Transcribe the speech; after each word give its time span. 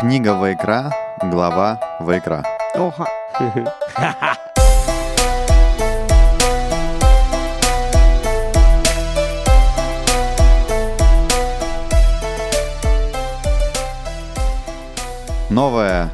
Книга 0.00 0.32
Вайкра, 0.32 0.90
глава 1.22 1.78
Вайкра. 2.00 2.42
Ого. 2.74 3.06
Новая 15.50 16.10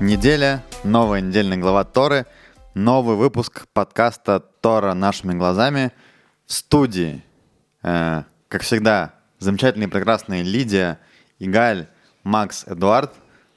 неделя, 0.00 0.64
новая 0.82 1.20
недельная 1.20 1.56
глава 1.56 1.84
Торы, 1.84 2.26
новый 2.74 3.14
выпуск 3.14 3.68
подкаста 3.72 4.40
Тора 4.40 4.92
нашими 4.94 5.34
глазами 5.34 5.92
в 6.46 6.52
студии. 6.52 7.22
Э, 7.84 8.24
как 8.48 8.62
всегда, 8.62 9.12
замечательные 9.38 9.88
прекрасные 9.88 10.42
Лидия, 10.42 10.98
Игаль, 11.38 11.86
Макс, 12.24 12.64
Эдуард. 12.66 13.12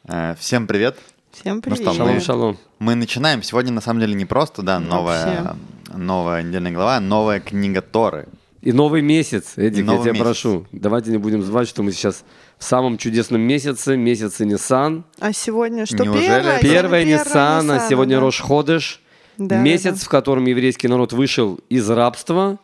Э, 0.08 0.36
всем 0.40 0.68
привет. 0.68 0.98
Всем 1.32 1.56
Ну 1.58 1.62
привет. 1.62 1.80
что, 1.82 1.94
Шалом, 1.94 2.14
мы, 2.14 2.20
шалом. 2.22 2.58
мы 2.80 2.96
начинаем. 2.96 3.44
Сегодня 3.44 3.72
на 3.72 3.82
самом 3.82 4.00
деле 4.02 4.14
не 4.14 4.26
просто, 4.26 4.62
да, 4.62 4.80
новая, 4.80 5.56
новая 5.94 6.44
недельная 6.44 6.72
глава, 6.72 6.98
а 6.98 7.00
новая 7.00 7.40
книга 7.40 7.82
Торы. 7.82 8.28
И 8.62 8.72
новый 8.72 9.02
месяц, 9.02 9.54
Эдик, 9.58 9.80
И 9.80 9.84
новый 9.84 9.98
я 9.98 10.04
тебя 10.04 10.12
месяц. 10.14 10.24
прошу. 10.24 10.66
Давайте 10.72 11.12
не 11.12 11.18
будем 11.18 11.44
звать, 11.44 11.68
что 11.68 11.84
мы 11.84 11.92
сейчас 11.92 12.24
в 12.58 12.64
самом 12.64 12.98
чудесном 12.98 13.42
месяце, 13.42 13.98
месяце 13.98 14.46
Ниссан. 14.46 15.04
А 15.20 15.34
сегодня 15.34 15.86
что, 15.86 16.04
Неужели 16.06 16.22
первое? 16.28 16.60
Первое 16.62 17.02
Сегодня 17.02 17.24
Ниссан, 17.24 17.72
а 17.72 17.90
сегодня 17.90 18.16
да. 18.18 18.22
Рош 18.22 18.40
Ходыш. 18.40 19.02
Да, 19.38 19.58
месяц, 19.58 19.84
да, 19.84 19.92
да. 20.00 20.06
в 20.06 20.10
котором 20.10 20.46
еврейский 20.46 20.88
народ 20.88 21.12
вышел 21.12 21.60
из 21.68 21.90
рабства. 21.90 22.60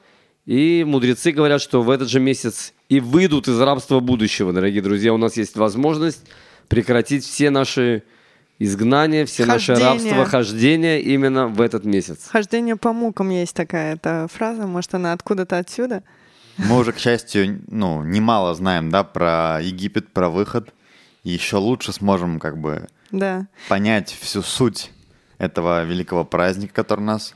И 0.46 0.86
мудрецы 0.88 1.32
говорят, 1.32 1.62
что 1.62 1.82
в 1.82 1.90
этот 1.90 2.08
же 2.08 2.20
месяц 2.22 2.74
и 2.90 3.00
выйдут 3.00 3.48
из 3.48 3.60
рабства 3.62 4.00
будущего. 4.00 4.52
Дорогие 4.52 4.82
друзья, 4.82 5.14
у 5.14 5.18
нас 5.18 5.38
есть 5.38 5.56
возможность 5.56 6.24
прекратить 6.68 7.24
все 7.24 7.52
наши 7.52 8.04
изгнания, 8.58 9.26
все 9.26 9.46
наши 9.46 9.74
Хождения. 9.74 9.92
рабства, 9.94 10.26
хождения 10.26 11.00
именно 11.00 11.48
в 11.48 11.62
этот 11.62 11.86
месяц. 11.86 12.28
Хождение 12.30 12.76
по 12.76 12.92
мукам 12.92 13.30
есть 13.30 13.56
такая 13.56 13.94
эта 13.96 14.28
фраза, 14.32 14.68
может, 14.68 14.94
она 14.96 15.14
откуда-то 15.14 15.58
отсюда? 15.60 16.04
Мы 16.58 16.78
уже, 16.78 16.92
к 16.92 16.98
счастью, 17.00 17.62
ну, 17.68 18.04
немало 18.04 18.54
знаем, 18.54 18.90
да, 18.90 19.04
про 19.06 19.60
Египет, 19.62 20.12
про 20.12 20.30
выход. 20.30 20.74
И 21.24 21.30
еще 21.30 21.58
лучше 21.58 21.94
сможем, 21.94 22.40
как 22.40 22.58
бы, 22.58 22.88
Да. 23.12 23.48
понять 23.70 24.16
всю 24.20 24.42
суть 24.42 24.92
этого 25.38 25.84
великого 25.86 26.26
праздника, 26.26 26.74
который 26.74 27.02
нас 27.02 27.36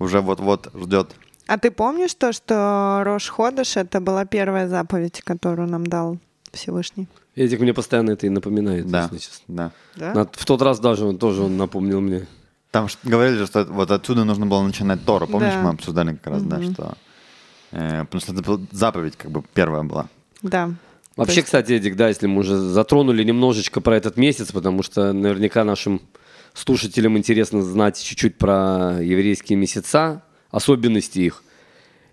уже 0.00 0.20
вот-вот 0.20 0.70
ждет. 0.74 1.14
А 1.46 1.58
ты 1.58 1.70
помнишь 1.70 2.14
то, 2.14 2.32
что 2.32 3.02
Рош 3.04 3.28
Ходыш— 3.28 3.76
это 3.76 4.00
была 4.00 4.24
первая 4.24 4.68
заповедь, 4.68 5.20
которую 5.22 5.68
нам 5.68 5.86
дал 5.86 6.18
Всевышний? 6.52 7.06
Эдик 7.36 7.60
мне 7.60 7.74
постоянно 7.74 8.12
это 8.12 8.26
и 8.26 8.30
напоминает, 8.30 8.88
Да, 8.90 9.08
если 9.12 9.18
честно. 9.18 9.72
да. 9.96 10.12
Да? 10.14 10.28
В 10.32 10.44
тот 10.46 10.62
раз 10.62 10.78
даже 10.80 11.04
он 11.04 11.18
тоже 11.18 11.42
он 11.42 11.56
напомнил 11.56 12.00
мне. 12.00 12.26
Там 12.70 12.88
говорили, 13.02 13.36
же, 13.38 13.46
что 13.46 13.64
вот 13.64 13.90
отсюда 13.90 14.24
нужно 14.24 14.46
было 14.46 14.62
начинать 14.62 15.04
Тору. 15.04 15.26
Помнишь, 15.26 15.52
Да. 15.52 15.62
мы 15.62 15.70
обсуждали 15.70 16.14
как 16.16 16.32
раз, 16.34 16.42
да, 16.42 16.62
что... 16.62 16.94
э, 17.72 18.04
потому 18.04 18.20
что 18.20 18.32
это 18.32 18.42
была 18.42 18.60
заповедь 18.72 19.16
как 19.16 19.30
бы 19.30 19.42
первая 19.52 19.82
была. 19.82 20.08
Да. 20.42 20.70
Вообще, 21.16 21.36
есть- 21.36 21.46
кстати, 21.46 21.72
Эдик, 21.72 21.96
да, 21.96 22.08
если 22.08 22.26
мы 22.26 22.40
уже 22.40 22.56
затронули 22.56 23.22
немножечко 23.22 23.80
про 23.80 23.96
этот 23.96 24.16
месяц, 24.16 24.50
потому 24.50 24.82
что 24.82 25.12
наверняка 25.12 25.62
нашим 25.64 26.00
слушателям 26.54 27.16
интересно 27.18 27.62
знать 27.62 28.00
чуть-чуть 28.02 28.38
про 28.38 28.98
еврейские 29.00 29.56
месяца, 29.58 30.22
особенности 30.54 31.18
их. 31.18 31.42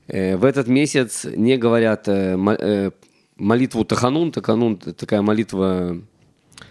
Э, 0.08 0.36
В 0.36 0.44
этот 0.44 0.68
месяц 0.68 1.26
не 1.26 1.58
говорят 1.58 2.08
э, 2.08 2.36
э, 2.36 2.92
молитву 3.38 3.86
Таханун. 3.86 4.32
Таханун– 4.32 4.78
такая 4.78 5.22
молитва, 5.22 5.98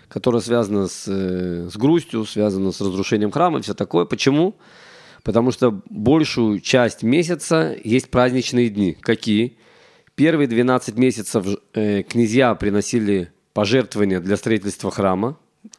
которая 0.08 0.42
связана 0.42 0.88
с, 0.88 1.06
с 1.06 1.76
грустью, 1.76 2.24
связана 2.24 2.72
с 2.72 2.80
разрушением 2.80 3.30
храма 3.30 3.58
и 3.58 3.62
все 3.62 3.74
такое. 3.74 4.04
Почему? 4.04 4.54
Потому 5.22 5.52
что 5.52 5.80
большую 5.88 6.60
часть 6.60 7.02
месяца 7.02 7.76
есть 7.84 8.10
праздничные 8.10 8.68
дни. 8.68 8.96
Какие? 9.00 9.56
Первые 10.14 10.48
12 10.48 10.96
месяцев 10.96 11.46
князья 11.72 12.54
приносили 12.54 13.30
пожертвования 13.52 14.20
для 14.20 14.36
строительства 14.36 14.90
храма. 14.90 15.36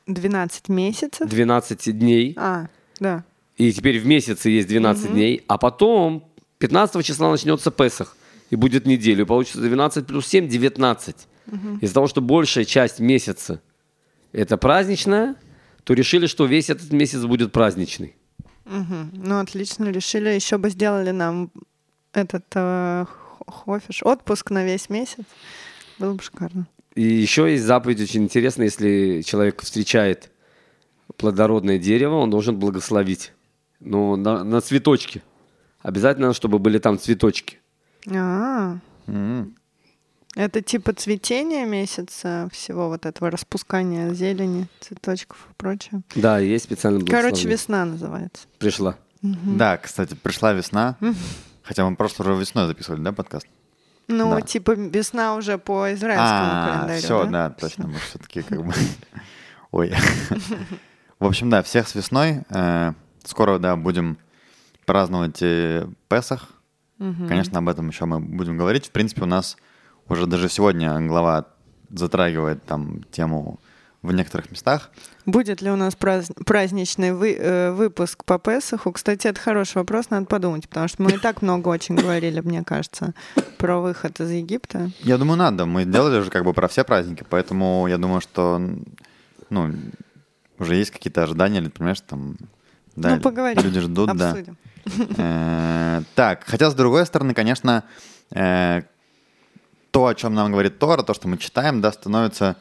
12 0.08 0.70
месяцев? 0.70 1.30
12 1.30 1.98
дней. 1.98 2.34
А, 2.38 2.68
да. 3.00 3.24
И 3.62 3.72
теперь 3.74 4.00
в 4.00 4.08
месяце 4.08 4.50
есть 4.50 4.68
12 4.68 5.12
дней. 5.12 5.44
А 5.48 5.60
потом 5.60 6.28
15 6.58 7.06
числа 7.06 7.30
начнется 7.30 7.70
Песах. 7.70 8.18
И 8.50 8.56
будет 8.56 8.88
неделю. 8.88 9.28
Получится 9.28 9.62
12 9.62 10.08
плюс 10.08 10.26
7– 10.26 10.48
19. 10.50 11.16
Из-за 11.82 11.94
того, 11.94 12.08
что 12.08 12.22
большая 12.22 12.66
часть 12.66 13.00
месяца 13.00 13.62
это 14.32 14.58
праздничная, 14.58 15.36
то 15.84 15.94
решили, 15.94 16.26
что 16.26 16.46
весь 16.46 16.72
этот 16.72 16.92
месяц 16.92 17.24
будет 17.24 17.52
праздничный. 17.52 18.16
Мгм. 18.66 19.12
Ну, 19.14 19.40
отлично, 19.40 19.92
решили. 19.92 20.30
Еще 20.30 20.58
бы 20.58 20.72
сделали 20.72 21.12
нам 21.12 21.52
этот 22.14 22.46
э, 22.56 23.06
хофиш, 23.46 24.02
отпуск 24.02 24.50
на 24.50 24.66
весь 24.66 24.90
месяц. 24.90 25.26
Было 26.00 26.14
бы 26.14 26.24
шикарно. 26.24 26.66
И 26.96 27.04
еще 27.04 27.52
есть 27.52 27.66
заповедь 27.66 28.02
очень 28.02 28.24
интересная, 28.24 28.66
если 28.66 29.22
человек 29.22 29.62
встречает 29.62 30.32
плодородное 31.16 31.78
дерево, 31.78 32.16
он 32.16 32.32
должен 32.32 32.58
благословить. 32.58 33.34
Ну, 33.81 34.16
на, 34.16 34.44
на 34.44 34.62
цветочки. 34.62 35.22
Обязательно, 35.81 36.34
чтобы 36.34 36.59
были 36.59 36.78
там 36.78 37.00
цветочки. 37.00 37.58
А, 38.09 38.78
это 40.36 40.62
типа 40.62 40.94
цветение 40.94 41.66
месяца 41.66 42.47
всего 42.52 42.88
вот 42.88 43.06
этого 43.06 43.30
распускания 43.30 44.14
зелени, 44.14 44.68
цветочков 44.80 45.47
и 45.52 45.53
прочее. 45.56 46.02
Да, 46.16 46.40
есть 46.40 46.66
специально 46.66 47.03
Короче, 47.06 47.47
весна 47.50 47.84
называется. 47.86 48.47
Пришла. 48.59 48.96
Да, 49.22 49.78
кстати, 49.78 50.14
пришла 50.16 50.53
весна. 50.53 50.96
Хотя 51.64 51.88
мы 51.88 51.96
просто 51.96 52.24
уже 52.24 52.34
весной 52.34 52.68
записывали, 52.68 53.02
да, 53.02 53.12
подкаст? 53.12 53.47
Ну, 54.08 54.31
Да. 54.31 54.41
типа 54.41 54.72
весна 54.72 55.36
уже 55.36 55.58
по 55.58 55.94
израильскому 55.94 56.52
А, 56.52 56.68
календарю. 56.74 57.00
все, 57.02 57.24
да? 57.25 57.30
да, 57.30 57.50
точно, 57.50 57.88
мы 57.88 58.00
все-таки 58.00 58.41
как 58.41 58.66
бы... 58.66 58.74
Ой. 59.72 59.94
В 61.20 61.25
общем, 61.25 61.50
да, 61.50 61.62
всех 61.62 61.88
с 61.88 61.96
весной. 61.96 62.44
Скоро, 63.24 63.59
да, 63.59 63.76
будем 63.76 64.18
праздновать 64.86 65.42
э, 65.42 65.88
Песах. 66.08 66.50
Конечно, 66.98 67.58
об 67.58 67.68
этом 67.68 67.88
еще 67.90 68.06
мы 68.06 68.20
будем 68.20 68.58
говорить. 68.58 68.86
В 68.88 68.92
принципе, 68.92 69.24
у 69.24 69.26
нас 69.26 69.58
уже 70.08 70.28
даже 70.28 70.50
сегодня 70.50 71.00
глава 71.08 71.46
затрагивает 71.90 72.64
там 72.64 73.02
тему 73.12 73.59
в 74.04 74.12
некоторых 74.14 74.52
местах. 74.52 74.92
Будет 75.26 75.62
ли 75.64 75.72
у 75.72 75.76
нас 75.76 75.96
празд- 75.96 76.44
праздничный 76.44 77.12
вы- 77.14 77.36
э, 77.40 77.72
выпуск 77.72 78.24
по 78.24 78.38
Песаху? 78.38 78.92
Кстати, 78.92 79.28
это 79.28 79.40
хороший 79.40 79.78
вопрос, 79.78 80.09
надо 80.12 80.26
подумать, 80.28 80.70
потому 80.70 80.88
что 80.88 81.02
мы 81.02 81.12
и 81.14 81.18
так 81.18 81.42
много 81.42 81.70
очень 81.70 81.96
говорили, 81.96 82.40
мне 82.40 82.64
кажется, 82.64 83.14
про 83.58 83.80
выход 83.80 84.20
из 84.20 84.30
Египта. 84.30 84.92
Я 85.00 85.18
думаю, 85.18 85.38
надо. 85.38 85.66
Мы 85.66 85.86
делали 85.86 86.20
уже 86.20 86.30
как 86.30 86.44
бы 86.44 86.53
про 86.53 86.68
все 86.68 86.84
праздники, 86.84 87.26
поэтому 87.28 87.88
я 87.88 87.98
думаю, 87.98 88.22
что 88.22 88.62
ну, 89.50 89.72
уже 90.59 90.76
есть 90.76 90.92
какие-то 90.92 91.24
ожидания, 91.24 91.59
или, 91.59 91.70
понимаешь, 91.70 92.02
там... 92.02 92.38
Да, 92.96 93.16
ну, 93.16 93.22
поговорим, 93.22 93.63
Люди 93.63 93.79
ждут, 93.79 94.16
да. 94.16 94.31
обсудим. 94.31 94.57
Э, 95.18 96.02
Так, 96.16 96.44
хотя 96.46 96.69
с 96.69 96.74
другой 96.75 97.06
стороны, 97.06 97.34
конечно, 97.34 97.84
э, 98.31 98.81
то, 99.91 100.07
о 100.07 100.16
чем 100.16 100.34
нам 100.34 100.52
говорит 100.52 100.79
Тора, 100.79 101.03
то, 101.03 101.13
что 101.13 101.28
мы 101.28 101.38
читаем, 101.38 101.81
да, 101.81 101.91
становится 101.91 102.56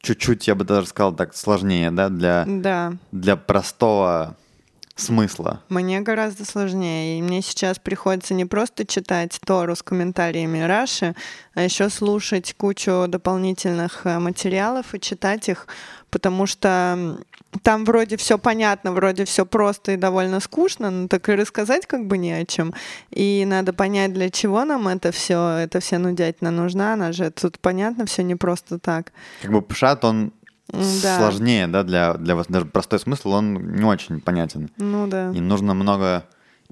чуть-чуть, 0.00 0.46
я 0.48 0.54
бы 0.54 0.64
даже 0.64 0.86
сказал 0.86 1.12
так, 1.14 1.34
сложнее, 1.34 1.90
да, 1.90 2.08
для, 2.08 2.44
Да, 2.46 2.94
для 3.12 3.36
простого 3.36 4.36
смысла. 4.96 5.60
мне 5.68 6.00
гораздо 6.00 6.44
сложнее. 6.44 7.18
И 7.18 7.22
мне 7.22 7.42
сейчас 7.42 7.78
приходится 7.78 8.34
не 8.34 8.46
просто 8.46 8.86
читать 8.86 9.38
Тору 9.44 9.76
с 9.76 9.82
комментариями 9.82 10.60
Раши, 10.60 11.14
а 11.54 11.62
еще 11.62 11.90
слушать 11.90 12.54
кучу 12.56 13.06
дополнительных 13.06 14.06
э, 14.06 14.18
материалов 14.18 14.94
и 14.94 15.00
читать 15.00 15.48
их, 15.48 15.66
потому 16.10 16.46
что 16.46 17.18
там 17.62 17.84
вроде 17.84 18.16
все 18.16 18.38
понятно, 18.38 18.92
вроде 18.92 19.24
все 19.24 19.46
просто 19.46 19.92
и 19.92 19.96
довольно 19.96 20.40
скучно, 20.40 20.90
но 20.90 21.08
так 21.08 21.28
и 21.28 21.34
рассказать 21.34 21.86
как 21.86 22.06
бы 22.06 22.18
не 22.18 22.32
о 22.32 22.44
чем. 22.44 22.74
И 23.10 23.44
надо 23.46 23.72
понять, 23.72 24.12
для 24.12 24.30
чего 24.30 24.64
нам 24.64 24.88
это 24.88 25.12
все, 25.12 25.58
это 25.58 25.80
вся 25.80 25.98
нудятина 25.98 26.50
нужна, 26.50 26.94
она 26.94 27.12
же 27.12 27.30
тут 27.30 27.58
понятно 27.58 28.06
все 28.06 28.22
не 28.22 28.34
просто 28.34 28.78
так. 28.78 29.12
Как 29.42 29.52
бы 29.52 29.62
пшат, 29.62 30.04
он 30.04 30.32
да. 30.72 31.18
сложнее, 31.18 31.66
да, 31.66 31.82
для, 31.82 32.14
для 32.14 32.34
вас, 32.34 32.46
даже 32.48 32.66
простой 32.66 32.98
смысл, 32.98 33.30
он 33.32 33.76
не 33.76 33.84
очень 33.84 34.20
понятен. 34.20 34.70
Ну 34.76 35.06
да. 35.06 35.30
И 35.30 35.40
нужно 35.40 35.74
много 35.74 36.24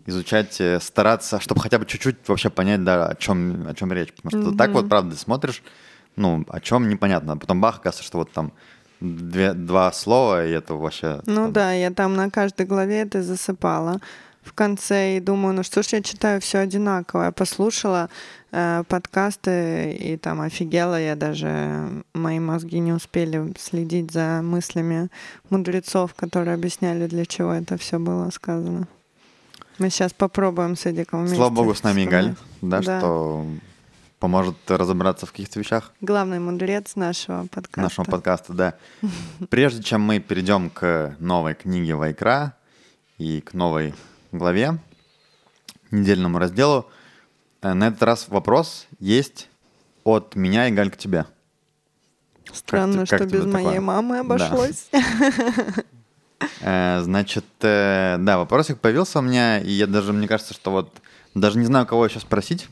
изучать, 0.07 0.61
э, 0.61 0.81
стараться, 0.81 1.41
чтобы 1.41 1.61
хотя 1.61 1.79
бы 1.79 1.87
чуть-чуть 1.87 2.17
вообще 2.27 2.51
понять, 2.51 2.85
да, 2.85 3.07
о 3.07 3.15
чем, 3.15 3.67
о 3.69 3.75
чем 3.75 3.93
речь. 3.93 4.13
Потому 4.13 4.43
что 4.43 4.57
так 4.57 4.71
вот, 4.73 4.89
правда, 4.89 5.17
смотришь, 5.17 5.63
ну, 6.17 6.45
о 6.49 6.61
чем 6.61 6.89
непонятно. 6.89 7.35
А 7.35 7.37
потом 7.37 7.61
бах, 7.61 7.77
оказывается, 7.77 8.05
что 8.05 8.19
вот 8.19 8.33
там 8.33 8.53
две, 9.01 9.53
два 9.53 9.93
слова, 9.93 10.47
и 10.47 10.51
это 10.51 10.75
вообще... 10.75 11.21
Ну 11.27 11.45
там, 11.45 11.53
да, 11.53 11.73
я 11.73 11.91
там 11.91 12.15
на 12.15 12.31
каждой 12.31 12.67
главе 12.67 13.03
это 13.03 13.23
засыпала. 13.23 14.01
В 14.45 14.53
конце 14.53 15.17
и 15.17 15.21
думаю, 15.21 15.55
ну 15.55 15.63
что 15.63 15.83
ж 15.83 15.89
я 15.95 16.03
читаю 16.03 16.41
все 16.41 16.59
одинаково. 16.59 17.25
Я 17.25 17.33
послушала 17.33 18.09
э, 18.53 18.85
подкасты 18.89 19.93
и 19.93 20.17
там 20.17 20.41
офигела 20.41 21.01
я 21.01 21.17
даже, 21.17 22.05
мои 22.15 22.39
мозги 22.39 22.79
не 22.79 22.93
успели 22.93 23.53
следить 23.59 24.13
за 24.13 24.41
мыслями 24.43 25.09
мудрецов, 25.51 26.15
которые 26.15 26.55
объясняли, 26.55 27.07
для 27.07 27.25
чего 27.27 27.53
это 27.53 27.77
все 27.79 27.99
было 27.99 28.31
сказано. 28.31 28.87
Мы 29.79 29.91
сейчас 29.91 30.13
попробуем 30.13 30.77
с 30.77 30.87
Эдиком 30.87 31.21
вместе. 31.21 31.37
Слава 31.37 31.51
богу, 31.53 31.75
с 31.75 31.83
нами 31.83 32.05
Игаль, 32.05 32.35
да, 32.63 32.81
Да. 32.81 32.99
что 33.01 33.47
поможет 34.21 34.57
разобраться 34.69 35.27
в 35.27 35.33
каких-то 35.33 35.59
вещах 35.59 35.93
Главный 36.01 36.39
мудрец 36.39 36.95
нашего 36.97 37.47
подкаста. 37.51 37.81
нашего 37.81 38.05
подкаста, 38.05 38.53
да. 38.53 38.75
Прежде 39.51 39.83
чем 39.83 40.01
мы 40.03 40.21
перейдем 40.21 40.71
к 40.71 41.17
новой 41.19 41.55
книге 41.55 41.95
Вайкра 41.97 42.55
и 43.19 43.41
к 43.41 43.53
новой 43.53 43.93
главе, 44.39 44.79
недельному 45.91 46.39
разделу, 46.39 46.89
э, 47.63 47.73
на 47.73 47.89
этот 47.89 48.03
раз 48.03 48.29
вопрос 48.29 48.87
есть 49.01 49.49
от 50.05 50.35
меня, 50.37 50.69
Игаль, 50.69 50.91
к 50.91 50.97
тебе. 50.97 51.27
Странно, 52.53 53.01
Как 53.01 53.09
как 53.11 53.19
что 53.21 53.29
тебе 53.29 53.39
без 53.41 53.47
моей 53.47 53.65
такое? 53.67 53.81
мамы 53.81 54.15
Да. 54.17 54.21
обошлось. 54.21 54.89
Э, 56.61 57.01
Значит, 57.03 57.45
э, 57.63 58.17
да, 58.19 58.37
вопросик 58.39 58.79
появился 58.81 59.21
у 59.21 59.23
меня, 59.23 59.61
и 59.61 59.71
я 59.71 59.87
даже, 59.87 60.13
мне 60.13 60.29
кажется, 60.29 60.53
что 60.53 60.71
вот 60.73 60.93
даже 61.35 61.59
не 61.59 61.65
знаю, 61.67 61.87
кого 61.87 62.09
сейчас 62.09 62.23
спросить. 62.23 62.69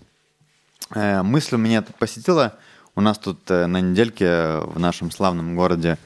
Мысль 0.94 1.54
у 1.54 1.58
меня 1.58 1.80
тут 1.80 1.96
посетила. 1.96 2.58
У 2.94 3.00
нас 3.00 3.16
тут 3.18 3.48
на 3.48 3.80
недельке 3.80 4.58
в 4.58 4.78
нашем 4.78 5.10
славном 5.10 5.56
городе 5.56 5.96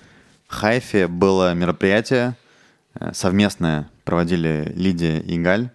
Хайфе 0.47 1.09
было 1.09 1.55
мероприятие 1.55 2.37
совместное, 3.13 3.91
проводили 4.07 4.73
Лидия 4.75 5.21
и 5.21 5.39
Галь. 5.39 5.69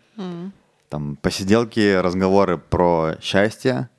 Там 0.89 1.15
посиделки, 1.17 1.95
разговоры 1.95 2.57
про 2.57 3.15
счастье, 3.21 3.89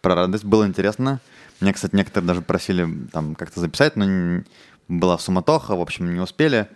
про 0.00 0.14
радость. 0.14 0.44
Было 0.44 0.66
интересно. 0.66 1.20
Мне, 1.60 1.74
кстати, 1.74 1.94
некоторые 1.94 2.26
даже 2.26 2.40
просили 2.40 2.88
там 3.12 3.34
как-то 3.34 3.60
записать, 3.60 3.96
но 3.96 4.42
была 4.88 5.18
суматоха, 5.18 5.76
в 5.76 5.80
общем, 5.80 6.12
не 6.12 6.20
успели. 6.20 6.68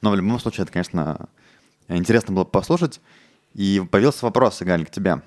Но 0.00 0.10
в 0.10 0.16
любом 0.16 0.40
случае, 0.40 0.62
это, 0.62 0.72
конечно, 0.72 1.28
интересно 1.88 2.34
было 2.34 2.44
послушать. 2.44 3.00
И 3.54 3.82
появился 3.90 4.24
вопрос, 4.24 4.62
Галь, 4.62 4.86
к 4.86 4.90
тебе. 4.90 5.22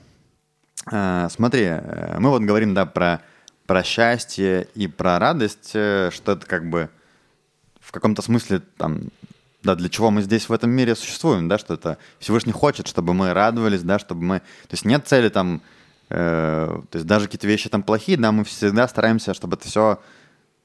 Э, 0.91 1.27
Смотри, 1.29 1.65
э, 1.65 2.17
мы 2.19 2.29
вот 2.29 2.41
говорим, 2.41 2.73
да, 2.73 2.85
про, 2.85 3.21
про 3.67 3.83
счастье 3.83 4.67
и 4.75 4.87
про 4.87 5.19
радость, 5.19 5.71
э, 5.73 6.09
что 6.11 6.33
это 6.33 6.45
как 6.45 6.69
бы 6.69 6.89
в 7.79 7.91
каком-то 7.91 8.21
смысле 8.21 8.61
там, 8.77 9.09
да, 9.63 9.75
для 9.75 9.89
чего 9.89 10.11
мы 10.11 10.21
здесь 10.21 10.49
в 10.49 10.53
этом 10.53 10.69
мире 10.71 10.95
существуем, 10.95 11.47
да, 11.47 11.57
что 11.57 11.73
это 11.73 11.97
Всевышний 12.19 12.51
хочет, 12.51 12.87
чтобы 12.87 13.13
мы 13.13 13.33
радовались, 13.33 13.81
да, 13.81 13.97
чтобы 13.97 14.23
мы, 14.23 14.39
то 14.39 14.71
есть 14.71 14.85
нет 14.85 15.07
цели 15.07 15.29
там, 15.29 15.61
э, 16.09 16.81
то 16.89 16.97
есть 16.97 17.07
даже 17.07 17.25
какие-то 17.25 17.47
вещи 17.47 17.69
там 17.69 17.83
плохие, 17.83 18.17
да, 18.17 18.31
мы 18.31 18.43
всегда 18.43 18.87
стараемся, 18.87 19.33
чтобы 19.33 19.55
это 19.55 19.67
все, 19.67 19.99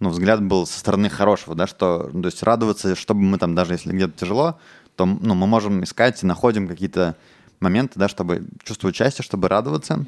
ну, 0.01 0.11
взгляд 0.11 0.43
был 0.43 0.67
со 0.67 0.79
стороны 0.79 1.09
хорошего, 1.09 1.55
да, 1.55 1.67
что, 1.67 2.11
ну, 2.13 2.23
то 2.23 2.27
есть 2.27 2.43
радоваться, 2.43 2.95
чтобы 2.97 3.23
мы 3.23 3.39
там, 3.39 3.55
даже 3.55 3.75
если 3.75 3.93
где-то 3.93 4.19
тяжело, 4.19 4.59
то, 4.97 5.07
ну, 5.07 5.35
мы 5.35 5.47
можем 5.47 5.85
искать 5.85 6.23
и 6.23 6.27
находим 6.27 6.67
какие-то 6.67 7.15
моменты, 7.61 7.99
да, 7.99 8.09
чтобы 8.09 8.47
чувствовать 8.65 8.97
счастье, 8.97 9.23
чтобы 9.23 9.49
радоваться. 9.49 10.05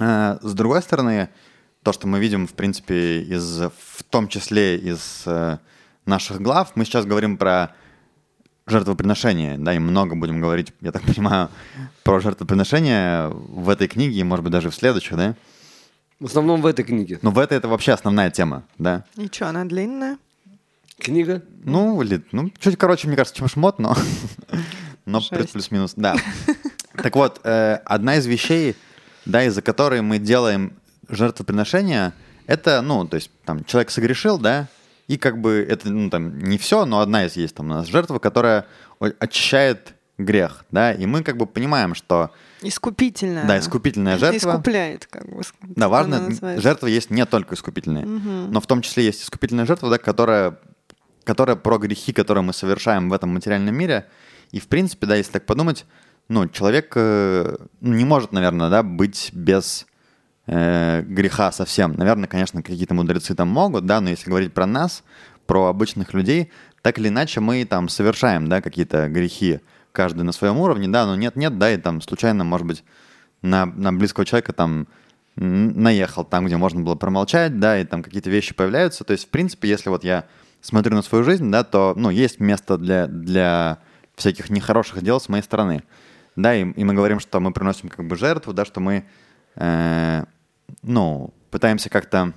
Э, 0.00 0.38
С 0.42 0.54
другой 0.54 0.82
стороны, 0.82 1.28
то, 1.82 1.92
что 1.92 2.06
мы 2.06 2.20
видим, 2.20 2.46
в 2.46 2.54
принципе, 2.54 3.20
из, 3.20 3.60
в 3.60 4.02
том 4.10 4.28
числе 4.28 4.76
из 4.76 5.22
э, 5.26 5.58
наших 6.06 6.40
глав, 6.40 6.72
мы 6.74 6.84
сейчас 6.84 7.04
говорим 7.04 7.36
про 7.36 7.74
жертвоприношение, 8.70 9.58
да, 9.58 9.74
и 9.74 9.78
много 9.78 10.14
будем 10.14 10.40
говорить, 10.40 10.72
я 10.80 10.92
так 10.92 11.02
понимаю, 11.02 11.48
про 12.02 12.20
жертвоприношение 12.20 13.28
в 13.28 13.68
этой 13.68 13.88
книге, 13.88 14.20
и, 14.20 14.22
может 14.24 14.44
быть, 14.44 14.52
даже 14.52 14.70
в 14.70 14.74
следующих, 14.74 15.16
да? 15.16 15.34
В 16.20 16.26
основном 16.26 16.62
в 16.62 16.66
этой 16.66 16.84
книге. 16.84 17.18
Но 17.22 17.30
в 17.30 17.38
этой 17.38 17.56
это 17.56 17.68
вообще 17.68 17.92
основная 17.92 18.30
тема, 18.30 18.64
да? 18.78 19.04
И 19.16 19.26
что, 19.26 19.48
она 19.48 19.64
длинная? 19.64 20.18
Книга. 20.98 21.42
Ну, 21.64 22.02
или, 22.02 22.24
ну, 22.32 22.50
чуть 22.58 22.76
короче, 22.76 23.06
мне 23.06 23.16
кажется, 23.16 23.38
чем 23.38 23.48
шмот, 23.48 23.78
но, 23.78 23.96
но 25.06 25.20
плюс-минус, 25.20 25.92
да. 25.96 26.16
Так 26.94 27.14
вот, 27.14 27.40
э, 27.44 27.74
одна 27.84 28.16
из 28.16 28.26
вещей, 28.26 28.74
да, 29.24 29.44
из-за 29.44 29.62
которой 29.62 30.02
мы 30.02 30.18
делаем 30.18 30.72
жертвоприношение, 31.08 32.12
это, 32.46 32.82
ну, 32.82 33.06
то 33.06 33.14
есть, 33.14 33.30
там, 33.44 33.64
человек 33.64 33.90
согрешил, 33.90 34.38
да, 34.38 34.66
и 35.08 35.16
как 35.16 35.40
бы 35.40 35.66
это, 35.68 35.90
ну, 35.90 36.10
там, 36.10 36.38
не 36.38 36.58
все, 36.58 36.84
но 36.84 37.00
одна 37.00 37.26
из 37.26 37.36
есть 37.36 37.54
там 37.54 37.66
у 37.66 37.70
нас 37.70 37.86
жертва, 37.86 38.18
которая 38.18 38.66
очищает 39.18 39.94
грех, 40.18 40.64
да, 40.70 40.92
и 40.92 41.06
мы 41.06 41.22
как 41.22 41.36
бы 41.36 41.46
понимаем, 41.46 41.94
что, 41.94 42.30
Искупительная. 42.60 43.46
да, 43.46 43.58
искупительная 43.58 44.18
жертва, 44.18 44.50
Искупляет, 44.50 45.06
как 45.06 45.28
бы. 45.28 45.42
да, 45.62 45.88
важно, 45.88 46.28
жертва 46.60 46.88
есть 46.88 47.10
не 47.10 47.24
только 47.24 47.54
искупительная, 47.54 48.04
но 48.04 48.60
в 48.60 48.66
том 48.66 48.82
числе 48.82 49.04
есть 49.04 49.22
искупительная 49.22 49.64
жертва, 49.64 49.90
да, 49.90 49.98
которая, 49.98 50.58
которая 51.24 51.56
про 51.56 51.78
грехи, 51.78 52.12
которые 52.12 52.42
мы 52.42 52.52
совершаем 52.52 53.08
в 53.08 53.12
этом 53.12 53.30
материальном 53.30 53.74
мире. 53.74 54.06
И, 54.50 54.60
в 54.60 54.66
принципе, 54.66 55.06
да, 55.06 55.14
если 55.14 55.32
так 55.32 55.46
подумать, 55.46 55.84
ну, 56.28 56.48
человек 56.48 56.92
э, 56.96 57.56
ну, 57.80 57.94
не 57.94 58.04
может, 58.04 58.32
наверное, 58.32 58.70
да, 58.70 58.82
быть 58.82 59.30
без 59.32 59.86
э, 60.48 61.02
греха 61.02 61.52
совсем. 61.52 61.94
Наверное, 61.94 62.26
конечно, 62.26 62.62
какие-то 62.62 62.94
мудрецы 62.94 63.34
там 63.34 63.48
могут, 63.48 63.86
да, 63.86 64.00
но 64.00 64.10
если 64.10 64.28
говорить 64.28 64.52
про 64.52 64.66
нас, 64.66 65.04
про 65.46 65.66
обычных 65.66 66.14
людей, 66.14 66.50
так 66.82 66.98
или 66.98 67.08
иначе 67.08 67.40
мы 67.40 67.64
там 67.64 67.88
совершаем, 67.88 68.48
да, 68.48 68.60
какие-то 68.60 69.08
грехи, 69.08 69.60
каждый 69.92 70.22
на 70.22 70.32
своем 70.32 70.58
уровне, 70.58 70.88
да, 70.88 71.06
но 71.06 71.14
нет-нет, 71.14 71.58
да, 71.58 71.72
и 71.72 71.76
там 71.76 72.00
случайно, 72.00 72.44
может 72.44 72.66
быть, 72.66 72.84
на, 73.42 73.66
на 73.66 73.92
близкого 73.92 74.26
человека 74.26 74.52
там 74.52 74.88
наехал 75.36 76.24
там, 76.24 76.46
где 76.46 76.56
можно 76.56 76.80
было 76.80 76.96
промолчать, 76.96 77.60
да, 77.60 77.78
и 77.78 77.84
там 77.84 78.02
какие-то 78.02 78.28
вещи 78.28 78.54
появляются. 78.54 79.04
То 79.04 79.12
есть, 79.12 79.26
в 79.26 79.28
принципе, 79.28 79.68
если 79.68 79.88
вот 79.88 80.02
я 80.02 80.24
смотрю 80.60 80.96
на 80.96 81.02
свою 81.02 81.22
жизнь, 81.22 81.50
да, 81.50 81.62
то, 81.62 81.94
ну, 81.96 82.10
есть 82.10 82.40
место 82.40 82.76
для, 82.76 83.06
для 83.06 83.78
всяких 84.16 84.50
нехороших 84.50 85.02
дел 85.02 85.20
с 85.20 85.28
моей 85.28 85.42
стороны. 85.42 85.84
Да, 86.36 86.54
и, 86.54 86.68
и 86.70 86.84
мы 86.84 86.94
говорим, 86.94 87.20
что 87.20 87.40
мы 87.40 87.52
приносим 87.52 87.88
как 87.88 88.06
бы 88.06 88.16
жертву, 88.16 88.52
да, 88.52 88.64
что 88.64 88.80
мы, 88.80 89.04
э, 89.56 90.24
ну, 90.82 91.32
пытаемся 91.50 91.90
как-то, 91.90 92.32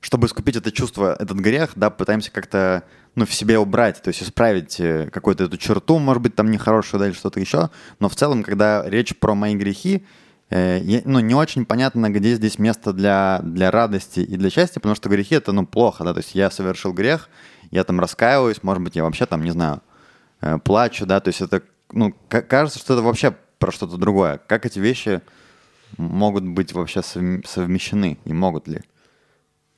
чтобы 0.00 0.26
искупить 0.26 0.56
это 0.56 0.72
чувство, 0.72 1.16
этот 1.18 1.38
грех, 1.38 1.72
да, 1.76 1.90
пытаемся 1.90 2.30
как-то, 2.30 2.84
ну, 3.14 3.26
в 3.26 3.34
себе 3.34 3.58
убрать, 3.58 4.00
то 4.02 4.08
есть 4.08 4.22
исправить 4.22 4.80
э, 4.80 5.10
какую-то 5.10 5.44
эту 5.44 5.58
черту, 5.58 5.98
может 5.98 6.22
быть, 6.22 6.34
там 6.34 6.50
нехорошую, 6.50 7.00
да, 7.00 7.06
или 7.06 7.14
что-то 7.14 7.38
еще. 7.38 7.70
Но 7.98 8.08
в 8.08 8.16
целом, 8.16 8.42
когда 8.42 8.88
речь 8.88 9.16
про 9.18 9.34
мои 9.34 9.54
грехи, 9.54 10.06
э, 10.48 11.02
ну, 11.04 11.20
не 11.20 11.34
очень 11.34 11.66
понятно, 11.66 12.08
где 12.08 12.34
здесь 12.34 12.58
место 12.58 12.92
для, 12.92 13.40
для 13.42 13.70
радости 13.70 14.20
и 14.20 14.36
для 14.36 14.48
счастья, 14.48 14.80
потому 14.80 14.94
что 14.94 15.10
грехи— 15.10 15.34
это, 15.36 15.52
ну, 15.52 15.66
плохо, 15.66 16.04
да, 16.04 16.14
то 16.14 16.20
есть 16.20 16.34
я 16.34 16.50
совершил 16.50 16.94
грех, 16.94 17.28
я 17.70 17.84
там 17.84 18.00
раскаиваюсь, 18.00 18.62
может 18.62 18.82
быть, 18.82 18.96
я 18.96 19.04
вообще 19.04 19.26
там, 19.26 19.44
не 19.44 19.50
знаю, 19.50 19.82
э, 20.40 20.58
плачу, 20.58 21.04
да, 21.04 21.20
то 21.20 21.28
есть 21.28 21.42
это, 21.42 21.62
ну, 21.92 22.14
ка- 22.28 22.42
кажется, 22.42 22.78
что 22.78 22.94
это 22.94 23.02
вообще 23.02 23.36
про 23.58 23.70
что-то 23.70 23.98
другое. 23.98 24.40
Как 24.46 24.64
эти 24.64 24.78
вещи 24.78 25.20
могут 25.96 26.46
быть 26.46 26.72
вообще 26.72 27.00
совм- 27.00 27.46
совмещены 27.46 28.18
и 28.24 28.32
могут 28.32 28.68
ли? 28.68 28.80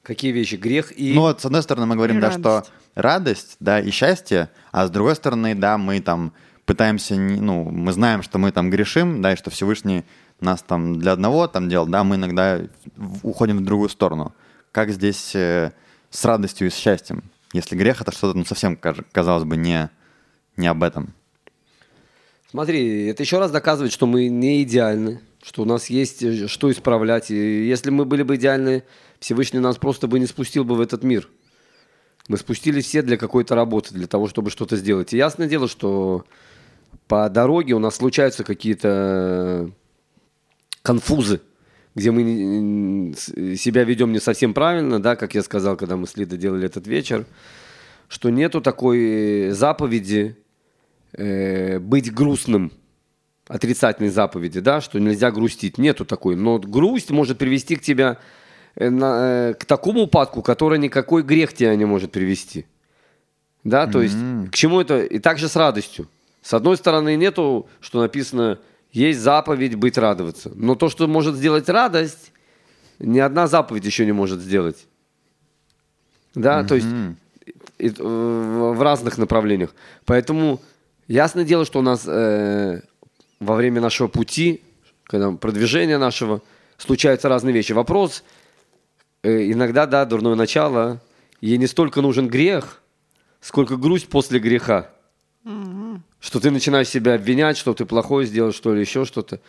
Какие 0.03 0.33
вещи? 0.33 0.57
Грех 0.57 0.93
и... 0.99 1.15
Ну 1.15 1.23
вот, 1.23 1.41
с 1.41 1.45
одной 1.45 1.63
стороны, 1.63 1.87
мы 1.87 1.95
говорим, 1.95 2.21
да, 2.21 2.33
что 2.33 2.65
радость. 2.95 3.57
да, 3.61 3.81
и 3.81 3.91
счастье, 3.91 4.51
а 4.73 4.87
с 4.87 4.91
другой 4.91 5.15
стороны, 5.15 5.55
да, 5.55 5.79
мы 5.79 6.01
там 6.01 6.33
пытаемся, 6.65 7.15
ну, 7.15 7.65
мы 7.65 7.93
знаем, 7.93 8.23
что 8.23 8.39
мы 8.39 8.51
там 8.51 8.71
грешим, 8.71 9.23
да, 9.23 9.33
и 9.33 9.37
что 9.37 9.51
Всевышний 9.51 10.05
нас 10.41 10.63
там 10.63 10.99
для 10.99 11.13
одного 11.13 11.47
там 11.47 11.69
делал, 11.69 11.87
да, 11.87 12.03
мы 12.03 12.17
иногда 12.17 12.61
уходим 13.23 13.59
в 13.59 13.65
другую 13.65 13.89
сторону. 13.89 14.35
Как 14.73 14.91
здесь 14.91 15.35
э, 15.35 15.73
с 16.11 16.25
радостью 16.25 16.67
и 16.67 16.71
с 16.71 16.75
счастьем? 16.75 17.23
Если 17.53 17.77
грех 17.77 18.01
это 18.01 18.13
что-то, 18.13 18.37
ну, 18.37 18.45
совсем, 18.45 18.77
казалось 18.77 19.45
бы, 19.45 19.57
не, 19.57 19.91
не 20.57 20.67
об 20.67 20.83
этом. 20.83 21.15
Смотри, 22.51 23.07
это 23.07 23.23
еще 23.23 23.39
раз 23.39 23.51
доказывает, 23.51 23.93
что 23.93 24.07
мы 24.07 24.29
не 24.29 24.63
идеальны, 24.63 25.21
что 25.43 25.63
у 25.63 25.65
нас 25.65 25.91
есть 25.91 26.23
э, 26.23 26.47
что 26.47 26.71
исправлять. 26.71 27.31
И 27.31 27.67
если 27.67 27.91
мы 27.91 28.05
были 28.05 28.23
бы 28.23 28.37
идеальны, 28.37 28.85
Всевышний 29.19 29.59
нас 29.59 29.77
просто 29.77 30.07
бы 30.07 30.19
не 30.19 30.27
спустил 30.27 30.65
бы 30.65 30.77
в 30.77 30.81
этот 30.81 31.03
мир. 31.03 31.29
Мы 32.29 32.39
спустились 32.39 32.87
все 32.87 33.03
для 33.03 33.17
какой-то 33.17 33.55
работы, 33.55 33.93
для 33.93 34.07
того, 34.07 34.29
чтобы 34.29 34.51
что-то 34.51 34.77
сделать. 34.77 35.13
И 35.13 35.17
ясное 35.17 35.49
дело, 35.49 35.69
что 35.69 36.25
по 37.09 37.29
дороге 37.29 37.75
у 37.75 37.81
нас 37.81 37.97
случаются 37.97 38.45
какие-то 38.45 39.71
конфузы, 40.83 41.41
где 41.95 42.13
мы 42.13 43.15
себя 43.17 43.85
ведем 43.85 44.13
не 44.13 44.21
совсем 44.21 44.55
правильно, 44.55 45.03
да, 45.03 45.17
как 45.17 45.35
я 45.35 45.43
сказал, 45.43 45.77
когда 45.77 45.97
мы 45.97 46.07
с 46.07 46.17
Лидой 46.17 46.39
делали 46.39 46.67
этот 46.67 46.87
вечер, 46.87 47.27
что 48.09 48.31
нету 48.31 48.61
такой 48.61 49.51
заповеди 49.51 50.37
э, 51.13 51.81
быть 51.81 52.13
грустным, 52.15 52.73
отрицательной 53.49 54.11
заповеди, 54.11 54.61
да, 54.61 54.81
что 54.81 54.99
нельзя 54.99 55.31
грустить, 55.31 55.79
нету 55.79 56.05
такой. 56.05 56.37
Но 56.37 56.59
грусть 56.59 57.11
может 57.11 57.39
привести 57.39 57.77
к 57.77 57.83
тебя 57.83 58.19
э, 58.75 58.89
на- 58.89 59.51
э, 59.51 59.55
к 59.55 59.65
такому 59.65 60.03
упадку, 60.03 60.43
который 60.43 60.79
никакой 60.79 61.23
грех 61.23 61.53
тебя 61.53 61.75
не 61.77 61.85
может 61.85 62.13
привести. 62.13 62.67
Да, 63.65 63.87
то 63.87 64.03
есть 64.03 64.17
к 64.51 64.55
чему 64.55 64.81
это? 64.81 65.03
И 65.05 65.19
также 65.19 65.49
с 65.49 65.55
радостью. 65.55 66.09
С 66.43 66.53
одной 66.55 66.77
стороны, 66.77 67.15
нету, 67.15 67.69
что 67.81 68.01
написано, 68.01 68.59
есть 68.91 69.21
заповедь 69.21 69.77
быть 69.77 69.97
радоваться. 69.97 70.51
Но 70.55 70.75
то, 70.75 70.89
что 70.89 71.07
может 71.07 71.37
сделать 71.37 71.69
радость, 71.69 72.33
ни 72.99 73.21
одна 73.21 73.47
заповедь 73.47 73.85
еще 73.85 74.05
не 74.05 74.13
может 74.13 74.41
сделать. 74.41 74.87
Да, 76.35 76.61
mm-hmm. 76.61 76.67
то 76.67 76.75
есть 76.75 76.89
и, 77.79 77.87
и, 77.87 77.95
в 77.99 78.83
разных 78.83 79.19
направлениях. 79.19 79.75
Поэтому 80.05 80.61
ясное 81.07 81.45
дело, 81.45 81.65
что 81.65 81.79
у 81.79 81.83
нас 81.83 82.05
э, 82.07 82.81
во 83.43 83.57
время 83.57 83.81
нашего 83.81 84.09
пути, 84.09 84.63
когда 85.05 85.33
продвижения 85.33 85.99
нашего, 85.99 86.41
случаются 86.79 87.29
разные 87.29 87.53
вещи. 87.53 87.73
Вопрос, 87.73 88.25
э, 89.23 89.51
иногда, 89.51 89.87
да, 89.87 90.05
дурное 90.05 90.35
начало, 90.35 91.01
ей 91.41 91.59
не 91.59 91.67
столько 91.67 92.01
нужен 92.01 92.29
грех, 92.29 92.81
сколько 93.41 93.77
грусть 93.77 94.09
после 94.09 94.39
греха. 94.39 94.91
Что 96.21 96.39
ты 96.39 96.51
начинаешь 96.51 96.89
себя 96.89 97.15
обвинять, 97.15 97.57
что 97.57 97.75
ты 97.75 97.85
плохое 97.85 98.27
сделал, 98.27 98.53
что 98.53 98.73
ли, 98.75 98.81
еще 98.81 99.05
что-то. 99.05 99.41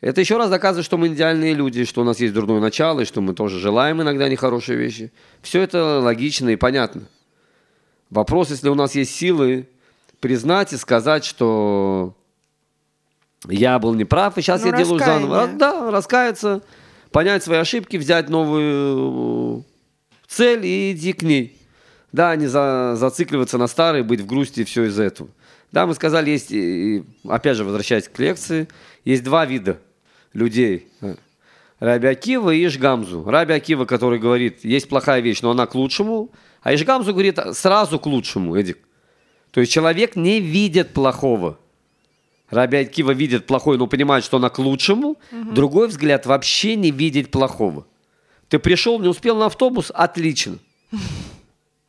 Это 0.00 0.20
еще 0.20 0.36
раз 0.36 0.50
доказывает, 0.50 0.84
что 0.84 0.96
мы 0.98 1.08
идеальные 1.08 1.54
люди, 1.54 1.84
что 1.84 2.02
у 2.02 2.04
нас 2.04 2.20
есть 2.20 2.32
дурное 2.32 2.60
начало, 2.60 3.00
и 3.00 3.04
что 3.04 3.20
мы 3.20 3.34
тоже 3.34 3.58
желаем 3.58 4.00
иногда 4.00 4.28
нехорошие 4.28 4.78
вещи. 4.78 5.12
Все 5.42 5.60
это 5.60 6.00
логично 6.00 6.50
и 6.50 6.56
понятно. 6.56 7.02
Вопрос, 8.10 8.50
если 8.50 8.68
у 8.68 8.74
нас 8.74 8.94
есть 8.94 9.14
силы 9.14 9.68
признать 10.20 10.72
и 10.72 10.76
сказать, 10.76 11.24
что 11.24 12.14
я 13.48 13.78
был 13.78 13.94
неправ, 13.94 14.38
и 14.38 14.42
сейчас 14.42 14.62
ну, 14.62 14.70
я 14.70 14.76
делаю 14.76 14.98
заново. 14.98 15.48
Да, 15.54 15.90
раскаяться, 15.90 16.62
понять 17.10 17.44
свои 17.44 17.58
ошибки, 17.58 17.96
взять 17.96 18.28
новую 18.28 19.64
цель 20.26 20.64
и 20.64 20.92
идти 20.92 21.12
к 21.12 21.22
ней. 21.22 21.58
Да, 22.12 22.34
не 22.36 22.46
за, 22.46 22.94
зацикливаться 22.96 23.58
на 23.58 23.66
старой, 23.66 24.02
быть 24.02 24.20
в 24.20 24.26
грусти 24.26 24.60
и 24.60 24.64
все 24.64 24.84
из 24.84 24.98
этого. 24.98 25.28
Да, 25.72 25.86
мы 25.86 25.94
сказали, 25.94 26.30
есть, 26.30 26.52
опять 27.28 27.56
же, 27.56 27.64
возвращаясь 27.64 28.08
к 28.08 28.18
лекции, 28.18 28.68
есть 29.04 29.22
два 29.22 29.44
вида 29.44 29.78
людей. 30.32 30.88
Раби 31.78 32.08
Акива 32.08 32.50
и 32.50 32.66
Ишгамзу. 32.66 33.24
Раби 33.28 33.52
Акива, 33.52 33.84
который 33.84 34.18
говорит, 34.18 34.64
есть 34.64 34.88
плохая 34.88 35.20
вещь, 35.20 35.42
но 35.42 35.50
она 35.50 35.66
к 35.66 35.74
лучшему, 35.74 36.30
а 36.62 36.74
Ишгамзу 36.74 37.12
говорит 37.12 37.38
сразу 37.52 37.98
к 37.98 38.06
лучшему, 38.06 38.56
Эдик. 38.56 38.78
То 39.50 39.60
есть 39.60 39.72
человек 39.72 40.16
не 40.16 40.40
видит 40.40 40.94
плохого. 40.94 41.58
Раби 42.50 42.78
Акива 42.78 43.10
видит 43.10 43.46
плохое, 43.46 43.78
но 43.78 43.86
понимает, 43.86 44.24
что 44.24 44.36
она 44.36 44.50
к 44.50 44.58
лучшему. 44.58 45.16
Угу. 45.32 45.52
Другой 45.52 45.88
взгляд 45.88 46.26
вообще 46.26 46.76
не 46.76 46.90
видит 46.90 47.30
плохого. 47.30 47.86
Ты 48.48 48.58
пришел, 48.58 49.00
не 49.00 49.08
успел 49.08 49.36
на 49.36 49.46
автобус, 49.46 49.90
отлично. 49.92 50.58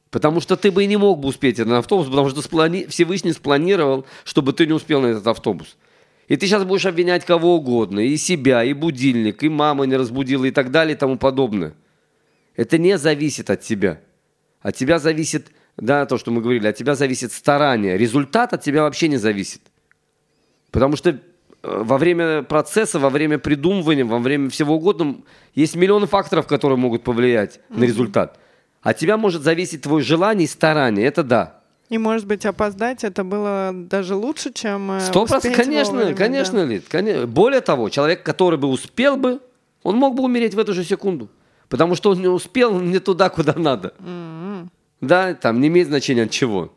Потому 0.10 0.42
что 0.42 0.56
ты 0.56 0.72
бы 0.72 0.84
и 0.84 0.88
не 0.88 0.98
мог 0.98 1.20
бы 1.20 1.28
успеть 1.28 1.60
на 1.60 1.80
автобус, 1.80 2.08
потому 2.08 2.30
что 2.30 2.42
сплани... 2.42 2.86
Всевышний 2.86 3.34
спланировал, 3.34 4.06
чтобы 4.24 4.54
ты 4.54 4.66
не 4.66 4.72
успел 4.72 5.02
на 5.02 5.08
этот 5.08 5.28
автобус. 5.28 5.76
И 6.30 6.38
ты 6.38 6.48
сейчас 6.48 6.64
будешь 6.64 6.86
обвинять 6.86 7.26
кого 7.26 7.56
угодно, 7.56 8.00
и 8.00 8.16
себя, 8.16 8.64
и 8.64 8.74
будильник, 8.74 9.44
и 9.44 9.50
мама 9.50 9.86
не 9.86 9.98
разбудила, 9.98 10.46
и 10.46 10.52
так 10.52 10.72
далее, 10.72 10.96
и 10.96 10.98
тому 10.98 11.18
подобное. 11.18 11.74
Это 12.56 12.78
не 12.78 12.98
зависит 12.98 13.50
от 13.50 13.62
тебя. 13.62 14.00
От 14.62 14.76
тебя 14.76 14.98
зависит, 14.98 15.52
да, 15.76 16.06
то, 16.06 16.18
что 16.18 16.32
мы 16.32 16.42
говорили, 16.42 16.68
от 16.68 16.76
тебя 16.76 16.96
зависит 16.96 17.32
старание. 17.32 17.98
Результат 17.98 18.54
от 18.54 18.64
тебя 18.64 18.84
вообще 18.84 19.10
не 19.10 19.18
зависит. 19.18 19.62
Потому 20.72 20.96
что 20.96 21.10
э, 21.12 21.18
во 21.62 21.98
время 21.98 22.44
процесса, 22.44 23.00
во 23.00 23.10
время 23.10 23.38
придумывания, 23.38 24.06
во 24.06 24.20
время 24.20 24.50
всего 24.50 24.76
угодно, 24.76 25.18
есть 25.56 25.76
миллионы 25.76 26.08
факторов, 26.08 26.48
которые 26.48 26.78
могут 26.78 27.04
повлиять 27.04 27.58
mm-hmm. 27.58 27.80
на 27.80 27.84
результат. 27.84 28.40
От 28.82 28.98
тебя 28.98 29.18
может 29.18 29.42
зависеть 29.42 29.82
твое 29.82 30.04
желание 30.04 30.46
и 30.46 30.48
старание, 30.48 31.06
это 31.06 31.24
да. 31.24 31.62
И, 31.90 31.98
может 31.98 32.28
быть, 32.28 32.46
опоздать 32.46 33.04
это 33.04 33.24
было 33.24 33.72
даже 33.74 34.16
лучше, 34.16 34.52
чем 34.52 34.92
э, 34.92 35.00
Сто 35.00 35.26
процентов, 35.26 35.64
конечно, 35.64 35.94
вовремя, 35.94 36.16
конечно, 36.16 36.60
да. 36.60 36.66
Лид. 36.66 36.86
Конечно. 36.90 37.28
Более 37.28 37.62
того, 37.62 37.90
человек, 37.90 38.24
который 38.24 38.60
бы 38.60 38.68
успел 38.68 39.16
бы, 39.16 39.40
он 39.84 39.96
мог 39.96 40.16
бы 40.16 40.24
умереть 40.24 40.54
в 40.54 40.60
эту 40.60 40.74
же 40.74 40.84
секунду. 40.84 41.30
Потому 41.70 41.96
что 41.96 42.12
он 42.12 42.20
не 42.20 42.28
успел 42.28 42.80
не 42.80 43.00
туда, 43.00 43.30
куда 43.30 43.54
надо. 43.56 43.94
Mm-hmm. 44.00 44.68
Да, 45.02 45.34
там 45.34 45.62
не 45.62 45.68
имеет 45.68 45.88
значения 45.88 46.24
от 46.24 46.32
чего. 46.32 46.74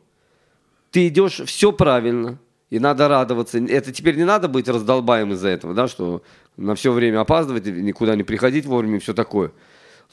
Ты 0.91 1.09
идешь 1.09 1.41
все 1.47 1.73
правильно, 1.73 2.39
и 2.71 2.79
надо 2.79 3.09
радоваться. 3.09 3.59
Это 3.59 3.93
теперь 3.93 4.17
не 4.17 4.25
надо 4.25 4.49
быть 4.49 4.69
раздолбаем 4.69 5.33
из-за 5.33 5.49
этого, 5.49 5.75
да, 5.75 5.89
что 5.89 6.23
на 6.57 6.75
все 6.75 6.93
время 6.93 7.21
опаздывать, 7.21 7.67
никуда 7.67 8.15
не 8.15 8.23
приходить 8.23 8.65
вовремя 8.65 8.97
и 8.97 9.01
все 9.01 9.13
такое. 9.13 9.53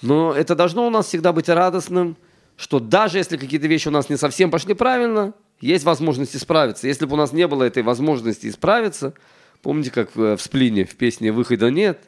Но 0.02 0.34
это 0.34 0.56
должно 0.56 0.86
у 0.86 0.90
нас 0.90 1.08
всегда 1.08 1.34
быть 1.34 1.50
радостным, 1.50 2.18
что 2.56 2.80
даже 2.80 3.20
если 3.20 3.38
какие-то 3.38 3.68
вещи 3.68 3.88
у 3.88 3.92
нас 3.92 4.10
не 4.10 4.18
совсем 4.18 4.52
пошли 4.52 4.74
правильно, 4.74 5.34
есть 5.62 5.86
возможность 5.86 6.36
исправиться. 6.36 6.88
Если 6.88 7.06
бы 7.06 7.14
у 7.14 7.18
нас 7.18 7.32
не 7.32 7.48
было 7.48 7.64
этой 7.64 7.84
возможности 7.84 8.48
исправиться, 8.48 9.14
помните, 9.62 9.92
как 9.92 10.16
в 10.16 10.38
сплине 10.38 10.86
в 10.86 10.96
песне 10.96 11.32
«Выхода 11.32 11.70
нет», 11.70 12.00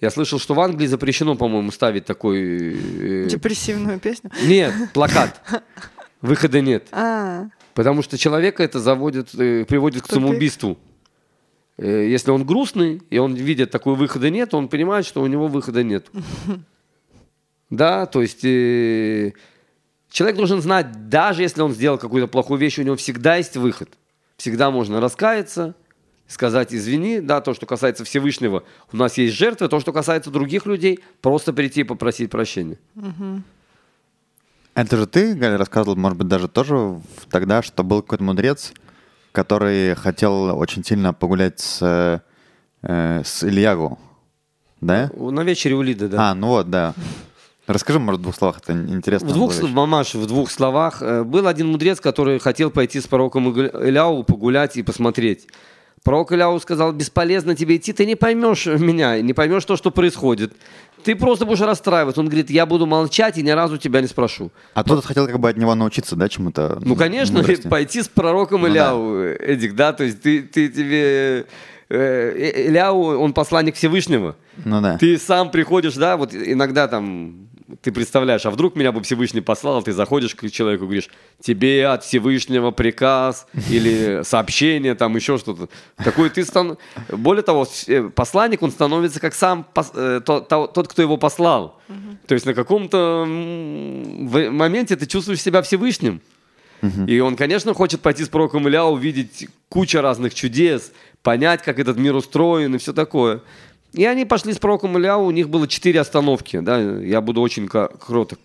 я 0.00 0.10
слышал, 0.10 0.38
что 0.38 0.54
в 0.54 0.60
Англии 0.60 0.86
запрещено, 0.86 1.36
по-моему, 1.36 1.70
ставить 1.70 2.04
такой... 2.04 3.24
Э, 3.24 3.26
Депрессивную 3.28 3.98
песню? 3.98 4.30
Нет, 4.42 4.74
плакат. 4.92 5.40
Выхода 6.20 6.60
нет. 6.60 6.88
А. 6.92 7.46
Потому 7.76 8.00
что 8.00 8.16
человека 8.16 8.62
это 8.62 8.80
заводит, 8.80 9.34
э, 9.34 9.66
приводит 9.66 10.02
к 10.02 10.06
самоубийству. 10.06 10.78
Э, 11.76 12.08
если 12.08 12.30
он 12.30 12.46
грустный, 12.46 13.02
и 13.10 13.18
он 13.18 13.34
видит, 13.34 13.70
такой 13.70 13.96
выхода 13.96 14.30
нет, 14.30 14.54
он 14.54 14.68
понимает, 14.68 15.04
что 15.04 15.20
у 15.20 15.26
него 15.26 15.46
выхода 15.46 15.84
нет. 15.84 16.10
Да, 17.68 18.06
то 18.06 18.22
есть 18.22 18.44
э, 18.44 19.32
человек 20.08 20.36
должен 20.36 20.62
знать, 20.62 21.08
даже 21.08 21.42
если 21.42 21.62
он 21.62 21.72
сделал 21.72 21.98
какую-то 21.98 22.28
плохую 22.28 22.60
вещь, 22.60 22.78
у 22.78 22.82
него 22.82 22.94
всегда 22.94 23.34
есть 23.36 23.56
выход. 23.56 23.88
Всегда 24.36 24.70
можно 24.70 25.00
раскаяться, 25.00 25.74
сказать 26.28 26.72
извини, 26.72 27.20
да, 27.20 27.40
то, 27.40 27.54
что 27.54 27.66
касается 27.66 28.04
Всевышнего, 28.04 28.62
у 28.92 28.96
нас 28.96 29.18
есть 29.18 29.34
жертвы, 29.34 29.66
то, 29.66 29.80
что 29.80 29.92
касается 29.92 30.30
других 30.30 30.64
людей, 30.64 31.00
просто 31.20 31.52
прийти 31.52 31.80
и 31.80 31.84
попросить 31.84 32.30
прощения. 32.30 32.78
Это 34.76 34.98
же 34.98 35.06
ты, 35.06 35.34
Галя, 35.34 35.56
рассказывал, 35.56 35.96
может 35.96 36.18
быть, 36.18 36.28
даже 36.28 36.48
тоже 36.48 37.00
тогда, 37.30 37.62
что 37.62 37.82
был 37.82 38.02
какой-то 38.02 38.22
мудрец, 38.22 38.74
который 39.32 39.94
хотел 39.94 40.54
очень 40.58 40.84
сильно 40.84 41.14
погулять 41.14 41.58
с, 41.60 42.22
э, 42.82 43.22
с 43.24 43.42
Ильягу, 43.42 43.98
да? 44.82 45.10
На 45.16 45.40
вечере 45.44 45.76
у 45.76 45.82
Лиды, 45.82 46.08
да. 46.08 46.30
А, 46.30 46.34
ну 46.34 46.48
вот, 46.48 46.68
да. 46.68 46.92
Расскажи, 47.66 47.98
может, 47.98 48.20
в 48.20 48.22
двух 48.24 48.36
словах, 48.36 48.58
это 48.62 48.74
интересно. 48.74 49.28
В 49.28 49.32
двух, 49.32 49.62
мамаш, 49.62 50.14
в 50.14 50.26
двух 50.26 50.50
словах. 50.50 51.00
Э, 51.00 51.24
был 51.24 51.46
один 51.46 51.68
мудрец, 51.68 51.98
который 51.98 52.38
хотел 52.38 52.70
пойти 52.70 53.00
с 53.00 53.06
пророком 53.06 53.50
Иляу 53.58 54.24
погулять 54.24 54.76
и 54.76 54.82
посмотреть. 54.82 55.46
Пророк 56.04 56.32
Иляу 56.32 56.60
сказал, 56.60 56.92
бесполезно 56.92 57.56
тебе 57.56 57.76
идти, 57.76 57.92
ты 57.92 58.04
не 58.04 58.14
поймешь 58.14 58.66
меня, 58.66 59.20
не 59.22 59.32
поймешь 59.32 59.64
то, 59.64 59.76
что 59.76 59.90
происходит. 59.90 60.52
Ты 61.06 61.14
просто 61.14 61.46
будешь 61.46 61.60
расстраиваться. 61.60 62.20
Он 62.20 62.26
говорит, 62.26 62.50
я 62.50 62.66
буду 62.66 62.84
молчать 62.84 63.38
и 63.38 63.42
ни 63.44 63.50
разу 63.50 63.78
тебя 63.78 64.00
не 64.00 64.08
спрошу. 64.08 64.50
А 64.74 64.82
тот 64.82 65.04
хотел 65.04 65.28
как 65.28 65.38
бы 65.38 65.48
от 65.48 65.56
него 65.56 65.72
научиться, 65.76 66.16
да, 66.16 66.28
чему-то? 66.28 66.80
Ну, 66.82 66.96
конечно, 66.96 67.38
мудрости. 67.38 67.68
пойти 67.68 68.02
с 68.02 68.08
пророком 68.08 68.62
ну, 68.62 68.68
Иляу, 68.68 69.14
да. 69.22 69.44
Эдик, 69.44 69.76
да, 69.76 69.92
то 69.92 70.02
есть 70.02 70.20
ты, 70.20 70.42
ты 70.42 70.68
тебе... 70.68 71.46
Э, 71.88 72.66
Иляу, 72.66 73.20
он 73.20 73.32
посланник 73.34 73.76
Всевышнего. 73.76 74.34
Ну 74.64 74.80
да. 74.80 74.98
Ты 74.98 75.16
сам 75.16 75.52
приходишь, 75.52 75.94
да, 75.94 76.16
вот 76.16 76.34
иногда 76.34 76.88
там 76.88 77.50
ты 77.82 77.90
представляешь, 77.90 78.46
а 78.46 78.50
вдруг 78.50 78.76
меня 78.76 78.92
бы 78.92 79.02
Всевышний 79.02 79.40
послал, 79.40 79.82
ты 79.82 79.92
заходишь 79.92 80.34
к 80.34 80.48
человеку 80.50 80.84
и 80.84 80.86
говоришь, 80.86 81.08
тебе 81.40 81.86
от 81.88 82.04
Всевышнего 82.04 82.70
приказ 82.70 83.46
или 83.68 84.22
сообщение, 84.24 84.94
там 84.94 85.16
еще 85.16 85.38
что-то. 85.38 85.68
Такой 85.96 86.30
ты 86.30 86.44
стан... 86.44 86.78
Более 87.08 87.42
того, 87.42 87.66
э, 87.88 88.10
посланник, 88.14 88.62
он 88.62 88.70
становится 88.70 89.20
как 89.20 89.34
сам 89.34 89.64
пос... 89.74 89.90
Э, 89.94 90.20
тот, 90.24 90.88
кто 90.88 91.02
его 91.02 91.16
послал. 91.16 91.80
То 92.26 92.34
есть 92.34 92.46
на 92.46 92.54
каком-то 92.54 93.24
моменте 93.26 94.96
ты 94.96 95.06
чувствуешь 95.06 95.40
себя 95.40 95.62
Всевышним. 95.62 96.20
И 97.06 97.20
он, 97.20 97.36
конечно, 97.36 97.74
хочет 97.74 98.00
пойти 98.00 98.24
с 98.24 98.28
пророком 98.28 98.68
Илья, 98.68 98.84
увидеть 98.84 99.48
кучу 99.68 100.00
разных 100.00 100.34
чудес, 100.34 100.92
понять, 101.22 101.62
как 101.62 101.78
этот 101.78 101.96
мир 101.96 102.14
устроен 102.14 102.74
и 102.74 102.78
все 102.78 102.92
такое. 102.92 103.40
И 103.92 104.04
они 104.04 104.24
пошли 104.24 104.52
с 104.52 104.58
пророком 104.58 104.98
Ильяу, 104.98 105.24
у 105.24 105.30
них 105.30 105.48
было 105.48 105.66
четыре 105.66 106.00
остановки, 106.00 106.60
да, 106.60 106.78
я 106.78 107.20
буду 107.20 107.40
очень 107.40 107.68
кроток. 107.68 108.38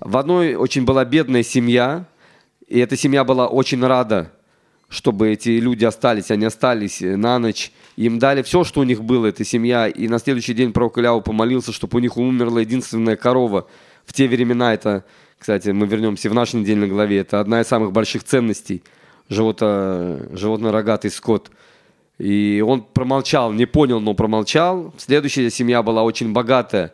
В 0.00 0.16
одной 0.16 0.54
очень 0.54 0.84
была 0.84 1.04
бедная 1.04 1.42
семья, 1.42 2.06
и 2.66 2.78
эта 2.78 2.96
семья 2.96 3.22
была 3.24 3.46
очень 3.46 3.84
рада, 3.84 4.32
чтобы 4.88 5.30
эти 5.30 5.50
люди 5.50 5.84
остались, 5.84 6.30
они 6.30 6.46
остались 6.46 7.00
на 7.00 7.38
ночь. 7.38 7.70
Им 7.96 8.18
дали 8.18 8.42
все, 8.42 8.64
что 8.64 8.80
у 8.80 8.84
них 8.84 9.02
было, 9.04 9.26
эта 9.26 9.44
семья. 9.44 9.86
И 9.86 10.08
на 10.08 10.18
следующий 10.18 10.54
день 10.54 10.72
пророк 10.72 10.98
Иляу 10.98 11.20
помолился, 11.20 11.72
чтобы 11.72 11.98
у 11.98 12.00
них 12.00 12.16
умерла 12.16 12.60
единственная 12.60 13.16
корова. 13.16 13.68
В 14.04 14.12
те 14.12 14.26
времена 14.26 14.74
это, 14.74 15.04
кстати, 15.38 15.68
мы 15.68 15.86
вернемся 15.86 16.30
в 16.30 16.34
нашей 16.34 16.60
недельной 16.60 16.88
главе, 16.88 17.18
это 17.18 17.38
одна 17.38 17.60
из 17.60 17.68
самых 17.68 17.92
больших 17.92 18.24
ценностей. 18.24 18.82
Живото, 19.28 20.28
животно-рогатый 20.32 21.10
скот– 21.10 21.52
и 22.20 22.62
он 22.66 22.82
промолчал, 22.82 23.50
не 23.50 23.64
понял, 23.64 23.98
но 23.98 24.12
промолчал. 24.12 24.92
Следующая 24.98 25.48
семья 25.48 25.82
была 25.82 26.02
очень 26.02 26.34
богатая, 26.34 26.92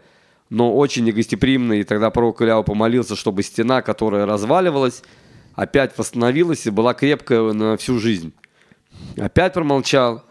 но 0.50 0.73
очень 0.76 1.02
негостеприимная. 1.02 1.78
И 1.78 1.83
тогда 1.83 2.11
пророк 2.11 2.40
Ильяу 2.42 2.62
помолился, 2.62 3.16
чтобы 3.16 3.42
стена, 3.42 3.83
которая 3.83 4.25
разваливалась, 4.25 5.02
опять 5.56 5.99
восстановилась 5.99 6.66
и 6.66 6.71
была 6.71 6.95
крепкая 6.95 7.52
на 7.52 7.76
всю 7.76 7.99
жизнь. 7.99 8.33
Опять 9.16 9.54
промолчал. 9.54 10.23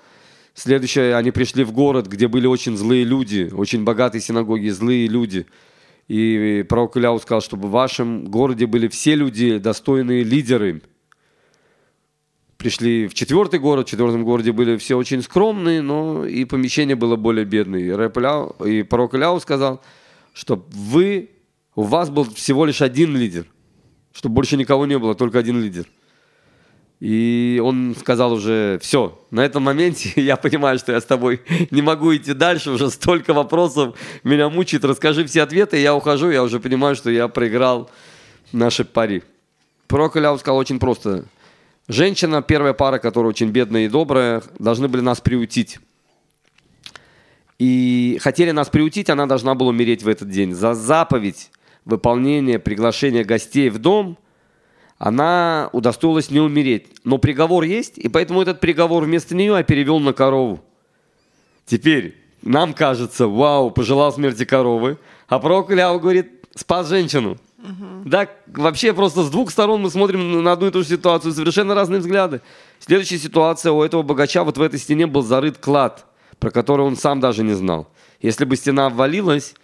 Следующее, 0.54 1.18
они 1.18 1.32
пришли 1.32 1.66
в 1.66 1.74
город, 1.74 2.08
где 2.08 2.30
были 2.30 2.48
очень 2.48 2.78
злые 2.78 3.04
люди, 3.04 3.52
очень 3.54 3.84
богатые 3.84 4.22
синагоги, 4.22 4.70
злые 4.70 5.08
люди. 5.08 5.46
И 6.08 6.66
пророк 6.70 6.96
Иляу 6.96 7.20
сказал, 7.20 7.42
чтобы 7.42 7.68
в 7.68 7.72
вашем 7.72 8.24
городе 8.24 8.66
были 8.66 8.88
все 8.88 9.16
люди, 9.16 9.58
достойные 9.58 10.24
лидеры. 10.24 10.84
Пришли 12.66 13.08
в 13.08 13.14
четвертый 13.14 13.60
город, 13.60 13.86
в 13.86 13.92
четвертом 13.92 14.24
городе 14.24 14.52
были 14.52 14.78
все 14.78 14.98
очень 14.98 15.22
скромные, 15.22 15.84
но 15.84 16.26
и 16.26 16.46
помещение 16.46 16.96
было 16.96 17.16
более 17.16 17.46
бедное. 17.46 17.80
И, 17.80 17.92
Рэп 17.92 18.18
Иляу, 18.18 18.56
и 18.66 18.82
пророк 18.82 19.14
Иляу 19.14 19.40
сказал, 19.40 19.84
что 20.34 20.66
вы, 20.72 21.30
у 21.76 21.84
вас 21.84 22.10
был 22.10 22.24
всего 22.24 22.66
лишь 22.66 22.82
один 22.82 23.16
лидер, 23.16 23.46
чтобы 24.14 24.34
больше 24.34 24.58
никого 24.58 24.88
не 24.88 24.98
было, 24.98 25.14
только 25.14 25.38
один 25.38 25.62
лидер. 25.62 25.86
И 27.00 27.62
он 27.64 27.96
сказал 28.00 28.34
уже, 28.34 28.80
все, 28.82 29.16
на 29.30 29.46
этом 29.46 29.62
моменте 29.62 30.12
я 30.16 30.36
понимаю, 30.36 30.80
что 30.80 30.92
я 30.92 31.00
с 31.00 31.06
тобой 31.06 31.42
не 31.70 31.84
могу 31.84 32.16
идти 32.16 32.34
дальше, 32.34 32.72
уже 32.72 32.90
столько 32.90 33.36
вопросов 33.36 33.96
меня 34.24 34.50
мучает, 34.50 34.86
расскажи 34.86 35.24
все 35.26 35.44
ответы, 35.44 35.78
я 35.78 35.94
ухожу, 35.94 36.32
я 36.32 36.42
уже 36.42 36.60
понимаю, 36.60 36.96
что 36.96 37.12
я 37.12 37.28
проиграл 37.28 37.92
наши 38.52 38.84
пари. 38.84 39.22
Пророк 39.86 40.14
сказал 40.40 40.58
очень 40.58 40.80
просто. 40.80 41.26
Женщина, 41.88 42.42
первая 42.42 42.74
пара, 42.74 42.98
которая 42.98 43.30
очень 43.30 43.50
бедная 43.50 43.86
и 43.86 43.90
добрая, 43.90 44.42
должны 44.60 44.88
были 44.88 45.02
нас 45.02 45.22
приутить. 45.22 45.80
И 47.60 48.18
хотели 48.22 48.52
нас 48.52 48.70
приутить, 48.70 49.10
она 49.10 49.28
должна 49.28 49.56
была 49.56 49.70
умереть 49.70 50.04
в 50.04 50.08
этот 50.08 50.30
день. 50.30 50.54
За 50.54 50.74
заповедь 50.74 51.52
выполнения 51.86 52.60
приглашения 52.60 53.24
гостей 53.24 53.70
в 53.70 53.78
дом– 53.80 54.18
она 54.98 55.70
удостоилась 55.74 56.32
не 56.32 56.40
умереть. 56.40 56.88
Но 57.04 57.18
приговор 57.18 57.64
есть, 57.64 57.98
и 57.98 58.08
поэтому 58.08 58.42
этот 58.42 58.60
приговор 58.60 59.04
вместо 59.04 59.36
нее 59.36 59.56
я 59.58 59.64
перевел 59.64 60.00
на 60.00 60.14
корову. 60.14 60.62
Теперь 61.66 62.16
нам 62.42 62.74
кажется, 62.74 63.28
вау, 63.28 63.72
пожелал 63.72 64.14
смерти 64.14 64.46
коровы, 64.46 64.98
а 65.28 65.40
пророк 65.40 65.72
Ильяу 65.72 66.00
говорит, 66.00 66.32
спас 66.56 66.88
женщину. 66.90 67.38
Угу. 67.66 68.10
Да, 68.10 68.30
вообще 68.48 68.94
просто 68.94 69.24
с 69.24 69.30
двух 69.30 69.52
сторон 69.52 69.82
мы 69.82 69.90
смотрим 69.90 70.44
на 70.44 70.52
одну 70.52 70.68
и 70.68 70.72
ту 70.72 70.84
же 70.84 70.90
ситуацию, 70.90 71.34
совершенно 71.34 71.76
разные 71.76 72.00
взгляды. 72.00 72.42
Следующая 72.80 73.18
ситуация, 73.18 73.72
у 73.72 73.82
этого 73.82 74.04
богача 74.04 74.44
вот 74.44 74.58
в 74.58 74.62
этой 74.62 74.80
стене 74.80 75.08
был 75.08 75.22
зарыт 75.22 75.58
клад, 75.58 76.06
про 76.40 76.52
который 76.52 76.86
он 76.86 76.96
сам 76.96 77.20
даже 77.20 77.44
не 77.44 77.54
знал. 77.54 77.88
Если 78.22 78.46
бы 78.46 78.56
стена 78.56 78.88
обвалилась, 78.88 79.56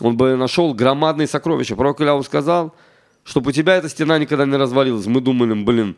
он 0.00 0.16
бы 0.16 0.36
нашел 0.36 0.74
громадные 0.74 1.26
сокровища. 1.26 1.76
Пророк 1.76 2.00
Ильяу 2.00 2.22
сказал– 2.22 2.74
чтобы 3.26 3.50
у 3.50 3.52
тебя 3.52 3.74
эта 3.74 3.88
стена 3.88 4.18
никогда 4.18 4.46
не 4.46 4.56
развалилась. 4.56 5.06
Мы 5.06 5.20
думали, 5.20 5.52
блин, 5.52 5.96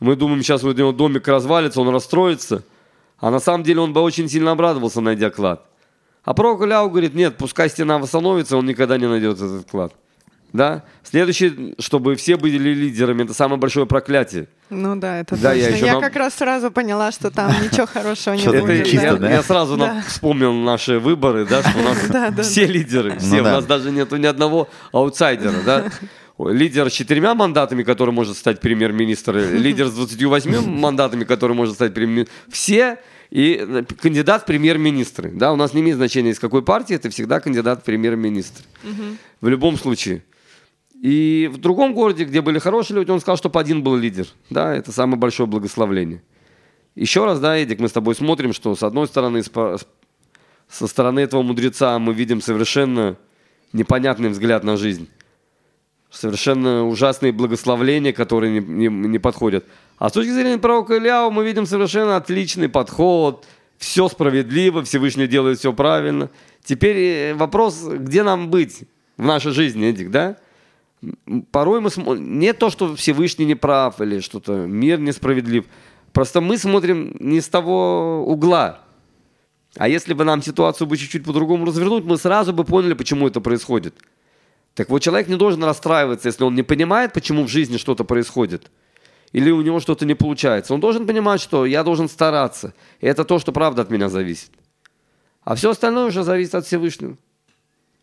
мы 0.00 0.16
думаем, 0.16 0.42
сейчас 0.42 0.64
у 0.64 0.72
него 0.72 0.90
домик 0.90 1.26
развалится, 1.28 1.80
он 1.80 1.88
расстроится. 1.88 2.64
А 3.18 3.30
на 3.30 3.38
самом 3.38 3.62
деле 3.62 3.80
он 3.80 3.92
бы 3.92 4.00
очень 4.00 4.28
сильно 4.28 4.50
обрадовался, 4.50 5.00
найдя 5.00 5.30
клад. 5.30 5.64
А 6.24 6.34
пророк 6.34 6.66
Ляу 6.66 6.90
говорит, 6.90 7.14
нет, 7.14 7.36
пускай 7.36 7.70
стена 7.70 7.98
восстановится, 7.98 8.56
он 8.56 8.66
никогда 8.66 8.98
не 8.98 9.06
найдет 9.06 9.36
этот 9.36 9.70
клад. 9.70 9.94
Да? 10.54 10.84
Следующее, 11.02 11.74
чтобы 11.80 12.14
все 12.14 12.36
были 12.36 12.56
лидерами, 12.56 13.24
это 13.24 13.34
самое 13.34 13.58
большое 13.58 13.86
проклятие. 13.86 14.46
Ну 14.70 14.94
да, 14.94 15.18
это 15.18 15.36
да, 15.36 15.52
точно. 15.52 15.68
Я, 15.68 15.76
я 15.76 15.92
нам... 15.94 16.00
как 16.00 16.14
раз 16.14 16.34
сразу 16.34 16.70
поняла, 16.70 17.10
что 17.10 17.32
там 17.32 17.52
ничего 17.62 17.86
хорошего 17.86 18.34
не 18.34 18.46
будет. 18.46 18.86
Чисто, 18.86 19.16
да? 19.16 19.30
Я 19.32 19.42
сразу 19.42 19.76
вспомнил 20.06 20.52
наши 20.52 21.00
выборы, 21.00 21.44
да, 21.44 21.60
что 21.60 21.76
у 21.76 21.82
нас 21.82 22.38
все 22.46 22.66
лидеры, 22.66 23.18
все, 23.18 23.42
ну 23.42 23.48
у 23.48 23.52
нас 23.52 23.66
даже 23.66 23.90
нету 23.90 24.16
ни 24.16 24.26
одного 24.26 24.68
аутсайдера, 24.92 25.56
да 25.66 25.86
лидер 26.38 26.88
с 26.88 26.92
четырьмя 26.92 27.34
мандатами, 27.34 27.82
который 27.82 28.12
может 28.12 28.36
стать 28.36 28.60
премьер-министром, 28.60 29.56
лидер 29.56 29.88
с 29.88 29.94
28 29.94 30.68
мандатами, 30.68 31.24
который 31.24 31.56
может 31.56 31.74
стать 31.74 31.94
премьер-министром. 31.94 32.36
Все 32.48 32.98
и 33.30 33.56
э, 33.60 33.82
кандидат 34.00 34.42
в 34.42 34.44
премьер-министры. 34.46 35.32
Да, 35.32 35.52
у 35.52 35.56
нас 35.56 35.74
не 35.74 35.80
имеет 35.80 35.96
значения, 35.96 36.30
из 36.30 36.38
какой 36.38 36.62
партии, 36.62 36.94
это 36.94 37.10
всегда 37.10 37.40
кандидат 37.40 37.80
в 37.80 37.84
премьер-министр. 37.84 38.62
В 39.40 39.48
любом 39.48 39.76
случае. 39.76 40.22
И 41.04 41.50
в 41.52 41.58
другом 41.58 41.92
городе, 41.92 42.24
где 42.24 42.40
были 42.40 42.58
хорошие 42.58 42.96
люди, 42.96 43.10
он 43.10 43.20
сказал, 43.20 43.36
чтобы 43.36 43.60
один 43.60 43.82
был 43.82 43.94
лидер. 43.94 44.26
Да, 44.48 44.74
это 44.74 44.90
самое 44.90 45.18
большое 45.18 45.46
благословление. 45.46 46.22
Еще 46.94 47.26
раз, 47.26 47.40
да, 47.40 47.58
Эдик, 47.58 47.78
мы 47.78 47.88
с 47.88 47.92
тобой 47.92 48.14
смотрим, 48.14 48.54
что 48.54 48.74
с 48.74 48.82
одной 48.82 49.06
стороны, 49.06 49.42
со 49.42 50.86
стороны 50.86 51.20
этого 51.20 51.42
мудреца 51.42 51.98
мы 51.98 52.14
видим 52.14 52.40
совершенно 52.40 53.18
непонятный 53.74 54.30
взгляд 54.30 54.64
на 54.64 54.78
жизнь 54.78 55.10
совершенно 56.10 56.86
ужасные 56.86 57.32
благословления, 57.32 58.14
которые 58.14 58.60
не, 58.60 58.88
не, 58.88 58.88
не 58.88 59.18
подходят. 59.18 59.66
А 59.98 60.08
с 60.08 60.12
точки 60.12 60.30
зрения 60.30 60.58
пророка 60.58 60.96
Ильяу 60.96 61.30
мы 61.30 61.44
видим 61.44 61.66
совершенно 61.66 62.16
отличный 62.16 62.70
подход, 62.70 63.44
все 63.76 64.08
справедливо, 64.08 64.84
Всевышний 64.84 65.26
делает 65.26 65.58
все 65.58 65.74
правильно. 65.74 66.30
Теперь 66.62 66.96
э, 66.96 67.34
вопрос, 67.34 67.84
где 67.84 68.22
нам 68.22 68.48
быть 68.48 68.84
в 69.18 69.24
нашей 69.24 69.52
жизни, 69.52 69.88
Эдик, 69.88 70.10
да? 70.10 70.38
Порой 71.50 71.80
мы 71.80 71.90
смотрим, 71.90 72.38
не 72.38 72.52
то, 72.52 72.70
что 72.70 72.94
Всевышний 72.96 73.46
не 73.46 73.54
прав 73.54 74.00
или 74.00 74.20
что-то, 74.20 74.66
мир 74.66 75.00
несправедлив. 75.00 75.64
Просто 76.12 76.40
мы 76.40 76.58
смотрим 76.58 77.16
не 77.18 77.40
с 77.40 77.48
того 77.48 78.24
угла. 78.26 78.80
А 79.76 79.88
если 79.88 80.14
бы 80.14 80.24
нам 80.24 80.42
ситуацию 80.42 80.86
бы 80.86 80.96
чуть-чуть 80.96 81.24
по-другому 81.24 81.66
развернуть, 81.66 82.04
мы 82.04 82.16
сразу 82.16 82.52
бы 82.52 82.64
поняли, 82.64 82.94
почему 82.94 83.26
это 83.26 83.40
происходит. 83.40 83.94
Так 84.74 84.90
вот, 84.90 85.00
человек 85.02 85.28
не 85.28 85.36
должен 85.36 85.62
расстраиваться, 85.64 86.28
если 86.28 86.44
он 86.44 86.54
не 86.54 86.62
понимает, 86.62 87.12
почему 87.12 87.44
в 87.44 87.48
жизни 87.48 87.76
что-то 87.76 88.04
происходит. 88.04 88.70
Или 89.32 89.50
у 89.50 89.62
него 89.62 89.80
что-то 89.80 90.06
не 90.06 90.14
получается. 90.14 90.74
Он 90.74 90.80
должен 90.80 91.06
понимать, 91.06 91.40
что 91.40 91.66
я 91.66 91.82
должен 91.82 92.08
стараться. 92.08 92.72
И 93.00 93.06
это 93.06 93.24
то, 93.24 93.40
что 93.40 93.52
правда 93.52 93.82
от 93.82 93.90
меня 93.90 94.08
зависит. 94.08 94.50
А 95.42 95.56
все 95.56 95.70
остальное 95.70 96.06
уже 96.06 96.22
зависит 96.22 96.54
от 96.54 96.66
Всевышнего. 96.66 97.16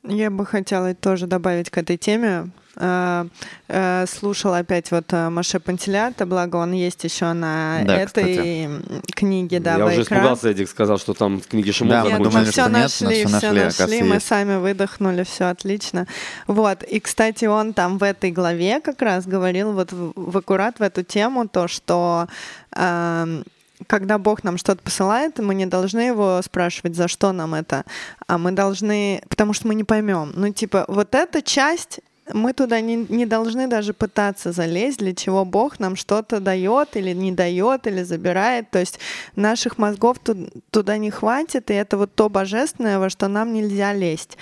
Я 0.04 0.32
бы 0.32 0.46
хотела 0.46 0.96
тоже 0.96 1.28
добавить 1.28 1.70
к 1.70 1.78
этой 1.78 1.98
теме. 1.98 2.50
Э, 2.76 3.26
э, 3.68 4.06
слушала 4.08 4.60
опять 4.60 4.92
вот 4.92 5.12
э, 5.12 5.30
Маше 5.30 5.60
Пантелята, 5.60 6.26
благо 6.26 6.56
он 6.56 6.72
есть 6.72 7.04
еще 7.04 7.34
на 7.34 7.82
да, 7.86 7.98
этой 7.98 8.06
кстати. 8.08 8.70
книге, 9.14 9.60
да, 9.60 9.78
Я 9.78 9.86
уже 9.86 10.04
испугался, 10.04 10.50
Эдик 10.50 10.70
сказал, 10.70 10.98
что 10.98 11.14
там 11.14 11.42
в 11.42 11.48
книге 11.48 11.74
Шимон 11.74 11.92
да, 11.92 12.06
мы 12.06 12.24
думали, 12.24 12.50
все 12.50 12.70
нашли, 12.70 13.08
нет, 13.08 13.28
все 13.28 13.52
нашли, 13.52 13.84
нашли 13.86 14.04
мы 14.04 14.16
есть. 14.16 14.28
сами 14.28 14.56
выдохнули, 14.56 15.24
все 15.24 15.46
отлично. 15.46 16.08
Вот, 16.48 16.84
и, 16.84 17.02
кстати, 17.02 17.44
он 17.44 17.74
там 17.74 17.98
в 17.98 18.04
этой 18.04 18.32
главе 18.32 18.80
как 18.80 19.02
раз 19.02 19.28
говорил 19.28 19.74
вот 19.74 19.92
в, 19.92 20.14
в 20.16 20.38
аккурат 20.38 20.80
в 20.80 20.82
эту 20.82 21.04
тему, 21.04 21.50
то, 21.50 21.68
что 21.68 22.28
э, 22.74 23.44
когда 23.88 24.18
Бог 24.18 24.44
нам 24.44 24.58
что-то 24.58 24.82
посылает, 24.82 25.40
мы 25.40 25.56
не 25.56 25.66
должны 25.66 26.00
его 26.00 26.42
спрашивать, 26.44 26.96
за 26.96 27.08
что 27.08 27.32
нам 27.32 27.54
это, 27.54 27.86
а 28.28 28.38
мы 28.38 28.52
должны, 28.52 29.22
потому 29.30 29.54
что 29.54 29.68
мы 29.68 29.76
не 29.76 29.84
поймем. 29.84 30.32
Ну, 30.36 30.52
типа, 30.52 30.86
вот 30.88 31.16
эта 31.16 31.42
часть 31.42 32.00
мы 32.34 32.54
туда 32.54 32.82
не, 32.82 32.96
не 33.10 33.26
должны 33.26 33.68
даже 33.68 33.94
пытаться 33.94 34.52
залезть, 34.52 35.00
для 35.00 35.14
чего 35.14 35.46
Бог 35.46 35.80
нам 35.80 35.96
что-то 35.96 36.40
дает 36.40 36.96
или 36.96 37.14
не 37.14 37.32
дает, 37.32 37.88
или 37.88 38.04
забирает. 38.04 38.70
То 38.70 38.80
есть 38.80 39.00
наших 39.36 39.78
мозгов 39.78 40.18
туда 40.70 40.98
не 40.98 41.12
хватит, 41.12 41.72
и 41.72 41.74
это 41.74 41.98
вот 41.98 42.14
то 42.14 42.30
божественное, 42.30 43.00
во 43.00 43.10
что 43.10 43.28
нам 43.28 43.54
нельзя 43.54 43.94
лезть. 43.94 44.38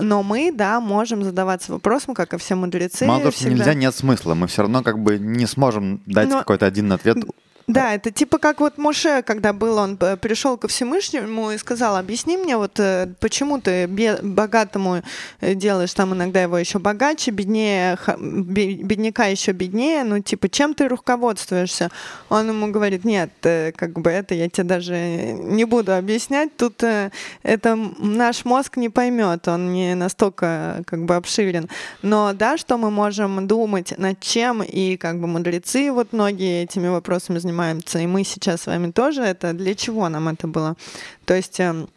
Но 0.00 0.22
мы, 0.22 0.52
да, 0.52 0.80
можем 0.80 1.24
задаваться 1.24 1.72
вопросом, 1.72 2.14
как 2.14 2.34
и 2.34 2.38
все 2.38 2.54
мудрецы. 2.54 3.06
Мало 3.06 3.20
того, 3.20 3.32
что 3.32 3.50
нельзя, 3.50 3.74
нет 3.74 3.94
смысла. 3.94 4.34
Мы 4.34 4.46
все 4.46 4.62
равно 4.62 4.82
как 4.82 4.98
бы 4.98 5.18
не 5.18 5.46
сможем 5.46 6.02
дать 6.06 6.28
Но... 6.28 6.38
какой-то 6.38 6.66
один 6.66 6.92
ответ 6.92 7.18
да, 7.66 7.94
это 7.94 8.12
типа 8.12 8.38
как 8.38 8.60
вот 8.60 8.78
Моше, 8.78 9.22
когда 9.22 9.52
был, 9.52 9.78
он 9.78 9.98
э, 10.00 10.16
пришел 10.16 10.56
ко 10.56 10.68
Всевышнему 10.68 11.50
и 11.50 11.58
сказал, 11.58 11.96
объясни 11.96 12.36
мне, 12.36 12.56
вот 12.56 12.78
э, 12.78 13.08
почему 13.18 13.60
ты 13.60 13.88
богатому 14.22 15.02
э, 15.40 15.54
делаешь 15.54 15.92
там 15.92 16.14
иногда 16.14 16.42
его 16.42 16.58
еще 16.58 16.78
богаче, 16.78 17.32
беднее, 17.32 17.98
бедняка 18.18 19.26
еще 19.26 19.50
беднее, 19.50 20.04
ну 20.04 20.20
типа 20.20 20.48
чем 20.48 20.74
ты 20.74 20.86
руководствуешься? 20.86 21.90
Он 22.28 22.48
ему 22.48 22.70
говорит, 22.70 23.04
нет, 23.04 23.30
как 23.42 23.98
бы 23.98 24.10
это 24.10 24.36
я 24.36 24.48
тебе 24.48 24.62
даже 24.62 24.96
не 24.96 25.64
буду 25.64 25.92
объяснять, 25.92 26.56
тут 26.56 26.84
это 26.84 27.76
наш 27.98 28.44
мозг 28.44 28.76
не 28.76 28.90
поймет, 28.90 29.48
он 29.48 29.72
не 29.72 29.96
настолько 29.96 30.84
как 30.86 31.04
бы 31.04 31.16
обширен. 31.16 31.68
Но 32.02 32.32
да, 32.32 32.58
что 32.58 32.78
мы 32.78 32.92
можем 32.92 33.48
думать 33.48 33.98
над 33.98 34.20
чем, 34.20 34.62
и 34.62 34.96
как 34.96 35.20
бы 35.20 35.26
мудрецы 35.26 35.90
вот 35.90 36.12
многие 36.12 36.62
этими 36.62 36.86
вопросами 36.86 37.38
занимаются, 37.38 37.55
занимаемся, 37.56 37.98
и 37.98 38.06
мы 38.06 38.24
сейчас 38.24 38.62
с 38.62 38.66
вами 38.66 38.90
тоже, 38.90 39.22
это 39.22 39.52
для 39.52 39.74
чего 39.74 40.08
нам 40.08 40.28
это 40.28 40.46
было? 40.46 40.76
То 41.24 41.34
есть 41.34 41.58
эм, 41.60 41.88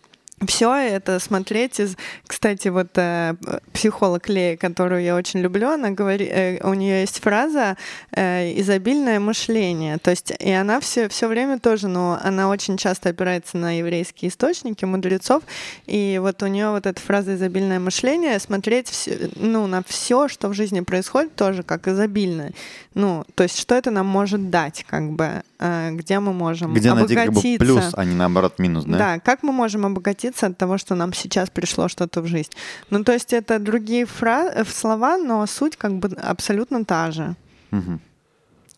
все 0.47 0.73
это 0.73 1.19
смотреть 1.19 1.79
из... 1.79 1.97
Кстати, 2.25 2.69
вот 2.69 2.89
э, 2.95 3.35
психолог 3.73 4.29
Лея, 4.29 4.57
которую 4.57 5.03
я 5.03 5.15
очень 5.15 5.41
люблю, 5.41 5.69
она 5.69 5.89
говорит, 5.89 6.29
э, 6.31 6.59
у 6.63 6.73
нее 6.73 7.01
есть 7.01 7.19
фраза 7.19 7.75
э, 8.11 8.59
«изобильное 8.59 9.19
мышление». 9.19 9.97
То 9.97 10.11
есть, 10.11 10.31
и 10.39 10.51
она 10.51 10.79
все, 10.79 11.09
все 11.09 11.27
время 11.27 11.59
тоже, 11.59 11.87
но 11.87 12.19
она 12.23 12.49
очень 12.49 12.77
часто 12.77 13.09
опирается 13.09 13.57
на 13.57 13.77
еврейские 13.77 14.29
источники, 14.29 14.85
мудрецов, 14.85 15.43
и 15.85 16.19
вот 16.21 16.41
у 16.43 16.47
нее 16.47 16.69
вот 16.69 16.85
эта 16.85 16.99
фраза 17.01 17.35
«изобильное 17.35 17.79
мышление», 17.79 18.39
смотреть 18.39 18.87
все, 18.87 19.29
ну, 19.35 19.67
на 19.67 19.83
все, 19.83 20.27
что 20.27 20.47
в 20.47 20.53
жизни 20.53 20.81
происходит, 20.81 21.35
тоже 21.35 21.63
как 21.63 21.87
изобильное. 21.87 22.53
Ну, 22.93 23.25
то 23.35 23.43
есть, 23.43 23.57
что 23.57 23.75
это 23.75 23.91
нам 23.91 24.07
может 24.07 24.49
дать, 24.49 24.85
как 24.87 25.11
бы, 25.11 25.43
где 25.59 26.19
мы 26.19 26.31
можем 26.33 26.73
Где 26.73 26.93
найти 26.93 27.13
обогатиться. 27.15 27.41
как 27.57 27.59
бы 27.59 27.65
плюс, 27.65 27.93
а 27.93 28.05
не 28.05 28.15
наоборот 28.15 28.59
минус, 28.59 28.85
да? 28.85 28.97
Да, 28.97 29.19
как 29.19 29.43
мы 29.43 29.51
можем 29.51 29.85
обогатиться 29.85 30.47
от 30.47 30.57
того, 30.57 30.77
что 30.77 30.95
нам 30.95 31.11
сейчас 31.13 31.49
пришло 31.49 31.89
что-то 31.89 32.21
в 32.21 32.27
жизнь. 32.27 32.51
Ну, 32.89 33.03
то 33.03 33.11
есть 33.11 33.33
это 33.33 33.59
другие 33.59 34.05
фра- 34.05 34.51
э, 34.55 34.63
слова, 34.65 35.17
но 35.17 35.45
суть 35.47 35.75
как 35.75 35.91
бы 35.99 36.07
абсолютно 36.15 36.85
та 36.85 37.11
же. 37.11 37.35
Мгм. 37.71 37.99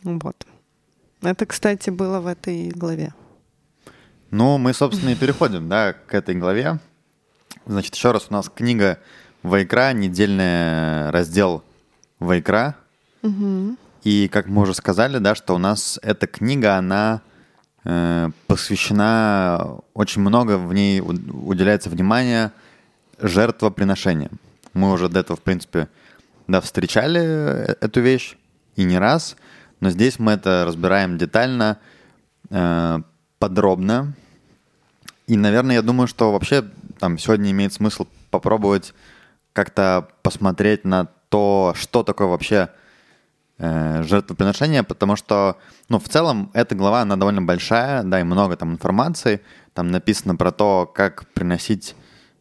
Вот. 0.03 0.47
Это, 1.21 1.45
кстати, 1.45 1.91
было 1.91 2.19
в 2.19 2.25
этой 2.25 2.69
главе. 2.69 3.13
Ну, 4.31 4.57
мы, 4.57 4.73
собственно, 4.73 5.11
и 5.11 5.15
переходим, 5.15 5.69
да, 5.69 5.93
к 5.93 6.13
этой 6.15 6.33
главе. 6.33 6.79
Значит, 7.67 7.93
еще 7.93 8.11
раз, 8.11 8.25
у 8.29 8.33
нас 8.33 8.49
книга 8.49 8.97
Вайкра, 9.43 9.93
недельный 9.93 11.11
раздел 11.11 11.63
Вайкра. 12.19 12.75
И, 14.03 14.27
как 14.27 14.47
мы 14.47 14.63
уже 14.63 14.73
сказали, 14.73 15.19
да, 15.19 15.35
что 15.35 15.55
у 15.55 15.57
нас 15.57 15.99
эта 16.01 16.25
книга, 16.25 16.75
она 16.77 17.21
э, 17.83 18.29
посвящена, 18.47 19.79
очень 19.93 20.21
много 20.21 20.57
в 20.57 20.73
ней 20.73 21.01
уделяется 21.01 21.89
внимания 21.89 22.51
жертвоприношениям. 23.19 24.39
Мы 24.73 24.91
уже 24.91 25.07
до 25.07 25.19
этого, 25.19 25.37
в 25.37 25.41
принципе, 25.41 25.87
да, 26.47 26.61
встречали 26.61 27.21
э- 27.21 27.75
эту 27.79 28.01
вещь, 28.01 28.37
и 28.75 28.83
не 28.83 28.97
раз, 28.97 29.35
но 29.79 29.89
здесь 29.89 30.17
мы 30.17 30.33
это 30.33 30.63
разбираем 30.65 31.17
детально, 31.17 31.77
э, 32.49 32.99
подробно. 33.37 34.13
И, 35.27 35.37
наверное, 35.37 35.75
я 35.75 35.81
думаю, 35.81 36.07
что 36.07 36.31
вообще 36.31 36.65
там 36.99 37.17
сегодня 37.17 37.51
имеет 37.51 37.73
смысл 37.73 38.07
попробовать 38.31 38.93
как-то 39.53 40.07
посмотреть 40.23 40.85
на 40.85 41.07
то, 41.29 41.73
что 41.75 42.03
такое 42.03 42.27
вообще 42.27 42.69
э, 43.61 44.03
жертвоприношение, 44.03 44.83
потому 44.83 45.15
что, 45.15 45.57
ну, 45.87 45.99
в 45.99 46.09
целом, 46.09 46.49
эта 46.53 46.75
глава, 46.75 47.01
она 47.01 47.15
довольно 47.15 47.41
большая, 47.41 48.03
да, 48.03 48.19
и 48.19 48.23
много 48.23 48.55
там 48.57 48.71
информации. 48.71 49.41
Там 49.73 49.91
написано 49.91 50.35
про 50.35 50.51
то, 50.51 50.91
как 50.93 51.27
приносить 51.33 51.95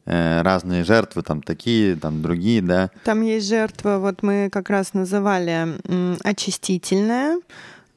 э, 0.07 0.43
разные 0.43 0.83
жертвы, 0.83 1.23
там 1.23 1.43
такие, 1.43 1.95
там 1.97 2.23
другие, 2.23 2.63
да. 2.63 2.91
Там 3.05 3.21
есть 3.23 3.49
жертва, 3.49 3.99
вот 3.99 4.23
мы 4.23 4.49
как 4.51 4.71
раз 4.71 4.95
называли 4.95 5.77
очистительная, 6.25 7.39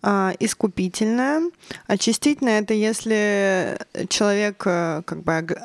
а, 0.02 0.34
искупительная. 0.40 1.50
Очистительная 1.88 2.60
это 2.60 2.74
если 2.74 3.78
человек 4.10 4.64
э, 4.66 5.02
как 5.06 5.24
бы 5.24 5.56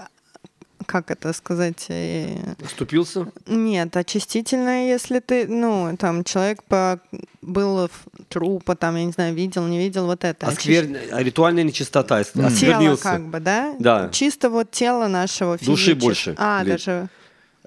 как 0.89 1.11
это 1.11 1.33
сказать? 1.35 1.85
э, 1.91 2.35
Оступился? 2.65 3.27
Нет, 3.47 3.95
очистительное, 3.97 4.89
если 4.89 5.21
ты, 5.21 5.47
ну, 5.47 5.95
там 5.99 6.25
человек 6.25 6.63
по, 6.65 6.99
был 7.43 7.89
в 7.89 8.25
трупа, 8.31 8.75
там, 8.75 8.97
я 8.97 9.05
не 9.05 9.13
знаю, 9.13 9.35
видел, 9.35 9.67
не 9.67 9.79
видел, 9.79 10.07
вот 10.07 10.25
это. 10.25 10.47
А, 10.47 10.53
сквер... 10.53 10.87
а 11.13 11.23
ритуальная 11.23 11.63
нечистота. 11.63 12.25
Тело 12.25 12.47
Осквернился. 12.47 13.03
как 13.03 13.27
бы, 13.29 13.39
да? 13.41 13.75
Да. 13.79 14.09
Чисто 14.13 14.49
вот 14.49 14.71
тело 14.71 15.09
нашего 15.09 15.59
Души 15.59 15.93
физичес- 15.93 16.01
больше 16.01 16.35
А, 16.39 16.63
лет. 16.65 16.77
даже... 16.79 17.09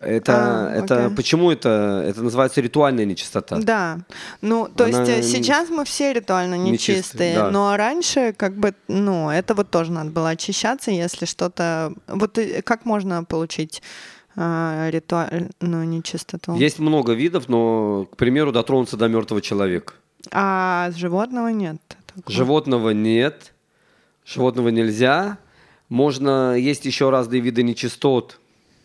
Это, 0.02 0.34
А, 0.34 0.74
это 0.74 1.06
окей. 1.06 1.16
почему 1.16 1.52
это? 1.52 2.04
Это 2.08 2.24
называется 2.24 2.60
ритуальная 2.62 3.06
нечистота. 3.06 3.58
Да. 3.58 4.00
Ну, 4.42 4.68
то 4.68 4.86
Она 4.86 5.04
есть 5.04 5.12
э, 5.12 5.22
сейчас 5.24 5.70
мы 5.70 5.86
все 5.86 6.12
ритуально 6.12 6.56
нечистые, 6.56 6.98
нечистые, 6.98 7.36
да. 7.36 7.52
но 7.52 7.78
раньше 7.78 8.34
как 8.36 8.56
бы, 8.56 8.74
ну, 8.88 9.30
это 9.30 9.54
вот 9.54 9.70
тоже 9.70 9.92
надо 9.92 10.10
было 10.10 10.30
очищаться, 10.30 10.92
если 10.92 11.26
что-то... 11.26 11.94
Вот 12.08 12.38
э, 12.38 12.62
как 12.64 12.86
можно 12.86 13.24
получить 13.24 13.82
ритуальную 14.36 15.88
нечистоту? 15.88 16.56
Есть 16.56 16.80
много 16.80 17.12
видов, 17.12 17.50
но, 17.50 18.08
к 18.12 18.16
примеру, 18.16 18.52
дотронуться 18.54 18.96
до 18.96 19.10
мертвого 19.10 19.42
человека. 19.42 19.94
А 20.32 20.90
животного 20.96 21.50
нет. 21.50 21.78
такого? 22.08 22.32
Животного 22.32 22.90
нет, 22.92 23.54
животного 24.26 24.70
нельзя. 24.70 25.38
Можно, 25.90 26.56
есть 26.56 26.86
еще 26.86 27.10
разные 27.10 27.42
виды 27.42 27.64
нечистот. 27.64 28.40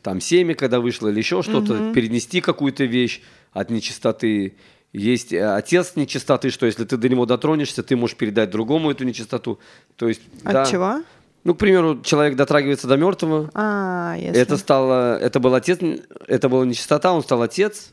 Там 0.07 0.21
семя, 0.21 0.55
когда 0.55 0.79
вышло, 0.79 1.09
или 1.09 1.19
еще 1.19 1.43
что-то, 1.43 1.93
перенести 1.93 2.41
какую-то 2.41 2.85
вещь 2.85 3.23
от 3.51 3.71
нечистоты. 3.71 4.55
Есть 4.93 5.33
э, 5.33 5.45
отец 5.45 5.97
нечистоты, 5.97 6.51
что 6.51 6.67
если 6.67 6.85
ты 6.85 6.97
до 6.97 7.09
него 7.09 7.27
дотронешься, 7.27 7.83
ты 7.83 7.97
можешь 7.97 8.17
передать 8.17 8.51
другому 8.51 8.93
эту 8.93 9.03
нечистоту. 9.03 9.59
То 9.97 10.07
есть, 10.07 10.21
От 10.45 10.53
да. 10.53 10.65
чего? 10.65 11.03
Ну, 11.43 11.57
к 11.57 11.59
примеру, 11.59 12.03
человек 12.05 12.37
дотрагивается 12.37 12.87
до 12.87 12.97
мертвого, 12.97 13.51
А, 13.53 14.15
если... 14.17 14.41
это 14.41 14.57
стало, 14.59 15.19
это 15.19 15.41
был 15.41 15.53
отец, 15.57 15.81
это 16.29 16.49
была 16.49 16.65
нечистота, 16.65 17.13
он 17.13 17.25
стал 17.25 17.43
отец, 17.43 17.91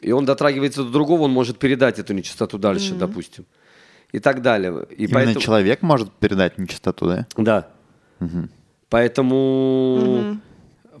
и 0.00 0.10
он 0.10 0.24
дотрагивается 0.24 0.82
до 0.82 0.90
другого, 0.90 1.22
он 1.22 1.30
может 1.30 1.60
передать 1.60 2.00
эту 2.00 2.12
нечистоту 2.12 2.58
дальше, 2.58 2.94
допустим, 2.94 3.46
и 4.10 4.18
так 4.18 4.42
далее. 4.42 4.84
И 4.90 5.04
Именно 5.04 5.14
поэтому, 5.14 5.40
человек 5.40 5.82
может 5.82 6.10
передать 6.10 6.58
нечистоту, 6.58 7.06
да? 7.06 7.26
да. 7.36 7.68
Поэтому 8.88 10.40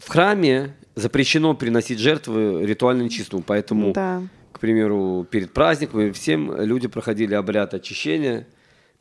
в 0.00 0.08
храме 0.08 0.74
запрещено 0.94 1.54
приносить 1.54 1.98
жертвы 1.98 2.64
ритуально 2.66 3.02
нечистому, 3.02 3.42
поэтому, 3.46 3.92
Да. 3.92 4.22
к 4.52 4.58
примеру, 4.58 5.26
перед 5.30 5.52
праздником 5.52 6.12
всем 6.12 6.60
люди 6.60 6.88
проходили 6.88 7.34
обряд 7.34 7.74
очищения 7.74 8.46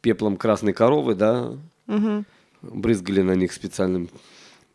пеплом 0.01 0.38
красной 0.38 0.73
коровы, 0.73 1.15
да, 1.15 1.53
брызгали 2.62 3.21
на 3.21 3.33
них 3.33 3.51
специальным 3.53 4.09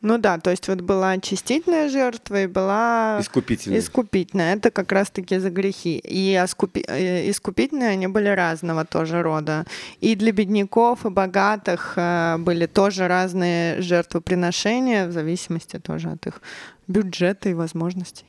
Ну 0.04 0.18
да, 0.18 0.38
то 0.38 0.50
есть 0.50 0.68
вот 0.68 0.82
была 0.82 1.12
очистительная 1.12 1.88
жертва 1.88 2.42
и 2.42 2.46
была 2.46 3.16
Искупительная. 3.22 3.78
искупительная. 3.78 4.54
Это 4.54 4.70
как 4.70 4.92
раз-таки 4.92 5.38
за 5.38 5.48
грехи. 5.48 5.96
И 5.96 6.34
оскупи- 6.34 6.84
э, 6.86 7.30
искупительные 7.30 7.88
они 7.88 8.06
были 8.06 8.28
разного 8.28 8.84
тоже 8.84 9.22
рода. 9.22 9.64
И 10.02 10.14
для 10.14 10.30
бедняков, 10.32 11.06
и 11.06 11.08
богатых 11.08 11.94
э, 11.96 12.36
были 12.38 12.66
тоже 12.66 13.08
разные 13.08 13.80
жертвоприношения 13.80 15.06
в 15.06 15.12
зависимости 15.12 15.78
тоже 15.78 16.10
от 16.10 16.26
их 16.26 16.42
бюджета 16.86 17.48
и 17.48 17.54
возможностей. 17.54 18.26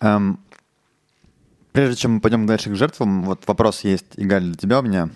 Эм, 0.00 0.38
прежде 1.72 1.96
чем 1.96 2.12
мы 2.12 2.20
пойдем 2.20 2.46
дальше 2.46 2.70
к 2.70 2.76
жертвам, 2.76 3.24
вот 3.24 3.42
вопрос 3.48 3.80
есть, 3.80 4.06
Игаль, 4.14 4.44
для 4.44 4.54
тебя 4.54 4.78
у 4.78 4.82
меня. 4.82 5.08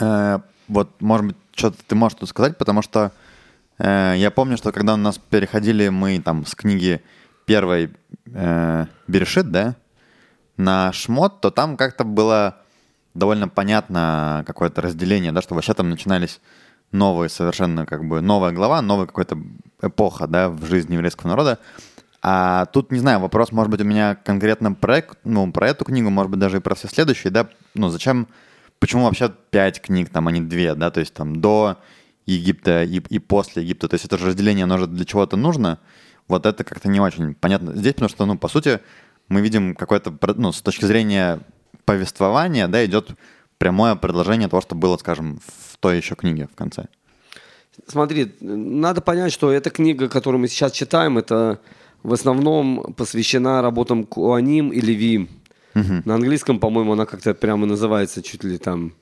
Э, 0.00 0.40
вот, 0.66 1.00
может 1.00 1.26
быть, 1.26 1.36
что-то 1.54 1.76
ты 1.86 1.94
можешь 1.94 2.18
тут 2.18 2.28
сказать, 2.28 2.58
потому 2.58 2.82
что 2.82 2.98
э, 3.00 3.10
я 3.82 4.30
помню, 4.34 4.56
что 4.56 4.72
когда 4.72 4.94
у 4.94 4.98
нас 4.98 5.18
переходили 5.18 5.88
мы 5.88 6.20
там 6.20 6.44
с 6.44 6.54
книги 6.54 7.02
первой 7.46 7.90
э, 8.26 8.86
Берешит, 9.08 9.50
да, 9.50 9.76
на 10.56 10.92
Шмот, 10.92 11.40
то 11.40 11.50
там 11.50 11.76
как-то 11.76 12.04
было 12.04 12.58
довольно 13.14 13.48
понятно 13.48 14.44
какое-то 14.46 14.82
разделение, 14.82 15.32
да, 15.32 15.42
что 15.42 15.54
вообще 15.54 15.74
там 15.74 15.90
начинались 15.90 16.40
новые 16.92 17.28
совершенно 17.28 17.86
как 17.86 18.06
бы 18.06 18.20
новая 18.20 18.52
глава, 18.52 18.82
новая 18.82 19.06
какая-то 19.06 19.38
эпоха, 19.82 20.26
да, 20.26 20.48
в 20.48 20.64
жизни 20.66 20.94
еврейского 20.94 21.28
народа. 21.28 21.58
А 22.22 22.66
тут, 22.66 22.92
не 22.92 22.98
знаю, 22.98 23.20
вопрос, 23.20 23.50
может 23.50 23.70
быть, 23.70 23.80
у 23.80 23.84
меня 23.84 24.14
конкретно 24.14 24.74
про, 24.74 25.02
ну, 25.24 25.50
про 25.52 25.68
эту 25.68 25.86
книгу, 25.86 26.10
может 26.10 26.30
быть, 26.30 26.40
даже 26.40 26.58
и 26.58 26.60
про 26.60 26.74
все 26.74 26.86
следующие, 26.86 27.30
да, 27.30 27.48
ну, 27.74 27.88
зачем, 27.88 28.28
почему 28.78 29.04
вообще 29.04 29.32
пять 29.50 29.80
книг, 29.80 30.10
там, 30.10 30.28
а 30.28 30.32
не 30.32 30.42
две, 30.42 30.74
да, 30.74 30.90
то 30.90 31.00
есть 31.00 31.14
там 31.14 31.40
до 31.40 31.78
Египта 32.30 32.84
и, 32.84 33.00
и 33.08 33.18
после 33.18 33.62
Египта, 33.62 33.88
то 33.88 33.94
есть 33.94 34.04
это 34.04 34.18
же 34.18 34.26
разделение, 34.26 34.64
оно 34.64 34.78
же 34.78 34.86
для 34.86 35.04
чего-то 35.04 35.36
нужно, 35.36 35.78
вот 36.28 36.46
это 36.46 36.64
как-то 36.64 36.88
не 36.88 37.00
очень 37.00 37.34
понятно 37.34 37.74
здесь, 37.74 37.94
потому 37.94 38.08
что, 38.08 38.26
ну, 38.26 38.38
по 38.38 38.48
сути, 38.48 38.80
мы 39.28 39.40
видим 39.40 39.74
какое-то, 39.74 40.12
ну, 40.36 40.52
с 40.52 40.62
точки 40.62 40.84
зрения 40.84 41.40
повествования, 41.84 42.68
да, 42.68 42.84
идет 42.84 43.10
прямое 43.58 43.94
продолжение 43.94 44.48
того, 44.48 44.60
что 44.60 44.74
было, 44.74 44.96
скажем, 44.96 45.40
в 45.46 45.76
той 45.78 45.96
еще 45.96 46.14
книге 46.14 46.48
в 46.52 46.56
конце. 46.56 46.86
Смотри, 47.86 48.34
надо 48.40 49.00
понять, 49.00 49.32
что 49.32 49.50
эта 49.50 49.70
книга, 49.70 50.08
которую 50.08 50.40
мы 50.40 50.48
сейчас 50.48 50.72
читаем, 50.72 51.18
это 51.18 51.60
в 52.02 52.12
основном 52.12 52.94
посвящена 52.94 53.62
работам 53.62 54.04
Куаним 54.04 54.70
и 54.70 54.80
Левиим. 54.80 55.28
На 55.74 56.14
английском, 56.14 56.58
по-моему, 56.58 56.92
она 56.92 57.06
как-то 57.06 57.34
прямо 57.34 57.66
называется 57.66 58.22
чуть 58.22 58.44
ли 58.44 58.58
там... 58.58 58.92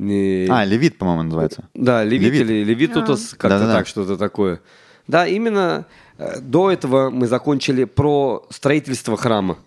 Не... 0.00 0.46
А, 0.48 0.64
Левит, 0.64 0.96
по-моему, 0.96 1.24
называется. 1.24 1.68
Да, 1.74 2.02
левит, 2.04 2.32
Левит. 2.32 2.40
или 2.40 2.64
левитутас, 2.64 3.30
как-то 3.30 3.58
Да-да-да. 3.58 3.74
так, 3.78 3.86
что-то 3.86 4.16
такое. 4.16 4.60
Да, 5.06 5.26
именно 5.26 5.84
э, 6.16 6.40
до 6.40 6.70
этого 6.70 7.10
мы 7.10 7.26
закончили 7.26 7.84
про 7.84 8.46
строительство 8.48 9.16
храма, 9.18 9.58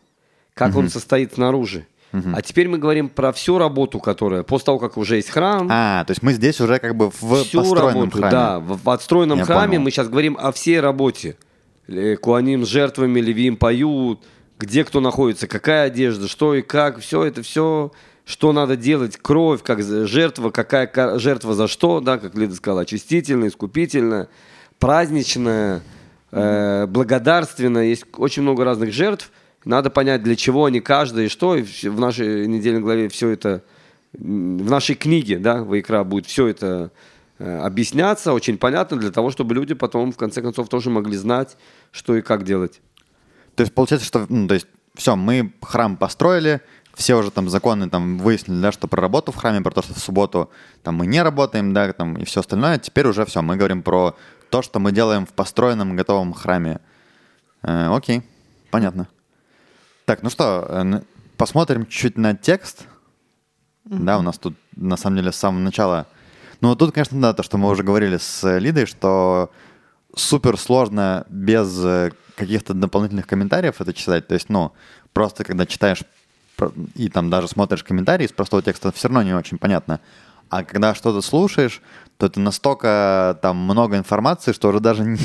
как 0.56 0.76
он 0.76 0.90
состоит 0.90 1.34
снаружи. 1.36 1.86
А 2.12 2.42
теперь 2.44 2.68
мы 2.68 2.78
говорим 2.78 3.10
про 3.10 3.32
всю 3.32 3.58
работу, 3.58 4.00
которая 4.00 4.44
после 4.44 4.66
того, 4.66 4.78
как 4.80 4.98
уже 4.98 5.16
есть 5.16 5.30
храм. 5.32 5.68
А, 5.72 6.04
то 6.06 6.12
есть 6.12 6.22
мы 6.22 6.34
здесь 6.34 6.62
уже 6.62 6.78
как 6.78 6.96
бы 6.96 7.10
в 7.10 7.44
всю 7.44 7.60
построенном 7.60 8.02
работу, 8.04 8.18
храме. 8.18 8.32
да, 8.32 8.60
в, 8.60 8.84
в 8.84 8.90
отстроенном 8.92 9.40
Я 9.40 9.46
храме 9.46 9.68
понял. 9.70 9.82
мы 9.82 9.90
сейчас 9.92 10.10
говорим 10.10 10.38
о 10.40 10.52
всей 10.52 10.80
работе. 10.80 11.38
Куаним 12.22 12.66
с 12.66 12.70
жертвами, 12.70 13.20
левиим 13.20 13.58
поют, 13.58 14.22
где 14.60 14.84
кто 14.84 15.00
находится, 15.00 15.48
какая 15.48 15.88
одежда, 15.88 16.28
что 16.28 16.54
и 16.54 16.62
как, 16.62 17.00
все 17.00 17.24
это 17.24 17.42
все, 17.42 17.92
что 18.26 18.54
надо 18.54 18.76
делать, 18.76 19.18
кровь, 19.18 19.64
как 19.64 19.82
жертва, 19.82 20.50
какая 20.50 20.88
ка- 20.88 21.20
жертва 21.20 21.54
за 21.54 21.68
что, 21.68 22.00
да, 22.00 22.18
как 22.18 22.36
Лида 22.36 22.56
сказала, 22.56 22.82
очистительная, 22.82 23.50
искупительная, 23.50 24.30
праздничная, 24.80 25.82
э, 26.32 26.86
благодарственная, 26.88 27.86
есть 27.86 28.06
очень 28.18 28.44
много 28.44 28.64
разных 28.64 28.94
жертв, 28.94 29.32
надо 29.66 29.90
понять, 29.90 30.24
для 30.24 30.36
чего 30.36 30.66
они 30.66 30.80
каждая 30.80 31.26
и 31.26 31.30
что, 31.30 31.56
и 31.56 31.64
в 31.64 32.00
нашей 32.00 32.48
недельной 32.48 32.82
главе 32.82 33.10
все 33.10 33.30
это, 33.30 33.64
в 34.14 34.70
нашей 34.70 34.96
книге, 34.96 35.38
да, 35.38 35.64
Вайкра 35.64 36.04
будет 36.04 36.26
все 36.26 36.48
это 36.48 36.92
э, 37.40 37.60
объясняться, 37.60 38.34
очень 38.34 38.58
понятно, 38.58 38.98
для 38.98 39.12
того, 39.12 39.32
чтобы 39.32 39.54
люди 39.54 39.74
потом, 39.74 40.12
в 40.12 40.18
конце 40.18 40.42
концов, 40.42 40.70
тоже 40.70 40.90
могли 40.90 41.18
знать, 41.18 41.58
что 41.92 42.16
и 42.16 42.22
как 42.22 42.44
делать. 42.44 42.82
То 43.56 43.62
есть 43.62 43.74
получается, 43.74 44.08
что, 44.08 44.26
ну, 44.30 44.48
то 44.48 44.54
есть, 44.54 44.68
все, 44.96 45.16
мы 45.16 45.54
храм 45.62 45.98
построили, 45.98 46.62
все 46.94 47.16
уже 47.16 47.32
там 47.32 47.50
законы 47.50 47.90
там 47.90 48.18
выяснили, 48.20 48.62
да, 48.62 48.72
что 48.72 48.88
про 48.88 49.02
работу 49.02 49.32
в 49.32 49.36
храме, 49.36 49.62
про 49.62 49.72
то, 49.72 49.82
что 49.82 49.94
в 49.94 50.00
субботу 50.00 50.50
там 50.84 50.96
мы 50.96 51.08
не 51.08 51.22
работаем, 51.22 51.74
да, 51.74 51.92
там 51.94 52.18
и 52.18 52.26
все 52.26 52.42
остальное. 52.42 52.78
Теперь 52.78 53.08
уже 53.08 53.26
все, 53.26 53.42
мы 53.42 53.56
говорим 53.56 53.82
про 53.82 54.16
то, 54.50 54.62
что 54.62 54.80
мы 54.80 54.92
делаем 54.92 55.26
в 55.26 55.34
построенном 55.34 55.96
готовом 55.96 56.34
храме. 56.34 56.80
Э, 57.64 57.88
окей, 57.96 58.22
понятно. 58.70 59.08
Так, 60.06 60.22
ну 60.22 60.30
что, 60.30 60.66
э, 60.70 61.02
посмотрим 61.38 61.88
чуть 61.88 62.18
на 62.18 62.36
текст. 62.36 62.86
Да, 63.86 64.18
у 64.18 64.22
нас 64.22 64.38
тут 64.38 64.56
на 64.76 64.96
самом 64.96 65.18
деле 65.18 65.32
с 65.32 65.36
самого 65.36 65.62
начала. 65.62 66.08
Ну, 66.62 66.76
тут, 66.76 66.94
конечно, 66.94 67.20
да, 67.20 67.34
то, 67.34 67.44
что 67.44 67.58
мы 67.58 67.70
уже 67.70 67.84
говорили 67.84 68.18
с 68.18 68.58
Лидой, 68.58 68.86
что 68.86 69.52
супер 70.16 70.58
сложно 70.58 71.26
без 71.28 71.84
э, 71.84 72.12
каких-то 72.36 72.74
дополнительных 72.74 73.28
комментариев 73.28 73.82
это 73.82 73.94
читать. 73.94 74.28
То 74.28 74.36
есть, 74.36 74.50
ну, 74.50 74.72
просто 75.12 75.44
когда 75.44 75.66
читаешь 75.66 76.04
и 76.96 77.10
там 77.10 77.30
даже 77.30 77.48
смотришь 77.48 77.84
комментарии 77.84 78.26
из 78.26 78.32
простого 78.32 78.62
текста, 78.62 78.92
все 78.92 79.08
равно 79.08 79.24
не 79.24 79.34
очень 79.34 79.58
понятно. 79.58 80.00
А 80.50 80.64
когда 80.64 80.94
что-то 80.94 81.22
слушаешь, 81.22 81.82
то 82.18 82.28
это 82.28 82.40
настолько 82.40 83.40
там 83.42 83.58
много 83.58 83.98
информации, 83.98 84.52
что 84.52 84.70
уже 84.70 84.80
даже 84.80 85.04
не, 85.06 85.18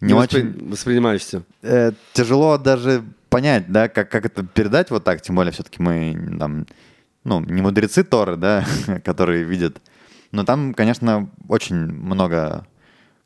не 0.00 0.12
воспри- 0.12 0.18
очень 0.40 0.68
воспринимаешь 0.70 1.20
все. 1.22 1.42
э, 1.62 1.92
тяжело 2.12 2.58
даже 2.58 3.04
понять, 3.30 3.70
да, 3.70 3.88
как, 3.88 4.10
как 4.10 4.26
это 4.26 4.42
передать 4.44 4.90
вот 4.90 5.04
так, 5.04 5.20
тем 5.22 5.36
более 5.36 5.52
все-таки 5.52 5.82
мы 5.82 6.36
там, 6.38 6.66
ну, 7.24 7.40
не 7.40 7.62
мудрецы 7.62 8.02
Торы, 8.04 8.36
да, 8.36 8.64
которые 9.04 9.44
видят. 9.44 9.80
Но 10.32 10.44
там, 10.44 10.74
конечно, 10.74 11.28
очень 11.48 11.76
много 11.76 12.66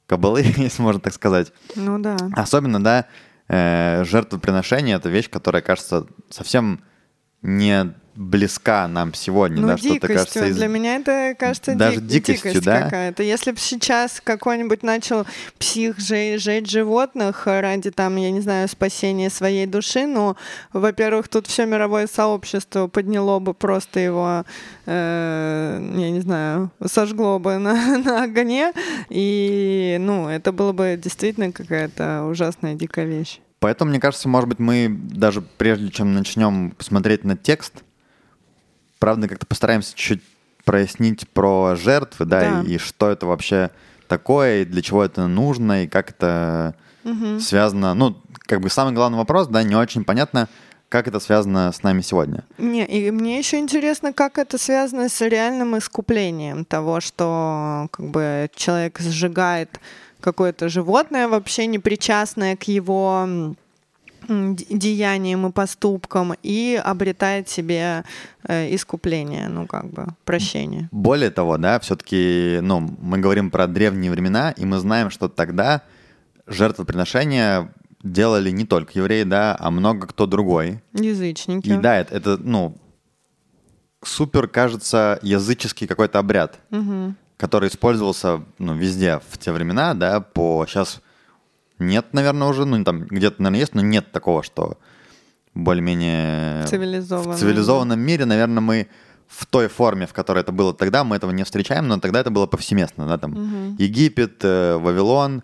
кабалы, 0.06 0.42
если 0.56 0.82
можно 0.82 1.00
так 1.00 1.14
сказать. 1.14 1.52
Ну 1.76 1.98
да. 1.98 2.16
Особенно, 2.34 2.82
да, 2.82 3.06
э, 3.48 4.04
жертвоприношение— 4.04 4.96
это 4.98 5.08
вещь, 5.08 5.30
которая 5.30 5.62
кажется 5.62 6.06
совсем 6.28 6.80
не 7.42 7.94
близка 8.18 8.88
нам 8.88 9.14
сегодня, 9.14 9.60
Ну, 9.60 9.68
да, 9.68 9.76
что-то 9.76 10.08
кажется 10.08 10.46
из... 10.46 10.56
Для 10.56 10.66
меня 10.66 10.96
это 10.96 11.36
кажется 11.38 11.76
Даже 11.76 12.00
дик- 12.00 12.06
дикостью, 12.08 12.50
дикость 12.50 12.64
да? 12.66 12.82
какая-то. 12.82 13.22
Если 13.22 13.52
бы 13.52 13.58
сейчас 13.60 14.20
какой-нибудь 14.24 14.82
начал 14.82 15.24
псих 15.56 16.00
же- 16.00 16.36
жечь 16.38 16.68
животных 16.68 17.46
ради, 17.46 17.92
там, 17.92 18.16
я 18.16 18.32
не 18.32 18.40
знаю, 18.40 18.66
спасения 18.68 19.30
своей 19.30 19.66
души, 19.66 20.06
ну, 20.06 20.34
во-первых, 20.72 21.28
тут 21.28 21.46
все 21.46 21.64
мировое 21.64 22.08
сообщество 22.08 22.88
подняло 22.88 23.38
бы 23.38 23.54
просто 23.54 24.00
его, 24.00 24.44
э, 24.86 25.92
я 25.96 26.10
не 26.10 26.20
знаю, 26.20 26.72
сожгло 26.84 27.38
бы 27.38 27.58
на, 27.58 27.98
на 28.04 28.24
огне, 28.24 28.72
и, 29.10 29.96
ну, 30.00 30.28
это 30.28 30.50
было 30.50 30.72
бы 30.72 30.98
действительно 31.00 31.52
какая-то 31.52 32.24
ужасная 32.24 32.74
дикая 32.74 33.06
вещь. 33.06 33.38
Поэтому, 33.60 33.90
мне 33.90 34.00
кажется, 34.00 34.28
может 34.28 34.48
быть, 34.48 34.58
мы 34.58 34.88
даже 34.88 35.42
прежде 35.42 35.90
чем 35.90 36.14
начнем 36.14 36.74
смотреть 36.78 37.24
на 37.24 37.36
текст, 37.36 37.82
правда, 38.98 39.28
как-то 39.28 39.46
постараемся 39.46 39.96
чуть 39.96 40.22
прояснить 40.64 41.28
про 41.28 41.76
жертвы, 41.76 42.26
да, 42.26 42.40
Да. 42.40 42.62
И, 42.62 42.74
и 42.74 42.78
что 42.78 43.10
это 43.10 43.26
вообще 43.26 43.70
такое, 44.06 44.62
и 44.62 44.64
для 44.64 44.82
чего 44.82 45.04
это 45.04 45.26
нужно, 45.26 45.84
и 45.84 45.86
как 45.88 46.10
это 46.10 46.74
связано. 47.40 47.94
Ну, 47.94 48.16
как 48.46 48.60
бы 48.60 48.68
самый 48.68 48.92
главный 48.92 49.18
вопрос, 49.18 49.48
да, 49.48 49.62
не 49.62 49.74
очень 49.74 50.04
понятно, 50.04 50.48
как 50.88 51.06
это 51.06 51.20
связано 51.20 51.70
с 51.72 51.82
нами 51.82 52.00
сегодня. 52.00 52.44
Не, 52.56 52.84
и 52.86 53.10
мне 53.10 53.38
еще 53.38 53.58
интересно, 53.58 54.12
как 54.12 54.38
это 54.38 54.58
связано 54.58 55.08
с 55.08 55.20
реальным 55.20 55.76
искуплением 55.76 56.64
того, 56.64 57.00
что 57.00 57.88
как 57.90 58.06
бы 58.10 58.50
человек 58.54 58.98
сжигает 59.00 59.80
какое-то 60.20 60.68
животное, 60.68 61.28
вообще 61.28 61.66
не 61.66 61.78
причастное 61.78 62.56
к 62.56 62.64
его 62.64 63.54
деяниям 64.28 65.46
и 65.46 65.52
поступкам, 65.52 66.34
и 66.42 66.80
обретает 66.82 67.48
себе 67.48 68.04
э, 68.46 68.74
искупление, 68.74 69.48
ну 69.48 69.66
как 69.66 69.90
бы 69.90 70.06
прощение. 70.24 70.88
Более 70.92 71.30
того, 71.30 71.56
да, 71.56 71.80
все-таки, 71.80 72.58
ну, 72.60 72.80
мы 73.00 73.18
говорим 73.18 73.50
про 73.50 73.66
древние 73.66 74.10
времена, 74.10 74.50
и 74.50 74.64
мы 74.66 74.78
знаем, 74.78 75.10
что 75.10 75.28
тогда 75.28 75.82
жертвоприношения 76.46 77.72
делали 78.02 78.50
не 78.50 78.64
только 78.64 78.92
евреи, 78.94 79.22
да, 79.22 79.56
а 79.58 79.70
много 79.70 80.06
кто 80.06 80.26
другой. 80.26 80.82
Язычники. 80.92 81.68
И 81.68 81.76
да, 81.76 81.96
это, 81.96 82.14
это, 82.14 82.36
ну, 82.38 82.76
супер, 84.02 84.48
кажется, 84.48 85.18
языческий 85.22 85.86
какой-то 85.86 86.18
обряд, 86.18 86.58
который 87.38 87.70
использовался, 87.70 88.42
ну, 88.58 88.74
везде 88.74 89.20
в 89.30 89.38
те 89.38 89.52
времена, 89.52 89.94
да, 89.94 90.20
по 90.20 90.66
сейчас 90.66 91.00
нет, 91.78 92.06
наверное, 92.12 92.48
уже, 92.48 92.66
ну, 92.66 92.84
там 92.84 93.04
где-то, 93.04 93.40
наверное, 93.40 93.60
есть, 93.60 93.74
но 93.74 93.80
нет 93.80 94.12
такого, 94.12 94.42
что 94.42 94.76
более-менее 95.54 96.66
в 97.36 97.38
цивилизованном. 97.38 98.00
мире, 98.00 98.24
наверное, 98.26 98.60
мы 98.60 98.88
в 99.28 99.46
той 99.46 99.68
форме, 99.68 100.06
в 100.06 100.12
которой 100.12 100.40
это 100.40 100.52
было 100.52 100.74
тогда, 100.74 101.04
мы 101.04 101.16
этого 101.16 101.30
не 101.30 101.44
встречаем, 101.44 101.86
но 101.86 101.98
тогда 102.00 102.20
это 102.20 102.30
было 102.30 102.46
повсеместно, 102.46 103.06
да, 103.06 103.18
там 103.18 103.76
Египет, 103.78 104.40
э, 104.42 104.76
Вавилон, 104.76 105.42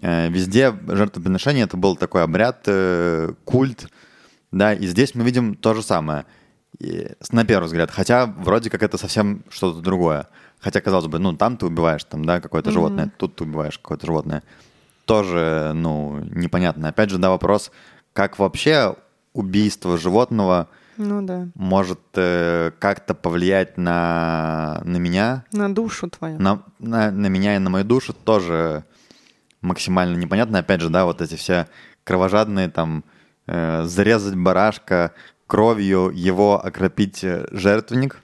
э, 0.00 0.28
везде 0.28 0.74
жертвоприношение 0.86 1.64
это 1.64 1.76
был 1.76 1.96
такой 1.96 2.22
обряд, 2.22 2.62
э, 2.66 3.32
культ, 3.44 3.88
да, 4.52 4.72
и 4.72 4.86
здесь 4.86 5.14
мы 5.14 5.24
видим 5.24 5.54
то 5.54 5.74
же 5.74 5.82
самое, 5.82 6.24
И 6.78 7.08
на 7.30 7.44
первый 7.44 7.66
взгляд, 7.66 7.90
хотя 7.90 8.26
вроде 8.26 8.68
как 8.70 8.82
это 8.82 8.98
совсем 8.98 9.42
что-то 9.48 9.80
другое, 9.80 10.28
хотя 10.60 10.80
казалось 10.80 11.06
бы, 11.06 11.18
ну 11.18 11.32
там 11.34 11.56
ты 11.56 11.66
убиваешь 11.66 12.04
там, 12.04 12.24
да, 12.24 12.40
какое-то 12.40 12.70
животное, 12.70 13.10
тут 13.16 13.36
ты 13.36 13.44
убиваешь 13.44 13.78
какое-то 13.78 14.06
животное, 14.06 14.42
тоже, 15.06 15.72
ну, 15.74 16.18
непонятно. 16.32 16.88
Опять 16.88 17.10
же, 17.10 17.18
да, 17.18 17.30
вопрос, 17.30 17.70
как 18.12 18.38
вообще 18.38 18.96
убийство 19.32 19.96
животного 19.98 20.68
Ну 20.96 21.22
да. 21.22 21.48
может 21.54 22.00
э, 22.14 22.72
как-то 22.78 23.14
повлиять 23.14 23.78
на, 23.78 24.80
на 24.84 24.96
меня, 24.96 25.44
На 25.52 25.72
душу 25.74 26.10
твою. 26.10 26.38
на, 26.40 26.62
на, 26.78 27.10
на 27.10 27.26
меня 27.28 27.56
и 27.56 27.58
на 27.58 27.70
мою 27.70 27.84
душу 27.84 28.12
тоже 28.12 28.84
максимально 29.60 30.16
непонятно. 30.16 30.58
Опять 30.58 30.80
же, 30.80 30.88
да, 30.90 31.04
вот 31.04 31.20
эти 31.22 31.36
все 31.36 31.68
кровожадные 32.04 32.68
там 32.68 33.04
э, 33.46 33.82
зарезать 33.84 34.34
барашка 34.36 35.12
кровью, 35.46 36.10
его 36.14 36.64
окропить 36.64 37.24
э, 37.24 37.46
жертвенник. 37.50 38.20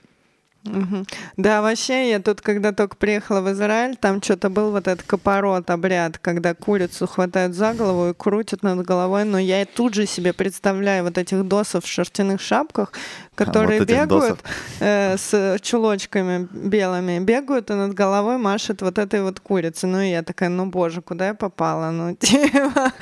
Мгм. 0.63 1.05
Да, 1.35 1.61
вообще, 1.61 2.09
я 2.09 2.19
тут, 2.19 2.39
когда 2.39 2.71
только 2.71 2.95
приехала 2.95 3.41
в 3.41 3.51
Израиль, 3.51 3.97
там 3.97 4.21
что-то 4.21 4.49
был 4.49 4.71
вот 4.71 4.87
этот 4.87 5.05
копорот 5.05 5.69
обряд, 5.69 6.17
когда 6.17 6.53
курицу 6.53 7.05
хватают 7.05 7.53
за 7.53 7.73
голову 7.73 8.09
и 8.09 8.13
крутят 8.13 8.63
над 8.63 8.85
головой, 8.85 9.25
но 9.25 9.37
я 9.37 9.61
и 9.61 9.65
тут 9.65 9.93
же 9.93 10.05
себе 10.05 10.31
представляю 10.31 11.03
вот 11.03 11.17
этих 11.17 11.43
досов 11.43 11.83
в 11.83 11.87
шерстяных 11.87 12.39
шапках, 12.39 12.93
которые 13.35 13.79
вот 13.79 13.89
этих 13.89 14.03
бегают 14.03 14.39
э, 14.79 15.17
с 15.17 15.59
чулочками 15.61 16.47
белыми, 16.53 17.19
бегают 17.19 17.69
и 17.69 17.73
над 17.73 17.93
головой 17.93 18.37
машет 18.37 18.81
вот 18.81 18.97
этой 18.97 19.21
вот 19.21 19.41
курицей. 19.41 19.89
Ну 19.89 19.99
и 19.99 20.11
я 20.11 20.23
такая, 20.23 20.47
ну 20.47 20.67
боже, 20.67 21.01
куда 21.01 21.27
я 21.27 21.33
попала? 21.33 21.91
Ну 21.91 22.15
типа, 22.19 22.93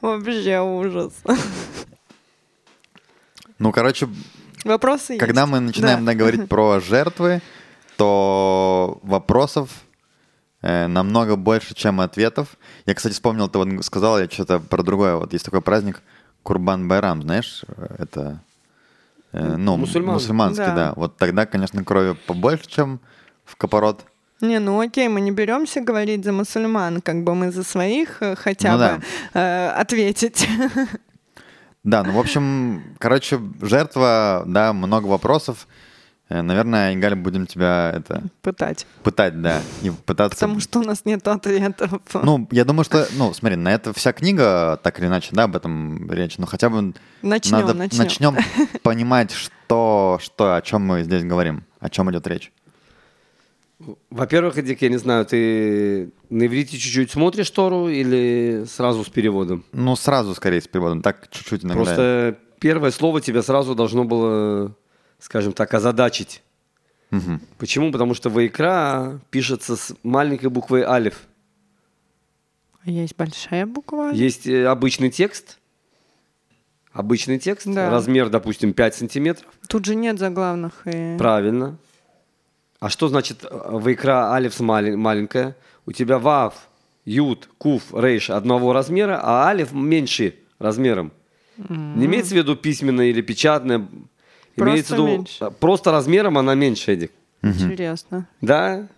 вообще 0.00 0.60
ужас. 0.60 1.12
Ну, 3.58 3.72
короче, 3.72 4.08
Вопросы 4.64 5.14
есть? 5.14 5.20
когда 5.24 5.46
мы 5.46 5.60
начинаем 5.60 6.04
Да. 6.04 6.12
да, 6.12 6.18
говорить 6.18 6.48
про 6.48 6.80
жертвы, 6.80 7.40
то 7.96 8.98
вопросов 9.02 9.70
э, 10.62 10.86
намного 10.86 11.36
больше, 11.36 11.74
чем 11.74 12.00
ответов. 12.00 12.56
Я, 12.86 12.94
кстати, 12.94 13.12
вспомнил, 13.14 13.48
ты 13.48 13.58
вот 13.58 13.84
сказал, 13.84 14.18
я 14.18 14.28
что-то 14.28 14.60
про 14.60 14.82
другое. 14.82 15.16
Вот 15.16 15.32
есть 15.32 15.44
такой 15.44 15.60
праздник 15.60 16.02
Курбан 16.42 16.88
Байрам, 16.88 17.22
знаешь, 17.22 17.62
это 17.98 18.40
э, 19.32 19.56
ну, 19.56 19.76
Мусульман. 19.76 20.14
мусульманский, 20.14 20.64
Да. 20.66 20.74
да. 20.74 20.92
Вот 20.96 21.16
тогда, 21.16 21.46
конечно, 21.46 21.82
крови 21.84 22.16
побольше, 22.26 22.66
чем 22.68 23.00
в 23.44 23.56
Капорот. 23.56 24.04
Не, 24.40 24.60
ну 24.60 24.78
окей, 24.80 25.08
мы 25.08 25.20
не 25.20 25.32
беремся 25.32 25.80
говорить 25.80 26.24
за 26.24 26.32
мусульман, 26.32 27.00
как 27.02 27.24
бы 27.24 27.34
мы 27.34 27.50
за 27.50 27.64
своих 27.64 28.22
э, 28.22 28.36
хотя 28.36 28.72
Ну 28.72 28.78
бы 28.78 29.04
э, 29.34 29.68
ответить. 29.70 30.48
Да, 31.88 32.02
ну, 32.04 32.12
в 32.12 32.18
общем, 32.18 32.82
короче, 32.98 33.40
жертва, 33.62 34.44
да, 34.46 34.74
много 34.74 35.06
вопросов. 35.06 35.66
Э, 36.28 36.42
Наверное, 36.42 36.94
Игаль, 36.94 37.14
будем 37.14 37.46
тебя 37.46 37.90
это 37.94 38.24
Пытать. 38.42 38.86
пытать, 39.02 39.40
да, 39.40 39.62
и 39.80 39.88
пытаться... 39.90 40.38
Потому 40.38 40.60
что 40.60 40.80
у 40.80 40.82
нас 40.82 41.06
нет 41.06 41.26
ответов. 41.26 42.02
Ну, 42.12 42.46
я 42.50 42.66
думаю, 42.66 42.84
что, 42.84 43.08
ну, 43.12 43.32
смотри, 43.32 43.56
на 43.56 43.72
это 43.72 43.94
вся 43.94 44.12
книга, 44.12 44.78
так 44.82 44.98
или 45.00 45.06
иначе, 45.06 45.30
да, 45.32 45.44
об 45.44 45.56
этом 45.56 46.10
речь, 46.12 46.36
но 46.36 46.44
хотя 46.44 46.68
бы 46.68 46.92
Начнем, 47.22 47.58
надо 47.60 47.72
начнем. 47.72 48.04
начнем 48.04 48.36
понимать, 48.82 49.30
что, 49.30 50.18
что, 50.20 50.56
о 50.56 50.60
чем 50.60 50.82
мы 50.84 51.04
здесь 51.04 51.24
говорим, 51.24 51.64
о 51.80 51.88
чем 51.88 52.10
идет 52.10 52.26
речь. 52.26 52.52
Во-первых, 54.10 54.58
Эдик, 54.58 54.82
я 54.82 54.88
не 54.88 54.96
знаю, 54.96 55.24
ты 55.24 56.10
на 56.30 56.46
иврите 56.46 56.76
чуть-чуть 56.76 57.12
смотришь 57.12 57.50
Тору 57.50 57.88
или 57.88 58.64
сразу 58.66 59.04
с 59.04 59.08
переводом? 59.08 59.64
Ну, 59.72 59.94
сразу, 59.94 60.34
скорее, 60.34 60.60
с 60.60 60.66
переводом, 60.66 61.00
так 61.00 61.28
чуть-чуть 61.30 61.64
иногда. 61.64 61.84
Просто 61.84 62.38
первое 62.58 62.90
слово 62.90 63.20
тебя 63.20 63.40
сразу 63.42 63.76
должно 63.76 64.04
было, 64.04 64.74
скажем 65.20 65.52
так, 65.52 65.72
озадачить. 65.74 66.42
Мгм. 67.10 67.40
Почему? 67.56 67.92
Потому 67.92 68.14
что 68.14 68.30
Вайкра 68.30 69.20
пишется 69.30 69.76
с 69.76 69.94
маленькой 70.02 70.50
буквой 70.50 70.82
Алиф. 70.82 71.28
Есть 72.84 73.16
большая 73.16 73.64
буква. 73.64 74.10
Есть 74.12 74.46
э, 74.46 74.66
обычный 74.66 75.10
текст, 75.10 75.58
обычный 76.92 77.38
текст, 77.38 77.66
Да. 77.66 77.90
размер, 77.90 78.28
допустим, 78.28 78.72
5 78.72 78.94
сантиметров. 78.94 79.46
Тут 79.68 79.84
же 79.84 79.94
нет 79.94 80.18
заглавных. 80.18 80.82
И... 80.86 81.16
Правильно. 81.18 81.76
А 82.80 82.88
что 82.88 83.08
значит 83.08 83.44
э, 83.44 83.48
Вайкра 83.50 84.32
Алиф 84.32 84.58
малень- 84.60 84.96
маленькая? 84.96 85.56
У 85.86 85.92
тебя 85.92 86.18
Вав, 86.18 86.54
Ют, 87.04 87.48
Куф, 87.58 87.92
Рейш 87.94 88.30
одного 88.30 88.72
размера, 88.72 89.18
а 89.22 89.46
Алиф 89.48 89.72
меньше 89.72 90.34
размером. 90.58 91.12
Не 91.56 92.06
имеется 92.06 92.34
в 92.34 92.36
виду 92.36 92.54
письменная 92.54 93.06
или 93.06 93.20
печатная. 93.20 93.86
Имеется 94.56 94.94
в 94.94 94.98
виду 94.98 95.06
меньше. 95.08 95.44
э, 95.44 95.50
просто 95.50 95.90
размером 95.90 96.38
она 96.38 96.54
меньше, 96.54 96.92
Эдик. 96.92 97.12
Интересно. 97.42 98.28
Да? 98.40 98.88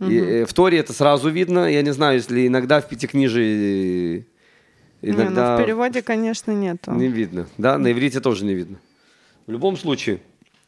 И, 0.00 0.18
э, 0.18 0.44
в 0.44 0.52
Торе 0.52 0.78
это 0.78 0.92
сразу 0.92 1.30
видно. 1.30 1.70
Я 1.70 1.80
не 1.82 1.92
знаю, 1.92 2.16
если 2.16 2.46
иногда 2.46 2.80
в 2.80 2.88
Пятикнижии 2.88 4.18
э, 4.18 5.06
Не, 5.06 5.10
иногда 5.12 5.56
ну 5.56 5.62
в 5.62 5.64
переводе, 5.64 6.02
конечно, 6.02 6.50
нету. 6.52 6.92
не 6.92 7.08
видно. 7.08 7.46
Да, 7.58 7.78
на 7.78 7.90
иврите 7.92 8.20
тоже 8.20 8.44
не 8.44 8.54
видно. 8.54 8.78
В 9.46 9.52
любом 9.52 9.76
случае, 9.76 10.20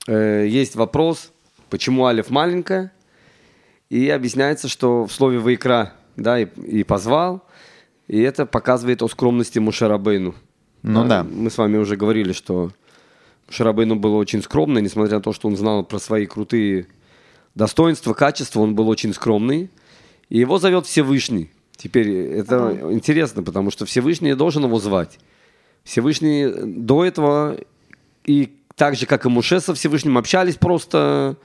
э, 0.07 0.47
есть 0.49 0.75
вопрос, 0.77 1.33
почему 1.71 2.07
алиф 2.07 2.31
маленькая. 2.31 2.93
И 3.89 4.09
объясняется, 4.09 4.69
что 4.69 5.07
в 5.07 5.13
слове 5.13 5.39
«вайкра» 5.39 5.93
да, 6.17 6.41
и, 6.41 6.47
и 6.67 6.83
«позвал», 6.83 7.47
и 8.09 8.21
это 8.21 8.47
показывает 8.47 9.03
о 9.03 9.09
скромности 9.09 9.59
Мушарабейну. 9.59 10.35
Ну 10.83 11.07
да. 11.07 11.25
Мы 11.25 11.51
с 11.51 11.59
вами 11.59 11.77
уже 11.77 11.97
говорили, 11.97 12.33
что 12.33 12.71
Мушарабейну 13.49 13.97
был 13.97 14.15
очень 14.17 14.43
скромный, 14.43 14.83
несмотря 14.83 15.17
на 15.17 15.23
то, 15.23 15.33
что 15.33 15.49
он 15.49 15.57
знал 15.57 15.85
про 15.85 15.99
свои 15.99 16.27
крутые 16.27 16.87
достоинства, 17.55 18.15
качества, 18.15 18.61
он 18.61 18.75
был 18.75 18.89
очень 18.89 19.13
скромный. 19.13 19.71
И 20.29 20.39
его 20.39 20.59
зовет 20.59 20.87
Всевышний. 20.87 21.51
Теперь 21.77 22.11
это 22.11 22.79
интересно, 22.91 23.43
потому 23.43 23.71
что 23.71 23.87
Всевышний 23.87 24.35
должен 24.35 24.65
его 24.65 24.79
звать. 24.79 25.19
Всевышний 25.85 26.47
до 26.49 27.05
этого 27.05 27.59
и 28.25 28.57
так 28.75 28.97
же, 28.97 29.07
как 29.07 29.25
и 29.25 29.29
Муше 29.29 29.61
со 29.61 29.75
Всевышним 29.75 30.19
общались 30.19 30.57
просто, 30.57 31.37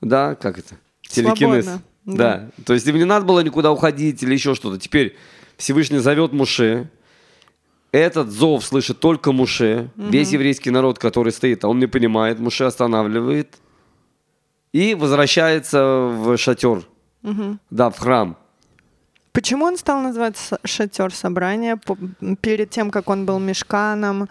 да, 0.00 0.34
как 0.34 0.58
это? 0.58 0.76
Телекинез. 1.02 1.64
Свободно, 1.64 1.82
Да. 2.04 2.50
То 2.64 2.74
есть 2.74 2.86
им 2.86 2.96
не 2.96 3.04
надо 3.04 3.24
было 3.26 3.40
никуда 3.40 3.72
уходить 3.72 4.22
или 4.22 4.34
еще 4.34 4.54
что-то. 4.54 4.78
Теперь 4.78 5.16
Всевышний 5.56 5.98
зовет 5.98 6.32
Муше. 6.32 6.90
Этот 7.92 8.30
зов 8.30 8.64
слышит 8.64 9.00
только 9.00 9.32
Муше. 9.32 9.90
Весь 9.96 10.32
еврейский 10.32 10.70
народ, 10.70 10.98
который 10.98 11.32
стоит, 11.32 11.64
а 11.64 11.68
он 11.68 11.78
не 11.78 11.86
понимает. 11.86 12.38
Муше 12.38 12.64
останавливает 12.64 13.56
и 14.72 14.94
возвращается 14.94 15.82
в 15.82 16.36
шатер. 16.36 16.82
Да, 17.70 17.90
в 17.90 17.98
храм. 17.98 18.36
Почему 19.32 19.64
он 19.66 19.76
стал 19.76 20.00
называться 20.00 20.58
шатер 20.64 21.12
собрания 21.12 21.78
перед 22.40 22.70
тем, 22.70 22.90
как 22.90 23.08
он 23.10 23.26
был 23.26 23.38
мешканом? 23.38 24.28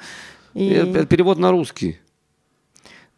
И, 0.53 0.69
Это 0.69 1.05
перевод 1.05 1.37
на 1.37 1.51
русский. 1.51 1.99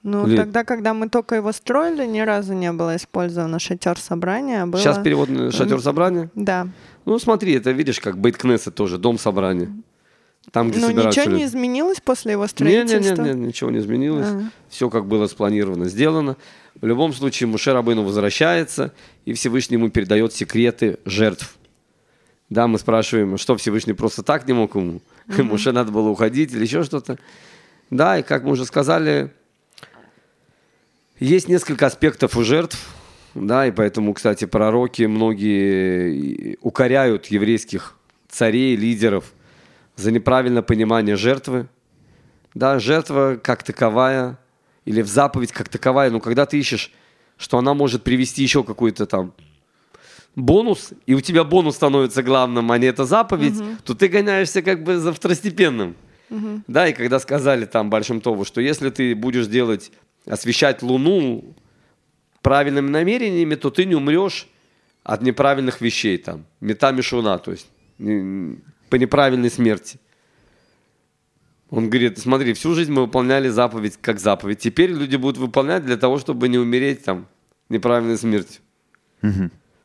Ну, 0.08 0.28
или- 0.28 0.38
тогда, 0.38 0.64
когда 0.64 0.94
мы 0.94 1.10
только 1.10 1.36
его 1.36 1.52
строили, 1.52 2.06
ни 2.06 2.20
разу 2.20 2.54
не 2.54 2.72
было 2.72 2.96
использовано 2.96 3.60
шатер 3.60 4.00
собрания. 4.00 4.64
а 4.64 4.66
Было... 4.68 4.82
Сейчас 4.82 5.00
перевод 5.00 5.30
на 5.30 5.52
шатер 5.52 5.82
собрания. 5.82 6.30
Да. 6.36 6.68
Ну, 7.06 7.20
смотри, 7.20 7.54
это 7.54 7.72
видишь, 7.72 8.00
как 8.00 8.18
Бейт-Кнессет 8.18 8.74
тоже, 8.76 8.98
дом 8.98 9.18
собрания. 9.20 9.70
Там, 10.52 10.70
где 10.72 10.80
Но 10.80 10.88
собираются 10.88 11.20
ничего 11.22 11.36
не 11.36 11.42
люди. 11.44 11.50
изменилось 11.50 12.00
после 12.00 12.32
его 12.32 12.44
Не, 12.44 12.48
строительства? 12.48 13.22
не, 13.24 13.30
не, 13.34 13.36
не, 13.36 13.48
ничего 13.48 13.70
не 13.70 13.80
изменилось. 13.80 14.28
А. 14.28 14.42
Все 14.70 14.90
как 14.90 15.06
было 15.06 15.28
спланировано, 15.28 15.86
сделано. 15.90 16.38
В 16.80 16.86
любом 16.86 17.12
случае, 17.12 17.48
Муше 17.48 17.74
Рабыну 17.74 18.04
возвращается, 18.04 18.94
и 19.26 19.34
Всевышний 19.34 19.76
ему 19.76 19.90
передает 19.90 20.32
секреты 20.32 21.00
жертв. 21.06 21.56
Да, 22.50 22.68
мы 22.68 22.80
спрашиваем, 22.80 23.38
что 23.38 23.58
Всевышний 23.58 23.92
просто 23.94 24.24
так 24.24 24.48
не 24.48 24.54
мог 24.54 24.76
ему? 24.76 25.02
Муше 25.38 25.74
надо 25.74 25.92
было 25.92 26.08
уходить 26.08 26.54
или 26.54 26.62
еще 26.64 26.84
что-то. 26.84 27.18
Да, 27.90 28.18
и 28.20 28.24
как 28.24 28.44
мы 28.44 28.52
уже 28.52 28.64
сказали, 28.66 29.32
есть 31.20 31.48
несколько 31.48 31.86
аспектов 31.86 32.38
у 32.38 32.44
жертв, 32.44 32.78
да, 33.34 33.68
и 33.68 33.72
поэтому, 33.72 34.14
кстати, 34.14 34.46
пророки 34.46 35.04
многие 35.04 36.58
укоряют 36.62 37.28
еврейских 37.28 37.96
царей, 38.30 38.76
лидеров 38.76 39.34
за 39.96 40.12
неправильное 40.12 40.62
понимание 40.62 41.16
жертвы. 41.16 41.68
Да, 42.54 42.80
жертва 42.80 43.40
как 43.42 43.64
таковая, 43.64 44.40
или 44.86 45.02
в 45.02 45.08
заповедь 45.08 45.52
как 45.52 45.70
таковая, 45.70 46.10
но 46.10 46.20
когда 46.20 46.46
ты 46.46 46.58
ищешь, 46.58 46.92
что 47.38 47.58
она 47.58 47.74
может 47.74 48.04
привести 48.04 48.42
еще 48.42 48.64
какой-то 48.64 49.06
там 49.06 49.34
бонус, 50.36 50.92
и 51.06 51.14
у 51.14 51.22
тебя 51.22 51.44
бонус 51.44 51.76
становится 51.76 52.24
главным, 52.24 52.72
а 52.72 52.78
не 52.78 52.88
эта 52.88 53.06
заповедь, 53.06 53.62
то 53.84 53.94
ты 53.94 54.08
гоняешься 54.08 54.62
как 54.62 54.84
бы 54.84 54.98
за 54.98 55.14
второстепенным. 55.14 55.96
Да, 56.68 56.88
и 56.88 56.94
когда 56.94 57.20
сказали 57.20 57.66
там 57.66 57.90
Большим 57.90 58.22
Тову, 58.22 58.46
что 58.46 58.62
если 58.62 58.90
ты 58.90 59.16
будешь 59.16 59.48
делать, 59.48 59.92
освещать 60.28 60.82
Луну 60.82 61.56
правильными 62.42 62.90
намерениями, 62.90 63.56
то 63.56 63.70
ты 63.70 63.86
не 63.86 63.96
умрешь 63.96 64.48
от 65.04 65.22
неправильных 65.22 65.82
вещей 65.82 66.18
там. 66.18 66.46
Мета 66.60 66.92
мишуна, 66.92 67.38
то 67.38 67.52
есть 67.52 67.68
по 67.98 68.96
неправильной 68.96 69.50
смерти. 69.50 70.00
Он 71.70 71.90
говорит, 71.90 72.18
смотри, 72.18 72.54
всю 72.54 72.74
жизнь 72.74 72.92
мы 72.92 73.02
выполняли 73.02 73.50
заповедь 73.50 73.98
как 74.02 74.20
заповедь. 74.20 74.60
Теперь 74.60 74.92
люди 74.92 75.18
будут 75.18 75.38
выполнять 75.38 75.86
для 75.86 75.98
того, 75.98 76.18
чтобы 76.18 76.48
не 76.48 76.58
умереть 76.58 77.04
там 77.04 77.28
неправильной 77.70 78.18
смертью. 78.18 78.62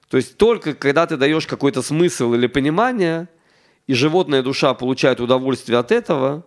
То 0.08 0.16
есть 0.16 0.36
только 0.36 0.74
когда 0.74 1.06
ты 1.06 1.16
даешь 1.16 1.46
какой-то 1.46 1.82
смысл 1.82 2.34
или 2.34 2.46
понимание, 2.46 3.28
и 3.88 3.94
животная 3.94 4.42
душа 4.42 4.74
получает 4.74 5.20
удовольствие 5.20 5.78
от 5.78 5.90
этого, 5.90 6.46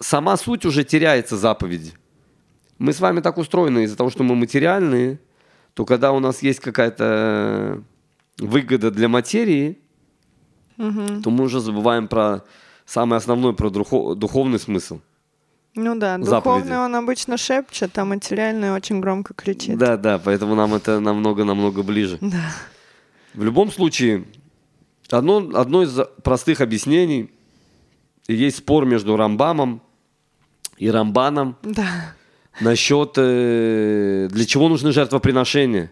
сама 0.00 0.36
суть 0.36 0.64
уже 0.64 0.82
теряется 0.82 1.36
заповеди. 1.36 1.92
Мы 2.82 2.92
с 2.92 2.98
вами 2.98 3.20
так 3.20 3.38
устроены 3.38 3.84
из-за 3.84 3.96
того, 3.96 4.10
что 4.10 4.24
мы 4.24 4.34
материальные, 4.34 5.20
то 5.74 5.84
когда 5.84 6.10
у 6.10 6.18
нас 6.18 6.42
есть 6.42 6.58
какая-то 6.58 7.80
выгода 8.38 8.90
для 8.90 9.06
материи, 9.08 9.78
то 10.76 11.30
мы 11.30 11.44
уже 11.44 11.60
забываем 11.60 12.08
про 12.08 12.42
самый 12.84 13.18
основной, 13.18 13.54
про 13.54 13.68
духо- 13.70 14.16
духовный 14.16 14.58
смысл. 14.58 14.98
Ну 15.76 15.94
да, 15.96 16.18
Заповеди. 16.18 16.64
духовный 16.64 16.78
он 16.78 16.96
обычно 16.96 17.36
шепчет, 17.36 17.96
а 17.96 18.04
материальный 18.04 18.72
очень 18.72 18.98
громко 18.98 19.32
кричит. 19.32 19.78
Да, 19.78 19.96
да, 19.96 20.18
поэтому 20.18 20.56
нам 20.56 20.74
это 20.74 20.98
намного-намного 20.98 21.84
ближе. 21.84 22.18
Да. 22.20 22.50
В 23.32 23.44
любом 23.44 23.70
случае, 23.70 24.24
одно, 25.08 25.36
одно 25.54 25.84
из 25.84 25.96
простых 26.24 26.60
объяснений, 26.60 27.30
есть 28.26 28.56
спор 28.56 28.86
между 28.86 29.16
Рамбамом 29.16 29.82
и 30.78 30.90
Рамбаном 30.90 31.56
Да. 31.62 32.16
Насчет, 32.60 33.14
э, 33.16 34.28
для 34.30 34.46
чего 34.46 34.68
нужны 34.68 34.92
жертвоприношения. 34.92 35.90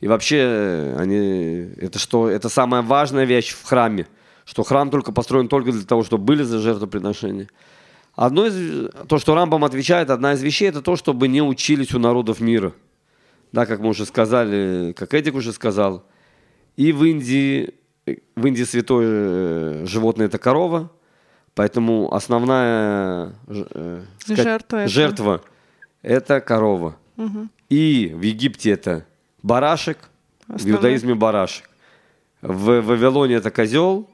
И 0.00 0.08
вообще, 0.08 0.38
э, 0.38 0.96
они, 0.98 1.74
это 1.76 1.98
что, 1.98 2.28
это 2.28 2.48
самая 2.48 2.82
важная 2.82 3.24
вещь 3.24 3.52
в 3.52 3.64
храме, 3.64 4.06
что 4.44 4.62
храм 4.62 4.90
только 4.90 5.12
построен 5.12 5.48
только 5.48 5.72
для 5.72 5.84
того, 5.84 6.02
чтобы 6.02 6.24
были 6.24 6.42
за 6.42 6.58
жертвоприношения. 6.58 7.48
Одно 8.14 8.46
из, 8.46 8.90
то, 9.08 9.18
что 9.18 9.34
Рамбам 9.34 9.64
отвечает, 9.64 10.10
одна 10.10 10.32
из 10.32 10.42
вещей, 10.42 10.68
это 10.68 10.82
то, 10.82 10.96
чтобы 10.96 11.28
не 11.28 11.42
учились 11.42 11.94
у 11.94 11.98
народов 11.98 12.40
мира. 12.40 12.72
Да, 13.52 13.66
как 13.66 13.80
мы 13.80 13.88
уже 13.88 14.06
сказали, 14.06 14.94
как 14.96 15.12
Эдик 15.14 15.34
уже 15.34 15.52
сказал, 15.52 16.04
и 16.76 16.92
в 16.92 17.04
Индии, 17.04 17.74
в 18.36 18.46
Индии 18.46 18.62
святое 18.62 19.06
э, 19.08 19.86
животное 19.86 20.26
это 20.26 20.38
корова, 20.38 20.90
поэтому 21.54 22.14
основная 22.14 23.34
э, 23.48 24.02
сказать, 24.18 24.44
Жертва 24.44 24.88
жертва 24.88 25.42
это 26.02 26.40
корова. 26.40 26.96
И 27.68 28.12
в 28.14 28.22
Египте 28.22 28.70
это 28.70 29.06
барашек, 29.42 29.98
в 30.48 30.54
Основной. 30.56 30.76
иудаизме 30.78 31.14
барашек. 31.14 31.68
В 32.42 32.80
Вавилоне 32.80 33.34
это 33.36 33.50
козел, 33.50 34.08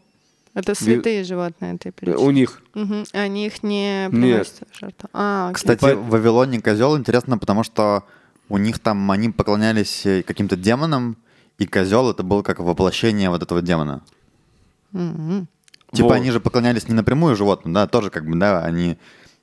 Это 0.55 0.75
святые 0.75 1.22
животные, 1.22 1.78
ты 1.78 1.91
У 1.91 1.93
перечислил. 1.93 2.30
них. 2.30 2.62
Мгм. 2.74 3.05
Они 3.12 3.47
их 3.47 3.62
не 3.62 4.05
Нет. 4.07 4.11
приносят 4.11 4.62
в 4.70 4.78
жертву. 4.78 5.09
А, 5.12 5.47
окей. 5.51 5.55
Кстати, 5.55 5.80
По- 5.80 5.95
в 5.95 6.09
Вавилоне 6.11 6.61
козел 6.61 6.97
интересно, 6.99 7.39
потому 7.39 7.62
что 7.62 8.05
у 8.49 8.59
них 8.59 8.78
там 8.80 9.11
они 9.11 9.28
поклонялись 9.30 10.05
э, 10.07 10.22
каким-то 10.22 10.57
демонам, 10.57 11.16
и 11.59 11.66
козел 11.66 12.11
это 12.11 12.22
был 12.22 12.43
как 12.43 12.59
воплощение 12.59 13.30
вот 13.30 13.43
этого 13.43 13.62
демона. 13.62 14.03
Мгм. 14.93 15.47
Типа 15.93 16.09
Вот. 16.09 16.14
они 16.16 16.30
же 16.30 16.41
поклонялись 16.41 16.89
не 16.89 16.95
напрямую 16.95 17.37
животным, 17.37 17.72
да, 17.72 17.87
тоже 17.87 18.11
как 18.11 18.26
бы, 18.26 18.37
да, 18.37 18.64
они 18.64 18.99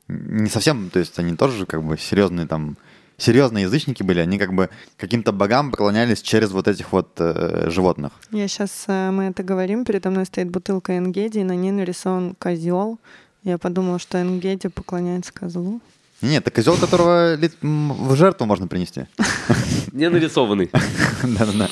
не 0.07 0.49
совсем, 0.49 0.89
то 0.89 0.99
есть 0.99 1.17
они 1.19 1.35
тоже 1.35 1.65
как 1.65 1.83
бы 1.83 1.97
серьезные 1.97 2.47
там, 2.47 2.77
серьезные 3.17 3.63
язычники 3.63 4.03
были, 4.03 4.19
они 4.19 4.37
как 4.37 4.53
бы 4.53 4.69
каким-то 4.97 5.31
богам 5.31 5.71
поклонялись 5.71 6.21
через 6.21 6.51
вот 6.51 6.67
этих 6.67 6.91
вот 6.91 7.11
э, 7.19 7.69
животных. 7.69 8.13
Я 8.31 8.47
сейчас, 8.47 8.85
мы 8.87 9.25
это 9.25 9.43
говорим, 9.43 9.85
передо 9.85 10.09
мной 10.09 10.25
стоит 10.25 10.49
бутылка 10.49 10.97
Энгеди, 10.97 11.39
и 11.39 11.43
на 11.43 11.55
ней 11.55 11.71
нарисован 11.71 12.35
козел. 12.35 12.99
Я 13.43 13.57
подумала, 13.57 13.99
что 13.99 14.21
Энгеди 14.21 14.69
поклоняется 14.69 15.33
козлу. 15.33 15.81
Нет, 16.21 16.43
это 16.47 16.51
козел, 16.51 16.77
которого 16.77 17.37
в 17.61 18.15
жертву 18.15 18.45
можно 18.45 18.67
принести. 18.67 19.07
Не 19.91 20.09
нарисованный. 20.09 20.69
Да-да-да. 21.23 21.69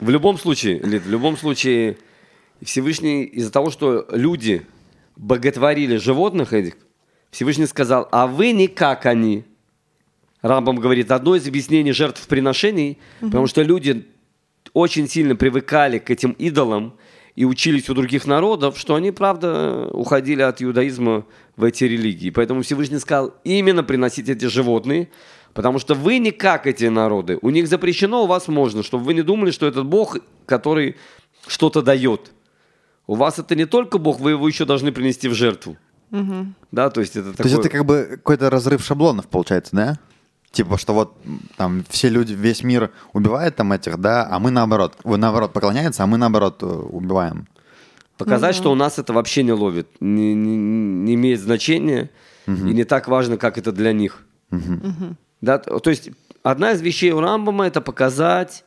В 0.00 0.10
любом 0.10 0.38
случае, 0.38 0.80
Лид, 0.80 1.04
в 1.04 1.10
любом 1.10 1.36
случае, 1.36 1.96
Всевышний 2.62 3.22
из-за 3.22 3.52
того, 3.52 3.70
что 3.70 4.06
люди 4.10 4.66
боготворили 5.14 5.96
животных 5.98 6.52
этих, 6.52 6.74
Всевышний 7.30 7.66
сказал, 7.66 8.08
а 8.10 8.26
вы 8.26 8.52
не 8.52 8.66
как 8.68 9.06
они. 9.06 9.44
Рамбам 10.42 10.76
говорит, 10.76 11.10
одно 11.10 11.36
из 11.36 11.46
объяснений 11.46 11.92
жертвоприношений, 11.92 12.98
потому 13.20 13.46
что 13.46 13.62
люди 13.62 14.06
очень 14.72 15.08
сильно 15.08 15.36
привыкали 15.36 15.98
к 15.98 16.10
этим 16.10 16.32
идолам 16.32 16.94
и 17.36 17.44
учились 17.44 17.88
у 17.88 17.94
других 17.94 18.26
народов, 18.26 18.78
что 18.78 18.94
они, 18.94 19.10
правда, 19.10 19.88
уходили 19.92 20.42
от 20.42 20.62
иудаизма 20.62 21.26
в 21.56 21.64
эти 21.64 21.84
религии. 21.84 22.30
Поэтому 22.30 22.62
Всевышний 22.62 22.98
сказал 22.98 23.34
именно 23.44 23.82
приносить 23.82 24.28
эти 24.28 24.46
животные, 24.46 25.10
потому 25.52 25.78
что 25.78 25.94
вы 25.94 26.18
не 26.18 26.30
как 26.30 26.66
эти 26.66 26.86
народы. 26.86 27.38
У 27.42 27.50
них 27.50 27.68
запрещено, 27.68 28.24
у 28.24 28.26
вас 28.26 28.48
можно, 28.48 28.82
чтобы 28.82 29.04
вы 29.04 29.14
не 29.14 29.22
думали, 29.22 29.50
что 29.50 29.66
этот 29.66 29.86
Бог, 29.86 30.18
который 30.46 30.96
что-то 31.46 31.82
дает. 31.82 32.32
У 33.06 33.14
вас 33.14 33.38
это 33.38 33.54
не 33.54 33.66
только 33.66 33.98
Бог, 33.98 34.20
вы 34.20 34.32
его 34.32 34.46
еще 34.46 34.64
должны 34.64 34.92
принести 34.92 35.28
в 35.28 35.34
жертву. 35.34 35.76
Мгм. 36.10 36.54
Да, 36.72 36.90
то 36.90 37.00
есть 37.00 37.16
это 37.16 37.32
То 37.32 37.42
есть 37.44 37.54
такое- 37.56 37.60
это 37.60 37.68
как 37.70 37.86
бы 37.86 38.08
какой-то 38.16 38.50
разрыв 38.50 38.82
шаблонов 38.84 39.26
получается, 39.28 39.76
да? 39.76 39.98
Типа, 40.50 40.78
что 40.78 40.94
вот 40.94 41.16
там 41.56 41.84
все 41.88 42.08
люди, 42.08 42.32
весь 42.32 42.64
мир 42.64 42.90
убивает 43.12 43.54
там 43.56 43.72
этих, 43.72 43.98
да, 43.98 44.26
а 44.28 44.40
мы 44.40 44.50
наоборот, 44.50 44.96
вы 45.04 45.16
наоборот 45.16 45.52
поклоняется, 45.52 46.02
а 46.02 46.06
мы 46.06 46.18
наоборот 46.18 46.60
э, 46.62 46.66
убиваем. 46.66 47.46
Показать, 48.16 48.54
что 48.56 48.72
у 48.72 48.74
нас 48.74 48.98
это 48.98 49.12
вообще 49.12 49.44
не 49.44 49.52
ловит, 49.52 49.86
не, 50.00 50.34
не- 50.34 50.56
не 50.56 51.14
имеет 51.14 51.40
значения, 51.40 52.10
и 52.46 52.50
не 52.74 52.82
так 52.84 53.06
важно, 53.06 53.36
как 53.36 53.58
это 53.58 53.70
для 53.70 53.92
них. 53.92 54.24
Да, 55.40 55.58
т- 55.58 55.78
то 55.78 55.88
есть 55.90 56.10
одна 56.42 56.72
из 56.72 56.80
вещей 56.82 57.12
у 57.12 57.20
Рамбама 57.20 57.66
это 57.68 57.80
показать, 57.80 58.64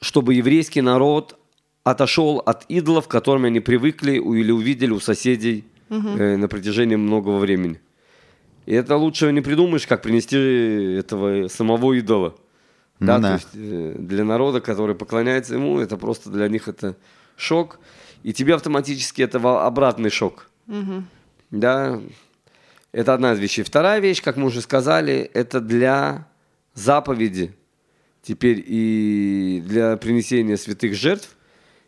чтобы 0.00 0.34
еврейский 0.34 0.80
народ 0.80 1.36
отошел 1.84 2.38
от 2.38 2.64
идолов, 2.70 3.06
к 3.08 3.10
которым 3.10 3.44
они 3.44 3.60
привыкли 3.60 4.12
или 4.12 4.50
увидели 4.50 4.90
у 4.92 5.00
соседей 5.00 5.66
э, 5.90 6.36
на 6.36 6.48
протяжении 6.48 6.96
многого 6.96 7.38
времени. 7.38 7.80
И 8.66 8.74
это 8.74 8.96
лучше 8.96 9.32
не 9.32 9.40
придумаешь, 9.40 9.86
как 9.86 10.02
принести 10.02 10.36
этого 10.98 11.48
самого 11.48 11.94
идола. 11.94 12.34
Да, 13.00 13.16
Ну 13.16 13.22
то 13.22 13.28
да. 13.28 13.34
есть 13.34 13.48
э, 13.54 13.94
для 13.98 14.24
народа, 14.24 14.60
который 14.60 14.94
поклоняется 14.94 15.54
ему, 15.54 15.78
это 15.78 15.96
просто 15.96 16.30
для 16.30 16.48
них 16.48 16.68
это 16.68 16.96
шок. 17.36 17.78
И 18.24 18.32
тебе 18.32 18.54
автоматически 18.54 19.22
это 19.22 19.38
обратный 19.64 20.10
шок. 20.10 20.50
Да, 21.50 22.00
это 22.92 23.14
одна 23.14 23.32
из 23.32 23.38
вещей. 23.38 23.62
Вторая 23.62 24.00
вещь, 24.00 24.22
как 24.22 24.36
мы 24.36 24.46
уже 24.46 24.60
сказали, 24.60 25.30
это 25.32 25.60
для 25.60 26.26
заповеди. 26.74 27.54
Теперь 28.22 28.62
и 28.66 29.62
для 29.66 29.96
принесения 29.96 30.56
святых 30.56 30.94
жертв. 30.94 31.36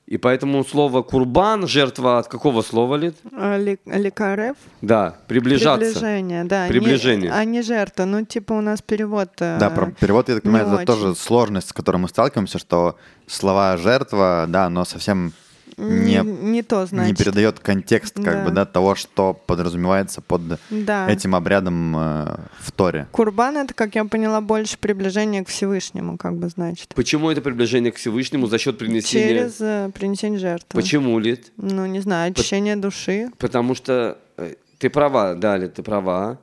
И 0.07 0.17
поэтому 0.19 0.65
слово 0.65 1.03
курбан, 1.03 1.69
жертва 1.69 2.19
от 2.19 2.27
какого 2.27 2.63
слова 2.63 2.97
лет? 2.97 3.15
А, 3.33 3.57
ли- 3.57 3.79
Ликарев? 3.87 4.57
Да, 4.83 5.15
приближаться. 5.29 5.85
Приближение, 5.93 6.45
да. 6.45 6.65
не- 6.67 6.71
Приближение. 6.73 7.31
а 7.33 7.45
не 7.45 7.63
жертва. 7.63 8.07
Ну, 8.07 8.25
типа 8.25 8.55
у 8.55 8.61
нас 8.61 8.83
перевод. 8.83 9.29
э, 9.41 9.59
Да, 9.61 9.71
про 9.71 9.87
перевод, 9.93 10.29
я 10.29 10.35
так 10.35 10.45
не 10.45 10.51
понимаю, 10.51 10.67
это 10.67 10.77
очень. 10.77 10.87
тоже 10.87 11.15
сложность, 11.15 11.69
с 11.69 11.73
которой 11.73 11.99
мы 11.99 12.09
сталкиваемся, 12.09 12.59
что 12.59 12.97
слова 13.29 13.77
жертва, 13.77 14.47
да, 14.49 14.69
но 14.69 14.85
совсем 14.85 15.33
не, 15.81 16.21
не 16.25 16.63
то, 16.63 16.81
не 16.83 16.87
значит. 16.87 17.19
передает 17.19 17.61
контекст 17.61 18.15
как 18.17 18.25
Да. 18.25 18.45
бы, 18.45 18.51
да, 18.51 18.65
того, 18.65 18.95
что 18.95 19.35
подразумевается 19.35 20.21
под 20.21 20.43
Да. 20.71 21.11
этим 21.11 21.35
обрядом 21.35 21.97
э, 21.97 22.37
в 22.61 22.73
Торе. 22.73 23.07
Курбан 23.13 23.57
это, 23.57 23.75
как 23.75 23.95
я 23.95 24.05
поняла, 24.05 24.41
больше 24.41 24.79
приближение 24.79 25.45
к 25.45 25.49
Всевышнему, 25.49 26.17
как 26.19 26.37
бы 26.37 26.49
значит. 26.49 26.93
Почему 26.95 27.31
это 27.31 27.41
приближение 27.41 27.93
к 27.93 27.97
Всевышнему 27.97 28.47
за 28.47 28.59
счет 28.59 28.79
принесения? 28.79 29.29
Через 29.29 29.61
э, 29.61 29.91
принесение 29.95 30.39
жертвы. 30.39 30.81
Почему, 30.81 31.19
Лид? 31.19 31.53
Ну, 31.57 31.87
не 31.87 32.01
знаю, 32.01 32.33
очищение 32.33 32.77
души. 32.77 33.31
Потому 33.39 33.75
что 33.75 34.19
э, 34.37 34.55
ты 34.79 34.91
права, 34.91 35.35
Дали, 35.35 35.67
ты 35.69 35.83
права. 35.83 36.39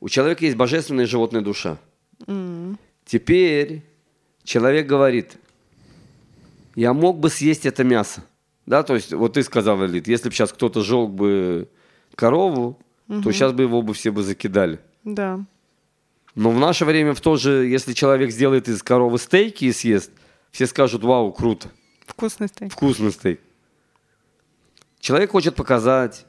У 0.00 0.08
человека 0.08 0.44
есть 0.44 0.56
божественная 0.56 1.06
животная 1.06 1.42
душа. 1.42 1.78
Теперь 3.04 3.82
человек 4.44 4.86
говорит, 4.86 5.36
я 6.74 6.92
мог 6.92 7.18
бы 7.18 7.28
съесть 7.30 7.66
это 7.66 7.84
мясо. 7.84 8.22
Да, 8.66 8.82
то 8.82 8.94
есть, 8.94 9.12
вот 9.12 9.34
ты 9.34 9.42
сказал, 9.42 9.84
Лид, 9.84 10.06
если 10.06 10.28
бы 10.28 10.34
сейчас 10.34 10.52
кто-то 10.52 10.82
жег 10.82 11.10
бы 11.10 11.68
корову, 12.14 12.78
то 13.08 13.32
сейчас 13.32 13.52
бы 13.52 13.64
его 13.64 13.82
бы 13.82 13.94
все 13.94 14.10
бы 14.10 14.22
закидали. 14.22 14.78
Да. 15.04 15.44
Но 16.34 16.50
в 16.50 16.58
наше 16.58 16.84
время 16.84 17.14
в 17.14 17.20
то 17.20 17.36
же, 17.36 17.66
если 17.66 17.92
человек 17.92 18.30
сделает 18.30 18.68
из 18.68 18.82
коровы 18.82 19.18
стейки 19.18 19.66
и 19.66 19.72
съест, 19.72 20.10
все 20.50 20.66
скажут, 20.66 21.02
вау, 21.02 21.32
круто. 21.32 21.70
Вкусный 22.06 22.48
стейк. 22.48 22.72
Вкусный 22.72 23.12
стейк. 23.12 23.40
Человек 25.00 25.30
хочет 25.32 25.56
показать, 25.56 26.26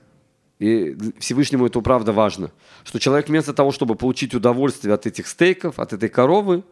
и 0.59 0.97
Всевышнему 1.19 1.67
это 1.67 1.79
правда 1.81 2.11
важно, 2.11 2.51
что 2.83 2.99
человек 2.99 3.29
вместо 3.29 3.53
того, 3.53 3.71
чтобы 3.71 3.95
получить 3.95 4.33
удовольствие 4.33 4.93
от 4.93 5.05
этих 5.05 5.27
стейков, 5.27 5.79
от 5.79 5.93
этой 5.93 6.09
коровы, 6.09 6.63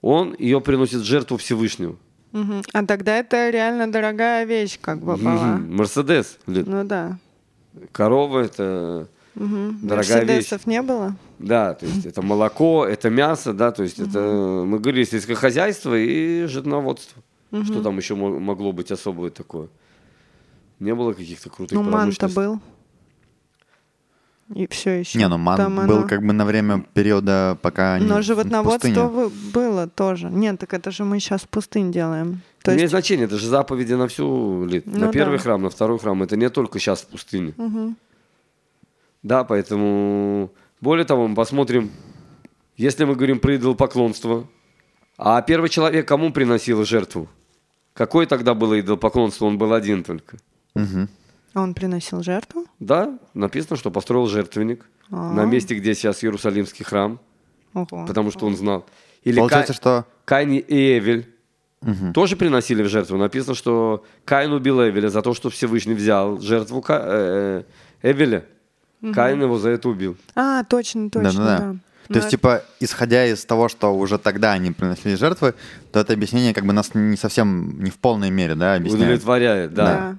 он 0.00 0.34
ее 0.38 0.60
приносит 0.60 1.00
в 1.00 1.04
жертву 1.04 1.36
Всевышнему. 1.36 1.98
Мгм. 2.32 2.62
А 2.72 2.84
тогда 2.86 3.16
это 3.18 3.50
реально 3.50 3.90
дорогая 3.90 4.44
вещь, 4.44 4.78
как 4.80 4.98
бы 4.98 5.16
была. 5.16 5.56
Мерседес. 5.56 6.38
Ну 6.46 6.84
да. 6.84 7.18
Корова 7.92 8.40
это 8.40 9.08
Мгм. 9.34 9.78
дорогая 9.82 10.20
вещь. 10.24 10.28
Мерседесов 10.28 10.66
не 10.66 10.82
было? 10.82 11.14
Да, 11.38 11.74
то 11.74 11.86
есть 11.86 12.04
это 12.06 12.20
молоко, 12.22 12.84
это 12.84 13.08
мясо, 13.10 13.52
да, 13.52 13.70
то 13.70 13.82
есть 13.84 13.98
это, 14.00 14.18
мы 14.66 14.78
говорили, 14.80 15.04
сельское 15.04 15.36
хозяйство 15.36 15.96
и 15.96 16.44
животноводство. 16.46 17.22
Что 17.64 17.82
там 17.82 17.96
еще 17.96 18.14
мо- 18.14 18.38
могло 18.38 18.72
быть 18.72 18.90
особое 18.90 19.30
такое? 19.30 19.68
Не 20.80 20.94
было 20.94 21.12
каких-то 21.12 21.48
крутых 21.50 21.78
Ну, 21.78 21.84
промышленностей? 21.88 22.36
был. 22.36 22.60
И 24.54 24.66
все 24.66 25.00
еще. 25.00 25.18
Не, 25.18 25.28
ну 25.28 25.36
ман 25.38 25.56
Там 25.56 25.76
был 25.86 25.98
оно- 25.98 26.08
как 26.08 26.22
бы 26.24 26.32
на 26.32 26.44
время 26.46 26.84
периода, 26.94 27.58
пока 27.60 27.94
они 27.94 28.06
Но 28.06 28.18
в 28.18 28.22
животноводство 28.22 28.88
пустыне. 28.88 29.06
вы- 29.06 29.28
было 29.52 29.86
тоже. 29.88 30.28
Нет, 30.30 30.58
так 30.58 30.72
это 30.72 30.90
же 30.90 31.04
мы 31.04 31.20
сейчас 31.20 31.42
в 31.42 31.48
пустынь 31.48 31.92
делаем. 31.92 32.40
То 32.62 32.70
имеет 32.70 32.82
есть, 32.82 32.92
значение, 32.92 33.26
это 33.26 33.36
же 33.36 33.46
заповеди 33.46 33.92
на 33.92 34.08
всю 34.08 34.64
лет. 34.64 34.84
Ну 34.86 34.98
на 35.06 35.12
первый 35.12 35.36
да. 35.36 35.42
храм, 35.42 35.62
на 35.62 35.70
второй 35.70 35.98
храм. 35.98 36.22
Это 36.22 36.36
не 36.36 36.48
только 36.50 36.78
сейчас 36.78 37.02
в 37.02 37.06
пустыне. 37.08 37.52
Мгм. 37.56 37.96
Да, 39.22 39.44
поэтому 39.44 40.50
более 40.80 41.04
того, 41.04 41.28
мы 41.28 41.34
посмотрим, 41.34 41.90
если 42.76 43.04
мы 43.04 43.14
говорим 43.16 43.40
про 43.40 43.56
идолопоклонство, 43.56 44.46
а 45.18 45.42
первый 45.42 45.68
человек 45.68 46.06
кому 46.08 46.32
приносил 46.32 46.84
жертву? 46.84 47.28
Какое 47.92 48.26
тогда 48.26 48.54
было 48.54 48.80
идолопоклонство? 48.80 49.46
Он 49.46 49.58
был 49.58 49.72
один 49.72 50.04
только. 50.04 50.38
Мгм. 51.54 51.62
он 51.62 51.74
приносил 51.74 52.22
жертву? 52.22 52.66
Да, 52.80 53.18
написано, 53.34 53.76
что 53.76 53.90
построил 53.90 54.26
жертвенник 54.26 54.84
А. 55.10 55.32
на 55.32 55.44
месте, 55.44 55.74
где 55.74 55.94
сейчас 55.94 56.22
Иерусалимский 56.24 56.84
храм, 56.84 57.18
Ого. 57.74 58.06
потому 58.06 58.30
что 58.30 58.46
он 58.46 58.56
знал. 58.56 58.84
Или 59.24 59.38
Получается, 59.38 59.72
Кай- 59.72 59.76
что 59.76 60.04
Каин 60.24 60.52
и 60.52 60.98
Эвель 60.98 61.28
тоже 62.14 62.36
приносили 62.36 62.82
в 62.82 62.88
жертву. 62.88 63.16
Написано, 63.16 63.54
что 63.54 64.04
Каин 64.24 64.52
убил 64.52 64.80
Эвеля 64.82 65.08
за 65.08 65.22
то, 65.22 65.34
что 65.34 65.48
Всевышний 65.50 65.94
взял 65.94 66.40
жертву 66.40 66.80
Ка- 66.82 67.02
э, 67.04 67.62
э, 68.02 68.10
Эвеля. 68.12 68.44
Каин 69.14 69.40
его 69.42 69.58
за 69.58 69.70
это 69.70 69.88
убил. 69.88 70.16
А, 70.34 70.64
точно, 70.64 71.08
точно, 71.08 71.32
Да-да-да. 71.32 71.58
да. 71.72 71.76
То 72.08 72.14
есть, 72.14 72.26
Ну, 72.26 72.30
типа, 72.30 72.62
исходя 72.80 73.26
из 73.26 73.44
того, 73.44 73.68
что 73.68 73.94
уже 73.96 74.18
тогда 74.18 74.52
они 74.52 74.72
приносили 74.72 75.14
жертвы, 75.14 75.54
то 75.92 76.00
это 76.00 76.14
объяснение 76.14 76.54
как 76.54 76.64
бы 76.64 76.72
нас 76.72 76.94
не 76.94 77.16
совсем, 77.16 77.80
не 77.82 77.90
в 77.90 77.98
полной 77.98 78.30
мере, 78.30 78.54
да, 78.54 78.74
объясняет. 78.74 79.02
Удовлетворяет, 79.04 79.74
да. 79.74 79.84
да. 79.84 80.16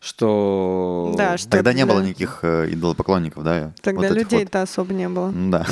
Что... 0.00 1.14
Да, 1.16 1.36
что 1.36 1.50
Тогда 1.50 1.72
не 1.72 1.84
для- 1.84 1.92
было 1.92 2.00
никаких 2.02 2.38
э, 2.42 2.70
идолопоклонников, 2.72 3.44
да? 3.44 3.72
Тогда 3.82 4.08
вот 4.08 4.16
людей-то 4.16 4.62
особо 4.62 4.94
не 4.94 5.08
было. 5.08 5.26
вот. 5.26 5.50
Да. 5.50 5.66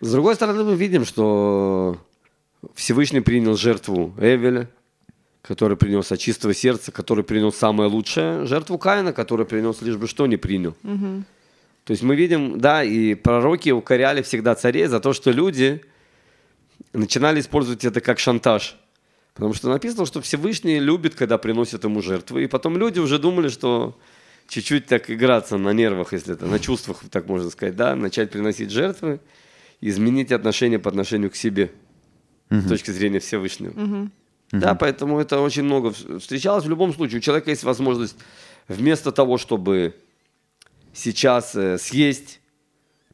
С 0.00 0.12
другой 0.12 0.34
стороны, 0.34 0.64
мы 0.64 0.74
видим, 0.76 1.04
что 1.06 1.96
Всевышний 2.74 3.20
принял 3.20 3.56
жертву 3.56 4.12
Эвеля. 4.18 4.68
который 5.42 5.76
принес 5.76 6.12
от 6.12 6.18
чистого 6.20 6.54
сердца, 6.54 6.92
который 6.92 7.24
принес 7.24 7.56
самое 7.56 7.88
лучшее, 7.90 8.46
жертву 8.46 8.78
Каина, 8.78 9.12
который 9.12 9.44
принес 9.46 9.80
лишь 9.82 9.96
бы 9.96 10.06
что 10.06 10.26
не 10.26 10.36
принял. 10.36 10.74
То 11.84 11.90
есть 11.90 12.02
мы 12.04 12.14
видим, 12.14 12.60
да, 12.60 12.84
и 12.84 13.14
пророки 13.14 13.70
укоряли 13.70 14.22
всегда 14.22 14.54
царей 14.54 14.86
за 14.86 15.00
то, 15.00 15.12
что 15.12 15.32
люди 15.32 15.82
начинали 16.92 17.40
использовать 17.40 17.84
это 17.84 18.00
как 18.00 18.20
шантаж. 18.20 18.76
Потому 19.34 19.54
что 19.54 19.68
написано, 19.68 20.06
что 20.06 20.20
Всевышний 20.20 20.78
любит, 20.78 21.14
когда 21.14 21.38
приносят 21.38 21.84
ему 21.84 22.02
жертвы. 22.02 22.44
И 22.44 22.46
потом 22.46 22.76
люди 22.76 22.98
уже 22.98 23.18
думали, 23.18 23.48
что 23.48 23.98
чуть-чуть 24.48 24.86
так 24.86 25.10
играться 25.10 25.56
на 25.56 25.72
нервах, 25.72 26.12
если 26.12 26.34
это, 26.34 26.46
на 26.46 26.58
чувствах, 26.58 27.02
так 27.10 27.26
можно 27.28 27.48
сказать, 27.50 27.74
да, 27.74 27.96
начать 27.96 28.30
приносить 28.30 28.70
жертвы, 28.70 29.20
изменить 29.80 30.32
отношение 30.32 30.78
по 30.78 30.90
отношению 30.90 31.30
к 31.30 31.36
себе 31.36 31.72
с 32.50 32.68
точки 32.68 32.90
зрения 32.90 33.20
Всевышнего. 33.20 34.10
Да, 34.50 34.74
поэтому 34.74 35.18
это 35.18 35.40
очень 35.40 35.62
много 35.62 35.92
встречалось. 36.18 36.66
В 36.66 36.68
любом 36.68 36.92
случае, 36.92 37.18
у 37.18 37.20
человека 37.22 37.48
есть 37.48 37.64
возможность 37.64 38.16
вместо 38.68 39.10
того, 39.10 39.38
чтобы 39.38 39.94
сейчас 40.92 41.54
э, 41.54 41.78
съесть, 41.78 42.40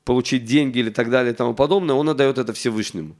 получить 0.02 0.44
деньги 0.44 0.78
или 0.78 0.90
так 0.90 1.10
далее 1.10 1.32
и 1.32 1.36
тому 1.36 1.54
подобное, 1.54 1.94
он 1.94 2.08
отдает 2.08 2.38
это 2.38 2.52
Всевышнему. 2.52 3.14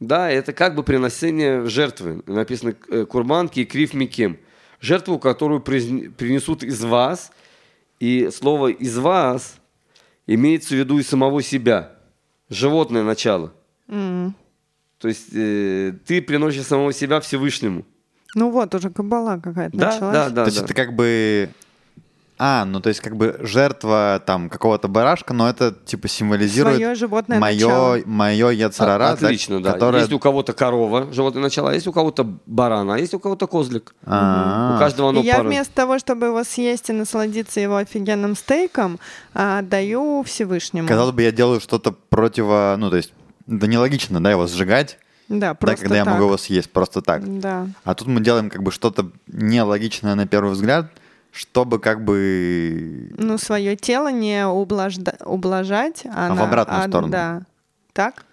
Да, 0.00 0.30
это 0.30 0.52
как 0.52 0.74
бы 0.74 0.82
приношение 0.82 1.66
жертвы. 1.66 2.22
Написано 2.26 2.74
э, 2.88 3.06
курбанки 3.06 3.60
и 3.60 3.64
крив 3.64 3.94
микем. 3.94 4.38
Жертву, 4.80 5.18
которую 5.18 5.60
принесут 5.60 6.62
из 6.62 6.82
вас. 6.84 7.32
И 8.00 8.28
слово 8.30 8.68
«из 8.68 8.98
вас» 8.98 9.56
имеется 10.26 10.74
в 10.74 10.78
виду 10.78 10.98
и 10.98 11.02
самого 11.02 11.42
себя. 11.42 11.92
Животное 12.50 13.02
начало. 13.02 13.52
Mm. 13.88 14.32
То 14.98 15.08
есть 15.08 15.28
э, 15.34 15.92
ты 16.06 16.20
приносишь 16.20 16.64
самого 16.64 16.92
себя 16.92 17.20
Всевышнему. 17.20 17.84
Ну 18.34 18.50
вот, 18.50 18.74
уже 18.74 18.90
кабала 18.90 19.38
какая-то 19.38 19.76
да, 19.76 19.92
началась. 19.92 20.14
Да, 20.14 20.30
да, 20.30 20.44
То 20.44 20.48
есть 20.48 20.58
да. 20.58 20.64
это 20.64 20.74
как 20.74 20.94
бы 20.94 21.50
а, 22.36 22.64
ну 22.64 22.80
то 22.80 22.88
есть 22.88 23.00
как 23.00 23.16
бы 23.16 23.36
жертва 23.40 24.20
там 24.26 24.48
какого-то 24.50 24.88
барашка, 24.88 25.32
но 25.34 25.48
это 25.48 25.72
типа 25.72 26.08
символизирует 26.08 26.76
Своё 26.76 26.94
животное 26.94 27.38
мое, 27.38 27.54
начало. 27.66 27.98
мое 28.06 28.48
яцерара, 28.50 29.10
А, 29.10 29.12
Отлично, 29.12 29.62
да. 29.62 29.72
которое... 29.72 30.00
Есть 30.00 30.12
у 30.12 30.18
кого-то 30.18 30.52
корова, 30.52 31.12
животное 31.12 31.42
начало, 31.42 31.70
а 31.70 31.74
есть 31.74 31.86
у 31.86 31.92
кого-то 31.92 32.24
баран, 32.46 32.90
а 32.90 32.98
есть 32.98 33.14
у 33.14 33.20
кого-то 33.20 33.46
козлик. 33.46 33.94
А, 34.04 34.74
У 34.74 34.78
каждого 34.80 35.10
оно 35.10 35.20
И 35.20 35.24
я 35.24 35.36
пара. 35.36 35.46
вместо 35.46 35.72
того, 35.74 35.98
чтобы 35.98 36.26
его 36.26 36.42
съесть 36.44 36.90
и 36.90 36.92
насладиться 36.92 37.60
его 37.60 37.76
офигенным 37.76 38.34
стейком, 38.36 38.98
а, 39.32 39.62
даю 39.62 40.22
Всевышнему. 40.24 40.88
Казалось 40.88 41.14
бы, 41.14 41.22
я 41.22 41.30
делаю 41.32 41.60
что-то 41.60 41.92
противо... 41.92 42.74
Ну 42.78 42.90
то 42.90 42.96
есть 42.96 43.12
это 43.46 43.66
нелогично, 43.68 44.22
да, 44.22 44.30
его 44.30 44.46
сжигать, 44.46 44.98
Да, 45.28 45.48
да, 45.50 45.54
просто 45.54 45.82
когда 45.82 45.96
я 45.98 46.04
так. 46.04 46.14
могу 46.14 46.24
его 46.26 46.36
съесть 46.36 46.70
просто 46.72 47.00
так. 47.00 47.22
Да. 47.40 47.68
А 47.84 47.94
тут 47.94 48.08
мы 48.08 48.20
делаем 48.20 48.50
как 48.50 48.62
бы 48.62 48.72
что-то 48.72 49.10
нелогичное 49.28 50.14
на 50.14 50.26
первый 50.26 50.52
взгляд, 50.52 50.86
чтобы 51.34 51.80
как 51.80 52.04
бы... 52.04 53.10
Ну, 53.18 53.38
свое 53.38 53.74
тело 53.74 54.08
не 54.12 54.44
ублажда- 54.46 55.22
ублажать, 55.24 56.02
а, 56.06 56.28
А 56.30 56.32
в 56.34 56.36
на- 56.36 56.44
обратную 56.44 56.84
а, 56.84 56.88
сторону. 56.88 57.10
Да. 57.10 57.42
Так? 57.92 58.24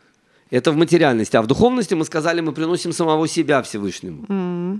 Это 0.51 0.71
в 0.71 0.75
материальности. 0.77 1.35
А 1.35 1.41
в 1.41 1.47
духовности 1.47 1.95
мы 1.95 2.05
сказали, 2.05 2.41
мы 2.41 2.51
приносим 2.51 2.91
самого 2.93 3.27
себя 3.27 3.61
Всевышнему. 3.63 4.79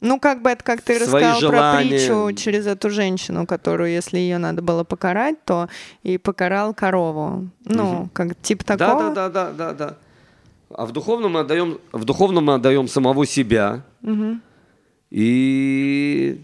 Ну, 0.00 0.20
как 0.20 0.42
бы 0.42 0.50
это 0.50 0.62
как 0.64 0.80
ты 0.80 0.94
Свои 1.04 1.24
рассказал 1.24 1.40
желания. 1.40 1.88
про 1.88 1.88
притчу 1.98 2.32
через 2.40 2.66
эту 2.66 2.88
женщину, 2.88 3.46
которую, 3.46 3.90
если 3.90 4.16
ее 4.16 4.38
надо 4.38 4.62
было 4.62 4.84
покарать, 4.84 5.44
то 5.44 5.68
и 6.04 6.18
покарал 6.18 6.72
корову. 6.72 7.48
Ну, 7.64 8.08
как 8.14 8.40
типа 8.40 8.64
такого. 8.64 9.12
Да, 9.12 9.28
да, 9.28 9.28
да, 9.28 9.50
да, 9.52 9.72
да, 9.72 9.72
да. 9.74 9.96
А 10.70 10.86
в 10.86 10.92
духовном 10.92 11.32
мы 11.32 11.40
отдаем, 11.40 11.78
в 11.92 12.04
духовном 12.04 12.44
мы 12.44 12.54
отдаем 12.54 12.88
самого 12.88 13.26
себя. 13.26 13.82
И 15.10 16.40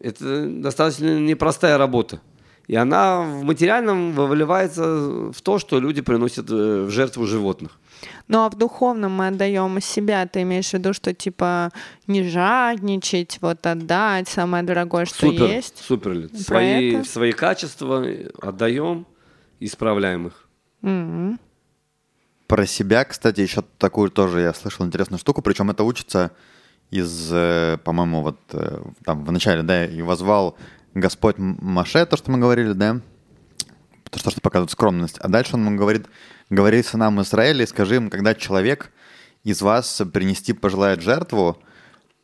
это 0.00 0.46
достаточно 0.46 1.18
непростая 1.18 1.78
работа. 1.78 2.20
И 2.68 2.76
она 2.76 3.22
в 3.22 3.44
материальном 3.44 4.12
выливается 4.12 5.30
в 5.32 5.40
то, 5.42 5.58
что 5.58 5.80
люди 5.80 6.02
приносят 6.02 6.50
э, 6.50 6.82
в 6.82 6.90
жертву 6.90 7.26
животных. 7.26 7.80
Ну, 8.28 8.44
а 8.44 8.50
в 8.50 8.56
духовном 8.56 9.12
мы 9.12 9.28
отдаем 9.28 9.80
себя. 9.80 10.26
Ты 10.26 10.42
имеешь 10.42 10.68
в 10.68 10.74
виду, 10.74 10.92
что 10.92 11.14
типа 11.14 11.72
не 12.06 12.28
жадничать, 12.28 13.38
вот 13.40 13.66
отдать 13.66 14.28
самое 14.28 14.62
дорогое, 14.64 15.06
что 15.06 15.30
супер, 15.30 15.46
есть. 15.46 15.78
супер. 15.78 16.28
Свои, 16.36 16.96
это? 16.96 17.08
свои 17.08 17.32
качества 17.32 18.04
отдаем, 18.42 19.06
исправляем 19.60 20.26
их. 20.26 20.46
Мгм. 20.82 21.40
Про 22.46 22.66
себя, 22.66 23.04
кстати, 23.04 23.40
еще 23.40 23.64
такую 23.78 24.10
тоже 24.10 24.40
я 24.40 24.52
слышал 24.52 24.84
интересную 24.84 25.18
штуку, 25.18 25.40
причем 25.40 25.70
это 25.70 25.84
учится 25.84 26.32
из, 26.90 27.30
э, 27.32 27.78
по-моему, 27.84 28.22
вот 28.22 28.38
э, 28.52 28.82
там 29.04 29.24
в 29.24 29.32
начале, 29.32 29.62
да, 29.62 29.86
и 29.86 30.00
возвал 30.02 30.56
Господь 30.94 31.36
Маше, 31.38 32.06
то, 32.06 32.16
что 32.16 32.30
мы 32.30 32.38
говорили, 32.38 32.72
да, 32.72 33.00
то, 34.10 34.18
что 34.18 34.40
показывает 34.40 34.70
скромность. 34.70 35.18
А 35.18 35.28
дальше 35.28 35.54
он 35.54 35.66
ему 35.66 35.76
говорит, 35.76 36.06
говори 36.50 36.82
сынам 36.82 37.20
Израиля 37.20 37.64
и 37.64 37.66
скажи 37.66 37.96
им, 37.96 38.10
когда 38.10 38.34
человек 38.34 38.90
из 39.44 39.60
вас 39.62 40.02
принести 40.12 40.52
пожелает 40.52 41.02
жертву, 41.02 41.58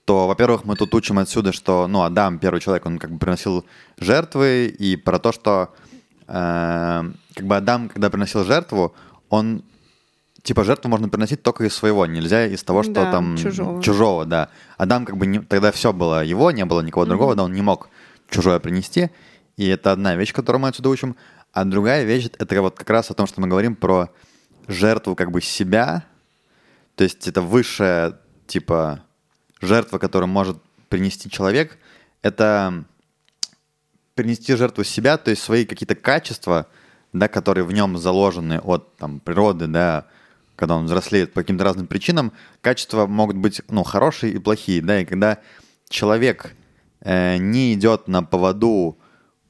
то, 0.04 0.26
во-первых, 0.26 0.64
мы 0.64 0.76
тут 0.76 0.94
учим 0.94 1.18
отсюда, 1.18 1.52
что, 1.52 1.86
ну, 1.86 2.02
Адам, 2.02 2.38
первый 2.38 2.60
человек, 2.60 2.84
он 2.86 2.98
как 2.98 3.10
бы 3.10 3.18
приносил 3.18 3.64
жертвы, 3.98 4.66
и 4.66 4.96
про 4.96 5.18
то, 5.18 5.32
что 5.32 5.74
э, 6.26 7.02
как 7.34 7.46
бы 7.46 7.56
Адам, 7.56 7.88
когда 7.88 8.10
приносил 8.10 8.44
жертву, 8.44 8.94
он 9.28 9.62
типа 10.44 10.62
жертву 10.62 10.88
можно 10.90 11.08
приносить 11.08 11.42
только 11.42 11.64
из 11.64 11.74
своего, 11.74 12.06
нельзя 12.06 12.46
из 12.46 12.62
того, 12.62 12.82
что 12.84 12.92
Да, 12.92 13.10
там 13.10 13.36
чужого. 13.82 14.24
да. 14.26 14.50
Адам 14.76 15.06
как 15.06 15.16
бы 15.16 15.26
не, 15.26 15.40
тогда 15.40 15.72
все 15.72 15.92
было 15.92 16.22
его, 16.22 16.52
не 16.52 16.64
было 16.64 16.82
никого 16.82 17.06
другого, 17.06 17.34
да, 17.34 17.42
он 17.42 17.52
не 17.52 17.62
мог 17.62 17.88
чужое 18.30 18.60
принести. 18.60 19.10
И 19.56 19.66
это 19.66 19.90
одна 19.90 20.14
вещь, 20.14 20.32
которую 20.32 20.60
мы 20.60 20.68
отсюда 20.68 20.90
учим. 20.90 21.16
А 21.52 21.64
другая 21.64 22.04
вещь 22.04 22.28
это 22.38 22.60
вот 22.62 22.76
как 22.76 22.90
раз 22.90 23.10
о 23.10 23.14
том, 23.14 23.26
что 23.26 23.40
мы 23.40 23.48
говорим 23.48 23.74
про 23.74 24.10
жертву 24.68 25.16
как 25.16 25.30
бы 25.30 25.40
себя. 25.40 26.04
То 26.96 27.04
есть 27.04 27.26
это 27.26 27.40
высшая 27.40 28.18
типа 28.46 29.02
жертва, 29.60 29.98
которую 29.98 30.28
может 30.28 30.58
принести 30.88 31.30
человек. 31.30 31.78
Это 32.22 32.84
принести 34.14 34.54
жертву 34.56 34.84
себя, 34.84 35.16
то 35.16 35.30
есть 35.30 35.42
свои 35.42 35.64
какие-то 35.64 35.94
качества, 35.94 36.66
да, 37.12 37.28
которые 37.28 37.64
в 37.64 37.72
нем 37.72 37.96
заложены 37.98 38.58
от 38.60 38.96
там, 38.96 39.20
природы, 39.20 39.66
да, 39.66 40.06
когда 40.56 40.76
он 40.76 40.86
взрослеет 40.86 41.32
по 41.32 41.42
каким-то 41.42 41.64
разным 41.64 41.86
причинам, 41.86 42.32
качества 42.60 43.06
могут 43.06 43.36
быть, 43.36 43.62
ну, 43.68 43.82
хорошие 43.82 44.34
и 44.34 44.38
плохие, 44.38 44.82
да, 44.82 45.00
и 45.00 45.04
когда 45.04 45.38
человек 45.88 46.54
э, 47.00 47.36
не 47.36 47.74
идет 47.74 48.08
на 48.08 48.22
поводу 48.22 48.98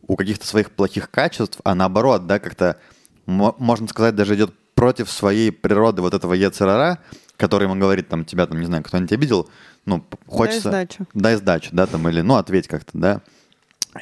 у 0.07 0.17
каких-то 0.17 0.47
своих 0.47 0.71
плохих 0.71 1.11
качеств, 1.11 1.61
а 1.65 1.75
наоборот, 1.75 2.27
да, 2.27 2.39
как-то, 2.39 2.79
мо- 3.27 3.55
можно 3.59 3.89
сказать, 3.89 4.15
даже 4.15 4.35
идет 4.35 4.53
против 4.75 5.11
своей 5.11 5.51
природы 5.51 6.03
вот 6.03 6.15
этого 6.15 6.35
ецерара, 6.35 6.99
который 7.37 7.65
ему 7.65 7.77
говорит, 7.77 8.09
там, 8.09 8.25
тебя, 8.25 8.47
там, 8.47 8.61
не 8.61 8.67
знаю, 8.67 8.83
кто-нибудь 8.83 9.13
обидел, 9.13 9.49
ну, 9.87 10.05
хочется... 10.27 10.69
сдачу. 10.69 11.07
Дай 11.15 11.37
сдачу, 11.37 11.71
да, 11.73 11.87
там, 11.87 12.09
или, 12.09 12.21
ну, 12.21 12.35
ответь 12.37 12.69
как-то, 12.69 12.91
да. 12.95 13.21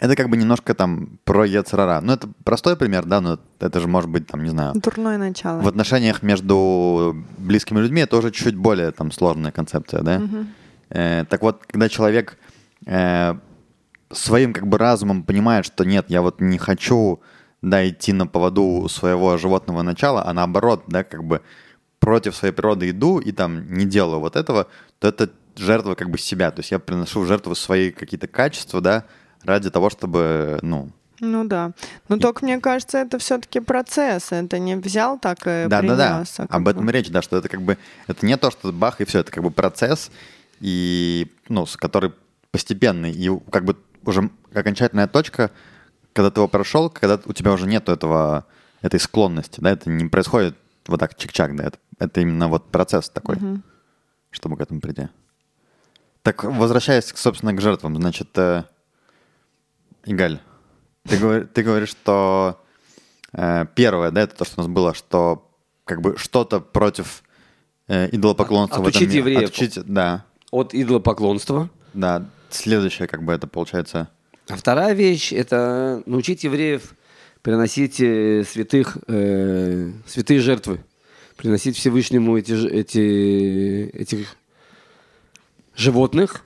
Это 0.01 0.17
как 0.17 0.29
бы 0.31 0.37
немножко 0.37 0.75
там 0.75 1.19
про 1.25 1.45
ецерара. 1.45 2.01
Ну, 2.01 2.13
это 2.15 2.29
простой 2.45 2.77
пример, 2.77 3.05
да, 3.05 3.21
но 3.21 3.39
это 3.61 3.81
же 3.81 3.89
может 3.89 4.11
быть, 4.11 4.27
там, 4.27 4.43
не 4.43 4.51
знаю, 4.51 4.73
Дурное 4.75 5.19
начало. 5.19 5.61
в 5.61 5.69
отношениях 5.69 6.23
между 6.23 7.15
близкими 7.39 7.81
людьми 7.81 8.01
это 8.01 8.17
уже 8.17 8.31
чуть 8.31 8.57
более 8.57 8.91
там 8.93 9.13
сложная 9.13 9.53
концепция, 9.53 10.03
да. 10.03 10.23
Э, 10.89 11.25
так 11.29 11.43
вот, 11.43 11.63
когда 11.67 11.89
человек 11.89 12.39
э, 12.87 13.35
своим 14.11 14.53
как 14.53 14.67
бы 14.67 14.79
разумом 14.79 15.23
понимает, 15.23 15.65
что 15.67 15.85
нет, 15.85 16.07
я 16.09 16.23
вот 16.23 16.41
не 16.41 16.59
хочу, 16.59 17.21
да, 17.61 17.87
идти 17.89 18.13
на 18.13 18.27
поводу 18.27 18.87
своего 18.89 19.37
животного 19.37 19.83
начала, 19.83 20.25
а 20.27 20.33
наоборот, 20.33 20.85
да, 20.87 21.05
как 21.05 21.25
бы 21.25 21.43
против 21.99 22.35
своей 22.35 22.53
природы 22.53 22.91
иду 22.91 23.19
и 23.21 23.33
там 23.33 23.73
не 23.73 23.85
делаю 23.85 24.21
вот 24.21 24.37
этого, 24.37 24.67
то 24.99 25.09
это 25.09 25.31
жертва 25.57 25.95
как 25.95 26.11
бы 26.11 26.19
себя. 26.19 26.51
То 26.51 26.61
есть 26.61 26.73
я 26.73 26.79
приношу 26.79 27.21
в 27.21 27.27
жертву 27.27 27.55
свои 27.55 27.91
какие-то 27.91 28.27
качества, 28.27 28.81
да, 28.81 29.05
ради 29.45 29.71
того, 29.71 29.91
чтобы, 29.91 30.59
ну, 30.63 30.91
Ну 31.21 31.45
да. 31.45 31.73
Но 32.09 32.17
только 32.19 32.45
мне 32.45 32.59
кажется, 32.61 32.99
это 32.99 33.19
все-таки 33.19 33.61
процесс. 33.61 34.33
Это 34.33 34.59
не 34.59 34.77
взял 34.77 35.19
так 35.19 35.41
и 35.47 35.67
Да, 35.69 35.83
да, 35.83 35.97
да. 35.97 36.09
принес, 36.15 36.35
а 36.39 36.47
Об 36.49 36.69
этом 36.69 36.89
речь, 36.91 37.11
да, 37.11 37.23
что 37.23 37.37
это 37.37 37.49
как 37.49 37.63
бы 37.63 37.79
это 38.09 38.27
не 38.27 38.37
то, 38.37 38.51
что 38.51 38.73
бах 38.73 39.01
и 39.01 39.05
все, 39.05 39.21
это 39.21 39.31
как 39.31 39.45
бы 39.45 39.51
процесс, 39.51 40.11
и 40.61 41.31
ну, 41.49 41.67
который 41.77 42.13
постепенный, 42.51 43.13
и 43.13 43.31
как 43.51 43.65
бы 43.65 43.77
уже 44.05 44.31
окончательная 44.53 45.07
точка, 45.07 45.51
когда 46.13 46.31
ты 46.31 46.41
его 46.41 46.49
прошел, 46.49 46.91
когда 46.91 47.21
у 47.25 47.33
тебя 47.33 47.53
уже 47.53 47.67
нет 47.67 47.89
этого 47.89 48.47
этой 48.83 48.99
склонности, 48.99 49.61
да, 49.61 49.71
это 49.71 49.89
не 49.91 50.09
происходит 50.09 50.57
вот 50.87 50.99
так 50.99 51.15
чик-чак, 51.17 51.55
да, 51.57 51.65
это, 51.65 51.79
это 51.99 52.21
именно 52.21 52.49
вот 52.49 52.71
процесс 52.71 53.09
такой, 53.09 53.39
чтобы 54.31 54.57
к 54.57 54.61
этому 54.61 54.81
прийти. 54.81 55.09
Так, 56.23 56.45
возвращаясь, 56.45 57.13
собственно, 57.15 57.53
к 57.53 57.61
жертвам, 57.61 57.97
значит, 57.97 58.29
э, 58.37 58.65
Игаль, 60.05 60.41
ты, 61.09 61.17
говор- 61.17 61.47
ты 61.47 61.63
говоришь, 61.63 61.91
что 61.91 62.61
э, 63.33 63.67
первое, 63.75 64.11
да, 64.11 64.23
это 64.23 64.37
то, 64.37 64.45
что 64.45 64.61
у 64.61 64.65
нас 64.65 64.69
было, 64.73 64.95
что 64.95 65.49
как 65.85 66.01
бы 66.01 66.17
что-то 66.17 66.61
против 66.61 67.23
э, 67.89 68.09
идолопоклонства 68.15 68.79
От- 68.81 68.85
в 68.87 68.89
этом 68.89 69.03
мире. 69.03 69.19
евреев. 69.19 69.43
Отучить, 69.51 69.79
да. 69.87 70.25
от 70.51 70.75
идолопоклонства. 70.75 71.71
Да, 71.95 72.29
следующее, 72.51 73.07
как 73.09 73.23
бы 73.23 73.33
это 73.33 73.47
получается. 73.47 74.09
А 74.49 74.57
вторая 74.57 74.93
вещь– 74.95 75.33
это 75.35 76.03
научить 76.07 76.45
евреев 76.45 76.95
приносить 77.43 78.01
э, 78.01 78.45
святых, 78.45 78.99
э, 79.09 79.93
святые 80.07 80.41
жертвы, 80.41 80.85
приносить 81.37 81.77
Всевышнему 81.77 82.37
эти, 82.39 82.53
эти, 82.53 83.91
этих 83.95 84.37
животных. 85.77 86.43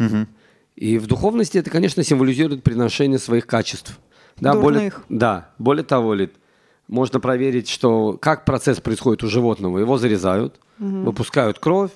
И 0.77 0.99
в 0.99 1.07
духовности 1.07 1.59
это, 1.59 1.71
конечно, 1.71 2.03
символизирует 2.05 2.63
приношение 2.63 3.19
своих 3.19 3.47
качеств. 3.47 3.99
Да, 4.37 4.53
более, 4.53 4.91
Дурных. 4.91 5.05
да, 5.09 5.51
более 5.59 5.85
того, 5.85 6.13
Лид, 6.13 6.35
можно 6.89 7.19
проверить, 7.19 7.69
что 7.69 8.19
как 8.21 8.45
процесс 8.45 8.81
происходит 8.81 9.25
у 9.25 9.29
животного. 9.29 9.79
Его 9.79 9.97
зарезают, 9.97 10.61
выпускают 10.79 11.59
кровь, 11.59 11.91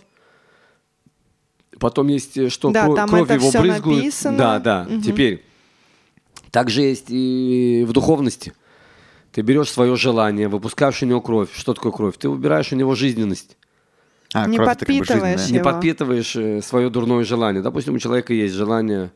потом 1.78 2.08
есть, 2.08 2.36
э, 2.38 2.48
что 2.48 2.70
Да, 2.70 2.86
кро- 2.86 2.96
там 2.96 3.08
кровь 3.10 3.24
это 3.24 3.34
его 3.34 3.50
всё 3.50 3.60
брызгают. 3.60 3.96
написано. 3.98 4.38
Да, 4.38 4.58
да. 4.58 4.88
Теперь 5.04 5.44
также 6.50 6.80
есть 6.82 7.06
и 7.08 7.84
в 7.86 7.92
духовности. 7.92 8.54
Ты 9.32 9.42
берешь 9.42 9.70
свое 9.70 9.94
желание, 9.96 10.48
выпускаешь 10.48 11.02
у 11.02 11.06
него 11.06 11.20
кровь. 11.20 11.50
Что 11.52 11.74
такое 11.74 11.92
кровь? 11.92 12.16
Ты 12.18 12.28
убираешь 12.28 12.72
у 12.72 12.76
него 12.76 12.94
жизненность. 12.94 13.56
А, 14.32 14.46
Не 14.46 14.56
кровь 14.56 14.68
это 14.68 14.78
как 14.86 14.88
бы 14.88 14.98
подпитываешь. 14.98 15.50
Не 15.50 15.58
подпитываешь 15.60 16.64
свое 16.64 16.88
дурное 16.90 17.24
желание. 17.24 17.62
Допустим, 17.62 17.94
у 17.94 17.98
человека 17.98 18.32
есть 18.32 18.54
желание 18.54 19.10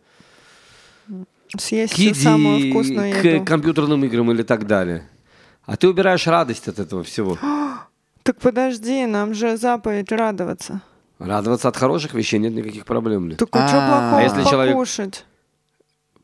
Съесть 1.57 1.93
к 1.93 1.97
всю 1.97 2.15
самую 2.15 2.71
вкусную 2.71 3.15
к 3.21 3.25
еду. 3.25 3.45
компьютерным 3.45 4.05
играм 4.05 4.31
или 4.33 4.43
так 4.43 4.67
далее. 4.67 5.09
А 5.67 5.77
ты 5.77 5.89
убираешь 5.89 6.27
радость 6.27 6.69
от 6.69 6.79
этого 6.79 7.03
всего. 7.05 7.39
Так 8.25 8.39
подожди, 8.39 9.05
нам 9.05 9.35
же 9.35 9.59
заповедь 9.59 10.11
радоваться. 10.11 10.81
Радоваться 11.19 11.69
от 11.69 11.77
хороших 11.77 12.15
вещей 12.15 12.39
нет 12.39 12.55
никаких 12.55 12.87
проблем. 12.87 13.29
Лид. 13.29 13.39
Так 13.39 13.51
а 13.53 13.69
что 13.69 13.77
А, 13.77 13.87
плохого 13.87 14.19
а 14.19 14.23
если 14.23 14.45
человек- 14.51 14.75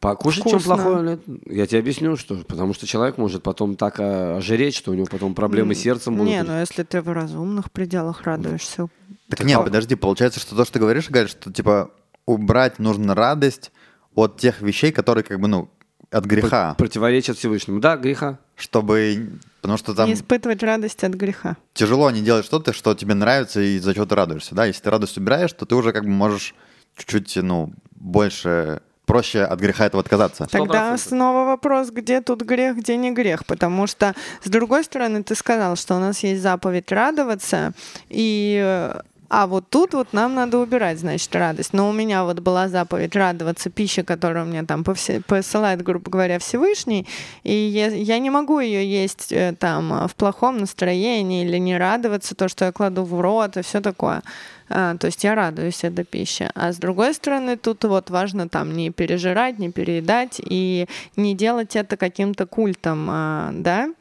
покушать? 0.01 0.45
Чем 0.49 0.61
плохое? 0.61 1.19
Я 1.47 1.67
тебе 1.67 1.81
объясню, 1.81 2.17
что. 2.17 2.37
Потому 2.37 2.75
что 2.75 2.87
человек 2.87 3.19
может 3.19 3.43
потом 3.43 3.77
так 3.77 4.01
а, 4.01 4.37
ожиреть, 4.39 4.75
что 4.75 4.91
у 4.91 4.95
него 4.95 5.07
потом 5.07 5.35
проблемы 5.35 5.75
с 5.75 5.81
сердцем 5.81 6.17
будут. 6.17 6.31
Не, 6.31 6.43
ну 6.43 6.59
если 6.59 6.83
ты 6.83 7.01
в 7.01 7.13
разумных 7.13 7.71
пределах 7.71 8.23
радуешься. 8.23 8.89
Так 9.29 9.45
нет, 9.45 9.63
подожди, 9.63 9.95
получается, 9.95 10.41
что 10.41 10.57
то, 10.57 10.65
что 10.65 10.75
ты 10.75 10.79
говоришь, 10.81 11.09
говоришь, 11.09 11.31
что 11.31 11.53
типа 11.53 11.91
убрать 12.27 12.79
нужно 12.79 13.15
радость 13.15 13.73
от 14.15 14.39
тех 14.39 14.61
вещей, 14.61 14.93
которые 14.93 15.25
как 15.25 15.41
бы, 15.41 15.49
ну, 15.49 15.71
от 16.11 16.25
греха, 16.25 16.75
Противоречат 16.77 17.39
Всевышнему. 17.39 17.81
Да, 17.81 17.97
греха. 17.97 18.39
чтобы... 18.57 19.39
Потому 19.61 19.77
что 19.79 19.95
там 19.95 20.09
Не 20.09 20.15
испытывать 20.15 20.63
радость 20.63 21.05
от 21.05 21.13
греха. 21.13 21.57
тяжело 21.75 22.11
не 22.11 22.23
делать 22.23 22.47
что-то, 22.47 22.73
что 22.73 22.95
тебе 22.95 23.15
нравится 23.15 23.61
и 23.61 23.79
за 23.79 23.93
что 23.93 24.07
ты 24.07 24.15
радуешься, 24.15 24.55
да? 24.55 24.65
Если 24.65 24.83
ты 24.83 24.91
радость 24.91 25.19
убираешь, 25.19 25.53
то 25.53 25.67
ты 25.67 25.75
уже 25.75 25.93
как 25.93 26.05
бы 26.05 26.11
можешь 26.11 26.55
чуть-чуть, 26.97 27.37
ну, 27.37 27.73
больше, 27.93 28.81
проще 29.11 29.43
от 29.43 29.61
греха 29.61 29.87
этого 29.87 30.01
отказаться. 30.01 30.47
Тогда 30.47 30.67
процентов. 30.67 31.01
снова 31.01 31.45
вопрос, 31.45 31.91
где 31.91 32.21
тут 32.21 32.43
грех, 32.43 32.77
где 32.77 32.97
не 32.97 33.11
грех. 33.11 33.45
Потому 33.47 33.87
что, 33.87 34.15
с 34.43 34.49
другой 34.49 34.85
стороны, 34.85 35.23
ты 35.23 35.35
сказал, 35.35 35.77
что 35.77 35.97
у 35.97 35.99
нас 35.99 36.23
есть 36.23 36.43
заповедь 36.43 36.93
радоваться, 36.93 37.73
и 38.09 38.91
а 39.31 39.47
вот 39.47 39.71
тут 39.71 39.95
вот 39.95 40.13
нам 40.13 40.35
надо 40.35 40.59
убирать, 40.59 40.99
значит, 40.99 41.35
радость. 41.37 41.73
Но 41.73 41.89
у 41.89 41.93
меня 41.93 42.25
вот 42.25 42.41
была 42.41 42.69
заповедь 42.69 43.15
радоваться 43.15 43.71
пище, 43.71 44.03
которую 44.03 44.47
мне 44.47 44.65
там 44.65 44.83
повсе- 44.83 45.23
посылает, 45.23 45.83
грубо 45.83 46.11
говоря, 46.11 46.41
Всевышний, 46.41 47.07
и 47.45 47.55
я, 47.55 47.87
я 47.87 48.19
не 48.19 48.29
могу 48.29 48.59
ее 48.59 48.85
есть 48.85 49.31
э, 49.31 49.55
там 49.57 50.09
в 50.09 50.17
плохом 50.17 50.59
настроении 50.59 51.45
или 51.45 51.59
не 51.59 51.79
радоваться 51.79 52.35
то, 52.35 52.49
что 52.49 52.65
я 52.65 52.73
кладу 52.73 53.05
в 53.05 53.21
рот 53.21 53.57
и 53.57 53.63
все 53.63 53.81
такое. 53.81 54.23
А, 54.71 54.97
то 54.97 55.09
есть 55.09 55.25
я 55.25 55.35
радуюсь 55.35 55.83
этой 55.83 56.05
пище. 56.05 56.51
А 56.55 56.73
с 56.73 56.77
другой 56.77 57.13
стороны, 57.13 57.57
тут 57.57 57.85
вот 57.85 58.09
важно 58.09 58.49
там 58.49 58.77
не 58.77 58.91
пережирать, 58.91 59.59
не 59.59 59.71
переедать 59.71 60.41
и 60.43 60.87
не 61.17 61.35
делать 61.35 61.75
это 61.77 61.97
каким-то 61.97 62.47
культом, 62.47 63.07
а, 63.11 63.51
да? 63.53 63.93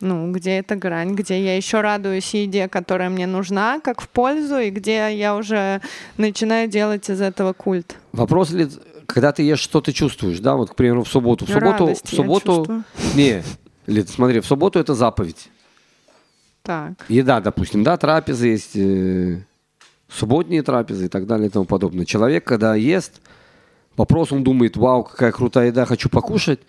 Ну, 0.00 0.32
где 0.32 0.58
эта 0.58 0.76
грань, 0.76 1.14
где 1.14 1.42
я 1.42 1.56
еще 1.56 1.80
радуюсь 1.80 2.32
еде, 2.32 2.68
которая 2.68 3.10
мне 3.10 3.26
нужна, 3.26 3.80
как 3.80 4.00
в 4.00 4.08
пользу, 4.08 4.58
и 4.58 4.70
где 4.70 5.14
я 5.14 5.36
уже 5.36 5.80
начинаю 6.16 6.68
делать 6.68 7.10
из 7.10 7.20
этого 7.20 7.52
культ. 7.52 7.96
Вопрос 8.12 8.50
ли, 8.50 8.68
когда 9.06 9.32
ты 9.32 9.42
ешь, 9.42 9.60
что 9.60 9.80
ты 9.80 9.92
чувствуешь, 9.92 10.38
да? 10.40 10.54
Вот, 10.56 10.70
к 10.70 10.74
примеру, 10.74 11.04
в 11.04 11.08
субботу. 11.08 11.44
В 11.44 11.48
субботу, 11.48 11.84
Радость 11.84 12.06
в 12.06 12.14
субботу, 12.14 12.82
не, 13.14 13.42
Лид, 13.86 14.08
смотри, 14.08 14.40
в 14.40 14.46
субботу 14.46 14.78
это 14.78 14.94
заповедь. 14.94 15.48
Так. 16.62 16.92
Еда, 17.08 17.40
допустим, 17.40 17.82
да, 17.82 17.96
трапезы 17.96 18.48
есть, 18.48 18.76
э, 18.76 19.40
субботние 20.12 20.62
трапезы 20.62 21.06
и 21.06 21.08
так 21.08 21.26
далее 21.26 21.46
и 21.48 21.50
тому 21.50 21.64
подобное. 21.64 22.04
Человек, 22.04 22.44
когда 22.44 22.74
ест, 22.74 23.20
вопрос 23.96 24.32
он 24.32 24.42
думает, 24.44 24.76
вау, 24.76 25.04
какая 25.04 25.32
крутая 25.32 25.68
еда, 25.68 25.84
хочу 25.84 26.08
покушать, 26.08 26.60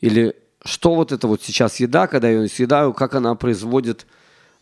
или 0.00 0.34
что 0.64 0.94
вот 0.94 1.12
это 1.12 1.26
вот 1.26 1.42
сейчас 1.42 1.80
еда, 1.80 2.06
когда 2.06 2.28
я 2.28 2.42
ее 2.42 2.48
съедаю, 2.48 2.92
как 2.92 3.14
она 3.14 3.34
производит 3.34 4.06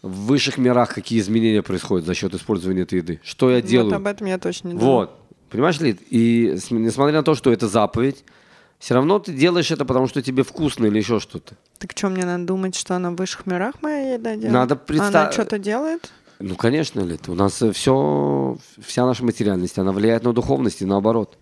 в 0.03 0.27
высших 0.27 0.59
мирах, 0.59 0.95
какие 0.95 1.21
изменения 1.21 1.63
происходят 1.63 2.07
за 2.07 2.15
счет 2.15 2.35
использования 2.35 2.83
этой 2.83 2.99
еды, 2.99 3.21
что 3.25 3.51
я 3.51 3.63
делаю. 3.63 3.91
Вот 3.91 3.97
об 3.97 4.07
этом 4.07 4.27
я 4.27 4.39
точно 4.39 4.69
не 4.69 4.75
думала. 4.75 4.93
Вот. 4.93 5.19
Понимаешь, 5.51 5.81
Лид? 5.81 6.01
И 6.11 6.57
несмотря 6.71 7.15
на 7.15 7.23
то, 7.23 7.35
что 7.35 7.53
это 7.53 7.69
заповедь, 7.69 8.25
все 8.79 8.95
равно 8.95 9.19
ты 9.19 9.33
делаешь 9.33 9.71
это, 9.71 9.85
потому 9.85 10.07
что 10.07 10.21
тебе 10.21 10.43
вкусно 10.43 10.87
или 10.87 10.99
еще 10.99 11.19
что-то. 11.19 11.55
Так 11.79 11.93
что, 11.97 12.09
мне 12.09 12.25
надо 12.25 12.45
думать, 12.45 12.75
что 12.77 12.95
она 12.97 13.11
в 13.11 13.17
высших 13.17 13.47
мирах 13.47 13.77
моя 13.81 14.15
еда 14.15 14.35
делает? 14.35 14.53
Надо 14.53 14.77
представ- 14.77 15.09
Она 15.25 15.33
что-то 15.33 15.59
делает? 15.59 16.11
Ну, 16.39 16.55
конечно, 16.55 17.01
Лид. 17.01 17.29
У 17.29 17.35
нас 17.35 17.63
все, 17.73 18.57
вся 18.85 19.07
наша 19.07 19.25
материальность, 19.25 19.79
она 19.79 19.93
влияет 19.93 20.25
на 20.25 20.33
духовность 20.33 20.83
и 20.83 20.85
наоборот. 20.85 21.39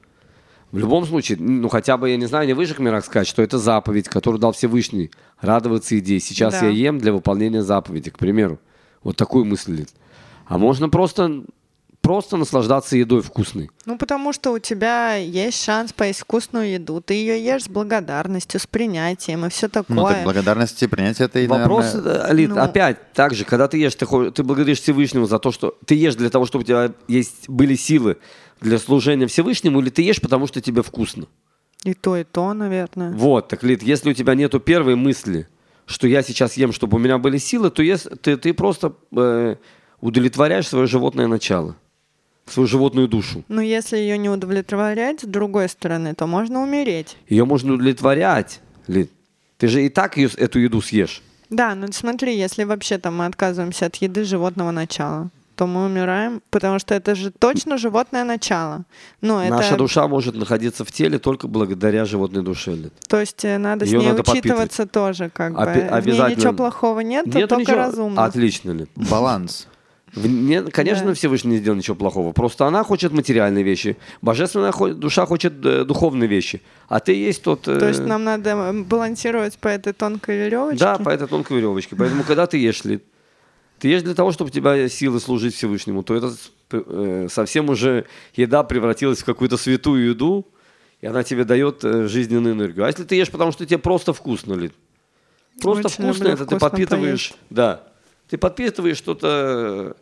В 0.70 0.78
любом 0.78 1.06
случае, 1.06 1.38
ну, 1.38 1.68
хотя 1.68 1.96
бы, 1.96 2.10
я 2.10 2.16
не 2.16 2.26
знаю, 2.26 2.46
не 2.46 2.52
в 2.52 2.56
высших 2.56 2.80
мирах 2.80 3.04
сказать, 3.04 3.28
что 3.28 3.42
это 3.42 3.58
заповедь, 3.58 4.08
которую 4.08 4.40
дал 4.40 4.52
Всевышний. 4.52 5.10
Радоваться 5.40 5.96
идее. 5.98 6.18
Сейчас 6.20 6.54
Да. 6.54 6.66
я 6.66 6.70
ем 6.70 6.98
для 6.98 7.12
выполнения 7.12 7.62
заповеди, 7.62 8.10
к 8.10 8.18
примеру. 8.18 8.58
Вот 9.02 9.16
такую 9.16 9.44
мысль, 9.44 9.74
Лид. 9.76 9.90
А 10.46 10.58
можно 10.58 10.88
просто, 10.88 11.44
просто 12.04 12.36
наслаждаться 12.36 12.98
едой 12.98 13.22
вкусной. 13.22 13.70
Ну, 13.86 13.96
потому 13.96 14.34
что 14.34 14.52
у 14.52 14.58
тебя 14.58 15.14
есть 15.14 15.64
шанс 15.64 15.92
поесть 15.94 16.20
вкусную 16.20 16.72
еду. 16.72 17.00
Ты 17.00 17.14
ее 17.14 17.42
ешь 17.42 17.64
с 17.64 17.68
благодарностью, 17.68 18.60
с 18.60 18.66
принятием 18.66 19.46
и 19.46 19.48
все 19.48 19.68
такое. 19.68 19.96
Ну, 19.96 20.06
так 20.06 20.22
благодарности, 20.22 20.86
принятие 20.86 21.24
это 21.24 21.38
и, 21.38 21.46
Вопрос, 21.46 21.94
наверное, 21.94 22.14
э, 22.14 22.26
Алит, 22.26 22.50
ну- 22.50 22.60
опять 22.60 23.12
так 23.14 23.34
же, 23.34 23.46
когда 23.46 23.68
ты 23.68 23.78
ешь, 23.78 23.94
ты, 23.94 24.06
ты 24.30 24.42
благодаришь 24.42 24.82
Всевышнему 24.82 25.24
за 25.24 25.38
то, 25.38 25.50
что 25.50 25.78
ты 25.86 25.94
ешь 25.94 26.14
для 26.14 26.28
того, 26.28 26.44
чтобы 26.44 26.62
у 26.64 26.66
тебя 26.66 26.92
есть, 27.08 27.48
были 27.48 27.74
силы 27.74 28.18
для 28.60 28.78
служения 28.78 29.26
Всевышнему, 29.26 29.80
или 29.80 29.88
ты 29.88 30.02
ешь, 30.02 30.20
потому 30.20 30.46
что 30.46 30.60
тебе 30.60 30.82
вкусно? 30.82 31.26
И 31.84 31.94
то, 31.94 32.18
и 32.18 32.24
то, 32.24 32.52
наверное. 32.52 33.12
Вот, 33.12 33.48
так, 33.48 33.62
Лид, 33.62 33.82
если 33.82 34.10
у 34.10 34.14
тебя 34.14 34.34
нету 34.34 34.60
первой 34.60 34.94
мысли, 34.94 35.48
что 35.86 36.06
я 36.06 36.22
сейчас 36.22 36.58
ем, 36.58 36.72
чтобы 36.72 36.96
у 36.96 37.00
меня 37.00 37.16
были 37.16 37.38
силы, 37.38 37.70
то 37.70 37.82
ты, 38.22 38.36
ты 38.36 38.52
просто 38.52 38.92
э, 39.16 39.56
удовлетворяешь 40.00 40.68
свое 40.68 40.86
животное 40.86 41.26
начало, 41.26 41.76
свою 42.46 42.66
животную 42.66 43.08
душу. 43.08 43.44
Но 43.48 43.60
если 43.62 43.96
ее 43.96 44.18
не 44.18 44.28
удовлетворять, 44.28 45.20
с 45.20 45.24
другой 45.26 45.68
стороны, 45.68 46.14
то 46.14 46.26
можно 46.26 46.62
умереть. 46.62 47.16
Ее 47.28 47.44
можно 47.44 47.74
удовлетворять, 47.74 48.60
Лид. 48.86 49.10
Ты 49.58 49.68
же 49.68 49.84
и 49.84 49.88
так 49.88 50.16
ее, 50.16 50.28
эту 50.36 50.58
еду 50.58 50.80
съешь. 50.82 51.22
Да, 51.50 51.74
ну 51.74 51.86
смотри, 51.92 52.36
если 52.36 52.64
вообще 52.64 52.98
там 52.98 53.16
мы 53.18 53.26
отказываемся 53.26 53.86
от 53.86 53.96
еды 53.96 54.24
животного 54.24 54.72
начала, 54.72 55.30
то 55.56 55.66
мы 55.68 55.84
умираем, 55.86 56.42
потому 56.50 56.80
что 56.80 56.94
это 56.96 57.14
же 57.14 57.30
точно 57.30 57.78
животное 57.78 58.24
начало. 58.24 58.84
Это, 59.22 59.48
Наша 59.50 59.76
душа 59.76 60.08
может 60.08 60.34
находиться 60.34 60.84
в 60.84 60.90
теле 60.90 61.18
только 61.20 61.46
благодаря 61.46 62.04
животной 62.06 62.42
душе, 62.42 62.72
Лид. 62.74 62.92
то 63.08 63.20
есть 63.20 63.44
э, 63.44 63.56
надо 63.58 63.84
Её 63.84 64.00
с 64.00 64.02
ней 64.02 64.10
надо 64.12 64.28
учитываться 64.32 64.86
тоже, 64.86 65.30
как 65.32 65.52
бы. 65.54 65.60
Опи- 65.62 65.72
В 65.72 65.76
ней 65.76 65.88
обязательно. 65.90 66.36
ничего 66.40 66.52
плохого 66.54 67.00
нет, 67.00 67.26
Нет 67.26 67.48
только 67.48 67.62
ничего- 67.62 67.76
разумно. 67.76 68.24
Отлично, 68.24 68.72
Лид. 68.72 68.90
баланс. 68.96 69.68
В- 70.14 70.26
не- 70.26 70.62
конечно, 70.70 71.06
Да. 71.06 71.14
Всевышний 71.14 71.52
не 71.52 71.56
сделал 71.58 71.76
ничего 71.76 71.96
плохого. 71.96 72.32
Просто 72.32 72.66
она 72.66 72.84
хочет 72.84 73.12
материальные 73.12 73.64
вещи. 73.64 73.96
Божественная 74.22 74.72
душа 74.94 75.26
хочет 75.26 75.54
э, 75.64 75.84
духовные 75.84 76.28
вещи. 76.28 76.62
А 76.88 77.00
ты 77.00 77.14
есть 77.14 77.42
тот... 77.42 77.66
э, 77.66 77.78
То 77.78 77.88
есть 77.88 78.00
нам 78.06 78.24
надо 78.24 78.50
м, 78.50 78.84
балансировать 78.84 79.58
по 79.58 79.68
этой 79.68 79.92
тонкой 79.92 80.38
веревочке. 80.38 80.78
Да, 80.78 80.98
по 80.98 81.08
этой 81.10 81.26
тонкой 81.26 81.56
веревочке. 81.56 81.96
Поэтому, 81.96 82.22
когда 82.22 82.46
ты 82.46 82.58
ешь, 82.58 82.82
ты 82.82 83.88
ешь 83.88 84.02
для 84.02 84.14
того, 84.14 84.30
чтобы 84.32 84.50
у 84.50 84.52
тебя 84.52 84.88
силы 84.88 85.18
служить 85.20 85.54
Всевышнему, 85.54 86.02
то 86.02 86.14
это 86.14 86.32
э, 86.70 87.26
совсем 87.30 87.68
уже 87.68 88.04
еда 88.34 88.62
превратилась 88.62 89.18
в 89.18 89.24
какую-то 89.24 89.56
святую 89.56 90.10
еду, 90.10 90.46
и 91.00 91.06
она 91.06 91.22
тебе 91.22 91.44
дает 91.44 91.84
э, 91.84 92.06
жизненную 92.08 92.54
энергию. 92.54 92.84
А 92.84 92.88
если 92.88 93.02
ты 93.04 93.16
ешь, 93.16 93.30
потому 93.30 93.52
что 93.52 93.66
тебе 93.66 93.78
просто 93.78 94.12
вкусно, 94.12 94.54
Лид, 94.54 94.72
просто 95.60 95.88
Очень 95.88 96.04
вкусно, 96.04 96.28
это 96.28 96.46
ты 96.46 96.56
подпитываешь, 96.58 97.34
да, 97.50 97.82
ты 98.28 98.38
подпитываешь 98.38 98.96
что-то 98.96 99.96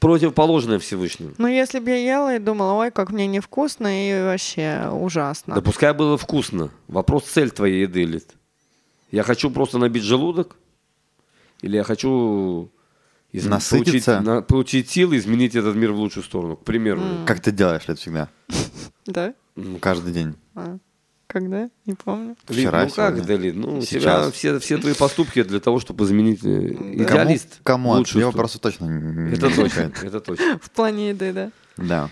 противоположное 0.00 0.78
Всевышнему. 0.78 1.32
Ну, 1.38 1.46
если 1.46 1.78
бы 1.78 1.90
я 1.90 1.96
ела 1.96 2.36
и 2.36 2.38
думала, 2.38 2.72
ой, 2.72 2.90
как 2.90 3.10
мне 3.10 3.26
невкусно 3.26 3.86
и 4.08 4.22
вообще 4.22 4.88
ужасно. 4.90 5.54
Да 5.54 5.60
пускай 5.60 5.94
было 5.94 6.18
вкусно. 6.18 6.70
Вопрос 6.88 7.24
цель 7.24 7.50
твоей 7.50 7.82
еды, 7.82 8.04
Лид. 8.04 8.28
Я 9.10 9.22
хочу 9.22 9.50
просто 9.50 9.78
набить 9.78 10.02
желудок, 10.02 10.56
или 11.60 11.76
я 11.76 11.84
хочу 11.84 12.70
из- 13.30 13.46
Насытиться. 13.46 14.12
Получить, 14.12 14.26
на- 14.26 14.42
получить 14.42 14.90
силы, 14.90 15.16
изменить 15.18 15.54
этот 15.54 15.76
мир 15.76 15.92
в 15.92 15.96
лучшую 15.98 16.24
сторону. 16.24 16.56
К 16.56 16.64
примеру. 16.64 17.00
Как 17.26 17.40
ты 17.40 17.52
делаешь 17.52 17.82
это 17.86 17.94
всегда? 17.96 18.28
Да? 19.06 19.34
Каждый 19.80 20.12
день. 20.12 20.34
Когда? 21.32 21.70
Не 21.86 21.94
помню. 21.94 22.36
Лид, 22.50 22.58
Вчера, 22.58 22.84
ну 22.84 22.90
как, 22.90 23.14
сегодня. 23.16 23.22
да, 23.26 23.42
Лид? 23.42 23.54
Ну, 23.56 23.78
у 23.78 23.80
тебя 23.80 24.00
Сейчас. 24.00 24.32
все, 24.34 24.58
все 24.58 24.76
твои 24.76 24.92
поступки 24.92 25.42
для 25.42 25.60
того, 25.60 25.80
чтобы 25.80 26.04
изменить 26.04 26.44
э, 26.44 26.74
Кому, 26.74 26.94
идеалист. 26.94 27.60
кому 27.62 27.94
него 27.96 28.04
сторону. 28.04 28.32
просто 28.32 28.58
точно 28.58 28.84
не 28.84 29.32
Это 29.34 29.48
точно, 29.54 29.92
это 30.02 30.20
точно. 30.20 30.58
В 30.60 30.70
плане 30.70 31.08
еды, 31.08 31.32
да. 31.32 31.50
Да. 31.78 32.10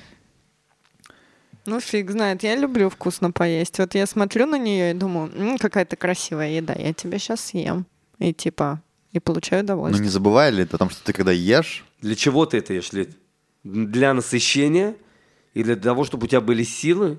Ну, 1.67 1.81
фиг 1.81 2.11
знает, 2.11 2.43
я 2.43 2.57
люблю 2.57 2.89
вкусно 2.89 3.31
поесть. 3.31 3.79
Вот 3.79 3.95
я 3.95 4.07
смотрю 4.07 4.47
на 4.47 4.57
нее 4.59 4.93
и 4.93 4.95
думаю, 4.95 5.31
«М, 5.37 5.59
какая-то 5.59 5.97
красивая 5.97 6.53
еда, 6.53 6.73
я 6.73 6.95
тебя 6.95 7.19
сейчас 7.19 7.43
съем. 7.43 7.85
И 8.19 8.33
типа, 8.33 8.81
и 9.13 9.21
получаю 9.21 9.65
удовольствие. 9.65 10.03
не 10.03 10.11
забывай 10.11 10.51
ли 10.51 10.65
ты 10.65 10.77
о 10.77 10.79
том, 10.79 10.89
что 10.89 11.05
ты 11.05 11.13
когда 11.13 11.33
ешь, 11.33 11.85
Для 12.01 12.15
чего 12.15 12.47
ты 12.47 12.57
это 12.57 12.73
ешь, 12.73 12.93
Лид? 12.93 13.11
Для 13.65 14.15
насыщения 14.15 14.95
и 15.53 15.63
для 15.63 15.77
того, 15.77 16.05
чтобы 16.05 16.25
у 16.25 16.27
тебя 16.29 16.41
были 16.41 16.63
силы 16.63 17.19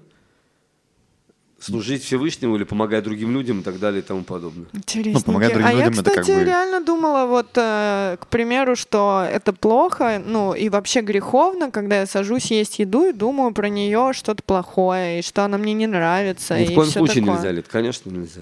служить 1.62 2.04
Всевышнему 2.04 2.56
или 2.56 2.64
помогать 2.64 3.04
другим 3.04 3.32
людям 3.34 3.60
и 3.62 3.64
так 3.64 3.80
далее 3.80 4.02
и 4.02 4.04
тому 4.04 4.24
подобное. 4.24 4.66
Интересненько. 4.74 5.20
Ну, 5.20 5.26
помогать 5.26 5.54
другим 5.54 5.68
а 5.68 5.72
я, 5.72 5.78
людям 5.86 6.00
это 6.00 6.10
кстати, 6.10 6.28
как 6.28 6.36
бы- 6.40 6.44
реально 6.44 6.82
думала, 6.84 7.26
вот, 7.28 7.50
э, 7.56 8.18
к 8.20 8.28
примеру, 8.28 8.76
что 8.76 9.26
это 9.32 9.54
плохо, 9.54 10.22
ну, 10.26 10.54
и 10.54 10.70
вообще 10.70 11.02
греховно, 11.02 11.72
когда 11.72 12.00
я 12.00 12.06
сажусь 12.06 12.52
есть 12.52 12.80
еду 12.80 13.06
и 13.06 13.14
думаю 13.14 13.54
про 13.54 13.70
нее 13.70 14.12
что-то 14.14 14.44
плохое, 14.44 15.20
и 15.20 15.22
что 15.22 15.46
она 15.46 15.58
мне 15.58 15.74
не 15.74 15.88
нравится, 15.88 16.58
Ни 16.58 16.64
и 16.64 16.68
в 16.68 16.74
коем 16.76 16.90
случае 16.90 17.24
такое. 17.24 17.36
нельзя, 17.36 17.52
Лид, 17.52 17.68
конечно 17.68 18.10
нельзя. 18.10 18.42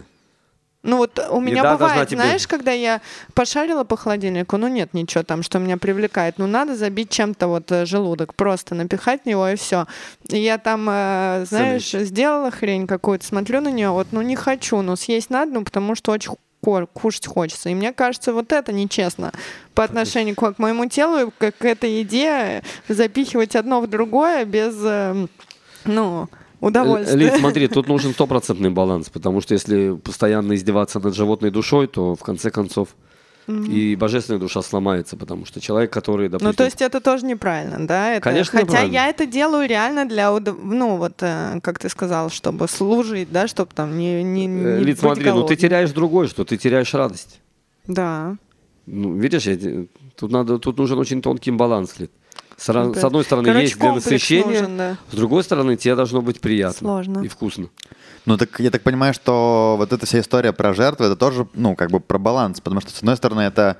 Ну 0.82 0.96
вот 0.98 1.20
у 1.30 1.42
меня 1.42 1.60
Еда 1.60 1.74
бывает, 1.76 2.08
тебе- 2.08 2.22
знаешь, 2.22 2.48
когда 2.48 2.72
я 2.72 3.02
пошарила 3.34 3.84
по 3.84 3.98
холодильнику, 3.98 4.56
ну 4.56 4.68
нет 4.70 4.94
ничего 4.94 5.24
там, 5.24 5.44
что 5.44 5.60
меня 5.60 5.76
привлекает, 5.78 6.36
ну 6.38 6.48
надо 6.48 6.76
забить 6.76 7.10
чем-то 7.10 7.48
вот 7.48 7.70
э, 7.72 7.86
желудок, 7.86 8.34
просто 8.34 8.76
напихать 8.76 9.24
в 9.24 9.26
него 9.26 9.46
и 9.50 9.56
все. 9.56 9.88
И 10.30 10.38
я 10.40 10.58
там, 10.58 10.88
э, 10.90 11.46
знаешь, 11.50 11.90
сделала 11.92 12.50
хрень 12.50 12.88
какую-то, 12.88 13.26
смотрю 13.26 13.60
на 13.60 13.72
нее, 13.72 13.90
вот, 13.90 14.08
ну 14.12 14.22
не 14.22 14.38
хочу, 14.38 14.82
но 14.82 14.96
съесть 14.96 15.30
надо, 15.30 15.52
ну 15.52 15.64
потому 15.66 15.96
что 15.96 16.14
очень 16.14 16.32
кушать 16.94 17.26
хочется. 17.28 17.70
И 17.70 17.74
мне 17.76 17.92
кажется, 17.94 18.32
вот 18.34 18.52
это 18.52 18.72
нечестно 18.72 19.32
по 19.74 19.84
отношению 19.84 20.36
к, 20.36 20.54
к 20.54 20.60
моему 20.60 20.86
телу, 20.88 21.28
и 21.28 21.32
к, 21.32 21.52
к 21.58 21.66
этой 21.66 21.92
еде 22.00 22.64
запихивать 22.88 23.56
одно 23.56 23.82
в 23.82 23.88
другое 23.88 24.46
без, 24.46 24.76
э, 24.84 25.28
ну, 25.86 26.30
удовольствия. 26.62 27.18
Лид, 27.18 27.36
смотри, 27.40 27.68
тут 27.68 27.88
нужен 27.88 28.14
стопроцентный 28.14 28.70
баланс, 28.70 29.10
потому 29.10 29.42
что 29.42 29.54
если 29.54 29.96
постоянно 29.96 30.54
издеваться 30.56 31.00
над 31.00 31.16
животной 31.16 31.52
душой, 31.52 31.88
то 31.88 32.16
в 32.16 32.22
конце 32.22 32.50
концов 32.52 32.90
и 33.48 33.96
божественная 33.96 34.40
душа 34.40 34.62
сломается, 34.62 35.18
потому 35.18 35.46
что 35.46 35.60
человек, 35.60 35.92
который, 35.92 36.30
допустим... 36.30 36.48
Ну, 36.50 36.54
то 36.54 36.66
есть 36.66 36.82
это 36.84 37.02
тоже 37.02 37.26
неправильно, 37.26 37.88
да? 37.88 38.14
Это, 38.14 38.22
Конечно, 38.22 38.60
Хотя 38.60 38.82
я 38.82 39.08
это 39.08 39.26
делаю 39.26 39.68
реально 39.68 40.06
для, 40.06 40.30
удов- 40.32 40.60
ну, 40.64 40.98
вот, 40.98 41.14
э, 41.22 41.60
как 41.64 41.80
ты 41.80 41.90
сказал, 41.90 42.30
чтобы 42.30 42.68
служить, 42.68 43.32
да, 43.32 43.48
чтобы 43.48 43.72
там 43.74 43.98
не, 43.98 44.24
не, 44.24 44.46
не 44.46 44.64
Э, 44.64 44.80
Лид, 44.80 45.00
смотри, 45.00 45.24
ну 45.24 45.30
ты 45.32 45.34
голодным. 45.34 45.58
теряешь 45.58 45.92
другое, 45.92 46.28
что 46.28 46.46
ты 46.46 46.58
теряешь 46.58 46.94
радость. 46.94 47.42
Да. 47.88 48.36
Ну, 48.86 49.18
видишь, 49.18 49.48
я 49.48 49.58
тут, 50.16 50.32
надо, 50.32 50.60
тут 50.60 50.78
нужен 50.78 51.00
очень 51.00 51.22
тонкий 51.22 51.50
баланс, 51.50 51.96
Лид. 51.98 52.12
С, 52.60 52.68
Ну, 52.74 52.94
с 52.94 53.04
одной 53.04 53.24
стороны, 53.24 53.46
короче, 53.48 53.66
есть 53.68 53.80
для 53.80 53.94
насыщения, 53.94 54.62
нужен, 54.62 54.78
да. 54.78 54.98
с 55.12 55.16
другой 55.16 55.44
стороны, 55.44 55.78
тебе 55.78 55.96
должно 55.96 56.22
быть 56.22 56.42
приятно 56.42 56.78
Сложно. 56.78 57.20
и 57.24 57.30
вкусно. 57.30 57.70
Ну, 58.26 58.38
так 58.38 58.60
я 58.60 58.70
так 58.70 58.82
понимаю, 58.82 59.14
что 59.14 59.76
вот 59.78 59.94
эта 59.94 60.06
вся 60.06 60.20
история 60.20 60.52
про 60.52 60.74
жертвы, 60.74 61.06
это 61.06 61.16
тоже, 61.16 61.48
ну, 61.54 61.76
как 61.76 61.90
бы 61.90 62.02
про 62.02 62.18
баланс, 62.18 62.60
потому 62.60 62.82
что, 62.82 62.92
с 62.92 62.98
одной 63.00 63.16
стороны, 63.16 63.42
это, 63.42 63.78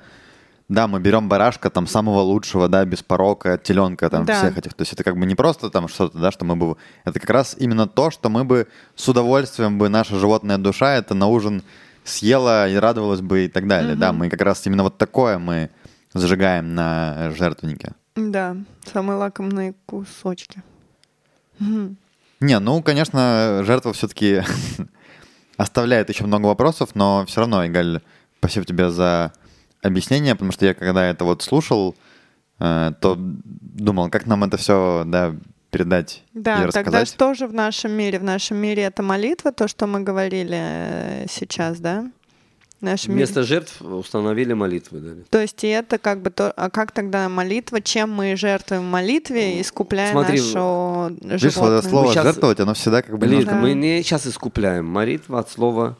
да, 0.70 0.88
мы 0.88 0.98
берем 0.98 1.28
барашка 1.28 1.68
там 1.68 1.86
самого 1.86 2.20
лучшего, 2.20 2.68
да, 2.68 2.84
без 2.86 3.02
порока, 3.02 3.58
теленка 3.58 4.08
там 4.08 4.24
Да. 4.24 4.38
всех 4.38 4.56
этих, 4.56 4.72
то 4.72 4.80
есть 4.80 4.94
это 4.94 5.04
как 5.04 5.18
бы 5.18 5.26
не 5.26 5.34
просто 5.34 5.68
там 5.68 5.86
что-то, 5.86 6.16
да, 6.18 6.30
что 6.32 6.46
мы 6.46 6.56
бы, 6.56 6.76
это 7.04 7.20
как 7.20 7.28
раз 7.30 7.54
именно 7.58 7.86
то, 7.86 8.10
что 8.10 8.30
мы 8.30 8.44
бы 8.44 8.66
с 8.96 9.06
удовольствием 9.06 9.76
бы, 9.78 9.90
наша 9.90 10.16
животная 10.18 10.56
душа 10.56 10.94
это 10.94 11.12
на 11.14 11.26
ужин 11.26 11.62
съела 12.04 12.66
и 12.66 12.76
радовалась 12.76 13.20
бы 13.20 13.44
и 13.44 13.48
так 13.48 13.68
далее, 13.68 13.94
да, 13.94 14.14
мы 14.14 14.30
как 14.30 14.40
раз 14.40 14.66
именно 14.66 14.84
вот 14.84 14.96
такое 14.96 15.38
мы 15.38 15.68
зажигаем 16.14 16.74
на 16.74 17.30
жертвеннике. 17.36 17.92
Да, 18.20 18.56
самые 18.84 19.16
лакомые 19.16 19.74
кусочки. 19.86 20.62
Не, 22.40 22.58
ну, 22.58 22.82
конечно, 22.82 23.62
жертва 23.64 23.92
все-таки 23.92 24.42
оставляет 25.56 26.08
еще 26.08 26.24
много 26.24 26.46
вопросов, 26.46 26.90
но 26.94 27.24
все 27.26 27.40
равно, 27.40 27.66
Игаль, 27.66 28.00
спасибо 28.38 28.64
тебе 28.64 28.90
за 28.90 29.32
объяснение, 29.82 30.34
потому 30.34 30.52
что 30.52 30.66
я 30.66 30.74
когда 30.74 31.06
это 31.06 31.24
вот 31.24 31.42
слушал, 31.42 31.94
э, 32.58 32.92
то 33.00 33.16
думал, 33.18 34.08
как 34.10 34.26
нам 34.26 34.44
это 34.44 34.56
все, 34.56 35.04
да, 35.06 35.34
передать 35.70 36.22
и 36.34 36.40
Да, 36.40 36.66
рассказать. 36.66 36.84
тогда 36.84 37.04
что 37.04 37.34
же 37.34 37.46
в 37.46 37.54
нашем 37.54 37.92
мире? 37.92 38.18
В 38.18 38.24
нашем 38.24 38.56
мире 38.56 38.82
это 38.84 39.02
молитва, 39.02 39.52
то, 39.52 39.68
что 39.68 39.86
мы 39.86 40.00
говорили 40.00 40.56
э, 40.58 41.26
сейчас, 41.28 41.78
да? 41.78 42.10
Мире. 42.80 43.16
Вместо 43.18 43.42
жертв 43.42 43.82
установили 43.82 44.52
молитвы. 44.54 45.00
Да. 45.00 45.10
То 45.30 45.40
есть 45.40 45.62
и 45.64 45.68
это 45.68 45.98
как 45.98 46.20
бы 46.22 46.30
то, 46.30 46.50
а 46.52 46.70
как 46.70 46.92
тогда 46.92 47.28
молитва, 47.28 47.80
чем 47.80 48.10
мы 48.12 48.36
жертвуем 48.36 48.84
молитве, 48.84 49.60
искупляя 49.60 50.12
Смотри, 50.12 50.40
нашу 50.40 51.14
Видишь, 51.20 51.30
вот 51.34 51.40
животное? 51.52 51.78
это 51.78 51.88
слово 51.88 52.06
Мы 52.06 52.12
щас- 52.14 52.24
жертвовать, 52.24 52.60
оно 52.60 52.74
всегда 52.74 53.02
как 53.02 53.18
бы... 53.18 53.26
Лид, 53.26 53.40
немножко- 53.40 53.54
Да. 53.54 53.60
мы 53.60 53.72
не 53.74 54.02
сейчас 54.02 54.26
искупляем. 54.26 54.86
Молитва 54.86 55.40
от 55.40 55.50
слова, 55.50 55.98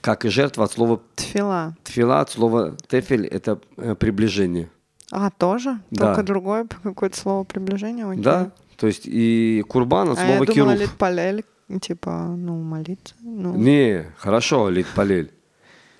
как 0.00 0.24
и 0.24 0.28
жертва 0.28 0.64
от 0.64 0.72
слова 0.72 1.00
Тфила. 1.14 1.76
тфила, 1.84 2.20
от 2.20 2.30
слова 2.30 2.76
тефель, 2.88 3.26
это 3.26 3.58
э, 3.76 3.94
приближение. 3.94 4.68
А, 5.12 5.30
тоже? 5.30 5.78
Да. 5.90 6.06
Только 6.08 6.22
другое 6.24 6.66
какое-то 6.82 7.16
слово 7.16 7.44
приближения? 7.44 8.08
окей. 8.10 8.22
Да? 8.22 8.50
То 8.76 8.88
есть 8.88 9.02
и 9.06 9.62
курбан 9.68 10.08
от 10.10 10.18
А 10.18 10.22
слова 10.26 10.30
я 10.32 10.38
думала, 10.40 10.54
кирув. 10.76 10.80
литпалель, 10.80 11.44
типа, 11.80 12.34
ну, 12.36 12.60
молиться. 12.60 13.14
Ну, 13.20 13.54
Не, 13.54 14.06
хорошо, 14.18 14.68
лит 14.70 14.86
палель. 14.96 15.30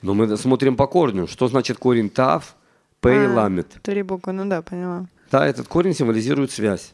Но 0.04 0.12
мы 0.12 0.36
смотрим 0.36 0.76
по 0.76 0.86
корню. 0.86 1.26
Что 1.26 1.48
значит 1.48 1.78
корень 1.78 2.10
тав, 2.10 2.56
пей, 3.00 3.26
а, 3.26 3.32
ламет? 3.32 3.68
Три 3.82 4.02
буквы, 4.02 4.32
ну 4.32 4.44
да, 4.44 4.60
поняла. 4.60 5.06
Да, 5.30 5.46
этот 5.46 5.66
корень 5.66 5.94
символизирует 5.94 6.50
связь. 6.50 6.92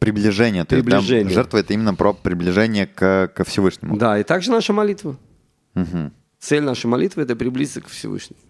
Приближение. 0.00 0.64
То 0.64 0.74
есть, 0.74 0.88
да, 0.88 0.98
Приближение. 0.98 1.32
жертва— 1.32 1.58
это 1.58 1.74
именно 1.74 1.94
про 1.94 2.12
приближение 2.12 2.88
к, 2.88 3.28
ко 3.28 3.44
Всевышнему. 3.44 3.96
Да, 3.96 4.18
и 4.18 4.24
также 4.24 4.50
наша 4.50 4.72
молитва. 4.72 5.16
Мгм. 5.74 6.12
Цель 6.40 6.64
нашей 6.64 6.86
молитвы– 6.86 7.22
это 7.22 7.36
приблизиться 7.36 7.80
к 7.80 7.86
Всевышнему. 7.86 8.40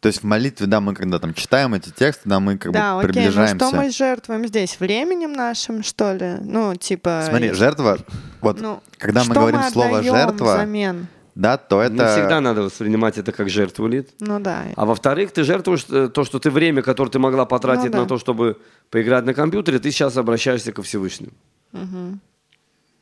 То 0.00 0.08
есть 0.08 0.22
в 0.22 0.24
молитве, 0.24 0.66
да, 0.66 0.80
мы 0.80 0.94
когда 0.94 1.18
там 1.18 1.34
читаем 1.34 1.74
эти 1.74 1.90
тексты, 1.90 2.28
да, 2.28 2.40
мы 2.40 2.56
как 2.56 2.72
Да, 2.72 2.94
бы 2.94 3.00
окей, 3.00 3.08
ну 3.08 3.12
приближаемся. 3.14 3.66
что 3.66 3.76
мы 3.76 3.90
жертвуем 3.90 4.46
здесь? 4.46 4.80
Временем 4.80 5.32
нашим, 5.32 5.82
что 5.82 6.14
ли? 6.14 6.36
Ну, 6.40 6.74
типа... 6.74 7.24
Смотри, 7.28 7.52
жертва, 7.52 7.98
вот 8.40 8.60
ну, 8.60 8.82
когда 8.96 9.24
мы 9.24 9.34
говорим 9.34 9.62
слово 9.70 10.02
жертва, 10.02 10.54
взамен? 10.56 11.06
Да, 11.34 11.56
то 11.56 11.82
это... 11.82 11.94
Не 11.94 12.06
всегда 12.06 12.40
надо 12.40 12.62
воспринимать 12.62 13.18
это 13.18 13.32
как 13.32 13.48
жертву, 13.48 13.86
Лид. 13.88 14.10
Ну 14.20 14.38
да. 14.40 14.64
А 14.76 14.84
во-вторых, 14.86 15.32
ты 15.32 15.42
жертвуешь 15.44 15.84
э, 15.90 16.08
то, 16.08 16.24
что 16.24 16.38
ты 16.38 16.50
время, 16.50 16.82
которое 16.82 17.10
ты 17.10 17.18
могла 17.18 17.44
потратить 17.44 17.86
Ну 17.86 17.90
да. 17.92 18.00
на 18.02 18.06
то, 18.06 18.18
чтобы 18.18 18.56
поиграть 18.90 19.24
на 19.24 19.34
компьютере, 19.34 19.78
ты 19.78 19.90
сейчас 19.90 20.16
обращаешься 20.16 20.72
ко 20.72 20.82
Всевышнему. 20.82 21.32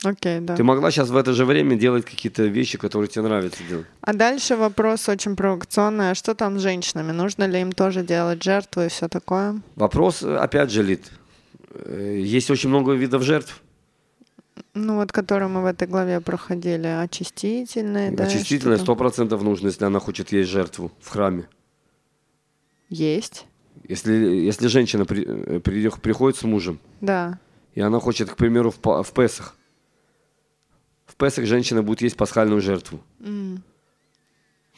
Окей, 0.04 0.40
да. 0.40 0.56
Ты 0.56 0.64
могла 0.64 0.90
сейчас 0.90 1.10
в 1.10 1.16
это 1.16 1.32
же 1.32 1.44
время 1.44 1.76
делать 1.76 2.04
какие-то 2.04 2.42
вещи, 2.44 2.76
которые 2.76 3.08
тебе 3.08 3.22
нравится 3.22 3.62
делать. 3.68 3.86
А 4.00 4.12
дальше 4.12 4.56
вопрос 4.56 5.08
очень 5.08 5.36
провокационный. 5.36 6.10
А 6.10 6.14
что 6.16 6.34
там 6.34 6.58
с 6.58 6.62
женщинами? 6.62 7.12
Нужно 7.12 7.44
ли 7.46 7.60
им 7.60 7.70
тоже 7.70 8.02
делать 8.02 8.42
жертву 8.42 8.82
и 8.82 8.88
все 8.88 9.08
такое? 9.08 9.60
Вопрос, 9.76 10.22
э, 10.24 10.36
опять 10.36 10.72
же, 10.72 10.82
Лид. 10.82 11.04
Э, 11.74 12.18
Есть 12.20 12.50
очень 12.50 12.68
много 12.68 12.92
видов 12.94 13.22
жертв. 13.22 13.60
Ну 14.74 14.96
вот, 14.96 15.12
которые 15.12 15.48
мы 15.48 15.62
в 15.62 15.66
этой 15.66 15.88
главе 15.88 16.20
проходили. 16.20 16.86
Очистительные, 16.86 18.10
да? 18.10 18.24
Очистительная 18.24 18.78
там? 18.78 18.96
100% 18.96 19.42
нужно, 19.42 19.68
если 19.68 19.84
она 19.84 19.98
хочет 19.98 20.32
есть 20.32 20.50
жертву 20.50 20.90
в 21.00 21.08
храме. 21.08 21.48
Есть. 22.88 23.46
Если, 23.88 24.12
если 24.12 24.66
женщина 24.68 25.04
при- 25.04 25.24
э, 25.26 25.60
придет- 25.60 26.00
приходит 26.00 26.38
с 26.38 26.42
мужем, 26.44 26.78
Да. 27.00 27.38
и 27.74 27.80
она 27.80 27.98
хочет, 28.00 28.30
к 28.30 28.36
примеру, 28.36 28.70
в, 28.70 29.02
в 29.02 29.12
Песах. 29.12 29.56
В 31.06 31.16
Песах 31.16 31.46
женщина 31.46 31.82
будет 31.82 32.02
есть 32.02 32.16
пасхальную 32.16 32.60
жертву. 32.60 33.00
М. 33.20 33.62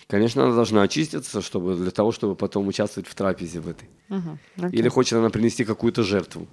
Конечно, 0.06 0.44
она 0.44 0.54
должна 0.54 0.82
очиститься, 0.82 1.40
чтобы, 1.42 1.74
для 1.76 1.90
того, 1.90 2.12
чтобы 2.12 2.34
потом 2.36 2.68
участвовать 2.68 3.08
в 3.08 3.14
трапезе 3.14 3.60
в 3.60 3.68
этой. 3.68 3.88
Мгм. 4.08 4.38
Окей. 4.58 4.78
Или 4.78 4.88
хочет 4.88 5.14
она 5.14 5.30
принести 5.30 5.64
какую-то 5.64 6.02
жертву. 6.02 6.46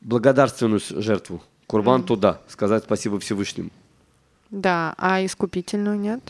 Благодарственную 0.00 0.80
жертву. 0.80 1.42
Курбан 1.68 2.02
туда. 2.02 2.40
Сказать 2.48 2.84
спасибо 2.84 3.20
Всевышнему. 3.20 3.68
Да, 4.50 4.94
а 4.96 5.24
искупительную 5.24 5.98
нет? 5.98 6.20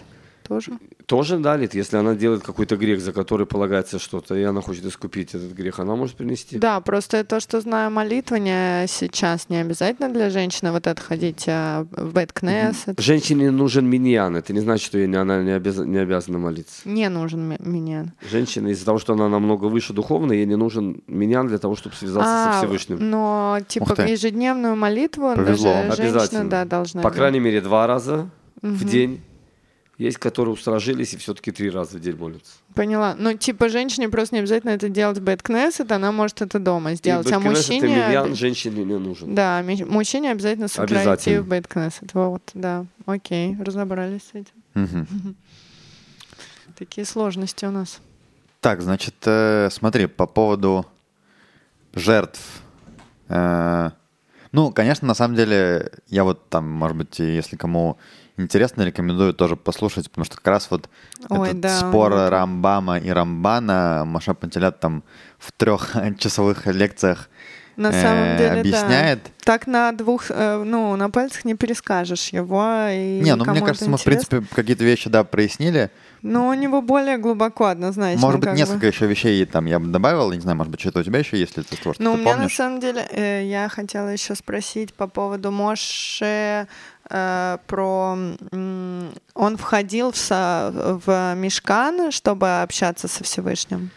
Тоже. 0.49 0.73
Тоже 1.07 1.39
далит, 1.39 1.75
если 1.75 1.97
она 1.97 2.15
делает 2.15 2.43
какой-то 2.43 2.77
грех, 2.77 3.01
за 3.01 3.13
который 3.13 3.47
полагается 3.47 3.99
что-то, 3.99 4.35
и 4.35 4.43
она 4.43 4.61
хочет 4.61 4.85
искупить 4.85 5.35
этот 5.35 5.53
грех, 5.53 5.79
она 5.79 5.95
может 5.97 6.17
принести. 6.17 6.59
Да, 6.59 6.81
просто 6.81 7.25
то, 7.25 7.41
что 7.41 7.61
знаю 7.61 7.91
молитвование 7.91 8.87
сейчас, 8.89 9.49
не 9.49 9.57
обязательно 9.59 10.09
для 10.11 10.31
женщины 10.31 10.73
вот 10.73 10.87
это 10.87 11.01
ходить 11.01 11.45
а, 11.49 11.87
в 11.91 12.13
Бэткнесс. 12.13 12.85
Женщине 12.99 13.51
нужен 13.51 13.87
миньян, 13.87 14.37
это 14.37 14.53
не 14.53 14.61
значит, 14.61 14.85
что 14.87 14.99
ей 14.99 15.07
не- 15.07 15.17
она 15.17 15.43
не, 15.43 15.51
обяз- 15.57 15.85
не 15.87 15.99
обязана 15.99 16.39
молиться. 16.39 16.81
Не 16.89 17.09
нужен 17.09 17.49
ми- 17.49 17.57
миньян. 17.61 18.13
Женщина 18.31 18.69
из-за 18.69 18.85
того, 18.85 18.99
что 18.99 19.13
она 19.15 19.29
намного 19.29 19.67
выше 19.67 19.93
духовно, 19.93 20.33
ей 20.33 20.47
не 20.47 20.57
нужен 20.57 21.03
миньян 21.07 21.49
для 21.49 21.59
того, 21.59 21.75
чтобы 21.77 21.95
связаться 21.97 22.51
А, 22.51 22.53
со 22.53 22.59
Всевышним. 22.59 22.99
Но 23.11 23.59
типа 23.67 24.01
ежедневную 24.03 24.77
молитву 24.77 25.33
Повезло. 25.35 25.73
даже 25.73 25.97
женщина 25.97 26.11
Обязательно. 26.11 26.51
да, 26.51 26.65
должна 26.65 27.01
По 27.03 27.09
делать. 27.09 27.17
крайней 27.19 27.41
мере, 27.41 27.61
два 27.61 27.87
раза 27.87 28.29
в 28.63 28.85
день. 28.85 29.21
Есть, 29.99 30.19
которые 30.19 30.55
усторожились 30.55 31.13
и 31.15 31.17
все-таки 31.17 31.51
три 31.51 31.71
раза 31.71 31.99
в 31.99 32.01
день 32.01 32.15
молятся. 32.15 32.53
Поняла. 32.75 33.17
Ну, 33.19 33.37
типа, 33.37 33.69
женщине 33.69 34.09
просто 34.09 34.37
не 34.37 34.39
обязательно 34.41 34.71
это 34.71 34.89
делать 34.89 35.19
в 35.19 35.23
Бэткнессет, 35.25 35.91
она 35.91 36.13
может 36.13 36.41
это 36.41 36.61
дома 36.61 36.95
сделать. 36.95 37.29
И 37.29 37.35
а 37.35 37.41
мужчине... 37.41 37.89
миньян 37.89 38.37
женщине 38.37 38.85
не 38.85 38.97
нужен. 38.97 39.35
Да, 39.35 39.61
ми- 39.63 39.85
мужчине 39.85 40.31
обязательно 40.31 40.69
с 40.69 40.79
утра 40.79 41.17
идти 41.17 41.39
в 41.39 41.49
Бэткнессет. 41.49 42.15
Вот, 42.15 42.43
да. 42.55 42.87
Окей, 43.07 43.57
разобрались 43.61 44.23
с 44.23 44.35
этим. 44.35 44.57
Такие 46.79 47.05
сложности 47.05 47.65
у 47.65 47.73
нас. 47.73 47.99
Так, 48.61 48.83
значит, 48.83 49.17
э, 49.25 49.69
смотри, 49.73 50.07
по 50.07 50.27
поводу 50.27 50.87
жертв. 51.93 52.41
Э, 53.29 53.91
ну, 54.53 54.71
конечно, 54.71 55.09
на 55.09 55.15
самом 55.15 55.35
деле, 55.35 55.91
я 56.07 56.23
вот 56.23 56.49
там, 56.49 56.71
может 56.71 56.97
быть, 56.97 57.19
если 57.19 57.57
кому 57.57 57.99
интересно, 58.39 58.83
рекомендую 58.83 59.35
тоже 59.35 59.57
послушать, 59.57 60.09
потому 60.11 60.25
что 60.25 60.37
как 60.37 60.47
раз 60.47 60.69
вот 60.71 60.89
Ой, 61.29 61.49
этот 61.49 61.61
да, 61.61 61.79
спор. 61.81 62.13
Рамбама 62.13 62.99
и 62.99 63.11
Рамбана 63.11 64.05
Маша 64.07 64.35
Пантелят 64.35 64.81
там 64.81 65.03
в 65.39 65.53
трехчасовых 65.53 66.67
лекциях 66.73 67.29
На 67.77 67.89
э, 67.89 68.03
самом 68.03 68.37
деле, 68.39 68.61
объясняет. 68.61 69.23
да. 69.25 69.31
Так 69.45 69.67
на 69.67 69.93
двух, 69.93 70.31
э, 70.31 70.63
ну, 70.65 70.97
на 70.97 71.11
пальцах 71.11 71.45
не 71.45 71.55
перескажешь 71.55 72.29
его. 72.29 72.65
И 72.91 73.21
Не, 73.23 73.35
ну 73.35 73.45
мне 73.45 73.61
кажется, 73.61 73.85
это 73.85 73.91
мы, 73.91 73.99
в 73.99 74.01
интересно. 74.01 74.29
принципе, 74.29 74.55
какие-то 74.55 74.85
вещи, 74.85 75.09
да, 75.11 75.25
прояснили. 75.25 75.91
Но 76.23 76.49
у 76.49 76.55
него 76.55 76.83
более 76.83 77.17
глубоко 77.19 77.67
однозначно. 77.67 78.21
Может 78.21 78.41
быть, 78.41 78.49
как 78.49 78.55
бы. 78.55 78.59
несколько 78.61 78.87
еще 78.89 79.07
вещей 79.07 79.45
там 79.45 79.67
я 79.67 79.79
бы 79.79 79.87
добавил, 79.89 80.33
не 80.33 80.41
знаю, 80.41 80.57
может 80.57 80.71
быть, 80.71 80.81
что-то 80.81 81.01
у 81.01 81.03
тебя 81.03 81.19
еще 81.21 81.39
есть, 81.39 81.57
если 81.57 81.69
ты 81.77 81.81
тоже 81.83 81.97
Ну, 82.01 82.13
у 82.13 82.17
меня 82.17 82.31
на 82.31 82.35
помнишь. 82.37 82.55
самом 82.57 82.81
деле, 82.81 83.07
э, 83.11 83.45
я 83.47 83.69
хотела 83.69 84.09
еще 84.09 84.35
спросить 84.35 84.93
по 84.95 85.07
поводу 85.07 85.51
Моше 85.51 86.67
э, 87.11 87.59
про... 87.67 88.19
м, 88.53 89.13
он 89.35 89.57
входил 89.57 90.13
в, 90.13 90.17
со- 90.17 90.99
в 91.07 91.35
Мешкан, 91.37 92.11
чтобы 92.11 92.63
общаться 92.63 93.09
со 93.09 93.23
Всевышним. 93.25 93.91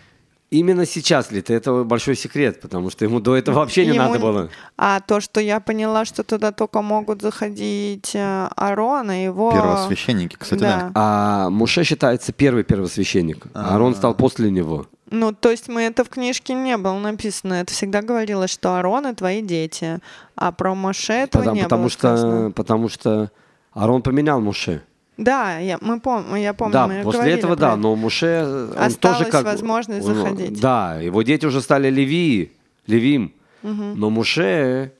Именно 0.51 0.85
сейчас 0.85 1.31
ли 1.31 1.39
это? 1.39 1.53
Это 1.53 1.83
большой 1.85 2.17
секрет, 2.17 2.59
потому 2.59 2.89
что 2.89 3.05
ему 3.05 3.21
до 3.21 3.37
этого 3.37 3.55
вообще 3.55 3.85
не 3.85 3.93
Ему 3.95 3.99
надо 3.99 4.19
было. 4.19 4.49
А 4.77 4.99
то, 4.99 5.21
что 5.21 5.39
я 5.39 5.61
поняла, 5.61 6.03
что 6.03 6.23
туда 6.23 6.51
только 6.51 6.81
могут 6.81 7.21
заходить 7.21 8.11
э, 8.13 8.49
Аарон 8.57 9.11
и 9.11 9.23
его... 9.23 9.53
Первосвященники, 9.53 10.35
кстати, 10.37 10.59
да. 10.59 10.77
Да. 10.77 10.91
А 10.93 11.49
Муше 11.49 11.85
считается 11.85 12.33
первый 12.33 12.65
первосвященник. 12.65 13.45
А 13.53 13.73
Аарон 13.75 13.95
стал 13.95 14.13
после 14.13 14.51
него. 14.51 14.87
Ну, 15.09 15.31
то 15.33 15.51
есть 15.51 15.69
мы 15.69 15.83
это 15.83 16.03
в 16.03 16.09
книжке 16.09 16.53
не 16.53 16.75
было 16.75 16.99
написано. 16.99 17.53
Это 17.53 17.71
всегда 17.71 18.01
говорилось, 18.01 18.51
что 18.51 18.75
Аарон 18.75 19.07
и 19.07 19.13
твои 19.15 19.41
дети. 19.41 19.99
А 20.35 20.51
про 20.51 20.75
Моше 20.75 21.13
этого 21.13 21.43
Потому, 21.43 21.55
не 21.55 21.63
потому 21.63 21.81
было 21.83 21.89
что, 21.89 21.99
сказано. 21.99 22.51
потому 22.51 22.89
что 22.89 23.31
Аарон 23.73 24.01
поменял 24.01 24.41
Муше. 24.41 24.83
Да, 25.17 25.59
я, 25.59 25.77
мы 25.81 25.97
пом- 25.97 26.39
я 26.39 26.53
помню, 26.53 26.73
да, 26.73 26.87
мы 26.87 27.03
после 27.03 27.31
этого, 27.33 27.55
да, 27.55 27.69
это. 27.69 27.75
но 27.77 27.95
Муше, 27.95 28.43
он 28.75 28.83
Осталась 28.83 29.17
тоже 29.19 29.25
как... 29.25 29.45
возможность 29.45 30.07
он- 30.07 30.15
заходить. 30.15 30.59
Да, 30.59 30.99
его 30.99 31.21
дети 31.21 31.45
уже 31.45 31.61
стали 31.61 31.89
Леви, 31.89 32.51
Левим. 32.87 33.33
Но 33.61 34.09
Муше, 34.09 34.91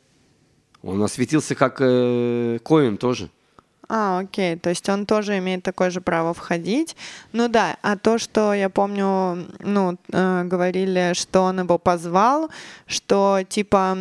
он 0.83 1.01
осветился 1.01 1.55
как 1.55 1.77
э, 1.79 2.59
Коин 2.63 2.97
тоже. 2.97 3.29
А, 3.93 4.19
окей, 4.19 4.55
то 4.55 4.69
есть 4.69 4.87
он 4.87 5.05
тоже 5.05 5.37
имеет 5.39 5.63
такое 5.63 5.89
же 5.89 5.99
право 5.99 6.33
входить. 6.33 6.95
Ну 7.33 7.49
да, 7.49 7.75
а 7.81 7.97
то, 7.97 8.17
что 8.19 8.53
я 8.53 8.69
помню, 8.69 9.45
ну, 9.59 9.97
э, 10.13 10.43
говорили, 10.45 11.11
что 11.13 11.41
он 11.41 11.59
его 11.59 11.77
позвал, 11.77 12.49
что 12.87 13.39
типа 13.49 13.97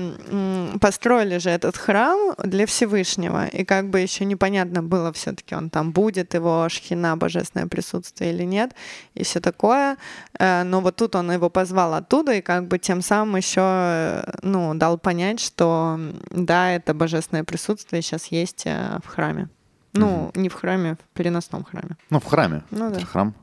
построили 0.81 1.39
же 1.39 1.51
этот 1.51 1.77
храм 1.77 2.37
для 2.39 2.67
Всевышнего, 2.67 3.49
и 3.49 3.65
как 3.65 3.91
бы 3.91 3.99
еще 3.99 4.25
непонятно 4.25 4.81
было 4.81 5.13
все-таки, 5.13 5.57
он 5.57 5.71
там 5.71 5.91
будет, 5.91 6.35
его 6.35 6.69
шхина, 6.69 7.17
божественное 7.17 7.67
присутствие 7.67 8.33
или 8.33 8.45
нет, 8.45 8.71
и 9.15 9.25
все 9.25 9.41
такое. 9.41 9.97
Э, 10.39 10.63
но 10.63 10.83
вот 10.83 10.95
тут 10.95 11.17
он 11.17 11.33
его 11.33 11.51
позвал 11.51 11.95
оттуда, 11.95 12.35
и 12.35 12.43
как 12.43 12.69
бы 12.69 12.79
тем 12.79 13.03
самым 13.03 13.35
еще, 13.35 13.61
э, 13.61 14.33
ну, 14.43 14.73
дал 14.77 14.99
понять, 14.99 15.41
что 15.41 15.99
да, 16.31 16.71
это 16.71 16.95
божественное 16.95 17.43
присутствие 17.43 18.03
сейчас 18.03 18.27
есть 18.27 18.63
э, 18.67 19.01
в 19.05 19.09
храме. 19.09 19.49
Ну, 19.93 20.31
не 20.35 20.49
в 20.49 20.55
храме, 20.55 20.95
в 20.95 21.17
переносном 21.17 21.65
храме. 21.65 21.97
Ну, 22.11 22.21
в 22.21 22.25
храме. 22.25 22.63
Ну 22.71 22.87
Это 22.87 22.95
да. 22.95 23.01
же 23.01 23.07
храм. 23.07 23.35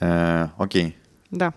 Э, 0.00 0.48
окей. 0.58 0.96
Да. 1.30 1.52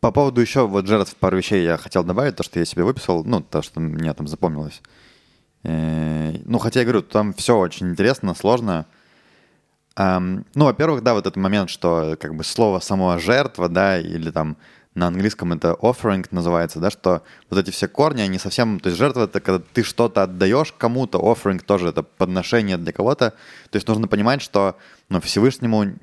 По 0.00 0.12
поводу 0.12 0.40
еще 0.40 0.66
вот 0.66 0.86
жертв 0.86 1.16
пару 1.16 1.38
вещей 1.38 1.64
я 1.64 1.78
хотел 1.78 2.04
добавить, 2.04 2.36
то, 2.36 2.42
что 2.42 2.58
я 2.58 2.64
себе 2.64 2.84
выписал, 2.84 3.24
ну, 3.24 3.40
то, 3.40 3.62
что 3.62 3.80
мне 3.80 4.12
там 4.12 4.28
запомнилось. 4.28 4.82
Э, 5.62 6.36
ну, 6.44 6.58
хотя 6.58 6.80
я 6.80 6.84
говорю, 6.84 7.02
там 7.02 7.32
все 7.32 7.56
очень 7.56 7.90
интересно, 7.90 8.34
сложно. 8.34 8.86
Ам, 9.96 10.44
ну, 10.54 10.66
во-первых, 10.66 11.02
да, 11.02 11.14
вот 11.14 11.26
этот 11.26 11.36
момент, 11.36 11.70
что 11.70 12.16
как 12.20 12.34
бы 12.34 12.44
слово 12.44 12.80
само 12.80 13.18
жертва, 13.18 13.68
да, 13.68 13.98
или 13.98 14.30
там 14.30 14.56
на 14.94 15.08
английском 15.08 15.52
это 15.52 15.72
offering 15.80 16.24
называется, 16.30 16.78
да, 16.78 16.90
что 16.90 17.22
вот 17.50 17.58
эти 17.58 17.70
все 17.70 17.88
корни, 17.88 18.20
они 18.22 18.38
совсем, 18.38 18.78
то 18.78 18.88
есть 18.88 18.98
жертва 18.98 19.24
это 19.24 19.40
когда 19.40 19.62
ты 19.72 19.82
что-то 19.82 20.22
отдаешь 20.22 20.72
кому-то, 20.76 21.18
offering 21.18 21.58
тоже 21.64 21.88
это 21.88 22.02
подношение 22.02 22.76
для 22.76 22.92
кого-то, 22.92 23.30
то 23.70 23.76
есть 23.76 23.88
нужно 23.88 24.06
понимать, 24.06 24.40
что 24.42 24.76
ну, 25.08 25.20
Всевышнему 25.20 25.94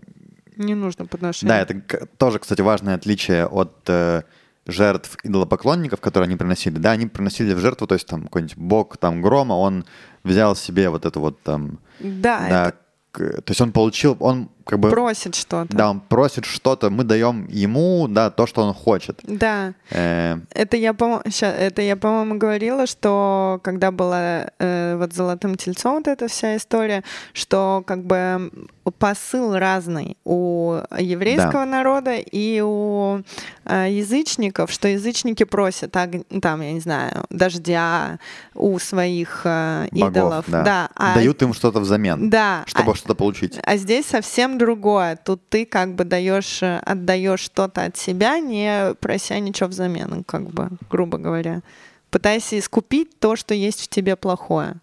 Не 0.57 0.75
нужно 0.75 1.05
подношение. 1.05 1.49
да, 1.55 1.61
это 1.61 2.07
тоже, 2.17 2.39
кстати, 2.39 2.59
важное 2.61 2.95
отличие 2.95 3.45
от 3.47 3.71
э, 3.87 4.23
жертв 4.67 5.17
идолопоклонников, 5.23 6.01
которые 6.01 6.27
они 6.27 6.35
приносили. 6.35 6.77
Да, 6.77 6.91
они 6.91 7.07
приносили 7.07 7.53
в 7.53 7.59
жертву, 7.59 7.87
то 7.87 7.95
есть 7.95 8.07
там 8.07 8.23
какой-нибудь 8.23 8.57
бог 8.57 8.97
там 8.97 9.21
грома, 9.21 9.53
он 9.53 9.85
взял 10.23 10.55
себе 10.55 10.89
вот 10.89 11.05
эту 11.05 11.19
вот 11.21 11.41
там, 11.41 11.79
Да, 11.99 12.39
да, 12.39 12.67
это 12.67 12.75
к- 13.11 13.41
то 13.41 13.51
есть 13.51 13.61
он 13.61 13.71
получил, 13.71 14.17
он 14.19 14.49
как 14.65 14.79
бы, 14.79 14.89
просит 14.89 15.35
что-то. 15.35 15.75
да, 15.75 15.89
он 15.91 15.99
просит 15.99 16.45
что-то, 16.45 16.89
мы 16.89 17.03
даем 17.03 17.47
ему, 17.49 18.07
да, 18.09 18.29
то, 18.29 18.45
что 18.47 18.61
он 18.63 18.73
хочет. 18.73 19.19
Да. 19.23 19.73
Э, 19.89 20.37
Это 20.51 20.77
я, 20.77 20.93
по 20.93 21.21
это 21.41 21.81
я, 21.81 21.95
по-моему, 21.95 22.37
говорила, 22.37 22.87
что 22.87 23.59
когда 23.63 23.91
была 23.91 24.47
э, 24.59 24.95
вот 24.97 25.13
золотым 25.13 25.55
тельцом 25.55 25.95
вот 25.95 26.07
эта 26.07 26.27
вся 26.27 26.55
история, 26.57 27.03
что 27.33 27.83
как 27.85 28.03
бы 28.03 28.51
посыл 28.97 29.55
разный 29.57 30.17
у 30.25 30.77
еврейского 30.97 31.65
народа 31.65 32.15
и 32.15 32.61
у 32.61 33.21
э, 33.65 33.87
язычников, 33.91 34.71
что 34.71 34.87
язычники 34.87 35.43
просят 35.43 35.95
ог- 35.95 36.25
там, 36.41 36.61
я 36.61 36.71
не 36.73 36.79
знаю, 36.79 37.25
дождя 37.29 38.19
у 38.55 38.79
своих 38.79 39.41
э, 39.45 39.87
богов, 39.91 40.09
идолов, 40.11 40.45
да. 40.47 40.89
а 40.95 41.13
Дают 41.15 41.41
им 41.43 41.53
что-то 41.53 41.79
взамен, 41.79 42.29
да, 42.29 42.63
чтобы 42.65 42.91
а- 42.91 42.95
что-то 42.95 43.15
получить. 43.15 43.59
А 43.63 43.77
здесь 43.77 44.05
совсем 44.07 44.50
другое. 44.57 45.15
Тут 45.23 45.41
ты 45.49 45.65
как 45.65 45.95
бы 45.95 46.03
даешь, 46.03 46.61
э, 46.63 46.79
отдаешь 46.85 47.39
что-то 47.39 47.83
от 47.85 47.97
себя, 47.97 48.39
не 48.39 48.93
прося 48.99 49.39
ничего 49.39 49.69
взамен, 49.69 50.23
как 50.23 50.49
бы, 50.49 50.69
грубо 50.89 51.17
говоря. 51.17 51.61
Пытайся 52.09 52.59
искупить 52.59 53.19
то, 53.19 53.35
что 53.35 53.53
есть 53.53 53.81
в 53.81 53.87
тебе 53.87 54.15
плохое. 54.15 54.75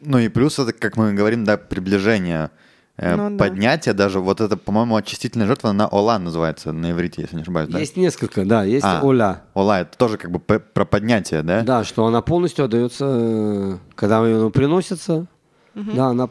Ну 0.00 0.18
и 0.18 0.28
плюс 0.28 0.58
это, 0.58 0.72
как 0.72 0.96
мы 0.96 1.12
говорим, 1.14 1.44
да, 1.44 1.56
приближение, 1.56 2.50
э, 2.96 3.14
Ну 3.16 3.30
да. 3.30 3.36
поднятие 3.44 3.94
даже, 3.94 4.20
вот 4.20 4.40
это, 4.40 4.56
по-моему, 4.56 4.96
очистительная 4.96 5.46
жертва 5.46 5.72
на 5.72 5.86
Ола 5.86 6.18
называется 6.18 6.72
на 6.72 6.90
иврите, 6.90 7.22
если 7.22 7.36
не 7.36 7.42
ошибаюсь, 7.42 7.68
да? 7.70 7.78
Есть 7.78 7.96
несколько, 7.96 8.44
да, 8.44 8.64
есть 8.64 8.84
А. 8.84 9.00
Оля. 9.02 9.42
Ола, 9.54 9.80
это 9.80 9.96
тоже 9.96 10.18
как 10.18 10.30
бы 10.30 10.38
про 10.38 10.84
поднятие, 10.84 11.42
да? 11.42 11.62
Да, 11.62 11.84
что 11.84 12.04
она 12.06 12.20
полностью 12.20 12.64
отдается, 12.66 13.06
э, 13.08 13.78
когда 13.94 14.26
ее 14.26 14.50
приносится, 14.50 15.26
да, 15.74 16.06
она 16.08 16.28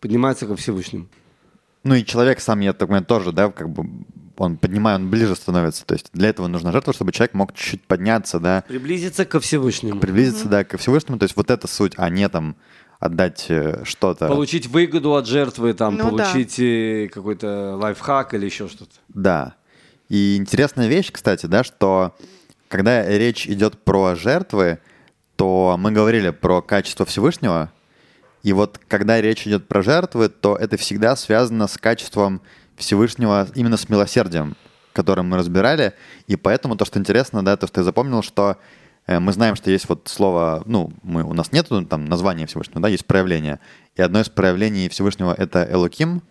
поднимается 0.00 0.46
ко 0.46 0.54
Всевышнему. 0.56 1.06
Ну 1.84 1.94
и 1.94 2.04
человек 2.04 2.40
сам, 2.40 2.60
я 2.60 2.72
так 2.72 2.88
понимаю, 2.88 3.04
тоже, 3.04 3.32
да, 3.32 3.50
как 3.50 3.68
бы 3.70 4.04
он, 4.36 4.56
поднимая, 4.56 4.96
он 4.96 5.10
ближе 5.10 5.36
становится. 5.36 5.84
То 5.86 5.94
есть 5.94 6.08
для 6.12 6.28
этого 6.30 6.46
нужна 6.48 6.72
жертва, 6.72 6.92
чтобы 6.92 7.12
человек 7.12 7.34
мог 7.34 7.52
чуть-чуть 7.54 7.82
подняться, 7.84 8.40
да, 8.40 8.64
Приблизиться 8.66 9.24
ко 9.24 9.38
Всевышнему. 9.40 10.00
приблизиться, 10.00 10.48
да, 10.48 10.64
ко 10.64 10.76
Всевышнему. 10.78 11.18
То 11.18 11.24
есть 11.24 11.36
вот 11.36 11.50
это 11.50 11.68
суть, 11.68 11.92
а 11.96 12.08
не 12.10 12.28
там 12.28 12.56
отдать 12.98 13.46
э, 13.50 13.82
что-то. 13.84 14.28
Получить 14.28 14.66
выгоду 14.66 15.14
от 15.14 15.26
жертвы, 15.26 15.74
там, 15.74 15.96
Ну 15.96 16.16
да. 16.16 16.24
получить 16.24 16.58
э, 16.58 17.08
какой-то 17.12 17.76
лайфхак 17.76 18.34
или 18.34 18.46
еще 18.46 18.66
что-то. 18.68 18.92
Да. 19.08 19.54
И 20.08 20.36
интересная 20.36 20.88
вещь, 20.88 21.10
кстати, 21.12 21.46
да, 21.46 21.64
что 21.64 22.14
когда 22.68 23.06
речь 23.06 23.46
идет 23.46 23.78
про 23.84 24.14
жертвы, 24.14 24.78
то 25.36 25.76
мы 25.78 25.92
говорили 25.92 26.30
про 26.30 26.62
качество 26.62 27.04
Всевышнего, 27.04 27.70
И 28.44 28.52
вот 28.52 28.78
когда 28.88 29.20
речь 29.20 29.46
идет 29.46 29.66
про 29.66 29.82
жертвы, 29.82 30.28
то 30.28 30.54
это 30.54 30.76
всегда 30.76 31.16
связано 31.16 31.66
с 31.66 31.78
качеством 31.78 32.42
Всевышнего, 32.76 33.48
именно 33.54 33.78
с 33.78 33.88
милосердием, 33.88 34.54
которое 34.92 35.22
мы 35.22 35.38
разбирали. 35.38 35.94
И 36.26 36.36
поэтому 36.36 36.76
то, 36.76 36.84
что 36.84 36.98
интересно, 36.98 37.42
да, 37.42 37.56
то, 37.56 37.66
что 37.66 37.80
я 37.80 37.84
запомнил, 37.84 38.22
что 38.22 38.58
э, 39.06 39.18
мы 39.18 39.32
знаем, 39.32 39.56
что 39.56 39.70
есть 39.70 39.88
вот 39.88 40.08
слово, 40.08 40.62
ну, 40.66 40.92
мы, 41.02 41.24
у 41.24 41.32
нас 41.32 41.52
нет 41.52 41.68
там 41.88 42.04
названия 42.04 42.46
Всевышнего, 42.46 42.82
да, 42.82 42.88
есть 42.88 43.06
проявление. 43.06 43.60
И 43.96 44.02
одно 44.02 44.20
из 44.20 44.28
проявлений 44.28 44.90
Всевышнего— 44.90 45.34
это 45.38 45.66
Элоким, 45.70 46.22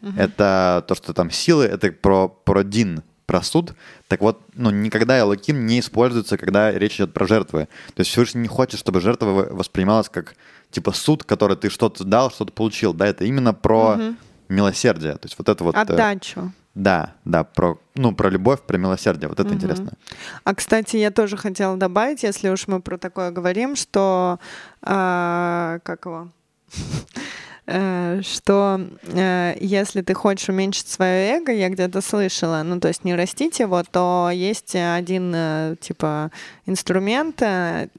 угу. 0.00 0.12
это 0.16 0.82
то, 0.88 0.94
что 0.94 1.12
там 1.12 1.30
силы, 1.30 1.66
это 1.66 1.92
про, 1.92 2.28
про 2.28 2.64
Дин, 2.64 3.02
про 3.26 3.42
суд. 3.42 3.74
Так 4.08 4.22
вот, 4.22 4.40
ну, 4.54 4.70
никогда 4.70 5.20
Элоким 5.20 5.66
не 5.66 5.80
используется, 5.80 6.38
когда 6.38 6.72
речь 6.72 6.96
идет 6.96 7.12
про 7.12 7.26
жертвы. 7.26 7.68
То 7.94 8.00
есть 8.00 8.10
Всевышний 8.10 8.40
не 8.40 8.48
хочет, 8.48 8.80
чтобы 8.80 9.02
жертва 9.02 9.26
воспринималась 9.50 10.08
как 10.08 10.34
типа 10.70 10.92
суд, 10.92 11.24
который 11.24 11.56
ты 11.56 11.70
что-то 11.70 12.04
дал, 12.04 12.30
что-то 12.30 12.52
получил. 12.52 12.94
Да, 12.94 13.06
это 13.06 13.24
именно 13.24 13.54
про 13.54 13.94
угу. 13.94 14.16
милосердие. 14.48 15.12
То 15.14 15.26
есть 15.26 15.36
вот 15.38 15.48
это 15.48 15.64
вот... 15.64 15.74
Э, 15.74 15.80
Отдачу. 15.80 16.52
Да, 16.74 17.14
да, 17.24 17.42
про, 17.44 17.78
ну, 17.94 18.14
про 18.14 18.30
любовь, 18.30 18.60
про 18.62 18.78
милосердие. 18.78 19.28
Вот 19.28 19.40
это 19.40 19.48
угу. 19.48 19.56
интересно. 19.56 19.92
А, 20.44 20.54
кстати, 20.54 20.96
я 20.96 21.10
тоже 21.10 21.36
хотела 21.36 21.76
добавить, 21.76 22.22
если 22.22 22.48
уж 22.48 22.68
мы 22.68 22.80
про 22.80 22.96
такое 22.96 23.30
говорим, 23.30 23.76
что... 23.76 24.38
Э, 24.82 25.80
как 25.82 26.06
его? 26.06 26.28
Э, 27.72 28.20
что 28.24 28.80
э, 29.04 29.56
если 29.60 30.02
ты 30.02 30.12
хочешь 30.12 30.48
уменьшить 30.48 30.88
свое 30.88 31.36
эго, 31.36 31.52
я 31.52 31.68
где-то 31.68 32.00
слышала, 32.00 32.62
ну 32.64 32.80
то 32.80 32.88
есть 32.88 33.04
не 33.04 33.14
растить 33.14 33.60
его, 33.60 33.84
то 33.84 34.28
есть 34.32 34.74
один 34.74 35.32
э, 35.32 35.76
типа 35.80 36.32
инструмент, 36.66 37.40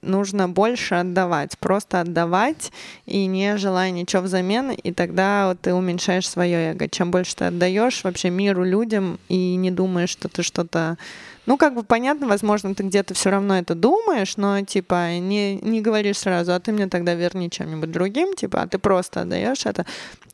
нужно 0.02 0.50
больше 0.50 0.96
отдавать, 0.96 1.58
просто 1.58 2.02
отдавать 2.02 2.74
и 3.06 3.26
не 3.28 3.56
желая 3.56 3.92
ничего 3.92 4.24
взамен, 4.24 4.72
и 4.72 4.92
тогда 4.92 5.48
вот 5.48 5.62
ты 5.62 5.74
уменьшаешь 5.74 6.28
свое 6.28 6.72
эго. 6.72 6.90
Чем 6.90 7.10
больше 7.10 7.38
ты 7.38 7.46
отдаешь 7.46 8.04
вообще 8.04 8.30
миру, 8.30 8.66
людям 8.66 9.20
и 9.30 9.56
не 9.56 9.72
думаешь, 9.72 10.10
что 10.10 10.28
ты 10.28 10.44
что-то 10.44 10.98
ну, 11.46 11.58
как 11.58 11.74
бы 11.74 11.84
понятно, 11.84 12.28
возможно, 12.28 12.76
ты 12.76 12.84
где-то 12.84 13.14
все 13.14 13.32
равно 13.32 13.58
это 13.58 13.74
думаешь, 13.74 14.38
но 14.38 14.62
типа 14.62 15.18
не, 15.18 15.56
не 15.56 15.82
говоришь 15.82 16.20
сразу, 16.20 16.54
а 16.54 16.60
ты 16.60 16.72
мне 16.72 16.88
тогда 16.88 17.16
верни 17.16 17.50
чем-нибудь 17.50 17.92
другим, 17.92 18.36
типа, 18.36 18.62
а 18.62 18.68
ты 18.68 18.78
просто 18.78 19.22
отдаешь 19.22 19.66
это, 19.66 19.86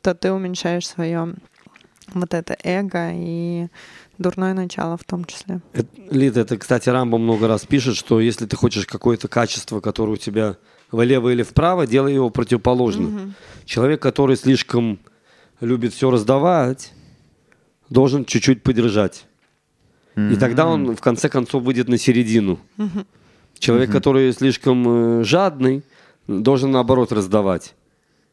то 0.02 0.14
ты 0.14 0.32
уменьшаешь 0.32 0.86
свое 0.86 1.34
вот 2.14 2.34
это 2.34 2.56
эго 2.62 3.10
и 3.12 3.68
дурное 4.18 4.54
начало 4.54 4.96
в 4.96 5.04
том 5.04 5.24
числе. 5.24 5.60
Это, 5.72 5.88
Лид, 6.10 6.36
это, 6.36 6.56
кстати, 6.56 6.88
Рамбо 6.88 7.18
много 7.18 7.48
раз 7.48 7.64
пишет, 7.64 7.96
что 7.96 8.20
если 8.20 8.46
ты 8.46 8.56
хочешь 8.56 8.86
какое-то 8.86 9.28
качество, 9.28 9.80
которое 9.80 10.12
у 10.12 10.16
тебя 10.16 10.56
влево 10.90 11.30
или 11.30 11.42
вправо, 11.42 11.86
делай 11.86 12.14
его 12.14 12.30
противоположным. 12.30 13.14
Угу. 13.14 13.32
Человек, 13.64 14.02
который 14.02 14.36
слишком 14.36 14.98
любит 15.60 15.94
все 15.94 16.10
раздавать, 16.10 16.92
должен 17.90 18.24
чуть-чуть 18.24 18.62
подержать. 18.62 19.27
И 20.32 20.36
тогда 20.36 20.66
он 20.66 20.96
в 20.96 21.00
конце 21.00 21.28
концов 21.28 21.62
выйдет 21.62 21.88
на 21.88 21.98
середину. 21.98 22.58
Человек, 23.58 23.90
который 23.90 24.32
слишком 24.32 25.20
э, 25.20 25.24
жадный, 25.24 25.82
должен 26.28 26.70
наоборот 26.70 27.12
раздавать. 27.12 27.74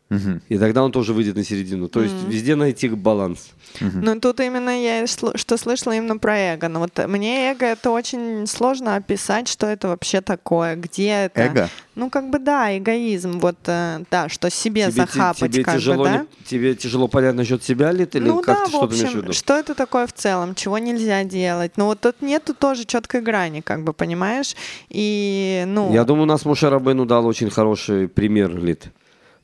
Угу. 0.10 0.42
И 0.50 0.58
тогда 0.60 0.84
он 0.84 0.92
тоже 0.92 1.14
выйдет 1.14 1.36
на 1.36 1.44
середину. 1.44 1.88
То 1.88 2.02
есть 2.02 2.14
угу. 2.14 2.32
везде 2.32 2.56
найти 2.56 2.90
баланс. 2.90 3.50
Угу. 3.82 3.98
Ну 4.02 4.20
тут 4.20 4.40
именно 4.40 4.70
я 4.70 5.08
что 5.08 5.58
слышала 5.58 5.94
именно 5.94 6.18
про 6.18 6.38
эго. 6.38 6.68
Но 6.68 6.80
вот 6.80 7.00
мне 7.08 7.52
эго 7.52 7.66
это 7.66 7.90
очень 7.90 8.46
сложно 8.46 8.96
описать, 8.96 9.48
что 9.48 9.66
это 9.66 9.88
вообще 9.88 10.22
такое, 10.22 10.76
где 10.76 11.10
это. 11.26 11.42
Эго? 11.42 11.70
Ну 11.96 12.10
как 12.10 12.30
бы 12.30 12.38
да, 12.38 12.78
эгоизм, 12.78 13.40
вот 13.40 13.58
э, 13.66 14.02
да, 14.12 14.30
что 14.30 14.52
себе 14.52 14.84
тебе, 14.84 14.92
захапать, 14.92 15.54
тебе 15.54 15.64
как 15.64 15.76
тяжело, 15.76 16.04
бы, 16.04 16.10
да? 16.10 16.18
Не, 16.20 16.28
тебе 16.46 16.76
тяжело 16.76 17.08
понять 17.08 17.36
насчет 17.36 17.64
себя 17.64 17.92
ли 17.92 18.06
ты, 18.06 18.18
или 18.18 18.28
ну, 18.28 18.42
как 18.42 18.58
да, 18.58 18.66
ты 18.66 18.70
что-то 18.70 18.86
общем, 18.86 19.00
имеешь 19.00 19.14
в 19.14 19.22
виду? 19.22 19.34
Что 19.34 19.58
это 19.58 19.74
такое 19.76 20.06
в 20.06 20.14
целом, 20.14 20.56
чего 20.56 20.78
нельзя 20.78 21.24
делать? 21.24 21.74
Ну 21.78 21.86
вот 21.86 22.02
тут 22.02 22.22
нету 22.22 22.54
тоже 22.54 22.84
четкой 22.86 23.22
грани, 23.22 23.62
как 23.62 23.84
бы 23.84 23.94
понимаешь, 23.94 24.56
и 24.90 25.64
ну. 25.68 25.92
Я 25.94 26.04
думаю, 26.04 26.24
у 26.24 26.28
нас 26.28 26.44
Муша 26.46 26.70
Рабену 26.70 27.06
дал 27.06 27.26
очень 27.26 27.50
хороший 27.50 28.08
пример, 28.10 28.56
Лид. 28.56 28.92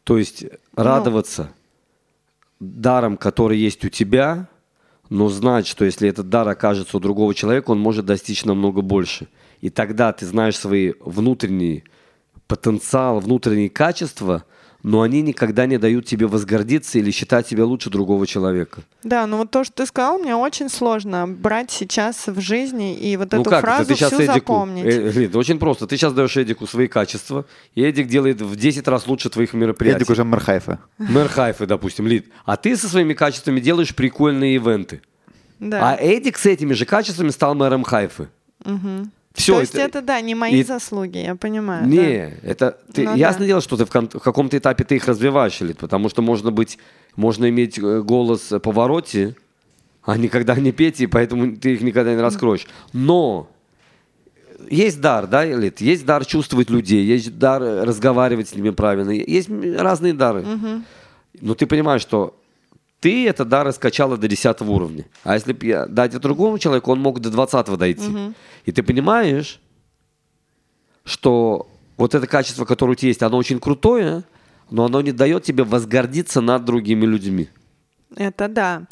То 0.03 0.17
есть 0.17 0.43
ну. 0.43 0.49
радоваться 0.75 1.51
даром, 2.59 3.17
который 3.17 3.57
есть 3.57 3.83
у 3.85 3.89
тебя, 3.89 4.47
но 5.09 5.27
знать, 5.29 5.67
что 5.67 5.85
если 5.85 6.07
этот 6.07 6.29
дар 6.29 6.47
окажется 6.47 6.97
у 6.97 6.99
другого 6.99 7.33
человека, 7.33 7.71
он 7.71 7.79
может 7.79 8.05
достичь 8.05 8.45
намного 8.45 8.81
больше. 8.81 9.27
И 9.59 9.69
тогда 9.69 10.13
ты 10.13 10.25
знаешь 10.25 10.57
свои 10.57 10.93
внутренние 10.99 11.83
потенциал, 12.47 13.19
внутренние 13.19 13.69
качества– 13.69 14.43
но 14.83 15.01
они 15.01 15.21
никогда 15.21 15.65
не 15.65 15.77
дают 15.77 16.05
тебе 16.05 16.27
возгордиться 16.27 16.97
или 16.97 17.11
считать 17.11 17.47
себя 17.47 17.65
лучше 17.65 17.89
другого 17.89 18.25
человека. 18.25 18.81
Да, 19.03 19.27
ну 19.27 19.37
вот 19.37 19.51
то, 19.51 19.63
что 19.63 19.73
ты 19.73 19.85
сказал, 19.85 20.17
мне 20.19 20.35
очень 20.35 20.69
сложно 20.69 21.27
брать 21.27 21.71
сейчас 21.71 22.27
в 22.27 22.39
жизни 22.39 22.95
и 22.95 23.17
вот 23.17 23.31
ну 23.31 23.41
эту 23.41 23.49
как? 23.49 23.61
фразу 23.61 23.87
ты 23.87 23.95
сейчас 23.95 24.13
всю 24.13 24.23
Эдику, 24.23 24.33
запомнить. 24.33 24.85
Э, 24.85 25.25
это 25.25 25.37
очень 25.37 25.59
просто. 25.59 25.87
Ты 25.87 25.97
сейчас 25.97 26.13
даешь 26.13 26.35
Эдику 26.35 26.67
свои 26.67 26.87
качества, 26.87 27.45
и 27.75 27.83
Эдик 27.83 28.07
делает 28.07 28.41
в 28.41 28.55
10 28.55 28.87
раз 28.87 29.07
лучше 29.07 29.29
твоих 29.29 29.53
мероприятий. 29.53 29.97
Эдик 29.97 30.09
уже 30.09 30.23
мэр 30.23 30.39
Хайфа. 30.39 30.79
Мэр 30.97 31.27
Хайфа, 31.27 31.67
допустим, 31.67 32.07
Лид. 32.07 32.27
А 32.45 32.57
ты 32.57 32.75
со 32.75 32.87
своими 32.87 33.13
качествами 33.13 33.59
делаешь 33.59 33.95
прикольные 33.95 34.55
ивенты. 34.55 35.01
Да. 35.59 35.91
А 35.91 35.95
Эдик 35.95 36.37
с 36.37 36.45
этими 36.45 36.73
же 36.73 36.85
качествами 36.85 37.29
стал 37.29 37.53
мэром 37.53 37.83
Хайфы. 37.83 38.29
Угу. 38.65 39.09
Все, 39.33 39.53
То 39.53 39.59
есть 39.61 39.75
это, 39.75 39.99
это 39.99 40.01
да, 40.01 40.21
не 40.21 40.35
мои 40.35 40.59
и... 40.59 40.63
заслуги, 40.63 41.19
я 41.19 41.35
понимаю. 41.35 41.87
Не, 41.87 42.37
да. 42.41 42.49
это 42.49 42.77
ты, 42.93 43.03
ну, 43.03 43.15
ясное 43.15 43.41
да. 43.41 43.47
дело, 43.47 43.61
что 43.61 43.77
ты 43.77 43.85
в, 43.85 43.89
кон- 43.89 44.09
в 44.09 44.19
каком-то 44.19 44.57
этапе 44.57 44.83
ты 44.83 44.97
их 44.97 45.07
развиваешь, 45.07 45.61
или 45.61 45.73
потому 45.73 46.09
что 46.09 46.21
можно 46.21 46.51
быть, 46.51 46.77
можно 47.15 47.47
иметь 47.49 47.79
э, 47.79 48.01
голос 48.01 48.51
повороте, 48.61 49.35
а 50.03 50.17
никогда 50.17 50.55
не 50.55 50.71
петь, 50.71 50.99
и 50.99 51.07
поэтому 51.07 51.55
ты 51.55 51.75
их 51.75 51.81
никогда 51.81 52.13
не 52.13 52.21
раскроешь. 52.21 52.67
Но 52.91 53.49
есть 54.69 54.99
дар, 54.99 55.27
да, 55.27 55.49
Элит? 55.49 55.79
Есть 55.79 56.05
дар 56.05 56.25
чувствовать 56.25 56.69
людей, 56.69 57.03
есть 57.03 57.37
дар 57.37 57.61
разговаривать 57.61 58.49
с 58.49 58.55
ними 58.55 58.71
правильно, 58.71 59.11
есть 59.11 59.49
разные 59.49 60.13
дары. 60.13 60.41
Угу. 60.41 60.83
Но 61.41 61.55
ты 61.55 61.65
понимаешь, 61.65 62.01
что 62.01 62.35
ты 63.01 63.27
это 63.27 63.43
да 63.45 63.63
раскачала 63.63 64.15
до 64.15 64.27
10 64.27 64.61
уровня. 64.61 65.05
А 65.23 65.33
если 65.33 65.53
бы 65.53 65.87
дать 65.89 66.11
это 66.11 66.19
другому 66.19 66.59
человеку, 66.59 66.91
он 66.91 66.99
мог 66.99 67.19
до 67.19 67.31
20 67.31 67.77
дойти. 67.77 68.07
Угу. 68.07 68.33
И 68.65 68.71
ты 68.71 68.83
понимаешь, 68.83 69.59
что 71.03 71.67
вот 71.97 72.13
это 72.13 72.27
качество, 72.27 72.63
которое 72.63 72.91
у 72.91 72.95
тебя 72.95 73.09
есть, 73.09 73.23
оно 73.23 73.37
очень 73.37 73.59
крутое, 73.59 74.23
но 74.69 74.85
оно 74.85 75.01
не 75.01 75.11
дает 75.11 75.43
тебе 75.43 75.63
возгордиться 75.63 76.41
над 76.41 76.63
другими 76.63 77.05
людьми. 77.07 77.49
Это 78.15 78.47
да. 78.47 78.83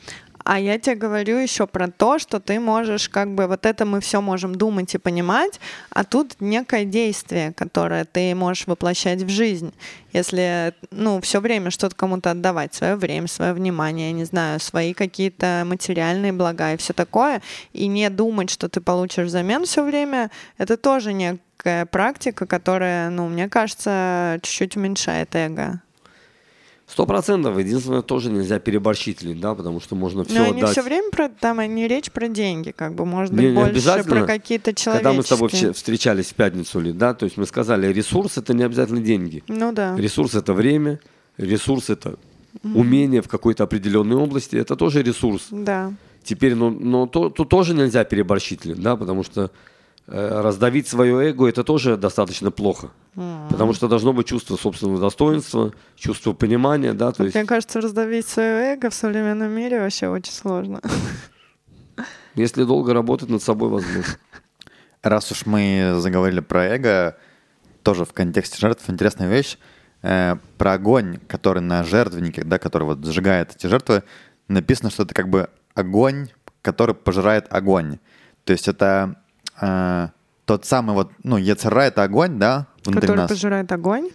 А 0.51 0.59
я 0.59 0.79
тебе 0.79 0.95
говорю 0.95 1.37
еще 1.37 1.67
про 1.67 1.91
то, 1.91 2.17
что 2.17 2.39
ты 2.39 2.59
можешь, 2.59 3.07
как 3.07 3.35
бы, 3.35 3.45
вот 3.45 3.67
это 3.67 3.85
мы 3.85 4.01
все 4.01 4.19
можем 4.19 4.55
думать 4.55 4.95
и 4.95 4.97
понимать, 4.97 5.59
а 5.91 6.03
тут 6.03 6.37
некое 6.39 6.85
действие, 6.85 7.53
которое 7.53 8.03
ты 8.03 8.33
можешь 8.33 8.65
воплощать 8.65 9.21
в 9.21 9.29
жизнь. 9.29 9.71
Если, 10.11 10.73
ну, 10.89 11.21
все 11.21 11.39
время 11.39 11.69
что-то 11.69 11.95
кому-то 11.95 12.31
отдавать, 12.31 12.73
свое 12.73 12.95
время, 12.95 13.27
свое 13.27 13.53
внимание, 13.53 14.11
не 14.11 14.23
знаю, 14.23 14.59
свои 14.59 14.95
какие-то 14.95 15.65
материальные 15.67 16.33
блага 16.33 16.73
и 16.73 16.77
все 16.77 16.93
такое, 16.93 17.43
и 17.73 17.85
не 17.85 18.09
думать, 18.09 18.49
что 18.49 18.69
ты 18.69 18.81
получишь 18.81 19.27
взамен 19.27 19.65
все 19.65 19.83
время, 19.83 20.31
это 20.57 20.77
тоже 20.77 21.13
некая 21.13 21.85
практика, 21.85 22.47
которая, 22.47 23.11
ну, 23.11 23.29
мне 23.29 23.49
кажется, 23.49 24.39
чуть-чуть 24.41 24.77
уменьшает 24.77 25.35
эго. 25.35 25.83
Сто 26.89 27.05
процентов. 27.05 27.57
Единственное, 27.57 28.01
тоже 28.01 28.31
нельзя 28.31 28.59
переборщить, 28.59 29.19
да, 29.39 29.53
потому 29.53 29.79
что 29.79 29.95
можно 29.95 30.23
все 30.25 30.33
Но 30.33 30.49
отдать. 30.49 30.55
не 30.55 30.65
все 30.65 30.81
время 30.81 31.11
про, 31.11 31.29
там 31.29 31.61
не 31.61 31.87
речь 31.87 32.11
про 32.11 32.27
деньги, 32.27 32.71
как 32.71 32.95
бы, 32.95 33.05
может 33.05 33.31
быть, 33.31 33.45
не, 33.45 33.49
не 33.49 33.53
больше 33.53 34.03
про 34.03 34.25
какие-то 34.25 34.73
человеческие. 34.73 34.93
Когда 34.93 35.13
мы 35.13 35.23
с 35.23 35.27
тобой 35.27 35.73
встречались 35.73 36.27
в 36.27 36.33
пятницу, 36.33 36.79
ли, 36.79 36.91
да, 36.91 37.13
то 37.13 37.25
есть 37.25 37.37
мы 37.37 37.45
сказали, 37.45 37.93
ресурс 37.93 38.37
это 38.37 38.55
не 38.55 38.63
обязательно 38.63 39.01
деньги. 39.01 39.43
Ну 39.47 39.71
да. 39.71 39.95
Ресурс 39.97 40.33
это 40.33 40.53
время, 40.53 40.99
ресурс 41.37 41.91
это 41.91 42.09
mm-hmm. 42.63 42.73
умение 42.73 43.21
в 43.21 43.27
какой-то 43.27 43.65
определенной 43.65 44.15
области, 44.15 44.55
это 44.55 44.75
тоже 44.75 45.03
ресурс. 45.03 45.47
Да. 45.51 45.93
Теперь, 46.23 46.55
но, 46.55 46.71
но 46.71 47.05
то, 47.05 47.29
тут 47.29 47.49
тоже 47.49 47.75
нельзя 47.75 48.03
переборщить, 48.03 48.61
да, 48.81 48.95
потому 48.95 49.23
что 49.23 49.51
раздавить 50.11 50.87
свое 50.87 51.29
эго 51.29 51.47
это 51.47 51.63
тоже 51.63 51.97
достаточно 51.97 52.51
плохо. 52.51 52.89
Mm-hmm. 53.15 53.49
Потому 53.49 53.73
что 53.73 53.87
должно 53.87 54.13
быть 54.13 54.27
чувство 54.27 54.55
собственного 54.57 54.99
достоинства, 54.99 55.73
чувство 55.95 56.33
понимания, 56.33 56.93
да. 56.93 57.11
То 57.11 57.23
есть... 57.23 57.35
Мне 57.35 57.45
кажется, 57.45 57.81
раздавить 57.81 58.27
свое 58.27 58.73
эго 58.73 58.89
в 58.89 58.93
современном 58.93 59.51
мире 59.51 59.79
вообще 59.79 60.07
очень 60.07 60.33
сложно. 60.33 60.81
Если 62.35 62.63
долго 62.63 62.93
работать 62.93 63.29
над 63.29 63.43
собой, 63.43 63.69
возможно. 63.69 64.17
Раз 65.03 65.31
уж 65.31 65.45
мы 65.45 65.95
заговорили 65.97 66.39
про 66.39 66.65
эго, 66.65 67.17
тоже 67.83 68.05
в 68.05 68.13
контексте 68.13 68.57
жертв 68.59 68.89
интересная 68.89 69.29
вещь. 69.29 69.57
Э, 70.01 70.37
про 70.57 70.73
огонь, 70.73 71.19
который 71.27 71.61
на 71.61 71.83
жертвеннике, 71.83 72.43
да, 72.43 72.57
который 72.57 72.83
вот 72.83 73.05
сжигает 73.05 73.55
эти 73.55 73.67
жертвы, 73.67 74.03
написано, 74.47 74.89
что 74.89 75.03
это 75.03 75.13
как 75.13 75.29
бы 75.29 75.49
огонь, 75.73 76.29
который 76.61 76.95
пожирает 76.95 77.47
огонь. 77.49 77.99
То 78.45 78.53
есть 78.53 78.67
это 78.67 79.21
э, 79.61 80.07
тот 80.45 80.65
самый 80.65 80.93
вот, 80.93 81.11
ну, 81.23 81.37
Ецера— 81.37 81.81
это 81.83 82.03
огонь, 82.03 82.39
да, 82.39 82.67
внутри 82.83 83.01
Который 83.01 83.17
нас. 83.17 83.29
пожирает 83.29 83.71
огонь? 83.71 84.09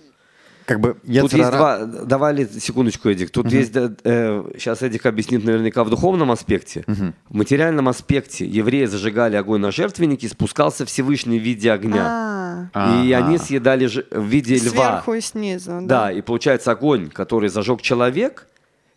как 0.66 0.80
бы 0.80 0.94
Тут 0.94 1.32
есть 1.34 1.50
два... 1.50 1.84
Давали 1.84 2.46
секундочку, 2.46 3.10
Эдик. 3.10 3.30
Тут 3.30 3.52
есть... 3.52 3.72
э, 3.76 4.44
сейчас 4.56 4.80
Эдик 4.82 5.04
объяснит 5.04 5.44
наверняка 5.44 5.84
в 5.84 5.90
духовном 5.90 6.30
аспекте. 6.30 6.84
В 6.86 7.34
материальном 7.34 7.86
аспекте 7.88 8.46
евреи 8.46 8.86
зажигали 8.86 9.36
огонь 9.36 9.60
на 9.60 9.70
жертвеннике, 9.70 10.26
спускался 10.28 10.86
Всевышний 10.86 11.38
в 11.38 11.42
виде 11.42 11.70
огня. 11.70 12.70
А, 12.72 13.02
И 13.04 13.12
они 13.12 13.36
съедали 13.36 13.86
ж- 13.86 14.04
в 14.10 14.24
виде 14.24 14.54
льва. 14.56 14.70
сверху 15.02 15.12
и 15.14 15.20
снизу. 15.20 15.80
Да, 15.82 16.10
и 16.10 16.22
получается 16.22 16.70
огонь, 16.72 17.10
который 17.10 17.50
зажег 17.50 17.82
человек, 17.82 18.46